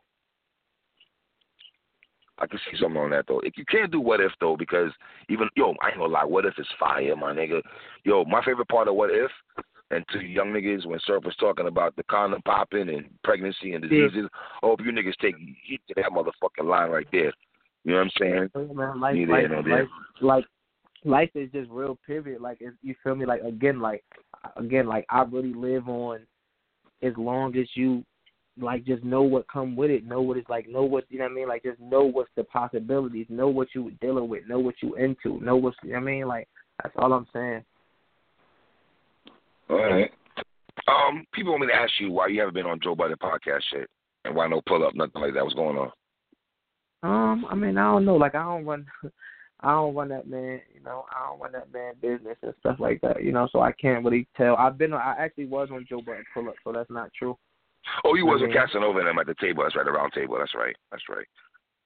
I 2.38 2.46
can 2.46 2.58
see 2.58 2.76
something 2.78 3.00
on 3.00 3.10
that 3.10 3.26
though. 3.28 3.40
If 3.40 3.56
you 3.56 3.64
can't 3.64 3.92
do 3.92 4.00
what 4.00 4.20
if 4.20 4.32
though, 4.40 4.56
because 4.56 4.90
even 5.28 5.48
yo, 5.56 5.74
I 5.80 5.88
ain't 5.88 5.98
gonna 5.98 6.12
lie, 6.12 6.24
what 6.24 6.44
if 6.44 6.58
is 6.58 6.66
fire, 6.78 7.14
my 7.14 7.32
nigga. 7.32 7.62
Yo, 8.04 8.24
my 8.24 8.44
favorite 8.44 8.68
part 8.68 8.88
of 8.88 8.96
what 8.96 9.10
if, 9.10 9.30
and 9.90 10.04
to 10.12 10.20
young 10.20 10.48
niggas 10.48 10.86
when 10.86 10.98
Surf 11.06 11.24
was 11.24 11.36
talking 11.36 11.68
about 11.68 11.94
the 11.94 12.02
condom 12.04 12.42
popping 12.42 12.88
and 12.88 13.06
pregnancy 13.22 13.74
and 13.74 13.82
diseases, 13.82 14.28
I 14.62 14.66
hope 14.66 14.80
you 14.84 14.90
niggas 14.90 15.16
take 15.20 15.36
heat 15.64 15.80
to 15.88 15.94
that 15.96 16.10
motherfucking 16.10 16.68
line 16.68 16.90
right 16.90 17.06
there. 17.12 17.32
You 17.84 17.92
know 17.92 17.98
what 17.98 18.04
I'm 18.04 18.10
saying? 18.18 18.50
Yeah, 18.54 18.74
man, 18.74 19.00
life, 19.00 19.16
life, 19.28 19.66
life, 19.66 19.88
like 20.20 20.44
life 21.04 21.30
is 21.34 21.50
just 21.52 21.70
real. 21.70 21.98
Period. 22.06 22.40
Like 22.40 22.60
you 22.82 22.94
feel 23.02 23.14
me? 23.14 23.26
Like 23.26 23.42
again, 23.42 23.80
like 23.80 24.04
again, 24.56 24.86
like 24.86 25.06
I 25.10 25.22
really 25.22 25.54
live 25.54 25.88
on 25.88 26.20
as 27.02 27.12
long 27.16 27.56
as 27.56 27.66
you 27.74 28.04
like 28.60 28.84
just 28.84 29.02
know 29.02 29.22
what 29.22 29.48
come 29.48 29.76
with 29.76 29.90
it, 29.90 30.04
know 30.04 30.20
what 30.20 30.36
it's 30.36 30.48
like, 30.48 30.68
know 30.68 30.82
what 30.84 31.04
you 31.08 31.18
know 31.18 31.24
what 31.24 31.32
I 31.32 31.34
mean, 31.34 31.48
like 31.48 31.62
just 31.62 31.80
know 31.80 32.04
what's 32.04 32.30
the 32.36 32.44
possibilities, 32.44 33.26
know 33.28 33.48
what 33.48 33.68
you 33.74 33.90
dealing 34.00 34.28
with, 34.28 34.46
know 34.46 34.58
what 34.58 34.74
you 34.82 34.94
into, 34.96 35.40
know 35.40 35.56
what's 35.56 35.76
you 35.82 35.90
know 35.90 36.00
what 36.00 36.02
I 36.02 36.06
mean, 36.06 36.28
like 36.28 36.48
that's 36.82 36.94
all 36.98 37.12
I'm 37.12 37.26
saying. 37.32 37.64
All 39.70 39.76
right. 39.78 40.10
Um, 40.88 41.24
people 41.32 41.52
want 41.52 41.62
me 41.62 41.68
to 41.68 41.74
ask 41.74 41.92
you 41.98 42.10
why 42.10 42.26
you 42.28 42.40
haven't 42.40 42.54
been 42.54 42.66
on 42.66 42.80
Joe 42.82 42.94
Budden 42.94 43.16
podcast 43.16 43.60
shit, 43.72 43.88
and 44.24 44.34
why 44.34 44.48
no 44.48 44.60
pull 44.66 44.86
up, 44.86 44.94
nothing 44.94 45.20
like 45.20 45.34
that. 45.34 45.44
was 45.44 45.54
going 45.54 45.78
on? 45.78 45.90
Um, 47.02 47.46
I 47.50 47.54
mean, 47.54 47.78
I 47.78 47.84
don't 47.84 48.04
know. 48.04 48.16
Like, 48.16 48.34
I 48.34 48.42
don't 48.42 48.64
run, 48.64 48.86
I 49.62 49.72
don't 49.72 49.94
run 49.94 50.08
that 50.08 50.28
man. 50.28 50.60
You 50.74 50.82
know, 50.84 51.04
I 51.14 51.28
don't 51.28 51.40
run 51.40 51.52
that 51.52 51.72
man 51.72 51.94
business 52.00 52.36
and 52.42 52.54
stuff 52.60 52.76
like 52.80 53.00
that. 53.02 53.22
You 53.22 53.32
know, 53.32 53.48
so 53.52 53.60
I 53.60 53.72
can't 53.72 54.04
really 54.04 54.26
tell. 54.36 54.56
I've 54.56 54.76
been, 54.78 54.92
I 54.92 55.14
actually 55.18 55.46
was 55.46 55.68
on 55.72 55.86
Joe 55.88 56.02
Budden 56.02 56.24
pull 56.34 56.48
up, 56.48 56.54
so 56.64 56.72
that's 56.72 56.90
not 56.90 57.10
true. 57.16 57.38
Oh, 58.04 58.14
you 58.14 58.26
wasn't 58.26 58.52
casting 58.52 58.82
over 58.82 59.02
them 59.02 59.18
at 59.18 59.26
the 59.26 59.34
table. 59.40 59.62
That's 59.62 59.76
right, 59.76 59.84
the 59.84 59.92
round 59.92 60.12
table. 60.12 60.36
That's 60.38 60.54
right. 60.54 60.74
That's 60.90 61.02
right. 61.08 61.26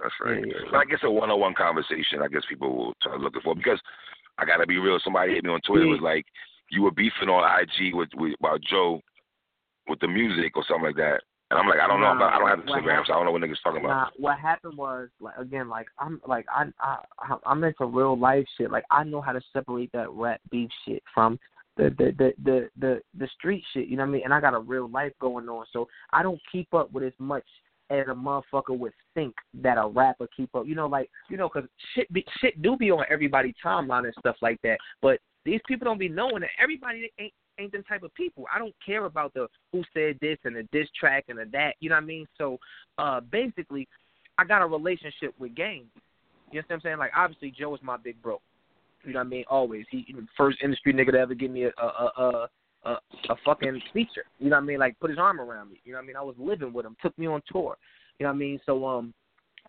That's 0.01 0.15
right. 0.23 0.45
Yeah, 0.47 0.53
yeah, 0.63 0.69
But 0.71 0.79
I 0.79 0.85
guess 0.85 1.01
a 1.05 1.11
one-on-one 1.11 1.55
conversation. 1.55 2.21
I 2.23 2.29
guess 2.29 2.43
people 2.49 2.77
will 2.77 2.95
start 3.01 3.21
looking 3.21 3.41
for 3.43 3.55
because 3.55 3.81
I 4.39 4.45
gotta 4.45 4.67
be 4.67 4.79
real. 4.79 4.99
Somebody 5.03 5.35
hit 5.35 5.45
me 5.45 5.51
on 5.51 5.61
Twitter 5.63 5.85
Yeah. 5.87 5.93
was 5.93 6.01
like, 6.03 6.27
you 6.71 6.83
were 6.83 6.91
beefing 6.91 7.29
on 7.29 7.45
IG 7.61 7.95
with, 7.95 8.11
with 8.15 8.35
about 8.41 8.61
Joe 8.61 9.01
with 9.89 10.01
the 10.01 10.09
music 10.09 10.57
or 10.57 10.65
something 10.67 10.87
like 10.87 10.97
that. 10.97 11.23
And 11.51 11.61
I'm 11.61 11.69
like, 11.69 11.79
I 11.79 11.87
don't 11.87 12.01
know. 12.01 12.13
Not, 12.13 12.33
I 12.35 12.39
don't 12.39 12.49
have 12.49 12.65
Nah, 12.65 12.77
Instagram, 12.77 13.07
so 13.07 13.13
I 13.13 13.17
don't 13.17 13.27
know 13.27 13.31
what 13.33 13.43
niggas 13.43 13.63
talking 13.63 13.81
about. 13.81 13.89
Nah, 13.89 14.09
what 14.17 14.39
happened 14.39 14.77
was 14.77 15.09
like 15.21 15.37
again, 15.39 15.69
like 15.69 15.87
I'm 15.99 16.21
like 16.27 16.45
I 16.53 16.65
I 16.81 17.37
I'm 17.45 17.63
into 17.63 17.85
real 17.85 18.19
life 18.19 18.45
shit. 18.59 18.71
Like 18.71 18.85
I 18.91 19.05
know 19.05 19.21
how 19.21 19.33
to 19.33 19.41
separate 19.53 19.93
that 19.93 20.11
rap 20.11 20.41
beef 20.51 20.71
shit 20.85 21.03
from 21.15 21.39
the 21.77 21.91
the 21.99 22.13
the 22.19 22.33
the 22.43 22.69
the, 22.79 23.01
the 23.17 23.29
street 23.39 23.63
shit. 23.73 23.87
You 23.87 23.97
know 23.97 24.03
what 24.03 24.09
I 24.09 24.13
mean? 24.13 24.23
And 24.25 24.35
I 24.35 24.41
got 24.41 24.55
a 24.55 24.59
real 24.59 24.89
life 24.89 25.13
going 25.21 25.49
on, 25.49 25.67
so 25.73 25.87
I 26.13 26.25
don't 26.25 26.41
keep 26.51 26.75
up 26.75 26.93
with 26.93 27.05
as 27.05 27.13
much 27.19 27.45
as 27.91 28.07
a 28.09 28.15
motherfucker 28.15 28.77
would 28.77 28.93
think 29.15 29.33
that 29.63 29.79
a 29.79 29.87
rapper 29.87 30.27
keep 30.37 30.53
up. 30.57 30.67
You 30.67 30.75
know, 30.75 30.89
like 30.89 31.09
you 31.31 31.37
know, 31.37 31.49
'cause 31.49 31.65
shit 31.95 32.13
be, 32.13 32.25
shit 32.41 32.61
do 32.61 32.77
be 32.77 32.91
on 32.91 33.05
everybody's 33.09 33.55
timeline 33.65 34.05
and 34.05 34.15
stuff 34.19 34.37
like 34.43 34.61
that. 34.63 34.79
But 35.01 35.21
these 35.45 35.61
people 35.69 35.85
don't 35.85 35.99
be 35.99 36.09
knowing 36.09 36.41
that 36.41 36.51
everybody 36.61 37.09
ain't 37.21 37.33
ain't 37.59 37.73
them 37.73 37.85
type 37.85 38.03
of 38.03 38.15
people. 38.15 38.45
I 38.55 38.59
don't 38.59 38.75
care 38.85 39.05
about 39.05 39.35
the 39.35 39.49
who 39.73 39.83
said 39.95 40.19
this 40.21 40.39
and 40.45 40.57
the 40.57 40.63
diss 40.73 40.89
track 40.99 41.25
and 41.29 41.39
the 41.39 41.45
that. 41.53 41.75
You 41.81 41.91
know 41.91 41.97
what 41.97 42.05
I 42.05 42.07
mean? 42.07 42.27
So 42.39 42.59
uh 42.99 43.21
basically 43.21 43.89
I 44.39 44.45
got 44.45 44.63
a 44.63 44.67
relationship 44.67 45.35
with 45.39 45.55
Game. 45.55 45.87
You 46.53 46.61
know 46.61 46.65
what 46.69 46.75
I'm 46.75 46.81
saying? 46.83 46.99
Like 46.99 47.13
obviously 47.17 47.53
Joe 47.57 47.75
is 47.75 47.81
my 47.83 47.97
big 47.97 48.21
bro. 48.23 48.41
You 49.05 49.13
know 49.13 49.21
what 49.21 49.27
I 49.27 49.29
mean? 49.29 49.45
Always. 49.49 49.87
He 49.91 50.15
first 50.37 50.59
industry 50.63 50.93
nigga 50.93 51.13
to 51.13 51.19
ever 51.19 51.35
give 51.35 51.51
me 51.51 51.65
a 51.65 51.73
a 51.81 52.11
a, 52.19 52.49
a, 52.85 52.91
a 53.31 53.37
fucking 53.45 53.81
feature. 53.93 54.25
You 54.39 54.51
know 54.51 54.57
what 54.57 54.63
I 54.63 54.67
mean? 54.67 54.79
Like 54.79 54.99
put 55.01 55.11
his 55.11 55.19
arm 55.19 55.41
around 55.41 55.71
me. 55.71 55.81
You 55.85 55.93
know 55.93 55.99
what 55.99 56.05
I 56.05 56.07
mean? 56.07 56.17
I 56.17 56.23
was 56.23 56.37
living 56.39 56.73
with 56.73 56.87
him, 56.87 56.97
took 57.03 57.17
me 57.19 57.27
on 57.27 57.43
tour. 57.51 57.77
You 58.19 58.25
know 58.25 58.31
what 58.31 58.37
I 58.37 58.39
mean? 58.39 58.61
So 58.67 58.87
um 58.87 59.15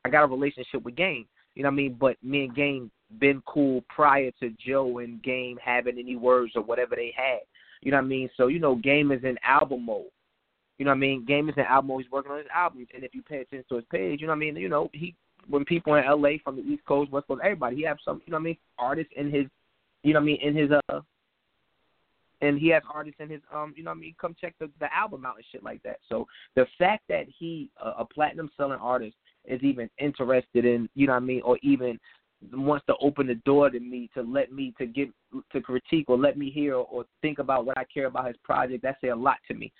I 0.05 0.09
got 0.09 0.23
a 0.23 0.27
relationship 0.27 0.83
with 0.83 0.95
Game. 0.95 1.25
You 1.55 1.63
know 1.63 1.69
what 1.69 1.73
I 1.73 1.77
mean? 1.77 1.97
But 1.99 2.17
me 2.23 2.45
and 2.45 2.55
Game 2.55 2.91
been 3.19 3.41
cool 3.45 3.83
prior 3.89 4.31
to 4.39 4.53
Joe 4.65 4.99
and 4.99 5.21
Game 5.23 5.57
having 5.63 5.97
any 5.97 6.15
words 6.15 6.53
or 6.55 6.61
whatever 6.61 6.95
they 6.95 7.13
had. 7.15 7.39
You 7.81 7.91
know 7.91 7.97
what 7.97 8.05
I 8.05 8.07
mean? 8.07 8.29
So, 8.37 8.47
you 8.47 8.59
know, 8.59 8.75
Game 8.75 9.11
is 9.11 9.23
in 9.23 9.37
album 9.43 9.85
mode. 9.85 10.05
You 10.77 10.85
know 10.85 10.91
what 10.91 10.97
I 10.97 10.99
mean? 10.99 11.25
Game 11.25 11.49
is 11.49 11.55
in 11.57 11.63
album 11.63 11.89
mode. 11.89 12.03
He's 12.03 12.11
working 12.11 12.31
on 12.31 12.37
his 12.37 12.47
albums. 12.53 12.87
And 12.93 13.03
if 13.03 13.13
you 13.15 13.21
pay 13.21 13.37
attention 13.37 13.65
to 13.69 13.75
his 13.75 13.85
page, 13.91 14.21
you 14.21 14.27
know 14.27 14.31
what 14.31 14.37
I 14.37 14.39
mean? 14.39 14.55
You 14.55 14.69
know, 14.69 14.89
he 14.93 15.15
when 15.49 15.65
people 15.65 15.95
in 15.95 16.03
LA 16.05 16.31
from 16.43 16.57
the 16.57 16.61
East 16.61 16.83
Coast, 16.85 17.11
West 17.11 17.27
Coast, 17.27 17.41
everybody, 17.43 17.77
he 17.77 17.83
has 17.83 17.97
some, 18.03 18.21
you 18.25 18.31
know 18.31 18.37
what 18.37 18.41
I 18.41 18.43
mean, 18.43 18.57
artists 18.77 19.13
in 19.15 19.31
his, 19.31 19.45
you 20.03 20.13
know 20.13 20.19
what 20.19 20.23
I 20.23 20.25
mean, 20.25 20.41
in 20.41 20.55
his, 20.55 20.71
uh, 20.89 20.99
and 22.41 22.59
he 22.59 22.67
has 22.69 22.83
artists 22.93 23.19
in 23.19 23.29
his, 23.29 23.41
um, 23.53 23.73
you 23.75 23.83
know 23.83 23.91
what 23.91 23.97
I 23.97 24.01
mean, 24.01 24.15
come 24.19 24.35
check 24.39 24.55
the, 24.59 24.69
the 24.79 24.93
album 24.93 25.25
out 25.25 25.37
and 25.37 25.45
shit 25.51 25.63
like 25.63 25.81
that. 25.83 25.99
So 26.09 26.27
the 26.55 26.65
fact 26.77 27.03
that 27.09 27.25
he, 27.39 27.69
uh, 27.83 27.93
a 27.99 28.05
platinum 28.05 28.49
selling 28.57 28.79
artist, 28.79 29.15
is 29.45 29.63
even 29.63 29.89
interested 29.97 30.65
in, 30.65 30.89
you 30.93 31.07
know 31.07 31.13
what 31.13 31.23
I 31.23 31.25
mean, 31.25 31.41
or 31.43 31.57
even 31.63 31.97
wants 32.53 32.85
to 32.85 32.95
open 33.01 33.27
the 33.27 33.35
door 33.35 33.69
to 33.69 33.79
me 33.79 34.09
to 34.13 34.21
let 34.21 34.51
me 34.51 34.73
to 34.77 34.85
get 34.85 35.09
to 35.51 35.61
critique 35.61 36.05
or 36.07 36.17
let 36.17 36.37
me 36.37 36.49
hear 36.49 36.75
or, 36.75 36.85
or 36.85 37.05
think 37.21 37.39
about 37.39 37.65
what 37.65 37.77
I 37.77 37.83
care 37.85 38.05
about 38.05 38.27
his 38.27 38.37
project. 38.43 38.83
That 38.83 38.97
say 39.01 39.09
a 39.09 39.15
lot 39.15 39.37
to 39.47 39.53
me. 39.53 39.71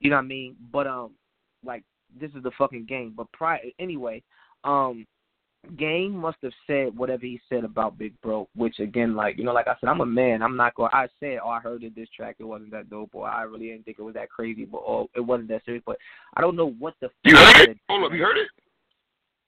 You 0.00 0.10
know 0.10 0.16
what 0.16 0.24
I 0.24 0.26
mean? 0.26 0.56
But 0.72 0.86
um, 0.86 1.12
like 1.64 1.84
this 2.20 2.30
is 2.36 2.42
the 2.42 2.50
fucking 2.58 2.86
game. 2.86 3.14
But 3.16 3.30
prior 3.32 3.60
anyway, 3.78 4.22
um, 4.64 5.06
Game 5.78 6.16
must 6.16 6.38
have 6.42 6.52
said 6.66 6.96
whatever 6.96 7.24
he 7.24 7.40
said 7.48 7.62
about 7.62 7.96
Big 7.96 8.20
Bro, 8.20 8.48
which 8.56 8.80
again, 8.80 9.14
like 9.14 9.38
you 9.38 9.44
know, 9.44 9.52
like 9.52 9.68
I 9.68 9.76
said, 9.80 9.88
I'm 9.88 10.00
a 10.00 10.06
man. 10.06 10.42
I'm 10.42 10.56
not 10.56 10.74
going. 10.74 10.90
I 10.92 11.06
said, 11.20 11.38
oh, 11.42 11.50
I 11.50 11.60
heard 11.60 11.84
it 11.84 11.94
this 11.94 12.08
track. 12.14 12.36
It 12.40 12.44
wasn't 12.44 12.72
that 12.72 12.90
dope, 12.90 13.14
or 13.14 13.28
I 13.28 13.42
really 13.42 13.68
didn't 13.68 13.84
think 13.84 14.00
it 14.00 14.02
was 14.02 14.14
that 14.14 14.28
crazy, 14.28 14.64
but 14.64 14.82
oh, 14.84 15.08
it 15.14 15.20
wasn't 15.20 15.48
that 15.50 15.64
serious. 15.64 15.84
But 15.86 15.98
I 16.34 16.40
don't 16.40 16.56
know 16.56 16.72
what 16.80 16.94
the. 17.00 17.10
You 17.24 17.36
heard 17.36 17.70
it? 17.70 17.78
Hold 17.88 18.04
up, 18.04 18.12
you 18.12 18.22
heard 18.22 18.38
it? 18.38 18.48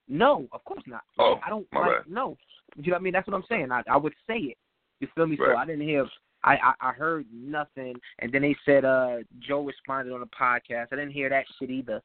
No, 0.08 0.46
of 0.52 0.64
course 0.64 0.82
not. 0.86 1.02
Oh, 1.18 1.36
I 1.44 1.48
don't 1.50 1.66
my 1.72 1.80
like 1.80 2.04
bad. 2.04 2.12
no. 2.12 2.36
You 2.76 2.90
know 2.90 2.94
what 2.94 3.00
I 3.00 3.02
mean? 3.02 3.12
That's 3.12 3.26
what 3.26 3.34
I'm 3.36 3.44
saying. 3.48 3.70
I 3.72 3.82
I 3.90 3.96
would 3.96 4.14
say 4.26 4.36
it. 4.36 4.58
You 5.00 5.08
feel 5.14 5.26
me? 5.26 5.36
So 5.38 5.56
I 5.56 5.64
didn't 5.64 5.82
hear. 5.86 6.06
I, 6.42 6.56
I 6.56 6.88
I 6.88 6.92
heard 6.92 7.26
nothing, 7.32 7.94
and 8.18 8.32
then 8.32 8.42
they 8.42 8.54
said 8.64 8.84
uh 8.84 9.18
Joe 9.40 9.64
responded 9.64 10.12
on 10.12 10.20
the 10.20 10.26
podcast. 10.26 10.88
I 10.92 10.96
didn't 10.96 11.12
hear 11.12 11.28
that 11.30 11.44
shit 11.58 11.70
either. 11.70 12.02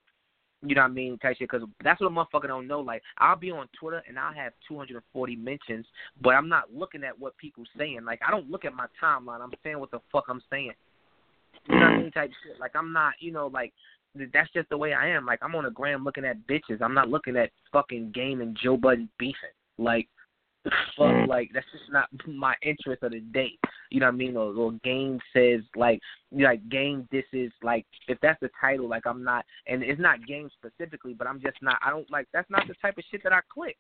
You 0.61 0.75
know 0.75 0.81
what 0.81 0.91
I 0.91 0.93
mean? 0.93 1.17
Type 1.17 1.37
shit, 1.37 1.49
because 1.49 1.67
that's 1.83 2.01
what 2.01 2.07
a 2.07 2.09
motherfucker 2.09 2.47
don't 2.47 2.67
know. 2.67 2.81
Like 2.81 3.01
I'll 3.17 3.37
be 3.37 3.51
on 3.51 3.67
Twitter 3.79 4.01
and 4.07 4.19
I'll 4.19 4.33
have 4.33 4.53
240 4.67 5.35
mentions, 5.37 5.85
but 6.21 6.31
I'm 6.35 6.49
not 6.49 6.73
looking 6.73 7.03
at 7.03 7.17
what 7.17 7.37
people 7.37 7.63
saying. 7.77 8.01
Like 8.05 8.19
I 8.27 8.31
don't 8.31 8.49
look 8.49 8.65
at 8.65 8.73
my 8.73 8.87
timeline. 9.01 9.41
I'm 9.41 9.53
saying 9.63 9.79
what 9.79 9.91
the 9.91 9.99
fuck 10.11 10.25
I'm 10.29 10.41
saying. 10.49 10.73
You 11.67 11.75
know 11.75 11.81
what 11.81 11.93
I 11.93 11.97
mean? 11.97 12.11
Type 12.11 12.31
shit. 12.43 12.59
Like 12.59 12.71
I'm 12.75 12.91
not. 12.93 13.13
You 13.19 13.31
know, 13.31 13.47
like 13.47 13.73
that's 14.33 14.51
just 14.53 14.69
the 14.69 14.77
way 14.77 14.93
I 14.93 15.07
am. 15.09 15.25
Like 15.25 15.39
I'm 15.41 15.55
on 15.55 15.65
a 15.65 15.71
gram 15.71 16.03
looking 16.03 16.25
at 16.25 16.47
bitches. 16.47 16.81
I'm 16.81 16.93
not 16.93 17.09
looking 17.09 17.37
at 17.37 17.51
fucking 17.71 18.11
game 18.13 18.41
and 18.41 18.57
Joe 18.61 18.77
Budden 18.77 19.09
beefing. 19.17 19.35
Like 19.77 20.07
the 20.65 20.71
fuck, 20.97 21.07
Mm. 21.07 21.27
like 21.27 21.51
that's 21.53 21.65
just 21.71 21.89
not 21.91 22.09
my 22.27 22.53
interest 22.61 23.03
of 23.03 23.11
the 23.11 23.21
day. 23.21 23.51
You 23.91 24.01
know 24.01 24.07
what 24.07 24.15
I 24.15 24.17
mean? 24.17 24.35
Or, 24.35 24.53
or 24.53 24.71
game 24.83 25.19
says 25.33 25.61
like, 25.75 25.99
you 26.31 26.39
know, 26.39 26.49
like 26.49 26.67
game. 26.69 27.07
This 27.11 27.23
is 27.33 27.51
like 27.63 27.85
if 28.07 28.17
that's 28.21 28.39
the 28.41 28.49
title. 28.59 28.89
Like 28.89 29.07
I'm 29.07 29.23
not, 29.23 29.45
and 29.67 29.81
it's 29.83 30.01
not 30.01 30.25
game 30.27 30.49
specifically, 30.57 31.13
but 31.13 31.27
I'm 31.27 31.39
just 31.39 31.57
not. 31.61 31.77
I 31.85 31.89
don't 31.89 32.09
like. 32.11 32.27
That's 32.33 32.49
not 32.49 32.67
the 32.67 32.75
type 32.81 32.97
of 32.97 33.03
shit 33.09 33.23
that 33.23 33.33
I 33.33 33.39
click. 33.51 33.77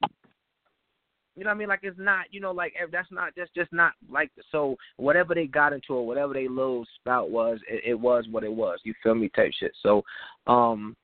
You 1.35 1.43
know 1.43 1.51
what 1.51 1.55
I 1.55 1.59
mean? 1.59 1.69
Like 1.69 1.79
it's 1.83 1.99
not, 1.99 2.25
you 2.31 2.41
know, 2.41 2.51
like 2.51 2.73
that's 2.91 3.11
not 3.11 3.31
that's 3.37 3.51
just 3.55 3.71
not 3.71 3.93
like 4.11 4.31
so 4.51 4.75
whatever 4.97 5.33
they 5.33 5.45
got 5.45 5.73
into 5.73 5.93
or 5.93 6.05
whatever 6.05 6.33
they 6.33 6.47
little 6.47 6.85
spout 6.99 7.29
was, 7.29 7.59
it, 7.69 7.83
it 7.85 7.93
was 7.93 8.25
what 8.29 8.43
it 8.43 8.51
was. 8.51 8.79
You 8.83 8.93
feel 9.01 9.15
me? 9.15 9.29
Type 9.29 9.51
shit. 9.57 9.71
So, 9.81 10.03
um, 10.47 10.95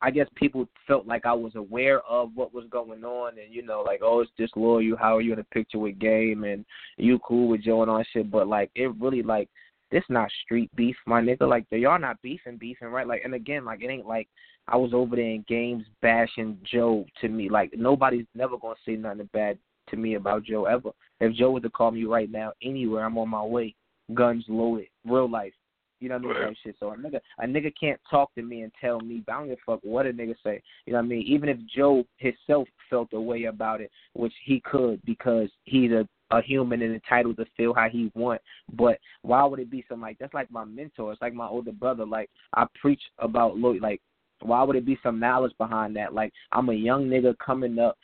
I 0.00 0.10
guess 0.10 0.28
people 0.36 0.68
felt 0.86 1.06
like 1.06 1.26
I 1.26 1.32
was 1.32 1.54
aware 1.56 2.00
of 2.02 2.30
what 2.34 2.54
was 2.54 2.64
going 2.70 3.04
on, 3.04 3.32
and 3.38 3.52
you 3.52 3.62
know, 3.62 3.82
like, 3.84 4.00
oh, 4.02 4.20
it's 4.20 4.30
disloyal. 4.38 4.80
You, 4.80 4.96
how 4.96 5.16
are 5.16 5.20
you 5.20 5.32
in 5.32 5.40
a 5.40 5.44
picture 5.44 5.78
with 5.78 5.98
Game 5.98 6.44
and 6.44 6.64
you 6.96 7.18
cool 7.18 7.48
with 7.48 7.62
Joe 7.62 7.82
and 7.82 7.90
all 7.90 8.04
shit? 8.12 8.30
But 8.30 8.46
like, 8.46 8.70
it 8.74 8.94
really 9.00 9.22
like 9.22 9.48
this 9.90 10.04
not 10.08 10.30
street 10.44 10.70
beef, 10.76 10.96
my 11.06 11.20
nigga. 11.20 11.48
Like, 11.48 11.66
y'all 11.70 11.98
not 11.98 12.20
beefing, 12.22 12.56
beefing, 12.56 12.88
right? 12.88 13.06
Like, 13.06 13.22
and 13.24 13.34
again, 13.34 13.64
like, 13.64 13.82
it 13.82 13.88
ain't 13.88 14.06
like 14.06 14.28
I 14.66 14.76
was 14.76 14.92
over 14.92 15.16
there 15.16 15.24
in 15.24 15.44
games 15.48 15.84
bashing 16.02 16.58
Joe 16.70 17.04
to 17.20 17.28
me. 17.28 17.48
Like, 17.48 17.72
nobody's 17.76 18.26
never 18.34 18.58
gonna 18.58 18.74
say 18.84 18.96
nothing 18.96 19.28
bad 19.32 19.58
to 19.90 19.96
me 19.96 20.14
about 20.14 20.44
Joe 20.44 20.66
ever. 20.66 20.90
If 21.20 21.34
Joe 21.34 21.52
was 21.52 21.62
to 21.62 21.70
call 21.70 21.90
me 21.90 22.04
right 22.04 22.30
now, 22.30 22.52
anywhere, 22.62 23.04
I'm 23.04 23.18
on 23.18 23.30
my 23.30 23.42
way, 23.42 23.74
guns 24.14 24.44
loaded, 24.48 24.88
real 25.04 25.30
life. 25.30 25.54
You 26.00 26.08
know 26.08 26.16
what 26.16 26.24
I 26.24 26.26
mean? 26.26 26.36
Right. 26.36 26.48
Type 26.48 26.56
shit. 26.62 26.76
So 26.78 26.92
a 26.92 26.96
nigga, 26.96 27.20
a 27.38 27.46
nigga 27.46 27.72
can't 27.78 28.00
talk 28.08 28.32
to 28.34 28.42
me 28.42 28.62
and 28.62 28.72
tell 28.80 29.00
me. 29.00 29.22
But 29.26 29.32
I 29.32 29.38
don't 29.38 29.48
give 29.48 29.58
a 29.66 29.72
fuck 29.72 29.80
what 29.82 30.06
a 30.06 30.12
nigga 30.12 30.34
say. 30.44 30.62
You 30.86 30.92
know 30.92 31.00
what 31.00 31.06
I 31.06 31.08
mean? 31.08 31.22
Even 31.26 31.48
if 31.48 31.58
Joe 31.74 32.04
himself 32.18 32.68
felt 32.88 33.08
a 33.14 33.20
way 33.20 33.44
about 33.44 33.80
it, 33.80 33.90
which 34.12 34.34
he 34.44 34.60
could 34.60 35.00
because 35.04 35.48
he's 35.64 35.90
a 35.90 36.06
a 36.30 36.42
human 36.42 36.82
and 36.82 36.94
entitled 36.94 37.36
to 37.36 37.46
feel 37.56 37.74
how 37.74 37.88
he 37.88 38.10
want. 38.14 38.40
But 38.74 38.98
why 39.22 39.44
would 39.44 39.60
it 39.60 39.70
be 39.70 39.84
something 39.88 40.02
like 40.02 40.18
that's 40.18 40.34
like 40.34 40.50
my 40.50 40.64
mentor? 40.64 41.12
It's 41.12 41.22
like 41.22 41.34
my 41.34 41.46
older 41.46 41.72
brother. 41.72 42.04
Like 42.04 42.30
I 42.54 42.66
preach 42.80 43.02
about 43.18 43.56
lo- 43.56 43.78
like 43.80 44.00
why 44.40 44.62
would 44.62 44.76
it 44.76 44.86
be 44.86 44.98
some 45.02 45.18
malice 45.18 45.52
behind 45.58 45.96
that? 45.96 46.14
Like 46.14 46.32
I'm 46.52 46.68
a 46.68 46.74
young 46.74 47.06
nigga 47.06 47.36
coming 47.38 47.78
up 47.78 47.96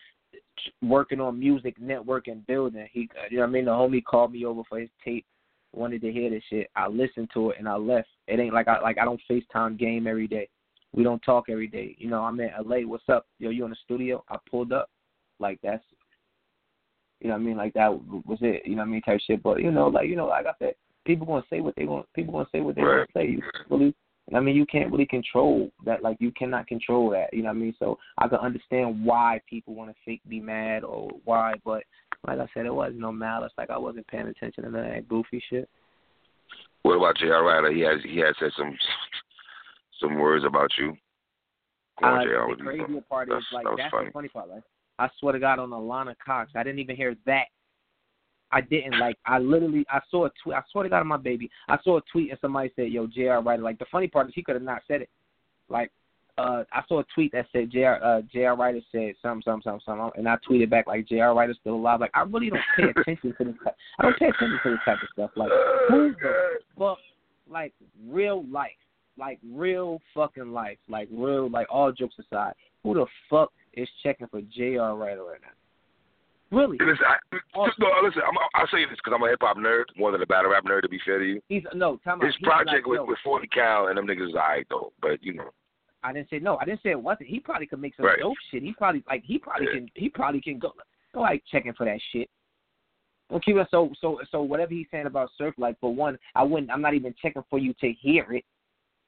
working 0.82 1.20
on 1.20 1.38
music, 1.38 1.78
networking, 1.80 2.46
building. 2.46 2.86
He, 2.92 3.08
uh, 3.16 3.26
you 3.30 3.38
know 3.38 3.42
what 3.42 3.48
I 3.48 3.52
mean? 3.52 3.64
The 3.66 3.70
homie 3.70 4.04
called 4.04 4.32
me 4.32 4.44
over 4.44 4.62
for 4.68 4.78
his 4.78 4.90
tape, 5.04 5.24
wanted 5.72 6.00
to 6.02 6.12
hear 6.12 6.30
this 6.30 6.42
shit. 6.50 6.70
I 6.76 6.88
listened 6.88 7.30
to 7.34 7.50
it 7.50 7.56
and 7.58 7.68
I 7.68 7.76
left. 7.76 8.08
It 8.26 8.40
ain't 8.40 8.54
like 8.54 8.68
I 8.68 8.80
like 8.80 8.98
I 8.98 9.04
don't 9.04 9.20
FaceTime 9.30 9.78
game 9.78 10.06
every 10.06 10.28
day. 10.28 10.48
We 10.92 11.02
don't 11.02 11.22
talk 11.22 11.46
every 11.48 11.66
day. 11.66 11.96
You 11.98 12.08
know, 12.08 12.22
I'm 12.22 12.38
in 12.40 12.50
LA. 12.64 12.78
What's 12.86 13.08
up? 13.08 13.26
Yo, 13.38 13.50
you 13.50 13.64
in 13.64 13.70
the 13.70 13.76
studio? 13.84 14.24
I 14.28 14.36
pulled 14.48 14.72
up. 14.72 14.90
Like 15.40 15.58
that's, 15.62 15.82
you 17.24 17.30
know 17.30 17.36
what 17.36 17.40
I 17.40 17.44
mean? 17.44 17.56
Like 17.56 17.72
that 17.72 17.90
was 18.26 18.38
it. 18.42 18.66
You 18.66 18.76
know 18.76 18.82
what 18.82 18.88
I 18.88 18.92
mean? 18.92 19.02
Type 19.02 19.20
shit. 19.26 19.42
But 19.42 19.62
you 19.62 19.70
know, 19.72 19.88
like 19.88 20.08
you 20.08 20.14
know, 20.14 20.26
like 20.26 20.44
I 20.46 20.52
said, 20.58 20.74
people 21.06 21.26
gonna 21.26 21.42
say 21.48 21.60
what 21.60 21.74
they 21.74 21.86
want. 21.86 22.06
People 22.12 22.34
gonna 22.34 22.48
say 22.52 22.60
what 22.60 22.76
they 22.76 22.82
Right. 22.82 22.98
want 22.98 23.08
to 23.08 23.18
say. 23.18 23.26
You 23.30 23.42
really 23.70 23.94
I 24.34 24.40
mean, 24.40 24.56
you 24.56 24.64
can't 24.66 24.90
really 24.90 25.06
control 25.06 25.70
that. 25.84 26.02
Like, 26.02 26.16
you 26.18 26.30
cannot 26.32 26.66
control 26.66 27.10
that. 27.10 27.32
You 27.34 27.42
know 27.42 27.50
what 27.50 27.56
I 27.56 27.60
mean? 27.60 27.74
So 27.78 27.98
I 28.16 28.26
can 28.26 28.38
understand 28.38 29.04
why 29.04 29.42
people 29.48 29.74
want 29.74 29.90
to 29.90 29.96
fake 30.04 30.22
be 30.28 30.40
mad 30.40 30.82
or 30.82 31.10
why, 31.24 31.54
but 31.62 31.82
like 32.26 32.38
I 32.38 32.46
said, 32.54 32.64
it 32.64 32.74
was 32.74 32.92
no 32.96 33.12
malice. 33.12 33.52
Like 33.58 33.70
I 33.70 33.76
wasn't 33.76 34.06
paying 34.06 34.26
attention 34.26 34.64
to 34.64 34.70
none 34.70 34.84
of 34.84 34.90
that 34.90 35.08
goofy 35.08 35.42
shit. 35.50 35.68
What 36.82 36.96
about 36.96 37.16
J.R. 37.16 37.44
Writer? 37.44 37.72
He 37.72 37.80
has 37.80 37.98
he 38.02 38.18
has 38.18 38.34
said 38.38 38.50
some 38.56 38.76
some 40.00 40.18
words 40.18 40.44
about 40.44 40.70
you. 40.78 40.94
Go 42.00 42.06
Uh, 42.06 42.24
the 42.24 42.56
crazy 42.62 43.00
part 43.08 43.28
is 43.30 43.44
like 43.52 43.64
that 43.64 43.76
that's 43.76 43.90
funny. 43.90 44.06
the 44.06 44.12
funny 44.12 44.28
part. 44.28 44.48
Like 44.48 44.62
I 44.98 45.08
swear 45.18 45.32
to 45.32 45.40
God 45.40 45.58
on 45.58 45.70
Alana 45.70 46.14
Cox, 46.24 46.52
I 46.54 46.62
didn't 46.62 46.78
even 46.78 46.96
hear 46.96 47.16
that. 47.26 47.46
I 48.52 48.60
didn't 48.60 49.00
like. 49.00 49.16
I 49.26 49.38
literally 49.38 49.84
I 49.90 50.00
saw 50.10 50.26
a 50.26 50.30
tweet. 50.42 50.54
I 50.54 50.62
swear 50.70 50.84
to 50.84 50.90
God 50.90 51.00
on 51.00 51.08
my 51.08 51.16
baby. 51.16 51.50
I 51.68 51.76
saw 51.82 51.98
a 51.98 52.02
tweet 52.12 52.30
and 52.30 52.38
somebody 52.40 52.70
said, 52.76 52.92
"Yo, 52.92 53.06
Jr. 53.08 53.42
Writer." 53.44 53.62
Like 53.62 53.78
the 53.80 53.86
funny 53.90 54.06
part 54.06 54.28
is 54.28 54.34
he 54.34 54.44
could 54.44 54.54
have 54.54 54.62
not 54.62 54.82
said 54.86 55.02
it. 55.02 55.10
Like 55.68 55.90
uh 56.38 56.62
I 56.72 56.82
saw 56.86 57.00
a 57.00 57.04
tweet 57.14 57.32
that 57.32 57.46
said 57.52 57.72
Jr. 57.72 57.94
Uh, 58.02 58.22
Jr. 58.32 58.54
Writer 58.56 58.80
said 58.92 59.14
something, 59.20 59.42
something, 59.44 59.62
something, 59.64 59.82
something, 59.84 60.10
and 60.16 60.28
I 60.28 60.36
tweeted 60.48 60.70
back 60.70 60.86
like 60.86 61.08
Jr. 61.08 61.32
Writer's 61.34 61.58
still 61.60 61.74
alive. 61.74 62.00
Like 62.00 62.12
I 62.14 62.22
really 62.22 62.50
don't 62.50 62.60
pay 62.76 63.00
attention 63.00 63.34
to 63.38 63.44
this. 63.44 63.54
Type, 63.64 63.74
I 63.98 64.02
don't 64.04 64.18
pay 64.18 64.26
attention 64.26 64.60
to 64.62 64.70
this 64.70 64.80
type 64.84 64.98
of 65.02 65.08
stuff. 65.12 65.30
Like 65.34 65.50
who 65.88 66.14
the 66.20 66.34
fuck? 66.78 66.98
Like 67.50 67.72
real 68.08 68.44
life, 68.46 68.70
like 69.18 69.38
real 69.52 70.00
fucking 70.14 70.52
life, 70.52 70.78
like 70.88 71.08
real, 71.12 71.50
like 71.50 71.66
all 71.70 71.92
jokes 71.92 72.14
aside, 72.18 72.54
who 72.82 72.94
the 72.94 73.06
fuck 73.28 73.52
is 73.76 73.88
checking 74.02 74.26
for 74.28 74.40
Jr. 74.40 74.94
Writer 74.96 75.24
right 75.24 75.40
now? 75.42 76.56
Really? 76.56 76.78
Listen, 76.78 77.04
I, 77.08 77.16
no, 77.56 77.88
listen. 78.04 78.22
I'm, 78.26 78.34
I'll 78.54 78.66
say 78.68 78.84
this 78.84 78.96
because 79.02 79.12
I'm 79.14 79.22
a 79.22 79.28
hip 79.28 79.38
hop 79.40 79.56
nerd 79.56 79.84
more 79.96 80.12
than 80.12 80.22
a 80.22 80.26
battle 80.26 80.52
rap 80.52 80.64
nerd. 80.64 80.82
To 80.82 80.88
be 80.88 81.00
fair 81.04 81.18
to 81.18 81.24
you, 81.24 81.40
He's 81.48 81.62
no. 81.74 81.96
Time 82.04 82.20
out. 82.20 82.26
his 82.26 82.36
He's 82.38 82.46
project 82.46 82.86
like, 82.86 82.86
with 82.86 83.08
with 83.08 83.18
40 83.24 83.48
Cal 83.48 83.88
and 83.88 83.98
them 83.98 84.06
niggas 84.06 84.28
is 84.28 84.34
alright 84.34 84.66
though. 84.70 84.92
But 85.02 85.22
you 85.22 85.34
know, 85.34 85.50
I 86.04 86.12
didn't 86.12 86.30
say 86.30 86.38
no. 86.38 86.56
I 86.58 86.64
didn't 86.64 86.82
say 86.82 86.90
it 86.90 87.02
wasn't. 87.02 87.28
He 87.28 87.40
probably 87.40 87.66
could 87.66 87.80
make 87.80 87.96
some 87.96 88.06
Right. 88.06 88.18
dope 88.20 88.36
shit. 88.50 88.62
He 88.62 88.72
probably 88.72 89.02
like 89.08 89.24
he 89.24 89.38
probably 89.38 89.66
Yeah. 89.66 89.72
can 89.80 89.88
he 89.94 90.08
probably 90.08 90.40
can 90.40 90.58
go 90.58 90.72
go 91.12 91.20
like 91.22 91.42
checking 91.50 91.72
for 91.72 91.86
that 91.86 91.98
shit. 92.12 92.28
Okay, 93.32 93.52
so 93.70 93.90
so 94.00 94.20
so 94.30 94.42
whatever 94.42 94.72
he's 94.72 94.86
saying 94.90 95.06
about 95.06 95.30
surf, 95.36 95.54
like 95.58 95.80
for 95.80 95.92
one, 95.92 96.18
I 96.34 96.44
wouldn't. 96.44 96.70
I'm 96.70 96.82
not 96.82 96.94
even 96.94 97.14
checking 97.20 97.42
for 97.50 97.58
you 97.58 97.74
to 97.80 97.90
hear 97.92 98.32
it. 98.32 98.44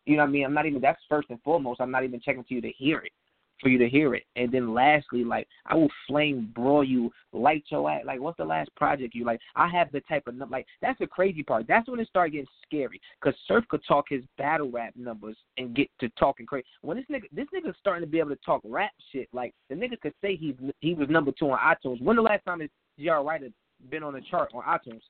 You 0.06 0.16
know 0.16 0.22
what 0.22 0.28
I 0.28 0.32
mean? 0.32 0.44
I'm 0.46 0.54
not 0.54 0.66
even. 0.66 0.80
That's 0.80 1.00
first 1.08 1.28
and 1.30 1.40
foremost. 1.42 1.80
I'm 1.80 1.90
not 1.90 2.02
even 2.04 2.18
checking 2.20 2.42
for 2.44 2.54
you 2.54 2.60
to 2.62 2.70
hear 2.70 3.00
it, 3.00 3.12
for 3.60 3.68
you 3.68 3.78
to 3.78 3.88
hear 3.88 4.14
it. 4.14 4.24
And 4.36 4.50
then 4.52 4.74
lastly, 4.74 5.24
like 5.24 5.46
I 5.66 5.74
will 5.74 5.90
flame 6.06 6.50
brawl 6.54 6.84
you, 6.84 7.10
light 7.32 7.64
your 7.68 7.90
ass. 7.90 8.02
Like 8.04 8.20
what's 8.20 8.36
the 8.36 8.44
last 8.44 8.74
project 8.76 9.14
you 9.14 9.24
like? 9.24 9.40
I 9.54 9.68
have 9.68 9.90
the 9.92 10.00
type 10.02 10.24
of 10.26 10.34
like 10.50 10.66
that's 10.80 10.98
the 10.98 11.06
crazy 11.06 11.42
part. 11.42 11.66
That's 11.68 11.88
when 11.88 12.00
it 12.00 12.08
started 12.08 12.32
getting 12.32 12.46
scary 12.66 13.00
because 13.20 13.38
Surf 13.46 13.64
could 13.68 13.82
talk 13.86 14.06
his 14.08 14.22
battle 14.38 14.70
rap 14.70 14.94
numbers 14.96 15.36
and 15.58 15.74
get 15.74 15.88
to 16.00 16.08
talking 16.10 16.46
crazy. 16.46 16.66
When 16.82 16.96
this 16.96 17.06
nigga 17.10 17.24
this 17.32 17.46
nigga's 17.54 17.76
starting 17.80 18.04
to 18.04 18.10
be 18.10 18.18
able 18.18 18.30
to 18.30 18.42
talk 18.44 18.62
rap 18.64 18.92
shit, 19.12 19.28
like 19.32 19.54
the 19.68 19.74
nigga 19.74 20.00
could 20.00 20.14
say 20.20 20.36
he's 20.36 20.54
he 20.80 20.94
was 20.94 21.08
number 21.08 21.32
two 21.38 21.50
on 21.50 21.58
iTunes. 21.58 22.02
When 22.02 22.16
the 22.16 22.22
last 22.22 22.44
time 22.44 22.60
is 22.60 22.70
J.R. 22.98 23.24
Writer 23.24 23.48
been 23.90 24.02
on 24.02 24.14
the 24.14 24.22
chart 24.30 24.50
on 24.54 24.62
iTunes? 24.62 25.02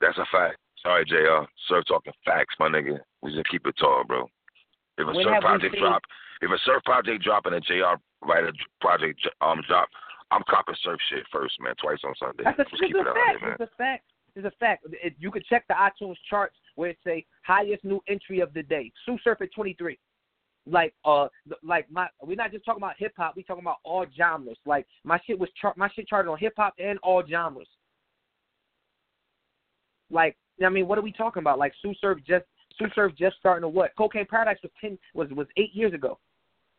that's 0.00 0.18
a 0.18 0.24
fact. 0.32 0.56
Sorry, 0.82 1.04
Jr. 1.04 1.46
Surf 1.68 1.84
talking 1.86 2.12
facts, 2.24 2.54
my 2.58 2.68
nigga. 2.68 2.98
We 3.22 3.34
just 3.34 3.48
keep 3.50 3.66
it 3.66 3.74
tall, 3.78 4.02
bro. 4.06 4.26
If 5.00 5.08
a 5.08 5.12
When 5.12 5.24
surf 5.24 5.40
project 5.40 5.74
seen- 5.74 5.82
drop, 5.82 6.02
if 6.42 6.50
a 6.50 6.58
surf 6.64 6.82
project 6.84 7.22
drop 7.24 7.46
and 7.46 7.54
a 7.56 7.60
Jr. 7.60 7.96
Writer 8.22 8.52
project 8.80 9.20
um 9.40 9.62
drop, 9.66 9.88
I'm 10.30 10.42
copping 10.48 10.74
surf 10.82 10.98
shit 11.10 11.24
first, 11.32 11.54
man. 11.60 11.74
Twice 11.76 11.98
on 12.04 12.14
Sunday. 12.18 12.44
That's 12.44 12.58
a, 12.58 12.64
Just 12.64 12.82
keep 12.82 12.94
a 12.96 13.00
it 13.00 13.04
fact. 13.06 13.40
there. 13.40 13.52
It's 13.52 13.62
a 13.72 13.76
fact. 13.76 14.04
It's 14.36 14.46
a 14.46 14.50
fact. 14.60 14.86
It, 14.92 15.14
you 15.18 15.30
could 15.30 15.44
check 15.46 15.64
the 15.68 15.74
iTunes 15.74 16.14
charts 16.28 16.56
where 16.76 16.90
it 16.90 16.98
say 17.04 17.26
highest 17.42 17.82
new 17.84 18.00
entry 18.08 18.40
of 18.40 18.52
the 18.54 18.62
day. 18.62 18.92
Tsu 19.04 19.18
Surf 19.24 19.40
at 19.42 19.52
23. 19.52 19.98
Like 20.66 20.94
uh, 21.04 21.26
like 21.64 21.90
my 21.90 22.06
we're 22.22 22.36
not 22.36 22.52
just 22.52 22.64
talking 22.64 22.82
about 22.82 22.94
hip 22.98 23.12
hop. 23.16 23.34
We 23.34 23.42
talking 23.42 23.64
about 23.64 23.78
all 23.82 24.06
genres. 24.16 24.58
Like 24.66 24.86
my 25.04 25.18
shit 25.26 25.38
was 25.38 25.48
chart. 25.60 25.76
My 25.76 25.88
shit 25.96 26.06
charted 26.06 26.30
on 26.30 26.38
hip 26.38 26.52
hop 26.56 26.74
and 26.78 26.98
all 27.02 27.22
genres. 27.26 27.66
Like 30.10 30.36
I 30.64 30.68
mean, 30.68 30.86
what 30.86 30.98
are 30.98 31.02
we 31.02 31.12
talking 31.12 31.40
about? 31.40 31.58
Like 31.58 31.72
Tsu 31.82 31.94
Surf 32.00 32.18
just 32.26 32.44
Tsu 32.80 32.88
Surf 32.94 33.12
just 33.16 33.36
starting 33.38 33.62
to 33.62 33.68
what? 33.68 33.94
Cocaine 33.96 34.26
Paradise 34.26 34.58
was 34.62 34.72
ten 34.80 34.98
was 35.14 35.28
was 35.30 35.46
eight 35.56 35.74
years 35.74 35.92
ago. 35.92 36.18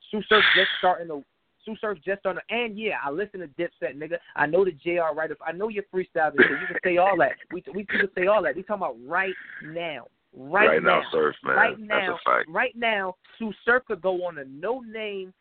Tsu 0.10 0.22
Surf 0.28 0.44
just 0.56 0.70
starting 0.80 1.08
to 1.08 1.24
Tsu 1.64 1.76
Surf 1.80 2.00
just 2.04 2.26
on 2.26 2.36
the 2.36 2.56
and 2.56 2.78
yeah, 2.78 2.96
I 3.04 3.12
listen 3.12 3.40
to 3.42 3.48
Dipset, 3.48 3.96
nigga. 3.96 4.18
I 4.36 4.48
know 4.48 4.66
the 4.66 4.72
JR 4.72 5.16
writer. 5.16 5.38
I 5.46 5.52
know 5.52 5.70
your 5.70 5.84
shit. 5.94 6.10
You 6.14 6.68
can 6.68 6.78
say 6.84 6.98
all 6.98 7.18
that. 7.18 7.34
We 7.54 7.64
we 7.74 7.86
can 7.86 8.10
say 8.18 8.28
all 8.28 8.42
that. 8.44 8.56
We 8.56 8.64
talking 8.64 8.84
about 8.84 8.98
right 9.06 9.34
now. 9.64 10.08
Right, 10.34 10.68
right 10.68 10.84
now, 10.84 11.02
Surf 11.12 11.36
man. 11.44 11.56
Right 11.56 11.80
now, 11.80 12.18
right 12.48 12.76
now, 12.76 13.16
Tsu 13.38 13.52
Surf 13.66 13.84
could 13.86 14.02
go 14.02 14.26
on 14.26 14.40
a 14.40 14.46
no 14.46 14.80
name 14.80 15.34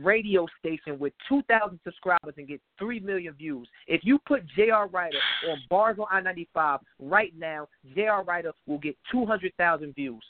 radio 0.00 0.46
station 0.58 0.98
with 0.98 1.12
2,000 1.28 1.78
subscribers 1.84 2.34
and 2.36 2.48
get 2.48 2.60
3 2.78 3.00
million 3.00 3.34
views. 3.34 3.68
If 3.86 4.02
you 4.04 4.18
put 4.26 4.42
J.R. 4.56 4.88
Writer 4.88 5.18
on 5.50 5.58
Bars 5.68 5.98
on 5.98 6.06
I 6.10 6.20
95 6.20 6.80
right 7.00 7.32
now, 7.36 7.68
J.R. 7.94 8.24
Writer 8.24 8.52
will 8.66 8.78
get 8.78 8.96
200,000 9.10 9.94
views. 9.94 10.22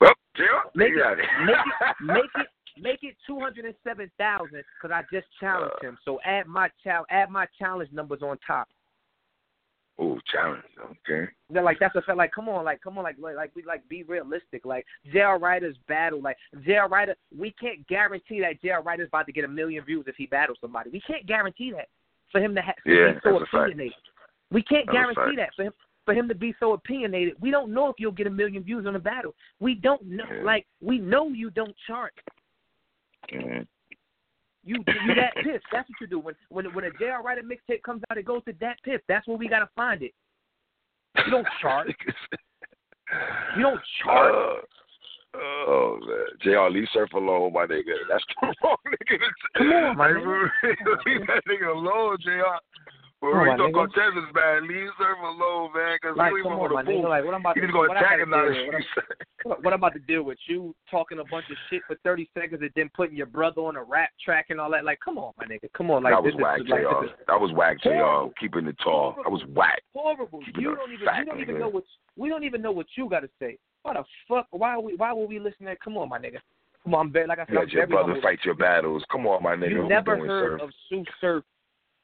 Well, 0.00 0.12
JR, 0.36 0.44
Make 0.74 0.92
it, 0.92 0.98
it. 0.98 1.18
make 1.46 1.56
it, 1.56 1.96
make 2.02 2.24
it, 2.36 2.46
make 2.80 2.98
it 3.02 3.16
207,000 3.26 4.48
because 4.50 4.94
I 4.94 5.02
just 5.12 5.26
challenged 5.40 5.76
uh. 5.82 5.88
him. 5.88 5.98
So 6.04 6.18
add 6.24 6.46
my 6.46 6.68
chal- 6.82 7.06
add 7.10 7.30
my 7.30 7.46
challenge 7.58 7.90
numbers 7.92 8.20
on 8.22 8.38
top. 8.46 8.68
Ooh, 10.00 10.18
challenge. 10.30 10.62
Okay. 11.08 11.30
They're 11.50 11.62
like 11.62 11.78
that's 11.78 11.94
a 11.94 12.02
fact. 12.02 12.18
Like, 12.18 12.32
come 12.32 12.48
on, 12.48 12.64
like, 12.64 12.80
come 12.82 12.98
on, 12.98 13.04
like, 13.04 13.16
like, 13.20 13.52
we 13.54 13.62
like 13.62 13.88
be 13.88 14.02
realistic. 14.02 14.64
Like, 14.64 14.84
J.R. 15.12 15.38
Writer's 15.38 15.76
battle, 15.86 16.20
like 16.20 16.36
J.R. 16.64 16.88
Writer, 16.88 17.14
we 17.36 17.52
can't 17.60 17.86
guarantee 17.86 18.40
that 18.40 18.60
J.R. 18.60 18.82
Writer's 18.82 19.08
about 19.08 19.26
to 19.26 19.32
get 19.32 19.44
a 19.44 19.48
million 19.48 19.84
views 19.84 20.04
if 20.08 20.16
he 20.16 20.26
battles 20.26 20.58
somebody. 20.60 20.90
We 20.90 21.00
can't 21.00 21.24
guarantee 21.26 21.70
that 21.72 21.88
for 22.32 22.40
him 22.40 22.54
to, 22.56 22.62
ha- 22.62 22.72
to 22.86 22.92
Yeah, 22.92 23.12
be 23.12 23.18
so 23.22 23.32
that's 23.38 23.42
a 23.42 23.46
fact. 23.46 23.54
opinionated. 23.54 23.94
We 24.50 24.62
can't 24.64 24.86
That's 24.86 25.14
guarantee 25.14 25.36
that 25.36 25.50
for 25.54 25.62
him 25.64 25.72
for 26.04 26.12
him 26.12 26.28
to 26.28 26.34
be 26.34 26.54
so 26.60 26.74
opinionated. 26.74 27.34
We 27.40 27.50
don't 27.50 27.72
know 27.72 27.88
if 27.88 27.94
you'll 27.98 28.12
get 28.12 28.26
a 28.26 28.30
million 28.30 28.62
views 28.62 28.84
on 28.86 28.94
a 28.94 28.98
battle. 28.98 29.34
We 29.58 29.74
don't 29.74 30.04
know. 30.04 30.24
Yeah. 30.30 30.42
Like, 30.42 30.66
we 30.82 30.98
know 30.98 31.28
you 31.28 31.50
don't 31.50 31.74
chart. 31.86 32.12
Mhm. 33.32 33.66
You 34.64 34.76
you 35.06 35.14
that 35.16 35.34
pissed. 35.36 35.64
That's 35.72 35.88
what 35.88 36.00
you 36.00 36.06
do. 36.06 36.18
When 36.18 36.34
when 36.48 36.72
when 36.74 36.84
a 36.84 36.90
J.R. 36.98 37.22
Writer 37.22 37.42
mixtape 37.42 37.82
comes 37.82 38.02
out, 38.10 38.16
it 38.18 38.24
goes 38.24 38.42
to 38.44 38.54
that 38.60 38.76
pip. 38.82 39.02
That's 39.08 39.26
where 39.26 39.36
we 39.36 39.48
gotta 39.48 39.68
find 39.76 40.02
it. 40.02 40.12
You 41.24 41.30
don't 41.30 41.46
chart. 41.60 41.88
You 43.56 43.62
don't 43.62 43.80
chart. 44.02 44.34
Uh, 45.34 45.38
oh 45.66 45.98
man, 46.06 46.26
JR, 46.42 46.70
leave 46.72 46.86
surf 46.92 47.12
alone, 47.12 47.52
my 47.52 47.66
nigga. 47.66 47.90
That's 48.08 48.22
the 48.40 48.54
wrong 48.62 48.76
nigga. 48.86 49.18
to- 49.18 49.58
Come 49.58 49.72
on, 49.72 49.96
my 49.96 50.06
nigga. 50.10 50.48
leave 51.06 51.26
that 51.26 51.42
nigga 51.48 51.74
alone, 51.74 52.18
JR. 52.22 52.54
Come 53.24 53.32
Well, 53.40 53.40
on, 53.40 53.56
Rico 53.56 53.68
nigga. 53.68 53.72
Cortez 53.72 54.12
is 54.20 54.28
bad. 54.34 54.62
Leave 54.64 54.88
surf 54.98 55.16
alone, 55.22 55.70
man, 55.74 55.96
because 55.96 56.16
like, 56.16 56.32
come 56.42 56.52
on, 56.60 56.72
my 56.74 56.82
nigga. 56.84 57.08
Like, 57.08 57.24
what 57.24 57.32
I'm 57.34 57.40
about 57.40 57.54
to 57.54 57.60
need 57.60 57.66
to 57.68 57.72
go 57.72 57.78
what 57.88 57.96
I 57.96 58.00
attack 58.00 58.10
gotta 58.20 58.22
him 58.22 58.30
now. 58.30 58.42
deal 58.44 58.52
with, 58.52 58.66
what 58.66 58.74
I'm- 58.76 59.62
what 59.64 59.72
I'm 59.72 59.80
about 59.80 59.92
to 59.94 59.98
deal 60.00 60.22
with 60.24 60.38
you 60.46 60.74
talking 60.90 61.18
a 61.20 61.24
bunch 61.24 61.46
of 61.50 61.56
shit 61.70 61.82
for 61.86 61.96
30 62.04 62.28
seconds 62.34 62.60
and 62.60 62.70
then 62.76 62.90
putting 62.94 63.16
your 63.16 63.26
brother 63.26 63.62
on 63.62 63.76
a 63.76 63.82
rap 63.82 64.10
track 64.22 64.46
and 64.50 64.60
all 64.60 64.70
that. 64.72 64.84
Like, 64.84 64.98
come 65.04 65.16
on, 65.16 65.32
my 65.38 65.46
nigga. 65.46 65.72
Come 65.74 65.90
on. 65.90 66.02
Like, 66.02 66.12
that 66.12 66.22
was 66.22 66.32
this 66.34 66.42
whack, 66.42 66.60
is 66.60 66.68
like, 66.68 66.82
this 66.82 67.10
is 67.10 67.16
That 67.28 67.40
was 67.40 67.52
whack, 67.52 67.80
JR. 67.82 68.28
Keeping 68.38 68.66
it 68.66 68.76
tall. 68.84 69.14
That 69.24 69.30
was 69.30 69.42
whack. 69.54 69.82
horrible. 69.94 70.40
Keeping 70.44 70.62
You 70.62 70.74
don't 70.76 70.92
even 70.92 71.08
you 71.18 71.24
don't 71.24 71.40
even 71.40 71.54
nigga. 71.56 71.60
know 71.60 71.68
what 71.68 71.84
we 72.16 72.28
don't 72.28 72.44
even 72.44 72.60
know 72.62 72.72
what 72.72 72.86
you 72.96 73.08
got 73.08 73.20
to 73.20 73.30
say. 73.40 73.56
Why 73.82 73.94
the 73.94 74.04
fuck? 74.28 74.46
Why 74.50 74.70
are 74.72 74.80
we? 74.80 74.96
Why 74.96 75.12
will 75.12 75.26
we 75.26 75.38
listen 75.38 75.66
to? 75.66 75.76
Come 75.76 75.96
on, 75.96 76.08
my 76.08 76.18
nigga. 76.18 76.38
Come 76.84 76.94
on, 76.94 77.06
I'm 77.06 77.12
very 77.12 77.26
like 77.26 77.38
I 77.38 77.46
said. 77.46 77.54
Let 77.54 77.70
your 77.72 77.86
brother 77.86 78.16
fight 78.22 78.38
your 78.44 78.54
battles. 78.54 79.02
Come 79.10 79.26
on, 79.26 79.42
my 79.42 79.54
nigga. 79.56 79.70
You 79.70 79.88
never 79.88 80.16
heard 80.18 80.60
of 80.60 80.70
Tsu 80.88 81.02
Surf 81.20 81.44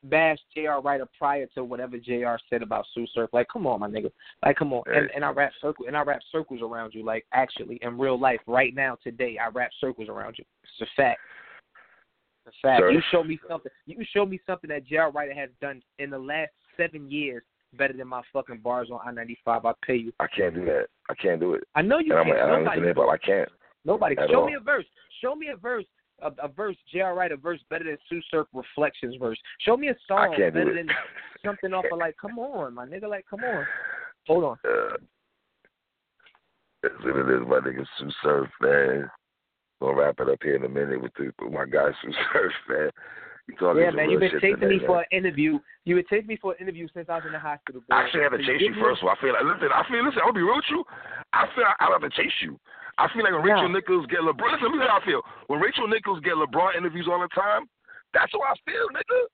bash 0.04 0.38
Jr. 0.54 0.80
Writer 0.82 1.06
prior 1.18 1.46
to 1.54 1.64
whatever 1.64 1.98
Jr. 1.98 2.36
said 2.48 2.62
about 2.62 2.86
Tsu 2.92 3.06
Surf. 3.14 3.30
Like, 3.32 3.48
come 3.52 3.66
on, 3.66 3.80
my 3.80 3.88
nigga. 3.88 4.10
Like, 4.44 4.56
come 4.56 4.72
on. 4.72 4.82
And 4.86 5.06
Hey. 5.08 5.12
and 5.16 5.24
I 5.24 5.30
wrap 5.30 5.52
circle 5.60 5.86
and 5.86 5.96
I 5.96 6.02
wrap 6.02 6.20
circles 6.32 6.60
around 6.62 6.94
you. 6.94 7.04
Like, 7.04 7.26
actually, 7.32 7.78
in 7.82 7.98
real 7.98 8.18
life, 8.18 8.40
right 8.46 8.74
now, 8.74 8.96
today, 9.02 9.36
I 9.38 9.48
wrap 9.48 9.70
circles 9.80 10.08
around 10.08 10.36
you. 10.38 10.44
It's 10.64 10.80
a 10.90 10.94
fact. 10.96 11.20
It's 12.46 12.56
a 12.56 12.66
fact. 12.66 12.80
Sure. 12.80 12.90
You 12.90 13.02
show 13.10 13.22
me 13.22 13.38
something. 13.48 13.70
You 13.86 14.04
show 14.12 14.24
me 14.24 14.40
something 14.46 14.68
that 14.70 14.86
Jr. 14.86 15.10
Writer 15.14 15.34
has 15.34 15.50
done 15.60 15.82
in 15.98 16.10
the 16.10 16.18
last 16.18 16.50
seven 16.76 17.10
years 17.10 17.42
better 17.74 17.92
than 17.92 18.08
my 18.08 18.22
fucking 18.32 18.58
bars 18.58 18.88
on 18.90 19.00
I 19.06 19.12
ninety 19.12 19.38
five. 19.44 19.64
I 19.66 19.72
pay 19.86 19.96
you. 19.96 20.12
I 20.18 20.26
can't 20.34 20.54
do 20.54 20.64
that. 20.64 20.86
I 21.08 21.14
can't 21.14 21.40
do 21.40 21.54
it. 21.54 21.64
I 21.74 21.82
know 21.82 21.98
you 21.98 22.12
And 22.12 22.20
I'm, 22.20 22.26
can't. 22.26 22.38
and 22.38 22.50
I'm 22.50 22.64
Nobody. 22.64 22.94
to. 22.94 23.00
I 23.02 23.18
can't. 23.18 23.48
Nobody. 23.84 24.16
At 24.18 24.30
Show 24.30 24.40
all. 24.40 24.46
me 24.46 24.54
a 24.54 24.60
verse. 24.60 24.84
Show 25.22 25.34
me 25.34 25.48
a 25.52 25.56
verse. 25.56 25.84
A, 26.22 26.44
a 26.44 26.48
verse, 26.48 26.76
J.R. 26.92 27.14
Writer, 27.14 27.34
a 27.34 27.38
verse 27.38 27.60
better 27.70 27.84
than 27.84 27.98
Tsu 28.08 28.20
Surf 28.30 28.46
Reflections 28.52 29.16
verse. 29.20 29.38
Show 29.60 29.76
me 29.76 29.88
a 29.88 29.96
song 30.06 30.32
I 30.34 30.36
can't 30.36 30.54
do 30.54 30.60
better 30.60 30.74
than 30.74 30.88
something 31.44 31.72
off 31.72 31.84
of 31.92 31.98
like, 31.98 32.16
come 32.20 32.38
on, 32.38 32.74
my 32.74 32.86
nigga, 32.86 33.08
like, 33.08 33.26
come 33.28 33.40
on. 33.40 33.64
Hold 34.26 34.44
on. 34.44 34.56
Uh, 34.64 34.96
that's 36.82 36.94
what 37.02 37.16
it 37.16 37.42
is, 37.42 37.46
my 37.46 37.58
nigga. 37.58 37.84
Tsu 37.98 38.10
Surf, 38.22 38.48
man. 38.60 39.10
Gonna 39.80 39.96
wrap 39.96 40.20
it 40.20 40.28
up 40.28 40.38
here 40.42 40.56
in 40.56 40.64
a 40.64 40.68
minute 40.68 41.00
with, 41.00 41.12
the, 41.18 41.32
with 41.42 41.52
my 41.52 41.64
guy 41.64 41.90
Tsu 42.02 42.12
Surf, 42.32 42.52
man. 42.68 42.90
Yeah, 43.58 43.90
man, 43.90 44.10
you've 44.10 44.20
been 44.20 44.38
chasing 44.40 44.68
me 44.68 44.78
man. 44.78 44.86
for 44.86 45.00
an 45.00 45.06
interview. 45.10 45.58
You've 45.84 45.96
been 45.96 46.06
chasing 46.08 46.28
me 46.28 46.38
for 46.40 46.52
an 46.52 46.58
interview 46.60 46.86
since 46.94 47.08
I 47.08 47.16
was 47.16 47.24
in 47.26 47.32
the 47.32 47.38
hospital. 47.38 47.82
Bro. 47.88 47.96
I 47.96 48.04
actually 48.04 48.22
have 48.22 48.32
to 48.32 48.38
So 48.38 48.46
chase 48.46 48.62
you 48.62 48.74
first 48.80 49.02
of 49.02 49.08
all. 49.08 49.14
I 49.16 49.20
feel 49.20 49.32
like 49.32 49.42
listen, 49.42 49.68
I 49.74 49.82
feel 49.88 50.04
listen, 50.04 50.22
I'll 50.24 50.32
be 50.32 50.42
real 50.42 50.56
with 50.56 50.70
you. 50.70 50.84
I 51.32 51.46
feel 51.54 51.64
like 51.64 51.76
I 51.80 51.90
have 51.90 52.00
to 52.00 52.10
chase 52.14 52.38
you. 52.42 52.58
I 53.00 53.08
feel 53.12 53.24
like 53.24 53.32
when 53.32 53.42
Rachel 53.42 53.66
Yeah. 53.68 53.72
Nichols 53.72 54.06
get 54.06 54.20
LeBron 54.20 54.52
listen, 54.52 54.68
let 54.68 54.72
me 54.72 54.78
tell 54.78 54.86
you 54.86 54.88
how 54.92 55.00
I 55.00 55.04
feel. 55.04 55.22
When 55.48 55.60
Rachel 55.60 55.88
Nichols 55.88 56.20
get 56.20 56.34
LeBron 56.34 56.76
interviews 56.76 57.08
all 57.10 57.20
the 57.20 57.28
time, 57.28 57.68
that's 58.12 58.30
how 58.32 58.42
I 58.42 58.54
feel, 58.66 58.88
nigga. 58.94 59.26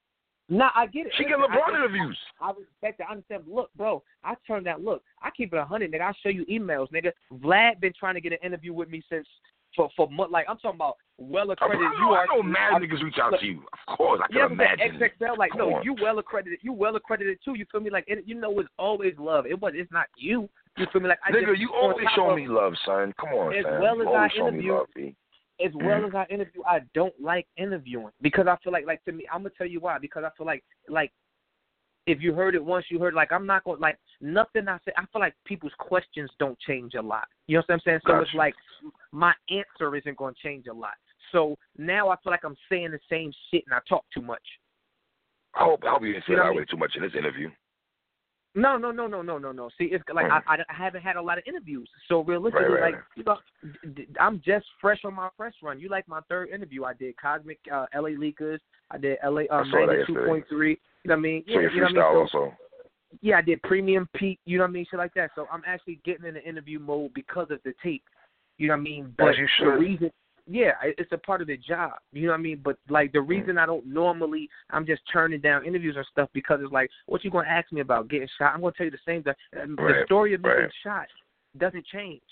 Nah, 0.48 0.70
I 0.76 0.86
get 0.86 1.06
it. 1.06 1.12
She 1.18 1.24
get 1.24 1.38
Listen, 1.40 1.52
I 1.52 1.56
LeBron 1.56 1.66
get- 1.70 1.76
interviews. 1.80 2.18
I 2.40 2.48
respect 2.52 3.00
it. 3.00 3.06
I 3.08 3.12
understand. 3.12 3.42
Look, 3.48 3.70
bro, 3.74 4.02
I 4.22 4.34
turned 4.46 4.66
that. 4.66 4.80
Look, 4.80 5.02
I 5.20 5.30
keep 5.30 5.52
it 5.52 5.56
a 5.58 5.64
hundred, 5.64 5.90
nigga. 5.92 6.02
I'll 6.02 6.16
show 6.22 6.28
you 6.28 6.46
emails, 6.46 6.86
nigga. 6.92 7.10
Vlad 7.32 7.80
been 7.80 7.92
trying 7.98 8.14
to 8.14 8.20
get 8.20 8.32
an 8.32 8.38
interview 8.44 8.72
with 8.72 8.88
me 8.88 9.02
since 9.10 9.26
for 9.74 9.90
for 9.96 10.08
month. 10.08 10.30
Like 10.30 10.46
I'm 10.48 10.56
talking 10.58 10.76
about 10.78 10.96
well 11.18 11.50
accredited. 11.50 11.84
I, 11.84 11.92
You 11.94 11.98
know, 12.00 12.14
I 12.14 12.26
know 12.26 12.42
mad 12.44 12.74
I- 12.74 12.78
niggas 12.78 13.02
reach 13.02 13.18
out 13.20 13.32
look, 13.32 13.40
to 13.40 13.46
you. 13.46 13.64
Of 13.88 13.96
course, 13.96 14.20
I 14.22 14.28
can 14.28 14.36
Yeah, 14.36 14.48
that 14.48 14.78
imagine. 14.78 15.00
XXL, 15.00 15.36
like, 15.36 15.50
Come 15.50 15.58
no, 15.58 15.74
on. 15.76 15.82
you 15.82 15.94
well 16.00 16.20
accredited. 16.20 16.60
You 16.62 16.72
well 16.72 16.94
accredited 16.94 17.38
too. 17.44 17.54
You 17.56 17.64
feel 17.72 17.80
me? 17.80 17.90
Like, 17.90 18.04
it, 18.06 18.22
you 18.24 18.36
know, 18.36 18.56
it's 18.60 18.68
always 18.78 19.14
love. 19.18 19.46
It 19.46 19.60
was. 19.60 19.72
It's 19.74 19.90
not 19.90 20.06
you. 20.16 20.48
You 20.76 20.86
feel 20.92 21.00
me? 21.00 21.08
Like, 21.08 21.18
I 21.24 21.32
Nigga, 21.32 21.46
just, 21.48 21.60
you 21.60 21.70
always 21.74 22.06
show 22.14 22.30
of- 22.30 22.36
me 22.36 22.46
love, 22.48 22.74
son. 22.84 23.12
Come 23.18 23.30
on, 23.30 23.54
As 23.54 23.64
son. 23.64 23.80
well 23.80 24.00
as 24.02 24.08
I 24.08 24.28
show 24.36 24.50
me 24.50 24.58
interview- 24.58 24.72
love, 24.74 24.88
as 25.64 25.72
well 25.74 26.00
Mhm. 26.02 26.08
as 26.08 26.14
I 26.14 26.24
interview, 26.26 26.62
I 26.64 26.80
don't 26.94 27.18
like 27.20 27.46
interviewing 27.56 28.12
because 28.20 28.46
I 28.46 28.56
feel 28.56 28.72
like, 28.72 28.84
like 28.86 29.02
to 29.04 29.12
me, 29.12 29.26
I'm 29.32 29.40
gonna 29.42 29.50
tell 29.56 29.66
you 29.66 29.80
why. 29.80 29.98
Because 29.98 30.22
I 30.24 30.30
feel 30.36 30.46
like, 30.46 30.62
like, 30.88 31.12
if 32.06 32.20
you 32.20 32.34
heard 32.34 32.54
it 32.54 32.62
once, 32.64 32.88
you 32.90 32.98
heard. 33.00 33.14
Like, 33.14 33.32
I'm 33.32 33.46
not 33.46 33.64
gonna 33.64 33.80
like 33.80 33.98
nothing 34.20 34.68
I 34.68 34.78
say. 34.84 34.92
I 34.96 35.06
feel 35.06 35.20
like 35.20 35.34
people's 35.44 35.74
questions 35.78 36.30
don't 36.38 36.58
change 36.60 36.94
a 36.94 37.02
lot. 37.02 37.26
You 37.46 37.56
know 37.56 37.62
what 37.66 37.74
I'm 37.74 37.80
saying? 37.80 38.00
So 38.06 38.20
it's 38.20 38.34
like 38.34 38.54
my 39.12 39.34
answer 39.50 39.96
isn't 39.96 40.16
gonna 40.18 40.34
change 40.34 40.66
a 40.68 40.72
lot. 40.74 40.94
So 41.32 41.56
now 41.78 42.08
I 42.10 42.16
feel 42.16 42.30
like 42.30 42.44
I'm 42.44 42.56
saying 42.68 42.90
the 42.92 43.00
same 43.08 43.32
shit 43.50 43.64
and 43.66 43.74
I 43.74 43.80
talk 43.88 44.04
too 44.10 44.20
much. 44.22 44.46
I 45.54 45.64
hope, 45.64 45.82
I 45.84 45.90
hope 45.90 46.02
you 46.02 46.12
didn't 46.12 46.26
say 46.26 46.32
You 46.32 46.36
know 46.36 46.44
that 46.44 46.54
way 46.54 46.64
too 46.66 46.76
much 46.76 46.94
in 46.96 47.02
this 47.02 47.14
interview. 47.14 47.50
No, 48.56 48.78
no, 48.78 48.90
no, 48.90 49.06
no, 49.06 49.20
no, 49.20 49.36
no, 49.36 49.52
no. 49.52 49.68
See, 49.76 49.84
it's 49.84 50.02
like 50.12 50.24
Mm. 50.26 50.42
I, 50.46 50.54
I, 50.54 50.58
I 50.70 50.72
haven't 50.74 51.02
had 51.02 51.16
a 51.16 51.22
lot 51.22 51.36
of 51.36 51.44
interviews, 51.46 51.88
so 52.08 52.22
realistically, 52.24 52.64
Right, 52.64 52.80
right, 52.80 52.94
like 52.94 53.02
you 53.14 53.22
know, 53.22 53.38
d- 53.62 53.90
d- 53.94 54.08
I'm 54.18 54.40
just 54.40 54.66
fresh 54.80 55.04
on 55.04 55.12
my 55.12 55.28
press 55.36 55.52
run. 55.62 55.78
You 55.78 55.90
like 55.90 56.08
my 56.08 56.20
third 56.22 56.48
interview? 56.48 56.84
I 56.84 56.94
did 56.94 57.14
Cosmic, 57.18 57.58
uh, 57.70 57.84
L.A. 57.92 58.12
Leakers. 58.12 58.58
I 58.90 58.96
did 58.96 59.18
L.A. 59.22 59.46
Um, 59.48 59.70
ninety 59.70 60.04
two 60.06 60.16
point 60.24 60.46
three. 60.48 60.80
You 61.04 61.08
know 61.10 61.14
what 61.14 61.18
I 61.18 61.22
mean? 61.22 61.44
So 61.46 61.52
Yeah, 61.60 61.68
you 61.70 61.80
know 61.80 61.82
what 61.82 61.90
I 61.90 61.92
mean. 62.22 62.28
So, 62.32 62.38
also. 62.38 62.56
yeah, 63.20 63.36
I 63.36 63.42
did 63.42 63.60
Premium 63.62 64.08
Peak. 64.14 64.40
You 64.46 64.56
know 64.56 64.64
what 64.64 64.70
I 64.70 64.72
mean? 64.72 64.86
Shit 64.90 64.98
like 64.98 65.14
that. 65.14 65.32
So 65.34 65.46
I'm 65.52 65.62
actually 65.66 66.00
getting 66.04 66.24
in 66.24 66.34
the 66.34 66.42
interview 66.48 66.78
mode 66.78 67.12
because 67.12 67.50
of 67.50 67.60
the 67.62 67.74
tape. 67.82 68.04
You 68.56 68.68
know 68.68 68.74
what 68.74 68.80
I 68.80 68.84
mean? 68.84 69.14
But 69.18 69.28
As 69.28 69.38
you 69.38 69.46
the 69.60 69.64
should. 69.64 69.78
reason, 69.78 70.10
yeah, 70.48 70.72
it's 70.82 71.12
a 71.12 71.18
part 71.18 71.40
of 71.40 71.48
the 71.48 71.56
job. 71.56 71.94
You 72.12 72.26
know 72.26 72.32
what 72.32 72.38
I 72.38 72.42
mean? 72.42 72.60
But 72.62 72.78
like 72.88 73.12
the 73.12 73.20
reason 73.20 73.58
I 73.58 73.66
don't 73.66 73.86
normally, 73.86 74.48
I'm 74.70 74.86
just 74.86 75.02
turning 75.12 75.40
down 75.40 75.64
interviews 75.64 75.96
and 75.96 76.06
stuff 76.12 76.28
because 76.32 76.60
it's 76.62 76.72
like, 76.72 76.90
what 77.06 77.24
you 77.24 77.30
gonna 77.30 77.48
ask 77.48 77.72
me 77.72 77.80
about 77.80 78.08
getting 78.08 78.28
shot? 78.38 78.54
I'm 78.54 78.60
gonna 78.60 78.72
tell 78.76 78.86
you 78.86 78.92
the 78.92 78.98
same 79.04 79.22
thing. 79.22 79.34
Um, 79.60 79.76
The 79.76 79.82
Right, 79.82 80.04
story 80.04 80.34
of 80.34 80.42
me 80.42 80.48
right. 80.48 80.56
getting 80.56 80.70
shot 80.82 81.06
doesn't 81.58 81.86
change. 81.86 82.22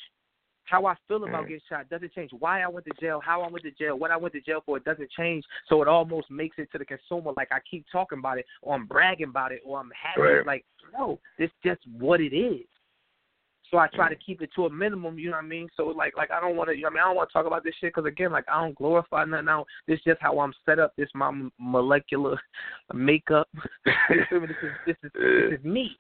How 0.65 0.87
I 0.87 0.95
feel 1.09 1.25
about 1.25 1.45
Mm. 1.45 1.49
getting 1.49 1.63
shot 1.69 1.89
doesn't 1.91 2.13
change. 2.13 2.33
Why 2.33 2.63
I 2.63 2.69
went 2.69 2.87
to 2.87 2.93
jail, 2.99 3.21
how 3.21 3.43
I 3.43 3.49
went 3.49 3.65
to 3.65 3.71
jail, 3.73 3.99
what 3.99 4.11
I 4.11 4.17
went 4.17 4.33
to 4.35 4.41
jail 4.41 4.63
for, 4.65 4.79
it 4.79 4.85
doesn't 4.85 5.11
change. 5.11 5.45
So 5.67 5.83
it 5.83 5.89
almost 5.89 6.31
makes 6.31 6.59
it 6.59 6.71
to 6.73 6.79
the 6.79 6.87
consumer 6.87 7.33
like 7.37 7.53
I 7.53 7.61
keep 7.69 7.85
talking 7.93 8.19
about 8.19 8.39
it, 8.39 8.47
or 8.63 8.75
I'm 8.75 8.87
bragging 8.87 9.29
about 9.29 9.53
it, 9.53 9.61
or 9.65 9.79
I'm 9.79 9.91
happy. 9.91 10.21
Right. 10.23 10.47
Like, 10.47 10.65
no, 10.93 11.21
it's 11.37 11.53
just 11.63 11.81
what 11.99 12.21
it 12.21 12.35
is. 12.35 12.67
So 13.71 13.79
I 13.79 13.89
try 13.89 14.09
to 14.09 14.17
keep 14.17 14.43
it 14.43 14.51
to 14.57 14.67
a 14.67 14.71
minimum, 14.71 15.19
you 15.19 15.31
know 15.31 15.37
what 15.37 15.45
I 15.45 15.49
mean? 15.49 15.69
So 15.77 15.87
like, 15.87 16.17
like 16.17 16.31
I 16.31 16.41
don't 16.41 16.57
want 16.57 16.71
to, 16.71 16.77
you 16.77 16.83
know 16.83 16.89
I 16.89 16.91
mean, 16.91 17.01
I 17.03 17.07
don't 17.07 17.17
want 17.17 17.31
to 17.31 17.33
talk 17.33 17.47
about 17.47 17.65
this 17.65 17.75
shit 17.81 17.95
because 17.95 18.07
again, 18.07 18.31
like 18.31 18.45
I 18.49 18.61
don't 18.61 18.77
glorify 18.77 19.25
nothing. 19.25 19.47
Don't, 19.47 19.67
this 19.87 19.99
is 19.99 20.05
just 20.05 20.21
how 20.21 20.39
I'm 20.39 20.55
set 20.67 20.79
up. 20.79 20.93
This 20.97 21.09
my 21.15 21.29
m- 21.29 21.53
molecular 21.59 22.39
makeup. 22.95 23.49
you 24.11 24.23
feel 24.29 24.41
me? 24.41 24.49
This 24.49 24.57
is 24.63 24.71
this 24.87 24.97
is 25.03 25.11
this 25.15 25.59
is 25.59 25.65
me. 25.65 25.97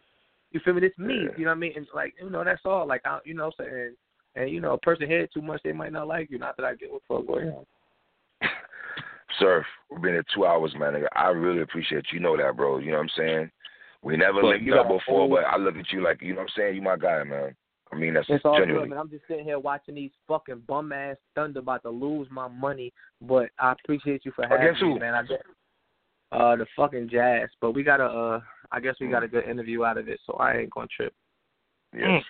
You 0.52 0.60
feel 0.64 0.74
me? 0.74 0.80
This 0.80 0.92
me. 0.98 1.26
You 1.36 1.44
know 1.44 1.50
what 1.50 1.56
I 1.56 1.60
mean? 1.60 1.72
And 1.76 1.86
like, 1.94 2.14
you 2.20 2.30
know, 2.30 2.44
that's 2.44 2.62
all. 2.64 2.86
Like, 2.86 3.00
I, 3.04 3.18
you 3.24 3.34
know, 3.34 3.46
what 3.46 3.66
I'm 3.66 3.66
saying, 3.66 3.94
and 4.36 4.50
you 4.50 4.60
know, 4.60 4.74
a 4.74 4.78
person 4.78 5.08
head 5.08 5.28
too 5.32 5.42
much, 5.42 5.60
they 5.64 5.72
might 5.72 5.92
not 5.92 6.06
like 6.06 6.30
you. 6.30 6.38
Not 6.38 6.56
that 6.56 6.66
I 6.66 6.74
get 6.74 6.92
what 6.92 7.02
fuck 7.08 7.26
going 7.26 7.48
on. 7.48 7.64
Surf, 9.40 9.66
we've 9.90 10.02
been 10.02 10.12
here 10.12 10.24
two 10.32 10.46
hours, 10.46 10.74
man. 10.78 10.94
I 11.16 11.28
really 11.28 11.62
appreciate 11.62 12.06
you. 12.12 12.18
You 12.18 12.20
know 12.20 12.36
that, 12.36 12.56
bro. 12.56 12.78
You 12.78 12.92
know 12.92 12.98
what 12.98 13.04
I'm 13.04 13.10
saying? 13.16 13.50
We 14.04 14.16
never 14.16 14.42
But 14.42 14.48
linked 14.48 14.66
you 14.66 14.74
up 14.74 14.88
before, 14.88 15.22
old- 15.22 15.30
but 15.30 15.44
I 15.44 15.56
look 15.56 15.76
at 15.76 15.90
you 15.90 16.02
like, 16.02 16.20
you 16.20 16.34
know 16.34 16.40
what 16.42 16.50
I'm 16.50 16.54
saying? 16.56 16.76
You 16.76 16.82
my 16.82 16.96
guy, 16.96 17.24
man. 17.24 17.56
I 17.92 17.96
mean, 17.96 18.14
that's 18.14 18.26
It's 18.28 18.44
all 18.44 18.58
genuinely. 18.58 18.88
good, 18.88 18.90
man. 18.90 18.98
I'm 18.98 19.08
just 19.10 19.26
sitting 19.26 19.44
here 19.44 19.58
watching 19.58 19.94
these 19.94 20.10
fucking 20.28 20.60
bum 20.66 20.92
ass 20.92 21.16
Thunder 21.34 21.60
about 21.60 21.82
to 21.84 21.90
lose 21.90 22.28
my 22.30 22.48
money, 22.48 22.92
but 23.22 23.48
I 23.58 23.72
appreciate 23.72 24.24
you 24.24 24.32
for 24.32 24.42
having 24.42 24.58
Against 24.60 24.82
me, 24.82 24.92
who? 24.92 24.98
man. 25.00 25.14
I 25.14 25.22
guess 25.22 25.38
uh 26.32 26.56
the 26.56 26.66
fucking 26.76 27.08
Jazz, 27.10 27.48
but 27.60 27.72
we 27.72 27.82
got 27.82 28.00
a 28.00 28.04
uh 28.06 28.40
I 28.72 28.80
guess 28.80 28.96
we 29.00 29.08
got 29.08 29.22
Mm. 29.22 29.26
a 29.26 29.28
good 29.28 29.44
interview 29.44 29.84
out 29.84 29.98
of 29.98 30.08
it, 30.08 30.20
so 30.26 30.34
I 30.34 30.56
ain't 30.58 30.70
gonna 30.70 30.88
trip. 30.88 31.14
Yes. 31.96 32.22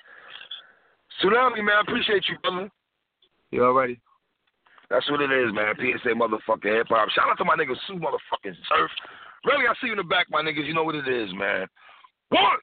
Tsunami, 1.23 1.65
man, 1.65 1.77
I 1.79 1.81
appreciate 1.81 2.29
you, 2.29 2.37
brother. 2.39 2.71
You 3.51 3.65
already? 3.65 4.01
That's 4.91 5.09
what 5.11 5.23
it 5.23 5.31
is, 5.33 5.53
man. 5.55 5.75
PSA 5.77 6.11
motherfucking 6.11 6.77
hip 6.77 6.89
hop. 6.91 7.09
Shout 7.11 7.31
out 7.31 7.39
to 7.39 7.45
my 7.45 7.57
nigga 7.57 7.75
Tsu 7.87 7.95
motherfucking 7.95 8.55
Surf. 8.69 8.91
Really, 9.45 9.67
I 9.67 9.75
see 9.81 9.89
you 9.89 9.93
in 9.93 9.99
the 9.99 10.05
back, 10.05 10.27
my 10.31 10.43
niggas. 10.43 10.67
You 10.67 10.75
know 10.75 10.85
what 10.85 10.95
it 10.95 11.09
is, 11.09 11.29
man. 11.35 11.67
One. 12.31 12.59